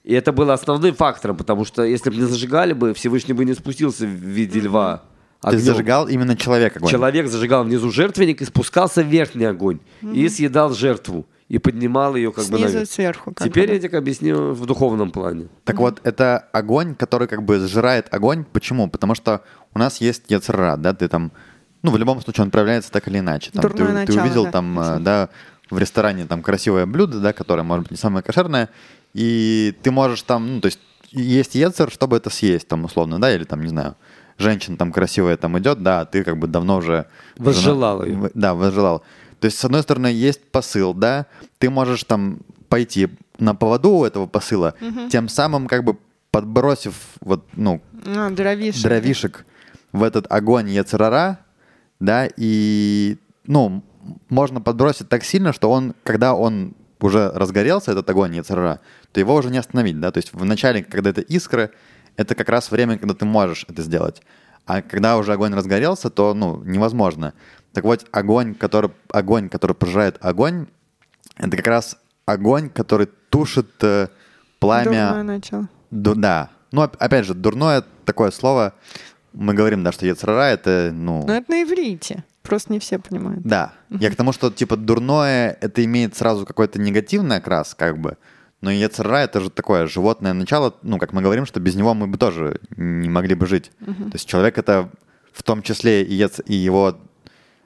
и 0.06 0.14
это 0.14 0.32
было 0.32 0.54
основным 0.54 0.96
фактором, 0.96 1.36
потому 1.36 1.66
что 1.66 1.84
если 1.84 2.10
бы 2.10 2.16
не 2.16 2.24
зажигали 2.24 2.72
бы, 2.72 2.94
Всевышний 2.94 3.34
бы 3.34 3.44
не 3.44 3.54
спустился 3.54 4.06
в 4.06 4.10
виде 4.10 4.62
льва. 4.62 5.04
Огнем. 5.42 5.62
зажигал 5.62 6.08
именно 6.08 6.36
человек 6.36 6.78
огонь. 6.78 6.90
Человек 6.90 7.28
зажигал 7.28 7.64
внизу 7.64 7.92
жертвенник 7.92 8.42
и 8.42 8.46
спускался 8.46 9.04
в 9.04 9.08
верхний 9.08 9.46
огонь. 9.46 9.80
И 10.02 10.28
съедал 10.30 10.74
жертву. 10.74 11.26
И 11.48 11.60
поднимал 11.60 12.16
ее 12.18 12.34
как 12.34 12.44
бы 12.46 12.58
Снизу 12.58 12.64
и 12.64 12.74
наверх. 12.74 12.90
сверху. 12.90 13.34
как 13.34 13.48
Теперь 13.48 13.68
бы, 13.68 13.72
да. 13.72 13.78
Эдик 13.78 13.94
объяснил 13.94 14.52
в 14.54 14.66
духовном 14.66 15.12
плане. 15.12 15.48
Так 15.64 15.78
вот, 15.78 16.02
это 16.04 16.40
огонь, 16.52 16.94
который 16.94 17.30
как 17.30 17.44
бы 17.44 17.60
сжирает 17.60 18.14
огонь. 18.14 18.44
Почему? 18.52 18.90
Потому 18.90 19.16
что 19.16 19.42
у 19.74 19.80
нас 19.80 20.02
есть 20.02 20.24
яцера, 20.28 20.76
да, 20.76 20.94
ты 20.94 21.08
там, 21.08 21.32
ну, 21.84 21.92
в 21.92 21.98
любом 21.98 22.20
случае 22.22 22.44
он 22.44 22.52
проявляется 22.52 22.92
так 22.92 23.08
или 23.08 23.20
иначе. 23.20 23.52
Там, 23.52 23.62
Дурное 23.62 24.06
ты, 24.06 24.12
ты 24.12 24.14
начало, 24.14 24.26
увидел 24.26 24.44
да, 24.44 24.52
там, 24.52 24.78
э, 24.78 24.84
конечно. 24.84 25.04
да, 25.06 25.30
в 25.70 25.78
ресторане 25.80 26.26
там 26.26 26.42
красивое 26.42 26.86
блюдо, 26.86 27.22
да, 27.22 27.32
которое, 27.32 27.64
может 27.64 27.84
быть, 27.84 27.92
не 27.92 27.98
самое 27.98 28.24
кошерное, 28.24 28.68
и 29.14 29.74
ты 29.84 29.92
можешь 29.92 30.24
там, 30.24 30.56
ну, 30.56 30.60
то 30.60 30.66
есть 30.66 30.80
есть 31.12 31.56
яцер, 31.56 31.90
чтобы 31.90 32.18
это 32.18 32.30
съесть, 32.30 32.68
там, 32.68 32.84
условно, 32.84 33.22
да, 33.22 33.34
или 33.34 33.46
там, 33.46 33.62
не 33.62 33.70
знаю, 33.70 33.96
женщина 34.38 34.78
там 34.78 34.92
красивая 34.92 35.38
там 35.38 35.58
идет, 35.60 35.82
да, 35.84 36.02
а 36.02 36.06
ты 36.06 36.24
как 36.24 36.38
бы 36.38 36.48
давно 36.48 36.78
уже... 36.78 37.06
Возжелал 37.38 38.04
жена- 38.06 38.28
в- 38.28 38.32
Да, 38.34 38.54
возжелал. 38.56 39.04
То 39.40 39.46
есть, 39.46 39.58
с 39.60 39.66
одной 39.66 39.84
стороны, 39.84 40.08
есть 40.08 40.42
посыл, 40.52 40.94
да, 40.94 41.26
ты 41.60 41.70
можешь 41.70 42.04
там 42.04 42.40
пойти 42.70 43.10
на 43.40 43.54
поводу 43.56 43.90
у 43.92 44.06
этого 44.06 44.26
посыла, 44.28 44.74
тем 45.12 45.30
самым 45.30 45.68
как 45.68 45.84
бы 45.84 45.98
подбросив 46.32 46.94
вот, 47.22 47.46
ну, 47.56 47.82
А, 48.06 48.30
дровишек. 48.30 48.84
дровишек 48.84 49.46
в 49.92 50.04
этот 50.04 50.26
огонь 50.32 50.70
Яцерара, 50.70 51.40
да, 52.00 52.28
и, 52.36 53.18
ну, 53.46 53.84
можно 54.30 54.62
подбросить 54.62 55.10
так 55.10 55.24
сильно, 55.24 55.54
что 55.54 55.70
он, 55.72 55.94
когда 56.04 56.34
он 56.34 56.74
уже 57.00 57.32
разгорелся, 57.34 57.92
этот 57.92 58.10
огонь 58.10 58.36
Яцерара, 58.36 58.80
то 59.12 59.20
его 59.20 59.36
уже 59.36 59.50
не 59.50 59.58
остановить, 59.60 60.00
да, 60.00 60.12
то 60.12 60.18
есть 60.18 60.34
в 60.34 60.44
начале, 60.46 60.84
когда 60.84 61.12
это 61.12 61.22
искры, 61.22 61.72
это 62.18 62.36
как 62.36 62.50
раз 62.50 62.72
время, 62.72 62.98
когда 62.98 63.14
ты 63.14 63.26
можешь 63.26 63.66
это 63.70 63.82
сделать. 63.82 64.22
А 64.66 64.82
когда 64.82 65.18
уже 65.18 65.32
огонь 65.32 65.54
разгорелся, 65.54 66.10
то, 66.10 66.34
ну, 66.34 66.62
невозможно. 66.66 67.34
Так 67.72 67.86
вот, 67.86 68.06
огонь, 68.12 68.54
который, 68.54 68.92
огонь, 69.12 69.48
который 69.48 69.76
пожирает 69.76 70.18
огонь, 70.20 70.68
это 71.38 71.56
как 71.56 71.68
раз 71.68 71.98
огонь, 72.26 72.70
который 72.70 73.08
тушит 73.30 73.70
э, 73.82 74.10
пламя... 74.60 75.08
Дурное 75.08 75.24
начало. 75.24 75.70
Ду- 75.92 76.16
да. 76.16 76.50
Ну, 76.72 76.82
оп- 76.82 76.98
опять 77.00 77.26
же, 77.26 77.34
дурное 77.34 77.84
такое 78.04 78.32
слово. 78.32 78.74
Мы 79.32 79.54
говорим, 79.54 79.84
да, 79.84 79.92
что 79.92 80.06
Ецрара 80.06 80.46
это, 80.52 80.90
ну... 80.94 81.24
Но 81.26 81.36
это 81.36 81.50
на 81.52 81.64
иврите. 81.64 82.26
Просто 82.42 82.74
не 82.74 82.80
все 82.80 82.98
понимают. 82.98 83.44
Да. 83.44 83.74
Я 83.90 84.10
к 84.10 84.16
тому, 84.16 84.34
что, 84.34 84.50
типа, 84.50 84.76
дурное, 84.76 85.58
это 85.62 85.84
имеет 85.86 86.16
сразу 86.16 86.46
какой-то 86.46 86.80
негативный 86.80 87.38
окрас, 87.38 87.76
как 87.76 88.00
бы. 88.00 88.18
Но 88.62 88.72
Ецрара 88.72 89.18
это 89.18 89.40
же 89.42 89.50
такое 89.50 89.88
животное 89.88 90.34
начало, 90.34 90.74
ну, 90.82 90.98
как 90.98 91.14
мы 91.14 91.22
говорим, 91.22 91.46
что 91.46 91.60
без 91.60 91.76
него 91.76 91.94
мы 91.94 92.08
бы 92.08 92.18
тоже 92.18 92.60
не 92.76 93.10
могли 93.10 93.36
бы 93.36 93.46
жить. 93.46 93.72
То 93.80 94.14
есть 94.14 94.28
человек 94.28 94.58
это 94.58 94.90
в 95.32 95.44
том 95.44 95.62
числе 95.62 96.04
и, 96.04 96.14
ец- 96.16 96.42
и 96.46 96.56
его... 96.56 96.98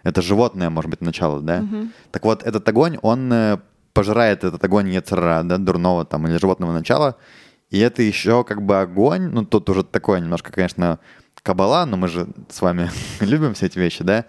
Это 0.03 0.21
животное, 0.21 0.69
может 0.69 0.89
быть, 0.89 1.01
начало, 1.01 1.39
да? 1.41 1.59
Так 2.11 2.25
вот, 2.25 2.43
этот 2.43 2.67
огонь, 2.67 2.97
он 3.03 3.31
э, 3.31 3.59
пожирает 3.93 4.43
этот 4.43 4.61
огонь 4.63 4.89
Ецрара, 4.89 5.43
да, 5.43 5.57
дурного 5.57 6.03
там 6.05 6.27
или 6.27 6.37
животного 6.37 6.73
начала. 6.73 7.15
И 7.69 7.79
это 7.79 8.01
еще 8.01 8.43
как 8.43 8.61
бы 8.63 8.81
огонь, 8.81 9.29
ну, 9.29 9.45
тут 9.45 9.69
уже 9.69 9.83
такое 9.83 10.19
немножко, 10.19 10.51
конечно, 10.51 10.99
кабала, 11.43 11.85
но 11.85 11.97
мы 11.97 12.07
же 12.09 12.27
с 12.49 12.61
вами 12.61 12.89
любим 13.21 13.53
все 13.53 13.67
эти 13.67 13.79
вещи, 13.79 14.03
да? 14.03 14.25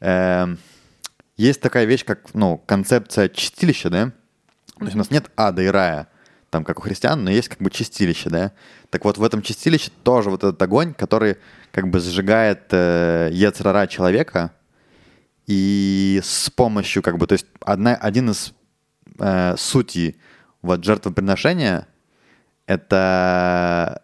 Эм, 0.00 0.58
есть 1.36 1.60
такая 1.60 1.84
вещь, 1.84 2.04
как, 2.04 2.34
ну, 2.34 2.58
концепция 2.66 3.28
чистилища, 3.28 3.90
да? 3.90 4.12
То 4.82 4.88
есть 4.88 4.94
у 4.96 4.98
нас 4.98 5.10
нет 5.10 5.30
ада 5.36 5.62
и 5.62 5.66
рая, 5.66 6.08
там, 6.50 6.64
как 6.64 6.78
у 6.78 6.82
христиан, 6.82 7.24
но 7.24 7.30
есть 7.30 7.48
как 7.48 7.58
бы 7.58 7.70
чистилище, 7.70 8.30
да? 8.30 8.52
Так 8.90 9.04
вот, 9.04 9.18
в 9.18 9.24
этом 9.24 9.42
чистилище 9.42 9.90
тоже 10.02 10.30
вот 10.30 10.44
этот 10.44 10.60
огонь, 10.60 10.94
который 10.94 11.36
как 11.70 11.88
бы 11.88 12.00
сжигает 12.00 12.64
э, 12.70 13.30
ецрара 13.32 13.86
человека, 13.86 14.52
и 15.46 16.20
с 16.22 16.50
помощью, 16.50 17.02
как 17.02 17.18
бы, 17.18 17.26
то 17.26 17.32
есть 17.32 17.46
одна, 17.60 17.94
один 17.94 18.30
из 18.30 18.52
э, 19.18 19.56
сутей 19.56 20.16
вот 20.60 20.84
жертвоприношения— 20.84 21.88
это 22.66 24.02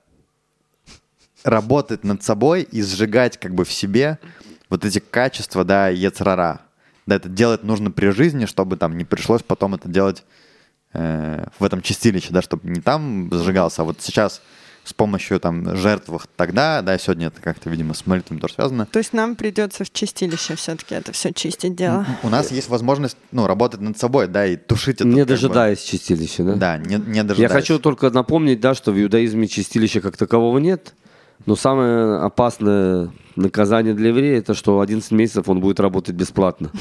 работать 1.45 2.05
над 2.05 2.23
собой 2.23 2.63
и 2.63 2.83
сжигать 2.83 3.39
как 3.39 3.55
бы 3.55 3.65
в 3.65 3.73
себе 3.73 4.19
вот 4.69 4.85
эти 4.85 4.99
качества, 4.99 5.65
да, 5.65 5.89
ецрара. 5.89 6.63
Да, 7.07 7.17
это 7.17 7.29
делать 7.29 7.63
нужно 7.63 7.91
при 7.91 8.11
жизни, 8.11 8.45
чтобы 8.45 8.77
там 8.77 8.99
не 8.99 9.05
пришлось 9.05 9.43
потом 9.43 9.75
это 9.75 9.89
делать 9.89 10.25
э, 10.93 11.45
в 11.59 11.65
этом 11.65 11.83
чистилище, 11.83 12.29
да, 12.31 12.43
чтобы 12.43 12.69
не 12.69 12.81
там 12.81 13.31
сжигался, 13.33 13.83
а 13.83 13.85
вот 13.85 13.99
сейчас 14.01 14.41
с 14.85 14.95
помощью 14.95 15.39
там 15.39 15.77
жертв 15.77 16.09
тогда, 16.37 16.81
да, 16.81 16.97
сегодня 16.97 17.27
это 17.27 17.43
как-то, 17.43 17.69
видимо, 17.69 17.93
с 17.93 18.07
молитвами 18.07 18.39
тоже 18.41 18.55
связано. 18.55 18.87
То 18.87 18.99
есть 18.99 19.13
нам 19.13 19.37
придется 19.37 19.85
в 19.85 19.93
чистилище 19.93 20.55
все-таки 20.57 20.95
это 20.95 21.13
все 21.13 21.31
чистить 21.35 21.77
дело. 21.77 22.07
У 22.23 22.31
нас 22.31 22.51
есть 22.51 22.71
возможность, 22.71 23.19
ну, 23.31 23.47
работать 23.47 23.83
над 23.83 23.99
собой, 23.99 24.29
да, 24.29 24.47
и 24.47 24.57
тушить 24.57 24.97
это. 24.97 25.05
Не 25.07 25.17
как 25.17 25.25
бы- 25.25 25.35
дожидаясь 25.35 25.83
чистилища, 25.83 26.43
да? 26.43 26.55
Да, 26.55 26.79
не, 26.79 26.97
не 26.97 27.19
Я 27.19 27.25
дожидаясь. 27.25 27.53
хочу 27.53 27.79
только 27.79 28.09
напомнить, 28.09 28.61
да, 28.61 28.75
что 28.75 28.91
в 28.93 28.99
иудаизме 29.03 29.47
чистилища 29.47 30.01
как 30.01 30.17
такового 30.17 30.57
нет. 30.59 30.95
Но 31.47 31.57
самое 31.57 32.17
опасное 32.19 33.11
наказание 33.37 33.95
для 33.95 34.09
еврея 34.09 34.39
это 34.39 34.55
что 34.55 34.81
11 34.81 35.11
месяцев 35.13 35.49
он 35.49 35.61
будет 35.61 35.81
работать 35.81 36.15
бесплатно. 36.15 36.71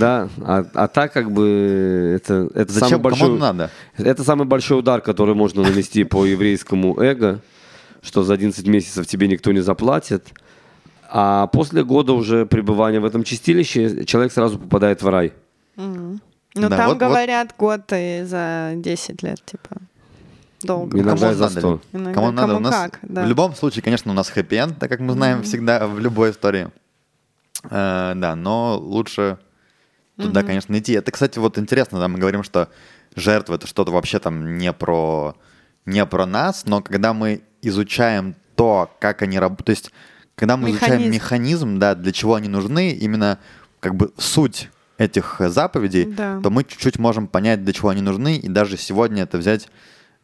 Да, 0.00 0.28
а, 0.42 0.64
а 0.74 0.88
так 0.88 1.12
как 1.12 1.30
бы 1.30 2.12
это, 2.16 2.48
это 2.54 2.72
самый 2.72 2.98
большой, 2.98 3.40
это 3.96 4.24
самый 4.24 4.46
большой 4.46 4.78
удар, 4.80 5.00
который 5.00 5.34
можно 5.34 5.62
нанести 5.62 6.04
по 6.04 6.24
еврейскому 6.26 7.00
эго, 7.00 7.40
что 8.02 8.22
за 8.22 8.34
11 8.34 8.66
месяцев 8.66 9.06
тебе 9.06 9.26
никто 9.28 9.52
не 9.52 9.60
заплатит. 9.60 10.28
А 11.08 11.46
после 11.48 11.84
года 11.84 12.12
уже 12.12 12.46
пребывания 12.46 13.00
в 13.00 13.04
этом 13.04 13.22
чистилище 13.24 14.04
человек 14.04 14.32
сразу 14.32 14.58
попадает 14.58 15.02
в 15.02 15.08
рай. 15.08 15.32
Ну, 15.76 16.18
Да, 16.54 16.68
там 16.76 16.88
вот- 16.88 17.00
вот- 17.00 17.08
говорят 17.08 17.54
год 17.58 17.82
и 17.92 18.22
за 18.24 18.72
10 18.76 19.22
лет, 19.22 19.40
типа, 19.44 19.76
долго. 20.66 20.98
Иногда 21.00 21.34
за 21.34 21.44
надо 21.44 21.60
100. 21.60 21.72
ли? 21.72 21.80
Иногда 21.92 22.12
Кому 22.14 22.30
надо? 22.32 22.46
кому 22.48 22.58
У 22.58 22.60
нас 22.62 22.74
как, 22.90 22.98
да. 23.02 23.24
В 23.24 23.28
любом 23.28 23.54
случае, 23.54 23.82
конечно, 23.82 24.10
у 24.10 24.14
нас 24.14 24.28
хэппи-энд, 24.30 24.78
так 24.78 24.88
как 24.90 25.00
мы 25.00 25.12
знаем 25.12 25.42
всегда 25.42 25.86
в 25.86 25.98
любой 25.98 26.30
истории. 26.30 26.68
Э, 27.64 28.12
да, 28.16 28.36
но 28.36 28.78
лучше 28.78 29.38
туда, 30.16 30.42
конечно, 30.42 30.76
идти. 30.78 30.92
Это, 30.94 31.10
кстати, 31.12 31.38
вот 31.38 31.58
интересно, 31.58 31.98
да, 31.98 32.08
мы 32.08 32.18
говорим, 32.18 32.42
что 32.42 32.68
жертва 33.14 33.54
это 33.54 33.66
что-то 33.66 33.92
вообще 33.92 34.18
там 34.18 34.56
не 34.58 34.72
про, 34.72 35.36
не 35.84 36.04
про 36.06 36.26
нас, 36.26 36.64
но 36.66 36.80
когда 36.82 37.12
мы 37.12 37.42
изучаем 37.62 38.34
то, 38.54 38.90
как 39.00 39.22
они 39.22 39.38
работают, 39.38 39.66
то 39.66 39.70
есть 39.72 39.90
когда 40.34 40.56
мы 40.56 40.70
изучаем 40.70 40.92
Механизм. 41.00 41.14
механизм, 41.14 41.78
да, 41.78 41.94
для 41.94 42.12
чего 42.12 42.34
они 42.34 42.48
нужны, 42.48 42.90
именно 42.92 43.38
как 43.80 43.94
бы 43.94 44.12
суть 44.18 44.70
этих 44.98 45.36
заповедей, 45.40 46.06
Да. 46.06 46.40
то 46.42 46.48
мы 46.50 46.64
чуть-чуть 46.64 46.98
можем 46.98 47.26
понять, 47.26 47.62
для 47.64 47.72
чего 47.74 47.90
они 47.90 48.00
нужны, 48.02 48.36
и 48.36 48.48
даже 48.48 48.76
сегодня 48.78 49.22
это 49.24 49.36
взять 49.38 49.68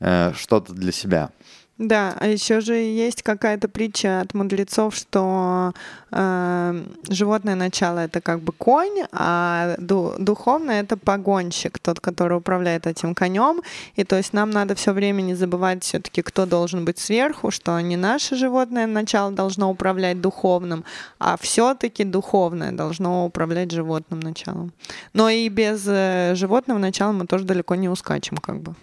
э, 0.03 0.33
что-то 0.35 0.75
для 0.75 0.93
себя. 0.93 1.31
Да, 1.79 2.15
а 2.21 2.29
еще 2.29 2.61
же 2.61 2.75
есть 2.75 3.23
какая-то 3.23 3.67
притча 3.67 4.21
от 4.21 4.35
мудрецов, 4.35 4.95
что 4.95 5.73
э, 6.13 6.85
животное 7.09 7.57
начало 7.57 8.01
это 8.01 8.21
как 8.21 8.41
бы 8.41 8.53
конь, 8.53 9.05
а 9.11 9.75
ду- 9.79 10.15
духовное 10.19 10.83
это 10.83 10.97
погонщик, 10.97 11.79
тот, 11.79 11.99
который 11.99 12.37
управляет 12.37 12.87
этим 12.87 13.15
конем. 13.15 13.63
И 13.97 14.05
то 14.05 14.17
есть 14.17 14.35
нам 14.35 14.51
надо 14.51 14.75
все 14.75 14.93
время 14.93 15.23
не 15.23 15.35
забывать 15.35 15.83
все-таки, 15.83 16.23
кто 16.23 16.47
должен 16.47 16.85
быть 16.85 16.99
сверху, 16.99 17.51
что 17.51 17.81
не 17.81 17.97
наше 17.97 18.37
животное 18.37 18.87
начало 18.87 19.33
должно 19.33 19.69
управлять 19.69 20.21
духовным, 20.21 20.85
а 21.19 21.37
все-таки 21.41 22.05
духовное 22.05 22.71
должно 22.71 23.27
управлять 23.27 23.73
животным 23.73 24.21
началом. 24.21 24.73
Но 25.15 25.31
и 25.31 25.49
без 25.49 25.85
э, 25.89 26.35
животного 26.37 26.79
начала 26.79 27.13
мы 27.13 27.27
тоже 27.27 27.45
далеко 27.45 27.75
не 27.77 27.89
ускачем, 27.89 28.37
как 28.37 28.61
бы. 28.61 28.77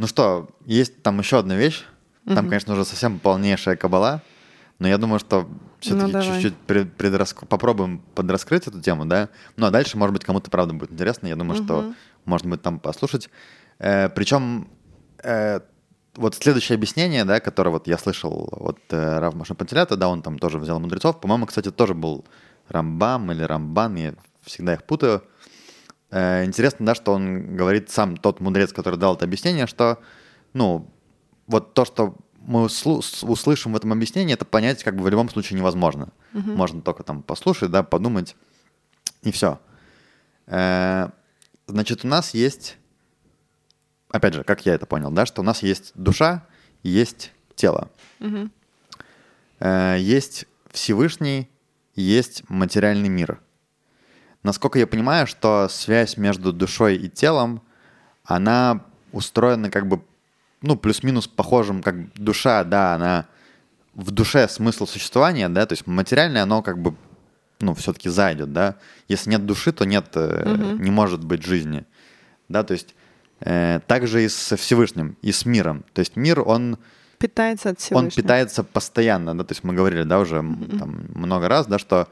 Ну 0.00 0.06
что, 0.06 0.48
есть 0.64 1.02
там 1.02 1.18
еще 1.18 1.38
одна 1.38 1.56
вещь. 1.56 1.84
Там, 2.26 2.48
конечно, 2.48 2.72
уже 2.72 2.84
совсем 2.86 3.18
полнейшая 3.18 3.76
кабала. 3.76 4.22
Но 4.78 4.88
я 4.88 4.96
думаю, 4.96 5.18
что 5.18 5.46
все-таки 5.78 6.12
Ну, 6.12 6.22
чуть-чуть 6.34 6.56
пред- 6.56 6.96
предраск- 6.96 7.44
попробуем 7.46 8.00
подраскрыть 8.14 8.66
эту 8.66 8.80
тему, 8.80 9.04
да. 9.04 9.28
Ну 9.56 9.66
а 9.66 9.70
дальше, 9.70 9.98
может 9.98 10.14
быть, 10.14 10.24
кому-то 10.24 10.50
правда 10.50 10.72
будет 10.72 10.92
интересно. 10.92 11.26
Я 11.26 11.36
думаю, 11.36 11.62
что 11.62 11.92
можно 12.24 12.48
будет 12.48 12.62
там 12.62 12.78
послушать. 12.80 13.28
причем 13.78 14.68
э, 15.22 15.60
вот 16.14 16.34
следующее 16.34 16.76
объяснение, 16.76 17.24
да, 17.26 17.40
которое 17.40 17.70
вот 17.70 17.86
я 17.86 17.98
слышал 17.98 18.48
от 18.52 18.78
э, 18.90 19.18
Рав 19.18 19.34
Маша 19.34 19.54
Пантелята, 19.54 19.96
да, 19.96 20.08
он 20.08 20.22
там 20.22 20.38
тоже 20.38 20.58
взял 20.58 20.80
мудрецов. 20.80 21.20
По-моему, 21.20 21.44
кстати, 21.46 21.70
тоже 21.70 21.92
был 21.94 22.24
Рамбам 22.68 23.32
или 23.32 23.42
Рамбан, 23.42 23.96
я 23.96 24.14
всегда 24.42 24.72
их 24.74 24.84
путаю. 24.84 25.22
Э, 26.10 26.44
интересно, 26.44 26.86
да, 26.86 26.94
что 26.94 27.12
он 27.12 27.56
говорит 27.56 27.90
сам 27.90 28.16
тот 28.16 28.40
мудрец, 28.40 28.72
который 28.72 28.98
дал 28.98 29.16
это 29.16 29.24
объяснение, 29.24 29.66
что, 29.66 29.98
ну, 30.52 30.90
вот 31.46 31.74
то, 31.74 31.84
что 31.84 32.16
мы 32.40 32.64
услышим 32.64 33.72
в 33.72 33.76
этом 33.76 33.92
объяснении, 33.92 34.34
это 34.34 34.44
понять 34.44 34.82
как 34.82 34.96
бы 34.96 35.02
в 35.02 35.08
любом 35.08 35.28
случае 35.28 35.58
невозможно. 35.58 36.12
Угу. 36.34 36.50
Можно 36.50 36.80
только 36.82 37.02
там 37.02 37.22
послушать, 37.22 37.70
да, 37.70 37.82
подумать, 37.82 38.36
и 39.22 39.30
все. 39.30 39.60
Э, 40.46 41.10
значит, 41.66 42.04
у 42.04 42.08
нас 42.08 42.34
есть, 42.34 42.78
опять 44.10 44.34
же, 44.34 44.44
как 44.44 44.64
я 44.66 44.74
это 44.74 44.86
понял, 44.86 45.10
да, 45.10 45.26
что 45.26 45.42
у 45.42 45.44
нас 45.44 45.62
есть 45.62 45.92
душа, 45.94 46.46
есть 46.82 47.32
тело. 47.54 47.90
Угу. 48.20 48.50
Есть 49.98 50.46
Всевышний, 50.70 51.50
есть 51.94 52.48
материальный 52.48 53.08
мир. 53.10 53.40
Насколько 54.42 54.78
я 54.78 54.86
понимаю, 54.86 55.26
что 55.26 55.68
связь 55.68 56.16
между 56.16 56.52
душой 56.52 56.96
и 56.96 57.08
телом, 57.08 57.62
она 58.24 58.84
устроена 59.12 59.70
как 59.70 59.86
бы 59.86 60.02
ну, 60.62 60.76
плюс-минус 60.76 61.26
похожим, 61.26 61.82
как 61.82 62.12
душа, 62.14 62.64
да, 62.64 62.94
она 62.94 63.26
в 63.94 64.10
душе 64.10 64.48
смысл 64.48 64.86
существования, 64.86 65.48
да, 65.48 65.66
то 65.66 65.72
есть 65.72 65.86
материальное, 65.86 66.42
оно 66.42 66.62
как 66.62 66.78
бы, 66.78 66.94
ну, 67.60 67.74
все-таки 67.74 68.08
зайдет, 68.08 68.52
да. 68.52 68.76
Если 69.08 69.30
нет 69.30 69.46
души, 69.46 69.72
то 69.72 69.84
нет, 69.84 70.16
угу. 70.16 70.82
не 70.82 70.90
может 70.90 71.24
быть 71.24 71.44
жизни, 71.44 71.84
да, 72.48 72.62
то 72.62 72.72
есть 72.72 72.94
э, 73.40 73.80
также 73.86 74.24
и 74.24 74.28
с 74.28 74.56
Всевышним, 74.56 75.16
и 75.22 75.32
с 75.32 75.44
миром. 75.44 75.84
То 75.92 76.00
есть 76.00 76.16
мир, 76.16 76.40
он... 76.40 76.78
Питается 77.18 77.70
от 77.70 77.80
Всевышнего. 77.80 78.04
Он 78.04 78.10
питается 78.10 78.64
постоянно, 78.64 79.36
да, 79.36 79.44
то 79.44 79.52
есть 79.52 79.64
мы 79.64 79.74
говорили, 79.74 80.04
да, 80.04 80.20
уже 80.20 80.36
там, 80.36 81.06
много 81.14 81.48
раз, 81.48 81.66
да, 81.66 81.78
что 81.78 82.08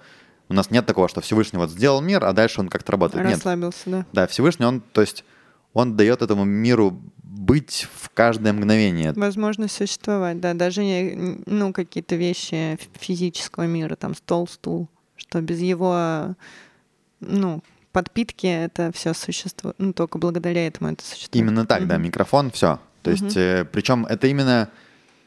у 0.48 0.54
нас 0.54 0.70
нет 0.70 0.86
такого, 0.86 1.08
что 1.08 1.20
Всевышний 1.20 1.58
вот 1.58 1.70
сделал 1.70 2.00
мир, 2.00 2.24
а 2.24 2.32
дальше 2.32 2.60
он 2.60 2.68
как-то 2.68 2.92
работает. 2.92 3.26
Расслабился, 3.26 3.90
нет. 3.90 4.06
да. 4.12 4.22
Да, 4.22 4.26
Всевышний, 4.26 4.66
он, 4.66 4.80
то 4.80 5.00
есть 5.00 5.24
он 5.72 5.96
дает 5.96 6.22
этому 6.22 6.44
миру 6.44 6.98
быть 7.22 7.86
в 7.94 8.10
каждое 8.10 8.52
мгновение. 8.52 9.12
Возможность 9.12 9.76
существовать, 9.76 10.40
да, 10.40 10.54
даже 10.54 10.82
ну, 11.46 11.72
какие-то 11.72 12.16
вещи 12.16 12.78
физического 12.94 13.64
мира, 13.64 13.94
там 13.96 14.14
стол, 14.14 14.48
стул, 14.48 14.88
что 15.16 15.40
без 15.40 15.60
его 15.60 16.34
ну, 17.20 17.62
подпитки 17.92 18.46
это 18.46 18.90
все 18.92 19.14
существует, 19.14 19.76
ну, 19.78 19.92
только 19.92 20.18
благодаря 20.18 20.66
этому 20.66 20.92
это 20.92 21.04
существует. 21.04 21.44
Именно 21.44 21.66
так, 21.66 21.80
угу. 21.80 21.88
да, 21.88 21.96
микрофон, 21.98 22.50
все. 22.50 22.80
То 23.02 23.10
есть, 23.10 23.22
угу. 23.22 23.38
э, 23.38 23.64
причем 23.64 24.06
это 24.06 24.26
именно 24.26 24.70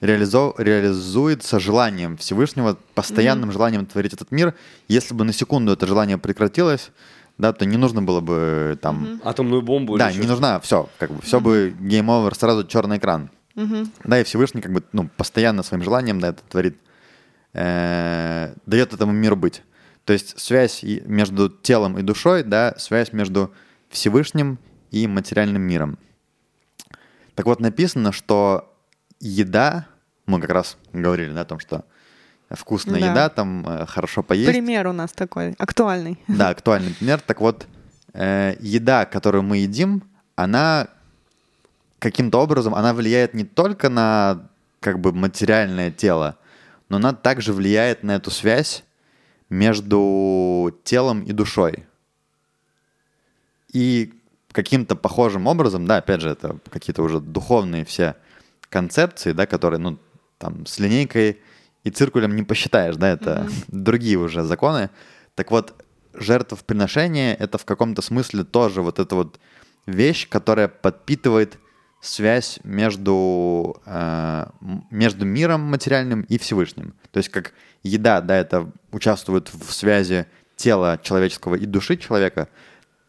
реализо- 0.02 0.54
реализуется 0.58 1.60
желанием 1.60 2.18
Всевышнего, 2.18 2.78
постоянным 2.96 3.50
угу. 3.50 3.54
желанием 3.54 3.86
творить 3.86 4.14
этот 4.14 4.32
мир. 4.32 4.54
Если 4.88 5.14
бы 5.14 5.24
на 5.24 5.32
секунду 5.32 5.72
это 5.72 5.88
желание 5.88 6.18
прекратилось, 6.18 6.92
да, 7.38 7.54
то 7.54 7.66
не 7.66 7.78
нужно 7.78 8.02
было 8.02 8.20
бы 8.20 8.78
там... 8.82 9.04
Угу. 9.04 9.22
Атомную 9.24 9.62
бомбу 9.62 9.98
Да, 9.98 10.12
не 10.12 10.28
нужна, 10.28 10.60
все, 10.60 10.90
как 11.00 11.12
бы, 11.12 11.22
все 11.22 11.38
угу. 11.38 11.46
бы 11.46 11.76
over, 11.80 12.36
сразу 12.36 12.66
черный 12.66 12.98
экран. 12.98 13.30
Угу. 13.56 13.88
Да, 14.06 14.20
и 14.20 14.24
Всевышний 14.24 14.62
как 14.62 14.72
бы, 14.72 14.84
ну, 14.92 15.10
постоянно 15.18 15.64
своим 15.64 15.84
желанием, 15.84 16.20
да, 16.20 16.30
это 16.30 16.42
творит, 16.50 16.78
э, 17.54 18.54
дает 18.66 18.94
этому 18.94 19.12
миру 19.12 19.36
быть. 19.36 19.62
То 20.06 20.14
есть 20.14 20.40
связь 20.40 20.84
между 20.84 21.50
телом 21.50 21.98
и 21.98 22.02
душой, 22.02 22.44
да, 22.44 22.74
связь 22.78 23.14
между 23.14 23.54
Всевышним 23.90 24.58
и 24.90 25.08
материальным 25.08 25.62
миром. 25.62 25.98
Так 27.36 27.46
вот, 27.46 27.60
написано, 27.60 28.12
что 28.12 28.74
еда, 29.20 29.88
мы 30.32 30.42
как 30.42 30.52
раз 30.52 30.78
говорили 30.94 31.32
да, 31.32 31.42
о 31.42 31.46
том, 31.46 31.60
что 31.60 31.84
вкусная 32.50 33.00
да. 33.00 33.12
еда, 33.12 33.30
там 33.30 33.68
э, 33.68 33.86
хорошо 33.86 34.24
поесть. 34.24 34.50
Пример 34.50 34.88
у 34.88 34.94
нас 34.94 35.12
такой, 35.12 35.56
актуальный. 35.58 36.18
Да, 36.28 36.50
актуальный 36.56 36.94
пример. 36.94 37.20
Так 37.20 37.42
вот, 37.42 37.68
э, 38.14 38.56
еда, 38.60 39.06
которую 39.06 39.44
мы 39.44 39.58
едим, 39.58 40.04
она 40.36 40.88
каким-то 42.00 42.40
образом, 42.40 42.74
она 42.74 42.94
влияет 42.94 43.34
не 43.34 43.44
только 43.44 43.90
на 43.90 44.50
как 44.80 45.00
бы 45.00 45.14
материальное 45.14 45.92
тело, 45.92 46.38
но 46.90 46.98
она 46.98 47.14
также 47.14 47.54
влияет 47.54 48.04
на 48.04 48.16
эту 48.16 48.32
связь 48.32 48.84
между 49.50 50.76
телом 50.84 51.24
и 51.24 51.34
душой. 51.34 51.86
И 53.72 54.14
каким-то 54.52 54.96
похожим 54.96 55.48
образом, 55.48 55.86
да, 55.86 55.98
опять 55.98 56.22
же, 56.22 56.30
это 56.30 56.58
какие-то 56.70 57.04
уже 57.04 57.20
духовные 57.20 57.86
все 57.86 58.16
концепции, 58.70 59.34
да, 59.34 59.46
которые, 59.46 59.80
ну, 59.80 60.00
там, 60.42 60.66
с 60.66 60.80
линейкой 60.80 61.40
и 61.84 61.90
циркулем 61.90 62.36
не 62.36 62.44
посчитаешь, 62.44 62.96
да, 62.96 63.10
это 63.10 63.48
mm-hmm. 63.48 63.66
другие 63.70 64.18
уже 64.18 64.44
законы. 64.44 64.90
Так 65.36 65.52
вот, 65.52 65.74
жертвоприношение— 66.14 67.36
это 67.40 67.58
в 67.58 67.66
каком-то 67.66 68.02
смысле 68.02 68.44
тоже 68.44 68.82
вот 68.82 69.00
эта 69.00 69.16
вот 69.16 69.40
вещь, 69.86 70.28
которая 70.28 70.68
подпитывает 70.68 71.58
связь 72.02 72.60
между, 72.64 73.80
э, 73.86 74.46
между 74.90 75.26
миром 75.26 75.62
материальным 75.62 76.22
и 76.22 76.38
Всевышним. 76.38 76.96
То 77.12 77.18
есть 77.18 77.30
как 77.30 77.54
еда, 77.84 78.22
да, 78.22 78.36
это 78.36 78.72
участвует 78.92 79.54
в 79.54 79.72
связи 79.72 80.26
тела 80.56 81.00
человеческого 81.02 81.56
и 81.56 81.66
души 81.66 81.98
человека, 81.98 82.50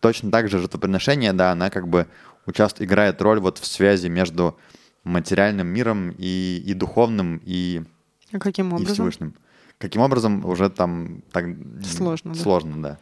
точно 0.00 0.30
так 0.30 0.48
же 0.48 0.59
жертвоприношение, 0.59 1.32
да, 1.32 1.52
она 1.52 1.70
как 1.70 1.88
бы 1.88 2.06
участвует, 2.46 2.88
играет 2.88 3.22
роль 3.22 3.40
вот 3.40 3.59
в 3.59 3.66
связи 3.66 4.09
между 4.09 4.59
материальным 5.04 5.66
миром 5.66 6.14
и, 6.18 6.62
и 6.64 6.74
духовным, 6.74 7.40
и 7.44 7.82
а 8.32 8.38
каким 8.38 8.72
образом? 8.72 8.90
И 8.90 8.94
Всевышним. 8.94 9.34
Каким 9.78 10.00
образом 10.02 10.44
уже 10.44 10.70
там 10.70 11.22
так 11.32 11.44
сложно, 11.84 12.34
сложно, 12.34 12.80
да. 12.80 12.98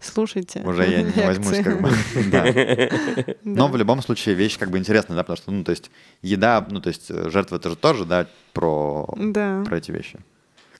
Слушайте. 0.00 0.62
Уже 0.64 0.88
я 0.88 1.02
не 1.02 1.26
возьмусь 1.26 1.58
как 1.58 1.82
бы. 1.82 1.90
да. 2.30 3.36
Но 3.42 3.68
в 3.68 3.76
любом 3.76 4.00
случае 4.02 4.36
вещь 4.36 4.58
как 4.58 4.70
бы 4.70 4.78
интересная, 4.78 5.16
да, 5.16 5.22
потому 5.24 5.36
что, 5.36 5.50
ну, 5.50 5.64
то 5.64 5.70
есть 5.70 5.90
еда, 6.22 6.64
ну, 6.70 6.80
то 6.80 6.88
есть 6.88 7.10
э, 7.10 7.28
жертва 7.30 7.56
это 7.56 7.70
же 7.70 7.76
тоже, 7.76 8.04
да, 8.04 8.28
про, 8.52 9.12
да. 9.16 9.62
про 9.64 9.76
эти 9.76 9.90
вещи. 9.90 10.20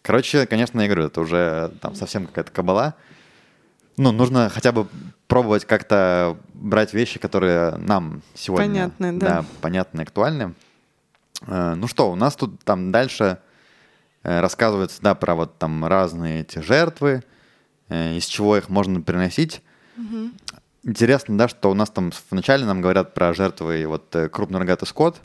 Короче, 0.03 0.47
конечно, 0.47 0.81
я 0.81 0.87
говорю, 0.87 1.07
это 1.07 1.21
уже 1.21 1.73
там 1.81 1.95
совсем 1.95 2.27
какая-то 2.27 2.53
кабала. 2.53 2.95
Ну, 3.99 4.13
нужно 4.13 4.49
хотя 4.49 4.73
бы 4.73 4.87
пробовать 5.27 5.65
как-то 5.67 6.39
брать 6.55 6.95
вещи, 6.95 7.19
которые 7.19 7.77
нам 7.77 8.23
сегодня 8.35 8.67
понятны, 8.67 9.13
да. 9.19 9.27
да, 9.27 9.45
понятны, 9.61 10.01
актуальны. 10.01 10.55
Э, 11.47 11.75
ну 11.75 11.87
что, 11.87 12.11
у 12.11 12.15
нас 12.15 12.37
тут 12.37 12.65
там 12.65 12.91
дальше 12.91 13.39
Э, 14.23 14.41
рассказывается, 14.41 15.01
да, 15.01 15.15
про 15.15 15.35
вот 15.35 15.57
там 15.59 15.85
разные 15.85 16.43
эти 16.43 16.59
жертвы, 16.59 17.23
э, 17.89 18.17
из 18.17 18.27
чего 18.27 18.57
их 18.57 18.69
можно 18.69 19.01
приносить. 19.01 19.63
Угу. 19.97 20.31
Интересно, 20.85 21.39
да, 21.39 21.49
что 21.49 21.71
у 21.71 21.75
нас 21.75 21.91
там 21.91 22.13
вначале 22.31 22.65
нам 22.65 22.81
говорят 22.81 23.15
про 23.15 23.33
жертвы 23.33 23.87
вот 23.87 24.15
крупный 24.31 24.59
рогатый 24.59 24.87
скот, 24.87 25.21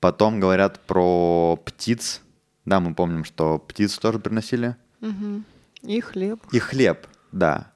потом 0.00 0.40
говорят 0.40 0.80
про 0.80 1.60
птиц. 1.64 2.22
Да, 2.64 2.80
мы 2.80 2.94
помним, 2.94 3.24
что 3.24 3.58
птиц 3.58 3.98
тоже 3.98 4.18
приносили. 4.18 4.76
Угу. 5.00 5.42
И 5.82 6.00
хлеб. 6.00 6.40
И 6.50 6.58
хлеб, 6.58 7.06
да. 7.32 7.72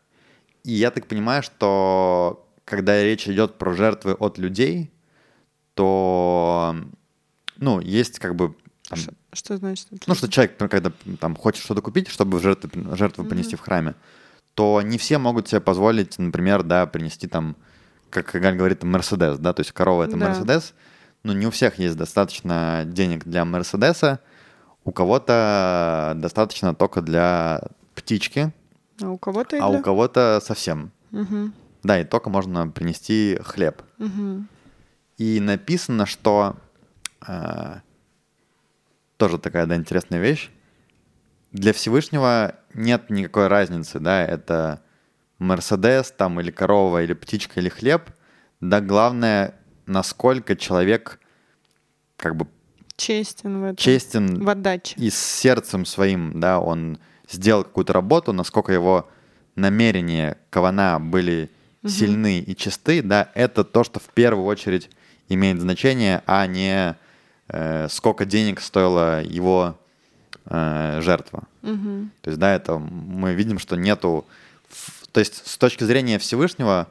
И 0.64 0.72
я 0.72 0.90
так 0.90 1.06
понимаю, 1.06 1.43
что 1.43 2.48
когда 2.64 3.02
речь 3.02 3.28
идет 3.28 3.59
про 3.59 3.74
жертвы 3.74 4.12
от 4.12 4.39
людей, 4.39 4.93
то, 5.74 6.76
ну, 7.56 7.80
есть 7.80 8.18
как 8.18 8.36
бы 8.36 8.55
там, 8.89 8.98
что, 8.98 9.12
что 9.32 9.56
значит? 9.56 9.89
Ну, 10.06 10.14
что 10.14 10.28
человек, 10.28 10.56
когда 10.59 10.93
там 11.18 11.34
хочет 11.34 11.64
что-то 11.64 11.80
купить, 11.80 12.09
чтобы 12.09 12.40
жертву, 12.40 12.70
жертву 12.94 13.24
mm-hmm. 13.24 13.28
принести 13.28 13.56
в 13.56 13.60
храме, 13.60 13.94
то 14.55 14.82
не 14.82 14.98
все 14.98 15.18
могут 15.18 15.48
себе 15.48 15.60
позволить, 15.60 16.18
например, 16.18 16.62
да, 16.62 16.86
принести 16.86 17.26
там, 17.26 17.56
как 18.10 18.30
Галь 18.32 18.56
говорит, 18.56 18.82
Мерседес, 18.82 19.39
да, 19.39 19.52
то 19.52 19.60
есть 19.60 19.72
корова— 19.72 20.02
это 20.05 20.16
Мерседес, 20.16 20.74
но 21.22 21.32
не 21.32 21.47
у 21.47 21.51
всех 21.51 21.78
есть 21.78 21.97
достаточно 21.97 22.84
денег 22.86 23.24
для 23.24 23.44
Мерседеса, 23.44 24.20
у 24.84 24.93
кого-то 24.93 26.12
достаточно 26.16 26.74
только 26.74 27.01
для 27.01 27.62
птички, 27.94 28.52
а 29.01 29.10
у 29.10 29.19
кого-то 29.19 29.56
а 29.56 29.70
для... 29.70 29.78
у 29.78 29.82
кого-то 29.82 30.40
совсем. 30.44 30.93
Угу. 31.12 31.51
Да, 31.82 32.01
и 32.01 32.05
только 32.05 32.31
можно 32.31 32.69
принести 32.69 33.39
хлеб. 33.43 33.82
Угу. 33.98 34.44
И 35.19 35.40
написано, 35.40 36.06
что 36.06 36.56
э, 37.27 37.81
тоже 39.16 39.39
такая, 39.39 39.66
да, 39.66 39.77
интересная 39.77 40.20
вещь. 40.20 40.51
Для 41.52 41.73
Всевышнего 41.73 42.56
нет 42.74 43.10
никакой 43.10 43.48
разницы, 43.48 43.98
да, 43.98 44.24
это 44.24 44.82
Мерседес 45.39 46.10
там 46.10 46.40
или 46.40 46.51
корова, 46.51 47.02
или 47.02 47.12
птичка, 47.12 47.60
или 47.60 47.69
хлеб. 47.69 48.10
Да, 48.60 48.81
главное, 48.81 49.55
насколько 49.86 50.56
человек 50.56 51.20
как 52.16 52.36
бы 52.36 52.47
честен 52.97 53.60
в 53.60 53.64
этом. 53.64 53.77
Честен 53.77 54.43
в 54.43 54.48
отдаче. 54.48 54.94
И 54.97 55.10
с 55.10 55.19
сердцем 55.19 55.85
своим, 55.85 56.39
да, 56.40 56.60
он 56.60 56.98
сделал 57.32 57.64
какую-то 57.64 57.92
работу, 57.92 58.32
насколько 58.32 58.72
его 58.72 59.09
намерения, 59.56 60.38
кавана 60.50 60.98
были 61.00 61.50
угу. 61.82 61.90
сильны 61.90 62.40
и 62.40 62.56
чисты, 62.56 63.02
да, 63.02 63.30
это 63.34 63.64
то, 63.64 63.84
что 63.84 64.00
в 64.00 64.09
первую 64.14 64.46
очередь 64.46 64.90
имеет 65.28 65.60
значение, 65.60 66.22
а 66.26 66.46
не 66.46 66.96
э, 67.48 67.88
сколько 67.88 68.24
денег 68.24 68.60
стоила 68.60 69.22
его 69.22 69.78
э, 70.46 71.00
жертва. 71.02 71.44
Угу. 71.62 72.09
То 72.20 72.30
есть, 72.30 72.38
да, 72.38 72.54
это 72.54 72.78
мы 72.78 73.34
видим, 73.34 73.59
что 73.59 73.76
нету... 73.76 74.26
То 75.12 75.20
есть, 75.20 75.46
с 75.46 75.59
точки 75.59 75.84
зрения 75.84 76.18
Всевышнего, 76.18 76.88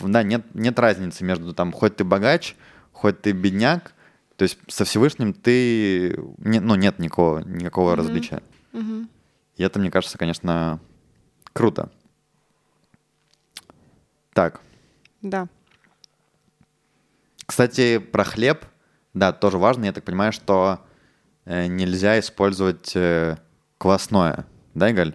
да, 0.00 0.22
нет, 0.22 0.44
нет 0.54 0.78
разницы 0.78 1.24
между 1.24 1.52
там, 1.52 1.72
хоть 1.72 1.96
ты 1.96 2.04
богач, 2.04 2.54
хоть 2.92 3.20
ты 3.20 3.32
бедняк, 3.32 3.92
то 4.36 4.44
есть 4.44 4.58
со 4.68 4.84
Всевышним 4.84 5.32
ты, 5.32 6.18
не- 6.38 6.60
ну, 6.60 6.74
нет 6.74 6.98
никакого, 6.98 7.40
никакого 7.40 7.96
различия. 7.96 8.42
И 9.56 9.62
это, 9.62 9.78
мне 9.78 9.90
кажется, 9.90 10.18
конечно, 10.18 10.80
круто. 11.52 11.90
Так, 14.32 14.60
Да. 15.22 15.46
Кстати, 17.46 17.98
про 17.98 18.24
хлеб, 18.24 18.64
да, 19.12 19.32
тоже 19.32 19.58
важно. 19.58 19.84
Я 19.84 19.92
так 19.92 20.02
понимаю, 20.04 20.32
что 20.32 20.80
э, 21.44 21.66
нельзя 21.66 22.18
использовать 22.18 22.96
э, 22.96 23.36
квасное, 23.78 24.46
да, 24.74 24.90
Игаль, 24.90 25.14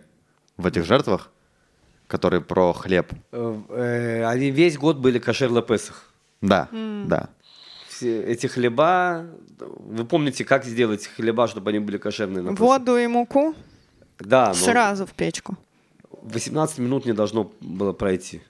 в 0.56 0.68
этих 0.68 0.86
жертвах, 0.86 1.32
которые 2.08 2.42
про 2.42 2.72
хлеб. 2.74 3.12
Э, 3.32 4.24
Они 4.26 4.52
весь 4.52 4.78
год 4.78 4.98
были 4.98 5.18
кошер 5.20 5.50
на 5.50 5.62
Песах. 5.62 6.14
Да, 6.42 6.70
да. 6.72 7.30
Все 7.90 8.24
эти 8.24 8.48
хлеба, 8.48 9.26
вы 9.60 10.06
помните, 10.06 10.46
как 10.46 10.64
сделать 10.66 11.08
хлеба, 11.08 11.48
чтобы 11.48 11.72
они 11.72 11.80
были 11.80 11.98
кошерные 11.98 12.42
на 12.44 12.52
Песах? 12.52 12.60
Воду 12.60 12.96
и 12.98 13.08
муку 13.08 13.56
Да, 14.20 14.48
но 14.50 14.54
сразу 14.54 15.06
в 15.06 15.12
печку. 15.12 15.58
18 16.24 16.80
минут 16.80 17.06
не 17.06 17.14
должно 17.14 17.52
было 17.62 17.94
пройти. 17.94 18.42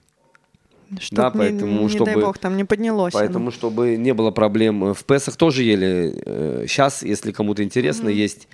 Чтоб 0.98 1.16
Да, 1.16 1.30
не- 1.32 1.38
поэтому, 1.38 1.82
не, 1.82 1.88
чтобы- 1.88 2.04
дай 2.06 2.16
бог, 2.16 2.38
там 2.38 2.56
не 2.56 2.64
поднялось. 2.64 3.14
оно. 3.14 3.22
Поэтому, 3.24 3.50
чтобы 3.52 3.96
не 3.96 4.12
было 4.12 4.32
проблем, 4.32 4.84
э, 4.86 4.94
в 4.94 5.04
Песах 5.04 5.36
тоже 5.36 5.62
ели. 5.62 6.64
Сейчас, 6.66 7.02
если 7.04 7.30
кому-то 7.30 7.62
интересно, 7.62 8.08
есть, 8.08 8.48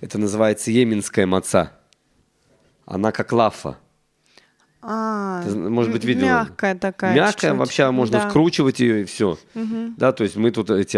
это 0.00 0.18
называется 0.18 0.72
йеменская 0.72 1.26
маца. 1.26 1.70
Она 2.86 3.12
как 3.12 3.32
лафа. 3.32 3.76
А, 4.82 5.42
Ты, 5.44 5.54
может 5.56 5.92
быть, 5.92 6.04
видела? 6.04 6.26
Мягкая 6.26 6.74
такая. 6.76 7.14
Мягкая, 7.14 7.50
чуть-чуть. 7.50 7.58
вообще 7.58 7.90
можно 7.90 8.18
Да. 8.18 8.28
скручивать 8.30 8.78
ее 8.80 9.02
и 9.02 9.04
все. 9.04 9.38
Да, 9.54 10.12
то 10.12 10.22
есть 10.24 10.36
мы 10.36 10.50
тут 10.50 10.70
эти 10.70 10.96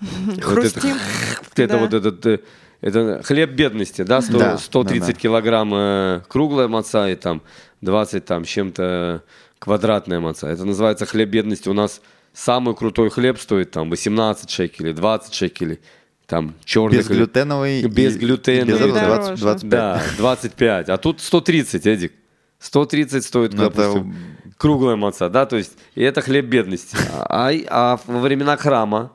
это, 0.00 0.40
Хрустим. 0.40 0.96
вот 1.48 1.58
это 1.58 1.76
вот 1.78 1.92
этот, 1.94 2.24
э, 2.26 2.40
это 2.80 3.22
хлеб 3.22 3.50
бедности, 3.50 4.02
да, 4.02 4.20
100 4.20 4.38
Да, 4.38 4.58
130 4.58 5.00
да, 5.00 5.12
да. 5.12 5.12
килограмм 5.18 5.72
э, 5.74 6.20
круглая 6.28 6.68
маца 6.68 7.08
и 7.08 7.14
там 7.14 7.42
20 7.80 8.24
там 8.24 8.44
чем-то 8.44 9.22
квадратная 9.58 10.20
маца. 10.20 10.48
Это 10.48 10.64
называется 10.64 11.06
хлеб 11.06 11.28
бедности. 11.28 11.68
У 11.68 11.72
нас 11.74 12.00
самый 12.32 12.74
крутой 12.74 13.10
хлеб 13.10 13.38
стоит 13.38 13.70
там 13.70 13.90
18 13.90 14.48
шекелей, 14.50 14.92
20 14.92 15.34
шекелей. 15.34 15.80
Там 16.26 16.54
черный 16.64 17.02
хлеб. 17.02 17.08
Безглютеновый. 17.08 17.80
и 17.80 17.86
Без 17.86 18.16
этого 18.16 18.88
И 18.88 18.90
20, 18.92 18.94
дороже. 18.94 19.42
25. 19.42 19.68
Да, 19.70 20.02
25. 20.16 20.88
А 20.88 20.96
тут 20.96 21.20
130, 21.20 21.86
Эдик. 21.86 22.12
130 22.60 23.24
стоит, 23.24 23.52
Ну, 23.54 23.64
это- 23.64 23.76
допустим, 23.76 24.14
круглая 24.56 24.94
маца, 24.96 25.28
да, 25.28 25.46
то 25.46 25.56
есть, 25.56 25.72
и 25.94 26.02
это 26.02 26.20
хлеб 26.20 26.44
бедности. 26.46 26.96
А, 27.12 27.50
а 27.68 27.98
во 28.06 28.20
времена 28.20 28.56
храма 28.56 29.12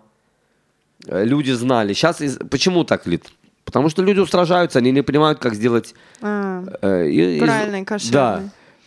люди 1.07 1.51
знали. 1.51 1.93
Сейчас 1.93 2.21
почему 2.49 2.83
так 2.83 3.05
лит? 3.07 3.25
Потому 3.65 3.89
что 3.89 4.01
люди 4.03 4.19
устражаются, 4.19 4.79
они 4.79 4.91
не 4.91 5.01
понимают, 5.01 5.39
как 5.39 5.55
сделать... 5.55 5.95
А, 6.21 6.63
э, 6.81 7.09
и- 7.09 7.39
кошерный. 7.39 7.85
Да, 8.11 8.43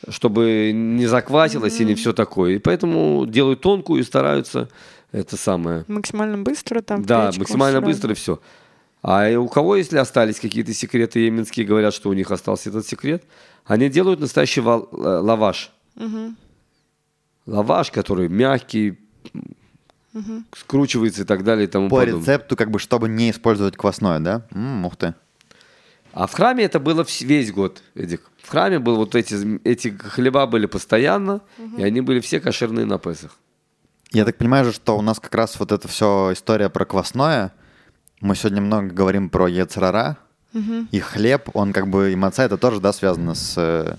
чтобы 0.09 0.71
не 0.73 1.07
заквасилось 1.07 1.81
и 1.81 1.85
не 1.85 1.95
все 1.97 2.13
такое. 2.13 2.53
И 2.55 2.59
поэтому 2.59 3.27
делают 3.27 3.61
тонкую 3.61 4.01
и 4.01 4.05
стараются 4.05 4.69
это 5.13 5.37
самое... 5.37 5.85
максимально 5.89 6.39
быстро 6.39 6.81
там 6.81 7.05
Да, 7.05 7.33
максимально 7.37 7.79
сразу. 7.81 7.87
быстро 7.87 8.15
все. 8.15 8.41
А 9.03 9.31
у 9.39 9.49
кого, 9.49 9.77
если 9.77 9.97
остались 9.99 10.39
какие-то 10.41 10.73
секреты 10.73 11.21
йеменские, 11.21 11.67
говорят, 11.67 11.93
что 11.95 12.09
у 12.11 12.13
них 12.13 12.31
остался 12.31 12.69
этот 12.71 12.87
секрет, 12.87 13.25
они 13.65 13.89
делают 13.89 14.21
настоящий 14.21 14.61
вал- 14.61 14.89
э, 14.93 14.97
лаваш. 15.21 15.73
Лаваш, 17.47 17.91
который 17.91 18.29
мягкий, 18.29 18.99
скручивается 20.56 21.22
и 21.22 21.24
так 21.24 21.44
далее 21.44 21.64
и 21.64 21.70
тому 21.70 21.89
По 21.89 21.97
подобное. 21.97 22.20
рецепту, 22.20 22.56
как 22.56 22.70
бы, 22.70 22.78
чтобы 22.78 23.09
не 23.09 23.30
использовать 23.30 23.76
квасное, 23.76 24.18
да? 24.20 24.43
М, 24.52 24.85
ух 24.86 24.97
ты. 24.97 25.14
А 26.12 26.26
в 26.26 26.32
храме 26.32 26.64
это 26.64 26.80
было 26.80 27.06
весь 27.20 27.52
год, 27.52 27.82
Эдик. 27.94 28.22
В 28.43 28.48
храме 28.48 28.78
был 28.78 28.97
вот 28.97 29.14
эти, 29.14 29.60
эти 29.64 29.89
хлеба 29.89 30.47
были 30.47 30.66
постоянно, 30.66 31.40
и 31.76 31.82
они 31.82 32.01
были 32.01 32.20
все 32.20 32.40
кошерные 32.40 32.86
на 32.86 32.98
Песах. 32.98 33.36
Я 34.10 34.24
так 34.24 34.36
понимаю 34.36 34.64
же, 34.64 34.72
что 34.72 34.97
у 34.97 35.02
нас 35.02 35.20
как 35.20 35.35
раз 35.35 35.60
вот 35.60 35.70
эта 35.70 35.86
все 35.86 36.32
история 36.32 36.70
про 36.70 36.86
квасное. 36.86 37.52
Мы 38.20 38.35
сегодня 38.35 38.62
много 38.62 38.89
говорим 38.89 39.28
про 39.28 39.47
ецрара. 39.48 40.16
И 40.90 40.98
хлеб, 40.98 41.51
он 41.52 41.72
как 41.74 41.89
бы, 41.89 42.10
и 42.10 42.16
маца, 42.16 42.43
это 42.43 42.56
тоже, 42.56 42.80
да, 42.80 42.93
связано 42.93 43.35
с, 43.35 43.97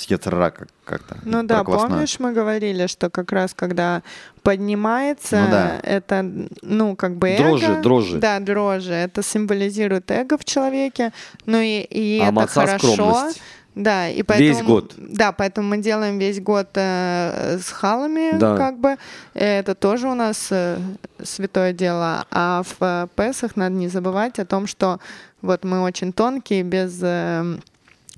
э, 0.00 0.06
с 0.06 0.10
ецрара 0.10 0.50
как- 0.50 0.68
как-то. 0.84 1.16
Ну 1.24 1.42
да, 1.42 1.64
помнишь, 1.64 2.18
мы 2.20 2.32
говорили, 2.32 2.86
что 2.86 3.10
как 3.10 3.32
раз 3.32 3.54
когда 3.54 4.02
поднимается, 4.42 5.40
Ну 5.40 5.50
да. 5.50 5.80
это, 5.82 6.24
ну, 6.62 6.96
как 6.96 7.16
бы 7.16 7.28
эго. 7.30 7.42
Дрожжи, 7.58 7.80
дрожжи. 7.82 8.18
Да, 8.18 8.38
дрожжи. 8.40 8.92
Это 8.92 9.22
символизирует 9.22 10.10
эго 10.10 10.36
в 10.38 10.44
человеке. 10.44 11.12
Ну 11.46 11.58
и, 11.60 11.80
и 11.80 12.20
А 12.20 12.30
это 12.30 12.46
хорошо. 12.46 12.92
скромность. 12.94 13.40
Да, 13.76 14.08
и 14.08 14.22
поэтому, 14.24 14.48
Весь 14.48 14.62
год. 14.62 14.94
Да, 14.96 15.30
поэтому 15.30 15.68
мы 15.68 15.78
делаем 15.78 16.18
весь 16.18 16.40
год 16.40 16.68
э, 16.74 17.58
с 17.62 17.70
халами, 17.70 18.36
Да. 18.36 18.56
как 18.56 18.78
бы. 18.80 18.96
Это 19.32 19.74
тоже 19.76 20.08
у 20.08 20.14
нас 20.14 20.48
э, 20.50 20.76
святое 21.22 21.72
дело. 21.72 22.26
А 22.32 22.62
в 22.64 22.74
э, 22.80 23.06
Песах 23.14 23.54
надо 23.54 23.74
не 23.76 23.86
забывать 23.88 24.40
о 24.40 24.44
том, 24.44 24.66
что 24.66 24.98
вот 25.40 25.64
мы 25.64 25.82
очень 25.82 26.12
тонкие, 26.12 26.64
без 26.64 26.98
э, 27.00 27.58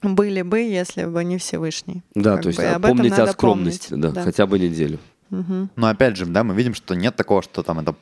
были 0.02 0.42
бы, 0.42 0.60
если 0.60 1.04
бы 1.04 1.24
не 1.24 1.38
Всевышний. 1.38 2.02
Да, 2.14 2.34
Как 2.34 2.42
то 2.42 2.48
есть 2.48 2.58
бы 2.58 2.64
а, 2.66 2.76
об 2.76 2.84
этом 2.84 2.96
помните 2.98 3.22
о 3.22 3.26
скромности, 3.28 3.88
помнить, 3.90 4.02
да, 4.02 4.10
да. 4.12 4.22
хотя 4.22 4.46
бы 4.46 4.58
неделю. 4.58 4.98
Но 5.30 5.86
опять 5.86 6.16
же, 6.16 6.26
да, 6.26 6.44
мы 6.44 6.54
видим, 6.54 6.74
что 6.74 6.94
нет 6.94 7.16
такого, 7.16 7.42
что 7.42 7.62
там 7.62 7.78
это 7.78 7.94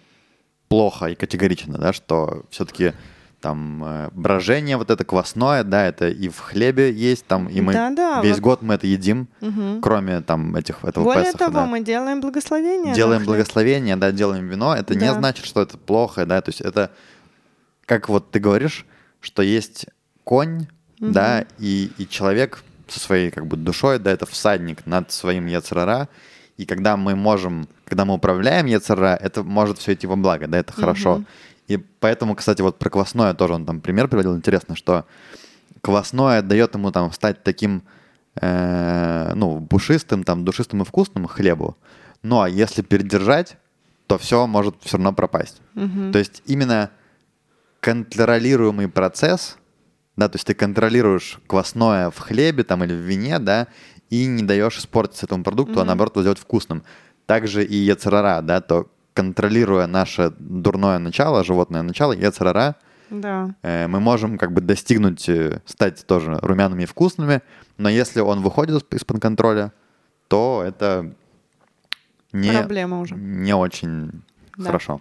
плохо 0.68 1.06
и 1.06 1.14
категорично, 1.14 1.78
да, 1.78 1.92
что 1.92 2.44
все-таки 2.50 2.92
там 3.40 3.82
э, 3.84 4.08
брожение 4.12 4.76
вот 4.76 4.90
это 4.90 5.04
квасное, 5.04 5.64
да, 5.64 5.86
это 5.86 6.08
и 6.08 6.28
в 6.28 6.38
хлебе 6.40 6.92
есть, 6.92 7.24
там, 7.26 7.48
и 7.48 7.60
мы 7.62 7.72
Да-да, 7.72 8.20
весь 8.22 8.34
вот. 8.36 8.42
год 8.42 8.62
мы 8.62 8.74
это 8.74 8.86
едим, 8.86 9.28
Мгм. 9.40 9.80
кроме 9.80 10.20
там 10.20 10.54
этих, 10.56 10.84
этого 10.84 11.04
Более 11.04 11.24
Песаха, 11.24 11.38
того, 11.38 11.52
да. 11.54 11.66
мы 11.66 11.80
делаем 11.82 12.20
благословение. 12.20 12.94
делаем 12.94 13.24
благословение, 13.24 13.96
да, 13.96 14.12
делаем 14.12 14.46
вино, 14.46 14.74
это 14.76 14.94
не 14.94 15.06
Да. 15.06 15.14
значит, 15.14 15.46
что 15.46 15.62
это 15.62 15.78
плохо, 15.78 16.26
да, 16.26 16.40
то 16.42 16.50
есть 16.50 16.60
это, 16.60 16.90
как 17.86 18.08
вот 18.10 18.30
ты 18.30 18.40
говоришь, 18.40 18.84
что 19.20 19.42
есть 19.42 19.86
конь, 20.24 20.66
да, 21.00 21.44
и, 21.58 21.90
и 21.98 22.06
человек 22.06 22.62
со 22.88 23.00
своей 23.00 23.30
как 23.30 23.46
бы 23.46 23.56
душой, 23.56 23.98
да, 23.98 24.10
это 24.10 24.26
всадник 24.26 24.86
над 24.86 25.10
своим 25.12 25.46
яцерара, 25.46 26.08
и 26.56 26.66
когда 26.66 26.96
мы 26.96 27.16
можем, 27.16 27.68
когда 27.84 28.04
мы 28.04 28.14
управляем 28.14 28.66
яцерара, 28.66 29.16
это 29.16 29.42
может 29.42 29.78
все 29.78 29.94
идти 29.94 30.06
во 30.06 30.16
благо, 30.16 30.46
да, 30.46 30.58
это 30.58 30.72
хорошо. 30.72 31.24
И 31.68 31.76
поэтому, 31.76 32.34
кстати, 32.34 32.62
вот 32.62 32.78
про 32.78 32.90
квасное 32.90 33.32
тоже 33.32 33.54
он 33.54 33.64
там 33.64 33.80
пример 33.80 34.08
приводил, 34.08 34.36
интересно, 34.36 34.76
что 34.76 35.06
квасное 35.80 36.42
дает 36.42 36.74
ему 36.74 36.90
там 36.90 37.12
стать 37.12 37.42
таким, 37.44 37.82
э, 38.40 39.32
ну, 39.34 39.64
пушистым, 39.66 40.24
там, 40.24 40.44
душистым 40.44 40.82
и 40.82 40.84
вкусным 40.84 41.26
хлебу. 41.28 41.76
Ну, 42.22 42.40
а 42.40 42.48
если 42.48 42.82
передержать, 42.82 43.56
то 44.06 44.18
все 44.18 44.46
может 44.46 44.74
все 44.82 44.96
равно 44.96 45.12
пропасть. 45.12 45.62
То 46.12 46.18
есть 46.18 46.42
именно 46.44 46.90
контролируемый 47.78 48.88
процесс, 48.88 49.56
да, 50.20 50.28
то 50.28 50.36
есть 50.36 50.46
ты 50.46 50.52
контролируешь 50.54 51.40
квасное 51.46 52.10
в 52.10 52.18
хлебе 52.18 52.62
там 52.62 52.84
или 52.84 52.92
в 52.92 52.98
вине, 52.98 53.38
да, 53.38 53.68
и 54.10 54.26
не 54.26 54.42
даешь 54.42 54.76
испортиться 54.78 55.24
этому 55.24 55.42
продукту, 55.42 55.80
а 55.80 55.84
наоборот 55.84 56.14
его 56.16 56.22
сделать 56.22 56.38
вкусным. 56.38 56.82
Также 57.24 57.64
и 57.64 57.74
яцерара, 57.74 58.42
да, 58.42 58.60
то 58.60 58.86
контролируя 59.14 59.86
наше 59.86 60.30
дурное 60.38 60.98
начало, 60.98 61.42
животное 61.42 61.80
начало, 61.82 62.12
яцерара, 62.12 62.74
Да. 63.08 63.54
э, 63.62 63.86
мы 63.86 63.98
можем 64.00 64.36
как 64.36 64.52
бы 64.52 64.60
достигнуть, 64.60 65.26
э, 65.28 65.62
стать 65.64 66.06
тоже 66.06 66.38
румяными 66.42 66.82
и 66.82 66.86
вкусными, 66.86 67.40
но 67.78 67.88
если 67.88 68.20
он 68.20 68.42
выходит 68.42 68.76
из- 68.82 68.96
из-под 69.00 69.20
контроля, 69.22 69.72
то 70.28 70.62
это 70.66 71.14
не, 72.32 72.52
Проблема 72.52 73.00
уже. 73.00 73.14
не 73.14 73.54
очень 73.54 74.10
Да. 74.58 74.64
хорошо. 74.66 75.00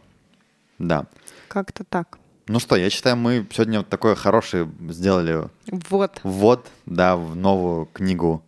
Да. 0.80 1.06
Как-то 1.50 1.84
так. 1.84 2.18
Ну 2.52 2.58
что, 2.58 2.76
я 2.76 2.90
считаю, 2.90 3.16
мы 3.16 3.46
сегодня 3.52 3.78
вот 3.80 3.90
такой 3.90 4.16
хороший 4.16 4.68
сделали 4.90 5.50
Вот. 5.92 6.20
ввод, 6.24 6.68
да, 6.88 7.16
в 7.16 7.36
новую 7.36 7.86
книгу, 7.94 8.44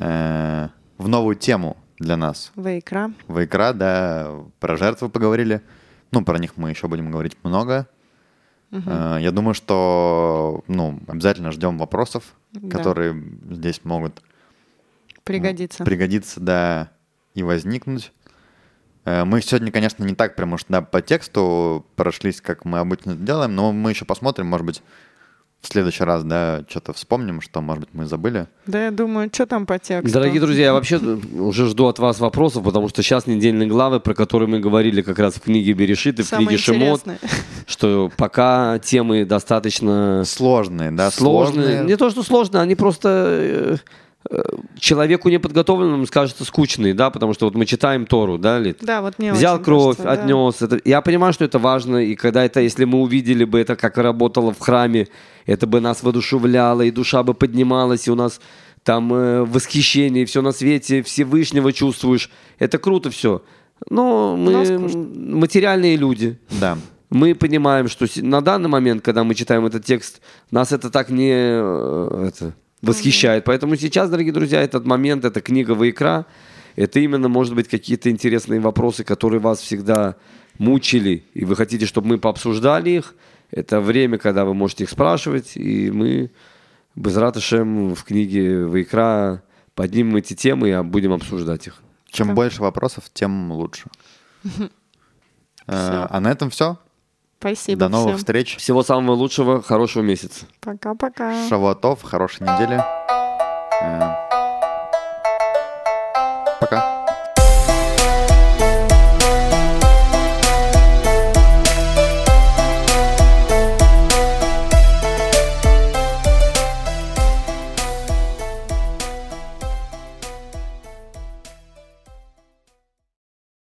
э, 0.00 0.68
в 0.98 1.06
новую 1.06 1.36
тему 1.36 1.76
для 2.00 2.16
нас. 2.16 2.50
Вейкра. 2.56 3.12
Вайкра, 3.28 3.72
да, 3.74 4.34
про 4.58 4.76
жертвы 4.76 5.08
поговорили. 5.08 5.62
Ну, 6.10 6.24
про 6.24 6.36
них 6.40 6.56
мы 6.56 6.70
еще 6.70 6.88
будем 6.88 7.12
говорить 7.12 7.36
много. 7.44 7.86
Э, 8.72 9.18
Я 9.20 9.30
думаю, 9.30 9.54
что, 9.54 10.64
ну, 10.66 10.98
обязательно 11.06 11.52
ждем 11.52 11.78
вопросов, 11.78 12.24
Да. 12.50 12.76
которые 12.76 13.14
здесь 13.52 13.82
могут 13.84 14.20
Пригодится. 15.22 15.84
пригодиться, 15.84 16.40
да, 16.40 16.90
и 17.36 17.44
возникнуть. 17.44 18.10
Э, 19.04 19.24
Мы 19.24 19.40
сегодня, 19.42 19.70
конечно, 19.72 20.04
не 20.04 20.14
так 20.14 20.36
прям 20.36 20.52
уж 20.52 20.60
да, 20.68 20.80
по 20.82 21.00
тексту 21.02 21.84
прошлись, 21.96 22.40
как 22.40 22.64
мы 22.64 22.78
обычно 22.78 23.14
делаем, 23.14 23.54
но 23.54 23.72
мы 23.72 23.90
еще 23.90 24.04
посмотрим, 24.04 24.46
может 24.46 24.66
быть, 24.66 24.82
в 25.60 25.68
следующий 25.68 26.02
раз, 26.02 26.24
да, 26.24 26.64
что-то 26.68 26.92
вспомним, 26.92 27.40
что, 27.40 27.60
может 27.60 27.84
быть, 27.84 27.90
мы 27.92 28.06
забыли. 28.06 28.48
Да, 28.66 28.86
я 28.86 28.90
думаю, 28.90 29.30
что 29.32 29.46
там 29.46 29.64
по 29.64 29.78
тексту? 29.78 30.12
Дорогие 30.12 30.40
друзья, 30.40 30.64
я 30.64 30.72
вообще 30.72 30.98
уже 30.98 31.68
жду 31.68 31.86
от 31.86 32.00
вас 32.00 32.18
вопросов, 32.18 32.64
потому 32.64 32.88
что 32.88 33.00
сейчас 33.02 33.28
недельные 33.28 33.68
главы, 33.68 34.00
про 34.00 34.12
которые 34.14 34.48
мы 34.48 34.58
говорили 34.58 35.02
как 35.02 35.20
раз 35.20 35.34
в 35.34 35.40
книге 35.40 35.72
Берешит 35.72 36.18
и 36.18 36.24
в 36.24 36.26
Самое 36.26 36.48
книге 36.48 36.62
Шимот, 36.62 37.02
что 37.68 38.10
пока 38.16 38.80
темы 38.80 39.24
достаточно 39.24 40.24
Сложные, 40.26 40.90
да, 40.90 41.12
сложные. 41.12 41.64
сложные. 41.66 41.84
Не 41.84 41.96
то, 41.96 42.10
что 42.10 42.24
сложные, 42.24 42.60
они 42.62 42.74
просто 42.74 43.08
э, 43.08 43.76
э, 43.76 43.76
человеку 44.78 45.28
неподготовленному 45.28 46.06
скажется 46.06 46.44
скучные, 46.44 46.94
да, 46.94 47.10
потому 47.10 47.34
что 47.34 47.46
вот 47.46 47.54
мы 47.54 47.66
читаем 47.66 48.06
Тору, 48.06 48.38
да, 48.38 48.58
Лид? 48.58 48.78
Да, 48.80 49.02
вот 49.02 49.18
мне 49.18 49.32
Взял 49.32 49.56
очень 49.56 49.64
кровь, 49.64 49.96
кажется, 49.96 50.16
да. 50.16 50.22
отнес. 50.22 50.62
Это, 50.62 50.80
я 50.84 51.00
понимаю, 51.00 51.32
что 51.32 51.44
это 51.44 51.58
важно, 51.58 51.98
и 51.98 52.14
когда 52.14 52.44
это, 52.44 52.60
если 52.60 52.84
мы 52.84 53.00
увидели 53.00 53.44
бы 53.44 53.60
это, 53.60 53.76
как 53.76 53.98
работало 53.98 54.52
в 54.52 54.58
храме, 54.58 55.08
это 55.46 55.66
бы 55.66 55.80
нас 55.80 56.02
воодушевляло, 56.02 56.82
и 56.82 56.90
душа 56.90 57.22
бы 57.22 57.34
поднималась, 57.34 58.08
и 58.08 58.10
у 58.10 58.14
нас 58.14 58.40
там 58.84 59.12
э, 59.12 59.44
восхищение, 59.44 60.22
и 60.22 60.26
все 60.26 60.42
на 60.42 60.52
свете 60.52 61.02
Всевышнего 61.02 61.72
чувствуешь. 61.72 62.30
Это 62.58 62.78
круто 62.78 63.10
все. 63.10 63.42
Но 63.90 64.36
мы 64.36 64.78
Но 64.78 65.38
материальные 65.38 65.96
люди. 65.96 66.38
Да. 66.60 66.78
Мы 67.10 67.34
понимаем, 67.34 67.88
что 67.88 68.06
на 68.16 68.40
данный 68.40 68.68
момент, 68.68 69.04
когда 69.04 69.22
мы 69.22 69.34
читаем 69.34 69.66
этот 69.66 69.84
текст, 69.84 70.22
нас 70.50 70.72
это 70.72 70.90
так 70.90 71.10
не 71.10 71.30
э, 71.30 72.28
это, 72.28 72.54
восхищает. 72.82 73.44
Поэтому 73.44 73.76
сейчас, 73.76 74.10
дорогие 74.10 74.32
друзья, 74.32 74.60
этот 74.60 74.84
момент, 74.84 75.24
эта 75.24 75.40
книга 75.40 75.72
Ваикра, 75.72 76.26
это 76.76 77.00
именно, 77.00 77.28
может 77.28 77.54
быть, 77.54 77.68
какие-то 77.68 78.10
интересные 78.10 78.60
вопросы, 78.60 79.04
которые 79.04 79.40
вас 79.40 79.60
всегда 79.60 80.16
мучили, 80.58 81.24
и 81.34 81.44
вы 81.44 81.56
хотите, 81.56 81.86
чтобы 81.86 82.08
мы 82.08 82.18
пообсуждали 82.18 82.90
их. 82.90 83.14
Это 83.50 83.80
время, 83.80 84.18
когда 84.18 84.44
вы 84.44 84.54
можете 84.54 84.84
их 84.84 84.90
спрашивать, 84.90 85.56
и 85.56 85.90
мы 85.90 86.30
без 86.94 87.16
ратышем 87.16 87.94
в 87.94 88.04
книге 88.04 88.66
Ваикра 88.66 89.42
поднимем 89.74 90.16
эти 90.16 90.34
темы 90.34 90.70
и 90.70 90.82
будем 90.82 91.12
обсуждать 91.12 91.66
их. 91.66 91.82
Чем 92.10 92.34
больше 92.34 92.60
вопросов, 92.62 93.04
тем 93.12 93.52
лучше. 93.52 93.84
Э. 95.68 96.06
А 96.10 96.18
на 96.18 96.32
этом 96.32 96.50
все. 96.50 96.76
Спасибо 97.42 97.80
До 97.80 97.88
новых 97.88 98.10
всем. 98.10 98.18
встреч. 98.18 98.56
Всего 98.56 98.84
самого 98.84 99.16
лучшего, 99.16 99.60
хорошего 99.62 100.02
месяца. 100.04 100.46
Пока-пока. 100.60 101.48
Шавуатов, 101.48 102.02
хорошей 102.04 102.42
недели. 102.42 102.80
Э, 103.82 104.14
Пока. 106.60 106.91